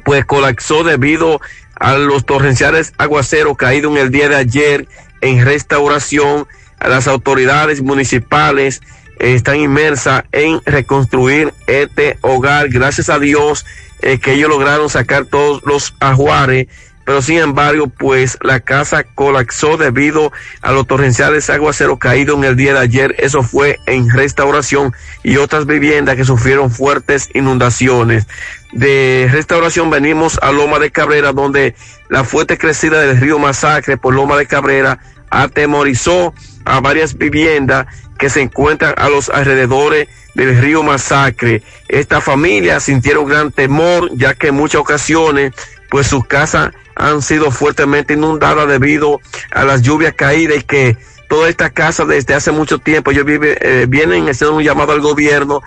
pues 0.04 0.26
colapsó 0.26 0.84
debido 0.84 1.42
a 1.76 1.98
los 1.98 2.26
torrenciales 2.26 2.94
aguaceros 3.00 3.58
caídos 3.58 3.94
en 3.94 3.98
el 3.98 4.12
día 4.12 4.30
de 4.30 4.36
ayer 4.36 4.88
en 5.22 5.44
restauración 5.44 6.46
las 6.88 7.08
autoridades 7.08 7.82
municipales 7.82 8.82
eh, 9.20 9.36
están 9.36 9.58
inmersas 9.58 10.24
en 10.32 10.62
reconstruir 10.66 11.54
este 11.68 12.18
hogar. 12.22 12.70
Gracias 12.70 13.10
a 13.10 13.20
Dios 13.20 13.66
eh, 14.02 14.20
que 14.20 14.34
ellos 14.34 14.50
lograron 14.50 14.90
sacar 14.90 15.26
todos 15.26 15.62
los 15.64 15.94
ajuares, 16.00 16.68
pero 17.06 17.22
sin 17.22 17.38
embargo, 17.38 17.88
pues 17.88 18.38
la 18.42 18.60
casa 18.60 19.04
colapsó 19.04 19.78
debido 19.78 20.32
a 20.62 20.72
los 20.72 20.88
torrenciales 20.88 21.50
aguaceros 21.50 22.00
caídos 22.00 22.38
en 22.38 22.46
el 22.46 22.56
día 22.56 22.74
de 22.74 22.80
ayer. 22.80 23.16
Eso 23.20 23.44
fue 23.44 23.78
en 23.86 24.10
restauración 24.10 24.94
y 25.24 25.38
otras 25.38 25.66
viviendas 25.66 26.16
que 26.16 26.26
sufrieron 26.26 26.72
fuertes 26.72 27.30
inundaciones. 27.34 28.28
De 28.72 29.28
restauración 29.32 29.90
venimos 29.90 30.40
a 30.42 30.52
Loma 30.52 30.80
de 30.80 30.92
Cabrera, 30.92 31.34
donde 31.34 31.76
la 32.10 32.24
fuerte 32.24 32.58
crecida 32.58 33.02
del 33.02 33.20
río 33.20 33.40
Masacre 33.40 33.98
por 33.98 34.14
Loma 34.14 34.38
de 34.38 34.46
Cabrera 34.46 35.00
atemorizó 35.30 36.34
a 36.66 36.80
varias 36.80 37.18
viviendas 37.18 37.88
que 38.18 38.30
se 38.30 38.42
encuentran 38.42 38.94
a 38.98 39.10
los 39.10 39.30
alrededores 39.30 40.08
del 40.36 40.58
río 40.58 40.84
Masacre. 40.84 41.64
Esta 41.88 42.22
familia 42.22 42.80
sintieron 42.80 43.28
gran 43.28 43.52
temor 43.52 44.10
ya 44.14 44.34
que 44.34 44.48
en 44.48 44.56
muchas 44.56 44.82
ocasiones 44.82 45.54
pues 45.90 46.08
sus 46.08 46.26
casas 46.26 46.72
han 46.96 47.22
sido 47.22 47.52
fuertemente 47.52 48.14
inundadas 48.14 48.68
debido 48.68 49.20
a 49.52 49.64
las 49.66 49.82
lluvias 49.82 50.14
caídas 50.14 50.58
y 50.58 50.64
que 50.64 50.98
toda 51.28 51.50
esta 51.50 51.70
casa 51.70 52.06
desde 52.06 52.34
hace 52.34 52.52
mucho 52.52 52.80
tiempo 52.80 53.12
ellos 53.12 53.26
vive, 53.26 53.58
eh, 53.62 53.86
vienen 53.88 54.30
haciendo 54.30 54.56
un 54.56 54.64
llamado 54.64 54.92
al 54.94 55.02
gobierno 55.02 55.62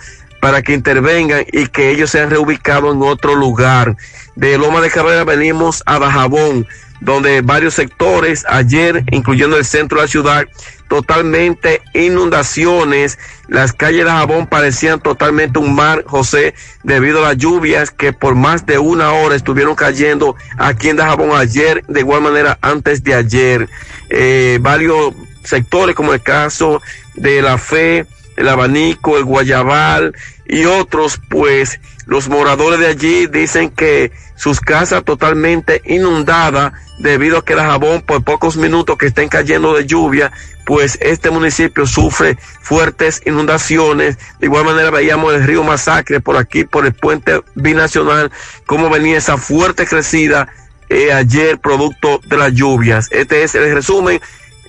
para 0.45 0.61
que 0.61 0.75
intervengan 0.75 1.45
y 1.51 1.69
que 1.69 1.91
ellos 1.91 2.11
sean 2.11 2.29
reubicados 2.29 2.95
en 2.95 3.03
otro 3.03 3.35
lugar. 3.35 3.97
De 4.37 4.59
Loma 4.59 4.83
de 4.83 4.91
Cabrera 4.91 5.25
venimos 5.25 5.83
a 5.87 5.99
Dajabón, 5.99 6.67
donde 7.01 7.41
varios 7.41 7.73
sectores 7.73 8.45
ayer, 8.47 9.05
incluyendo 9.11 9.57
el 9.57 9.65
centro 9.65 9.99
de 9.99 10.05
la 10.05 10.09
ciudad, 10.09 10.45
totalmente 10.89 11.83
inundaciones. 11.93 13.19
Las 13.49 13.73
calles 13.73 14.05
de 14.05 14.11
Jabón 14.11 14.47
parecían 14.47 15.01
totalmente 15.01 15.59
un 15.59 15.75
mar, 15.75 16.05
José, 16.07 16.55
debido 16.83 17.25
a 17.25 17.29
las 17.31 17.37
lluvias 17.37 17.91
que 17.91 18.13
por 18.13 18.35
más 18.35 18.67
de 18.67 18.79
una 18.79 19.13
hora 19.13 19.37
estuvieron 19.37 19.75
cayendo 19.75 20.37
aquí 20.59 20.89
en 20.89 20.97
Dajabón 20.97 21.37
ayer, 21.37 21.85
de 21.87 22.01
igual 22.01 22.23
manera 22.23 22.59
antes 22.63 23.03
de 23.05 23.15
ayer. 23.15 23.69
Eh, 24.11 24.59
varios 24.61 25.15
sectores, 25.43 25.95
como 25.95 26.15
el 26.15 26.23
caso 26.23 26.81
de 27.15 27.43
la 27.43 27.59
fe, 27.59 28.07
el 28.37 28.49
abanico, 28.49 29.17
el 29.17 29.25
guayabal 29.25 30.15
y 30.47 30.65
otros, 30.65 31.21
pues 31.29 31.81
Los 32.07 32.29
moradores 32.29 32.81
de 32.81 32.87
allí 32.87 33.27
dicen 33.27 33.71
que 33.71 34.13
sus 34.37 34.61
casas 34.61 35.05
totalmente 35.05 35.81
inundadas 35.87 36.73
debido 36.99 37.39
a 37.39 37.45
que 37.45 37.55
la 37.55 37.65
jabón 37.65 38.03
por 38.03 38.23
pocos 38.25 38.57
minutos 38.57 38.97
que 38.99 39.07
estén 39.07 39.29
cayendo 39.29 39.75
de 39.75 39.87
lluvia, 39.87 40.33
pues 40.67 40.99
este 41.01 41.31
municipio 41.31 41.87
sufre 41.87 42.37
fuertes 42.61 43.23
inundaciones. 43.27 44.19
De 44.39 44.47
igual 44.47 44.65
manera 44.65 44.91
veíamos 44.91 45.33
el 45.35 45.45
río 45.45 45.65
Masacre 45.65 46.21
por 46.21 46.37
aquí, 46.37 46.65
por 46.65 46.87
el 46.87 46.95
puente 46.95 47.41
binacional, 47.55 48.31
cómo 48.67 48.91
venía 48.91 49.19
esa 49.19 49.37
fuerte 49.37 49.87
crecida 49.87 50.49
eh, 50.89 51.13
ayer 51.13 51.59
producto 51.59 52.21
de 52.27 52.37
las 52.37 52.53
lluvias. 52.53 53.09
Este 53.11 53.43
es 53.43 53.55
el 53.55 53.75
resumen 53.75 54.21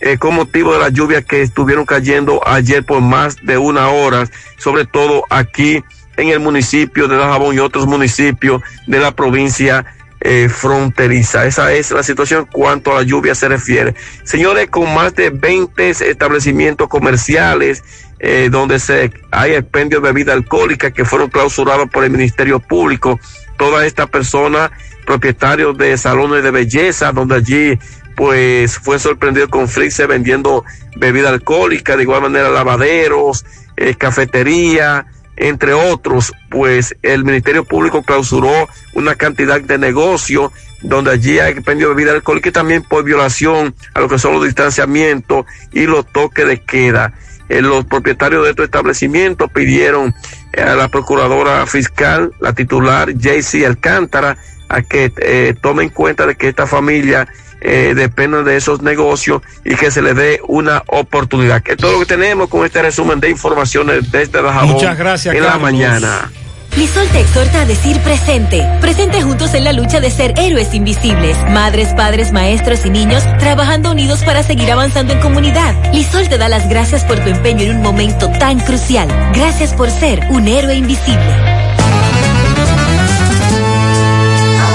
eh, 0.02 0.18
con 0.18 0.36
motivo 0.36 0.74
de 0.74 0.80
las 0.80 0.94
lluvias 0.94 1.26
que 1.26 1.42
estuvieron 1.42 1.86
cayendo 1.86 2.42
ayer 2.48 2.86
por 2.86 3.02
más 3.02 3.38
de 3.44 3.58
una 3.58 3.90
hora, 3.90 4.28
sobre 4.58 4.86
todo 4.86 5.24
aquí 5.30 5.84
en 6.18 6.30
el 6.30 6.40
municipio 6.40 7.08
de 7.08 7.18
Dajabón 7.18 7.56
y 7.56 7.60
otros 7.60 7.88
municipios 7.88 8.62
de 8.88 9.00
la 9.00 9.12
provincia 9.12 9.86
eh, 10.22 10.50
fronteriza. 10.50 11.46
Esa 11.46 11.72
es 11.74 11.92
la 11.92 12.02
situación 12.02 12.48
cuanto 12.52 12.92
a 12.92 12.96
la 12.96 13.04
lluvia 13.04 13.36
se 13.36 13.48
refiere. 13.48 13.94
Señores, 14.24 14.70
con 14.70 14.94
más 14.94 15.14
de 15.16 15.30
20 15.30 15.90
establecimientos 15.90 16.88
comerciales 16.88 17.84
eh, 18.20 18.50
donde 18.50 18.80
se 18.80 19.12
hay 19.30 19.54
expendio 19.54 20.00
de 20.00 20.08
bebida 20.08 20.34
alcohólica 20.34 20.90
que 20.92 21.04
fueron 21.04 21.30
clausurados 21.30 21.90
por 21.90 22.04
el 22.06 22.12
Ministerio 22.12 22.60
Público, 22.60 23.20
todas 23.58 23.86
estas 23.86 24.10
personas 24.10 24.72
propietarios 25.06 25.78
de 25.78 25.98
salones 25.98 26.42
de 26.42 26.50
belleza, 26.50 27.12
donde 27.12 27.36
allí 27.36 27.80
pues 28.16 28.80
fue 28.80 28.98
sorprendido 29.00 29.50
con 29.50 29.68
Frixe 29.68 30.08
vendiendo 30.08 30.64
bebida 30.96 31.30
alcohólica, 31.30 31.98
de 31.98 32.04
igual 32.04 32.22
manera 32.22 32.50
lavaderos, 32.50 33.46
eh, 33.76 33.96
cafetería, 33.96 35.06
entre 35.38 35.74
otros, 35.74 36.34
pues 36.50 36.96
el 37.02 37.26
Ministerio 37.26 37.66
Público 37.66 38.04
clausuró 38.04 38.70
una 38.94 39.16
cantidad 39.16 39.60
de 39.60 39.78
negocios 39.78 40.52
donde 40.82 41.12
allí 41.12 41.40
hay 41.40 41.54
expendio 41.54 41.90
de 41.90 41.96
bebida 41.96 42.14
alcohólica 42.14 42.50
y 42.50 42.54
también 42.54 42.84
por 42.84 43.04
violación 43.04 43.76
a 43.94 44.00
lo 44.00 44.08
que 44.08 44.20
son 44.20 44.34
los 44.34 44.46
distanciamientos 44.46 45.46
y 45.74 45.86
los 45.86 46.06
toques 46.12 46.48
de 46.48 46.62
queda. 46.62 47.14
Eh, 47.50 47.62
los 47.62 47.86
propietarios 47.86 48.44
de 48.44 48.52
estos 48.52 48.66
establecimientos 48.66 49.52
pidieron 49.52 50.14
eh, 50.54 50.62
a 50.62 50.76
la 50.76 50.88
procuradora 50.88 51.66
fiscal, 51.68 52.32
la 52.40 52.54
titular 52.54 53.14
JC 53.14 53.66
Alcántara, 53.66 54.38
a 54.68 54.82
que 54.82 55.12
eh, 55.18 55.54
tome 55.62 55.84
en 55.84 55.90
cuenta 55.90 56.26
de 56.26 56.36
que 56.36 56.48
esta 56.48 56.66
familia 56.66 57.28
eh, 57.68 57.96
depende 57.96 58.44
de 58.44 58.58
esos 58.58 58.82
negocios 58.82 59.42
y 59.64 59.76
que 59.76 59.90
se 59.90 60.02
le 60.02 60.14
dé 60.14 60.40
una 60.48 60.84
oportunidad. 60.88 61.64
Que 61.64 61.72
es 61.72 61.78
todo 61.78 61.94
lo 61.94 62.00
que 62.00 62.06
tenemos 62.06 62.48
con 62.48 62.64
este 62.64 62.82
resumen 62.82 63.20
de 63.20 63.32
informaciones 63.32 64.12
desde 64.12 64.42
Dajabón 64.42 64.74
Muchas 64.74 64.98
gracias, 64.98 65.34
en 65.34 65.42
la 65.42 65.50
Carlos. 65.50 65.64
mañana. 65.64 66.32
Lisol 66.78 67.08
te 67.08 67.22
exhorta 67.22 67.62
a 67.62 67.66
decir 67.66 68.00
presente. 68.02 68.68
Presente 68.82 69.22
juntos 69.22 69.54
en 69.54 69.64
la 69.64 69.72
lucha 69.72 70.02
de 70.02 70.12
ser 70.12 70.34
héroes 70.38 70.74
invisibles. 70.74 71.38
Madres, 71.50 71.88
padres, 71.96 72.34
maestros 72.34 72.86
y 72.86 72.90
niños 72.90 73.24
trabajando 73.40 73.92
unidos 73.92 74.22
para 74.24 74.44
seguir 74.44 74.70
avanzando 74.72 75.14
en 75.14 75.22
comunidad. 75.22 75.74
Lisol 75.94 76.28
te 76.28 76.38
da 76.38 76.50
las 76.50 76.68
gracias 76.68 77.04
por 77.06 77.18
tu 77.20 77.30
empeño 77.30 77.64
en 77.64 77.78
un 77.78 77.82
momento 77.82 78.30
tan 78.40 78.60
crucial. 78.60 79.08
Gracias 79.34 79.74
por 79.74 79.90
ser 79.90 80.20
un 80.30 80.48
héroe 80.50 80.76
invisible. 80.76 81.34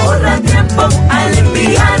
Ahorra 0.03 0.37
tiempo 0.39 0.89
al 1.09 1.37
enviar 1.37 2.00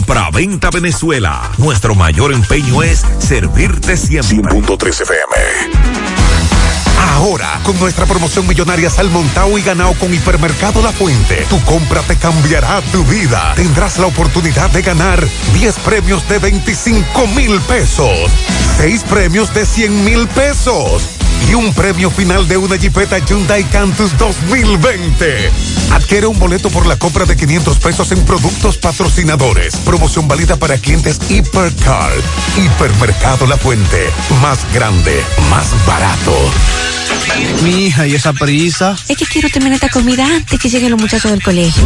Compra-venta 0.00 0.70
Venezuela. 0.70 1.52
Nuestro 1.58 1.94
mayor 1.94 2.32
empeño 2.32 2.82
es 2.82 3.04
servirte 3.18 3.98
siempre. 3.98 4.32
100.3 4.32 5.02
FM. 5.02 5.36
Ahora, 7.16 7.60
con 7.64 7.78
nuestra 7.78 8.06
promoción 8.06 8.48
millonaria 8.48 8.88
Salmontao 8.88 9.58
y 9.58 9.62
ganado 9.62 9.92
con 9.94 10.12
Hipermercado 10.14 10.80
La 10.80 10.90
Fuente, 10.90 11.44
tu 11.50 11.60
compra 11.64 12.00
te 12.00 12.16
cambiará 12.16 12.80
tu 12.92 13.04
vida. 13.04 13.52
Tendrás 13.56 13.98
la 13.98 14.06
oportunidad 14.06 14.70
de 14.70 14.80
ganar 14.80 15.22
10 15.52 15.78
premios 15.80 16.26
de 16.30 16.38
25 16.38 17.26
mil 17.36 17.60
pesos, 17.60 18.30
6 18.78 19.04
premios 19.04 19.52
de 19.52 19.66
100 19.66 20.04
mil 20.04 20.26
pesos 20.28 21.19
y 21.48 21.54
un 21.54 21.72
premio 21.74 22.10
final 22.10 22.46
de 22.48 22.56
una 22.56 22.76
Jeepeta 22.76 23.18
Hyundai 23.18 23.64
Cantus 23.64 24.16
2020. 24.18 25.50
Adquiere 25.92 26.26
un 26.26 26.38
boleto 26.38 26.70
por 26.70 26.86
la 26.86 26.96
compra 26.96 27.24
de 27.24 27.36
500 27.36 27.78
pesos 27.78 28.12
en 28.12 28.24
productos 28.24 28.76
patrocinadores. 28.78 29.76
Promoción 29.76 30.28
válida 30.28 30.56
para 30.56 30.78
clientes 30.78 31.18
Hipercar. 31.28 32.12
Hipermercado 32.56 33.46
La 33.46 33.56
Fuente. 33.56 34.10
Más 34.40 34.58
grande, 34.72 35.22
más 35.50 35.66
barato. 35.86 36.36
Mi 37.62 37.86
hija, 37.86 38.06
¿y 38.06 38.14
esa 38.14 38.32
prisa? 38.32 38.96
Es 39.08 39.16
que 39.16 39.26
quiero 39.26 39.48
terminar 39.48 39.74
esta 39.74 39.88
comida 39.88 40.24
antes 40.26 40.58
que 40.58 40.68
lleguen 40.68 40.92
los 40.92 41.00
muchachos 41.00 41.30
del 41.30 41.42
colegio. 41.42 41.82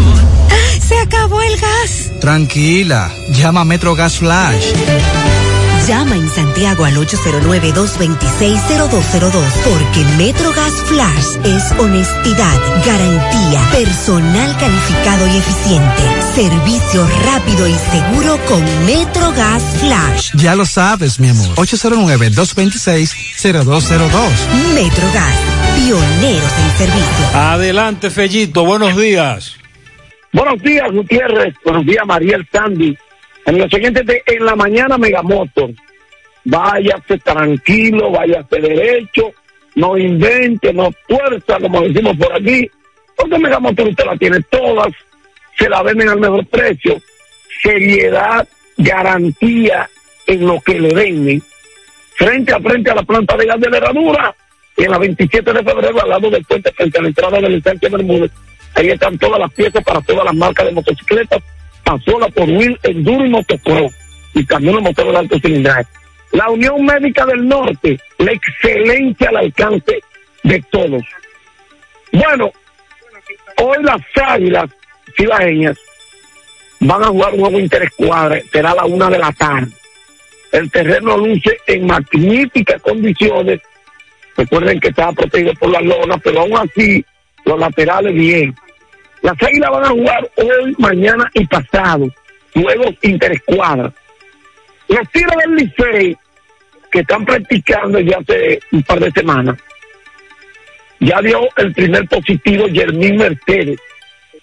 ¡Ah! 0.51 0.81
¡Se 0.87 0.99
acabó 0.99 1.41
el 1.41 1.57
gas! 1.57 2.11
Tranquila, 2.21 3.13
llama 3.31 3.63
a 3.63 3.65
Metro 3.65 3.95
Gas 3.95 4.19
Flash. 4.19 4.73
Llama 5.87 6.17
en 6.17 6.29
Santiago 6.31 6.87
al 6.87 6.95
809-226-0202 6.95 9.43
porque 9.65 10.03
MetroGas 10.17 10.73
Flash 10.87 11.37
es 11.45 11.73
honestidad, 11.79 12.59
garantía, 12.87 13.61
personal 13.71 14.57
calificado 14.57 15.27
y 15.27 15.37
eficiente, 15.37 16.03
servicio 16.35 17.07
rápido 17.27 17.69
y 17.69 17.75
seguro 17.75 18.39
con 18.49 18.65
MetroGas 18.87 19.63
Flash. 19.81 20.31
Ya 20.37 20.57
lo 20.57 20.65
sabes, 20.65 21.21
mi 21.21 21.29
amor. 21.29 21.49
809-226-0202. 21.57 24.31
MetroGas, 24.75 25.37
pioneros 25.77 26.53
en 26.61 26.71
servicio. 26.79 27.27
Adelante, 27.35 28.09
Fellito, 28.09 28.65
buenos 28.65 28.97
días. 28.97 29.59
Buenos 30.33 30.63
días, 30.63 30.91
Gutiérrez. 30.91 31.55
Buenos 31.63 31.85
días, 31.85 32.07
Mariel 32.07 32.49
Sandy. 32.51 32.97
En 33.47 33.59
lo 33.59 33.69
siguiente 33.69 34.23
En 34.27 34.45
la 34.45 34.57
Mañana 34.57 34.99
Megamotor. 34.99 35.71
Váyase 36.45 37.19
tranquilo, 37.19 38.11
váyase 38.11 38.61
derecho, 38.61 39.33
no 39.77 39.97
invente, 39.97 40.75
no 40.75 40.91
tuerza, 41.09 41.59
como 41.59 41.81
decimos 41.83 42.17
por 42.19 42.35
aquí. 42.35 42.71
Porque 43.17 43.39
Megamotor 43.39 43.89
usted 43.89 44.05
la 44.05 44.17
tiene 44.17 44.41
todas, 44.51 44.93
se 45.57 45.69
la 45.69 45.83
venden 45.83 46.11
al 46.11 46.21
mejor 46.21 46.47
precio. 46.47 47.01
Seriedad, 47.63 48.47
garantía 48.77 49.89
en 50.27 50.47
lo 50.47 50.61
que 50.61 50.79
le 50.79 50.95
venden. 50.95 51.43
Frente 52.17 52.53
a 52.53 52.61
frente 52.61 52.91
a 52.91 52.95
la 52.95 53.03
planta 53.03 53.37
de 53.37 53.47
gas 53.47 53.61
de 53.61 53.71
la 53.71 53.77
herradura. 53.79 54.35
Y 54.77 54.85
en 54.85 54.91
la 54.91 54.99
27 54.99 55.53
de 55.53 55.63
febrero, 55.63 56.03
al 56.03 56.11
lado 56.11 56.29
del 56.29 56.45
puente, 56.45 56.73
frente 56.73 56.99
a 56.99 57.03
la 57.03 57.09
entrada 57.09 57.41
del 57.41 57.63
Sánchez 57.63 57.91
Bermúdez. 57.91 58.31
Ahí 58.75 58.89
están 58.89 59.17
todas 59.19 59.39
las 59.39 59.53
piezas 59.53 59.83
para 59.85 60.01
todas 60.03 60.25
las 60.25 60.35
marcas 60.35 60.67
de 60.67 60.73
motocicletas 60.73 61.43
pasola 61.85 62.29
por 62.29 62.49
Will 62.49 62.79
Enduro 62.83 63.27
y 63.27 63.31
Motocross 63.31 63.93
y 64.35 64.45
también 64.45 64.75
los 64.75 64.83
motores 64.83 65.13
de 65.13 65.19
alto 65.19 65.39
cilindraje. 65.39 65.87
La 66.33 66.51
Unión 66.51 66.85
Médica 66.85 67.25
del 67.27 67.47
Norte, 67.47 67.99
la 68.19 68.33
excelencia 68.33 69.29
al 69.29 69.37
alcance 69.37 70.01
de 70.43 70.65
todos. 70.71 71.03
Bueno, 72.11 72.51
hoy 73.59 73.83
las 73.83 74.01
águilas 74.17 74.71
cibaeñas 75.17 75.79
van 76.81 77.03
a 77.05 77.07
jugar 77.07 77.35
un 77.35 77.41
juego 77.41 77.61
interescuadra, 77.61 78.41
será 78.53 78.73
a 78.73 78.75
la 78.75 78.85
una 78.85 79.09
de 79.09 79.19
la 79.19 79.33
tarde. 79.33 79.71
El 80.53 80.71
terreno 80.71 81.17
luce 81.17 81.57
en 81.67 81.87
magníficas 81.87 82.81
condiciones. 82.83 83.61
Recuerden 84.37 84.81
que 84.81 84.89
estaba 84.89 85.13
protegido 85.13 85.55
por 85.55 85.71
la 85.71 85.81
lona, 85.81 86.19
pero 86.19 86.41
aún 86.41 86.57
así 86.57 87.05
los 87.45 87.59
laterales 87.59 88.15
bien. 88.15 88.55
Las 89.25 89.43
águilas 89.43 89.71
van 89.71 89.85
a 89.85 89.89
jugar 89.89 90.31
hoy, 90.37 90.75
mañana 90.77 91.31
y 91.33 91.47
pasado, 91.47 92.07
juegos 92.53 92.95
interescuadras. 93.01 93.95
Los 94.87 95.11
tiros 95.13 95.35
del 95.39 95.57
Licey, 95.57 96.15
que 96.93 96.99
están 96.99 97.25
practicando 97.25 98.01
ya 98.01 98.19
hace 98.19 98.61
un 98.71 98.83
par 98.83 99.01
de 99.01 99.11
semanas, 99.13 99.59
ya 101.01 101.23
dio 101.23 101.41
el 101.57 101.73
primer 101.73 102.07
positivo 102.07 102.67
Jermín 102.71 103.17
Mercedes 103.17 103.81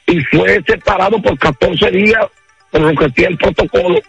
y 0.08 0.20
fue 0.22 0.60
separado 0.66 1.22
por 1.22 1.38
14 1.38 1.92
días 1.92 2.26
por 2.72 2.82
lo 2.82 2.96
que 2.96 3.10
tiene 3.12 3.34
el 3.34 3.38
protocolo 3.38 4.02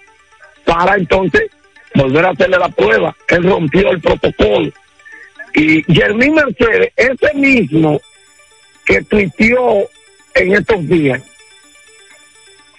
para 0.64 0.96
entonces 0.96 1.50
volver 1.94 2.24
a 2.24 2.30
hacerle 2.30 2.56
la 2.56 2.70
prueba. 2.70 3.14
Él 3.28 3.42
rompió 3.42 3.90
el 3.90 4.00
protocolo. 4.00 4.72
Y 5.52 5.82
Jermín 5.92 6.34
Mercedes, 6.34 6.94
ese 6.96 7.34
mismo 7.34 8.00
que 8.86 9.02
tuiteó 9.02 9.86
en 10.34 10.54
estos 10.54 10.88
días, 10.88 11.22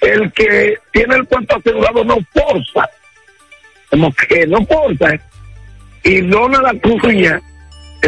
el 0.02 0.32
que 0.34 0.78
tiene 0.92 1.16
el 1.16 1.26
cuento 1.28 1.56
asegurado 1.56 2.04
no 2.04 2.18
forza, 2.34 2.90
como 3.90 4.14
que 4.14 4.46
no 4.48 4.66
forza, 4.66 5.14
y 6.04 6.22
Dona 6.22 6.62
la 6.62 6.74
Cruz 6.80 7.02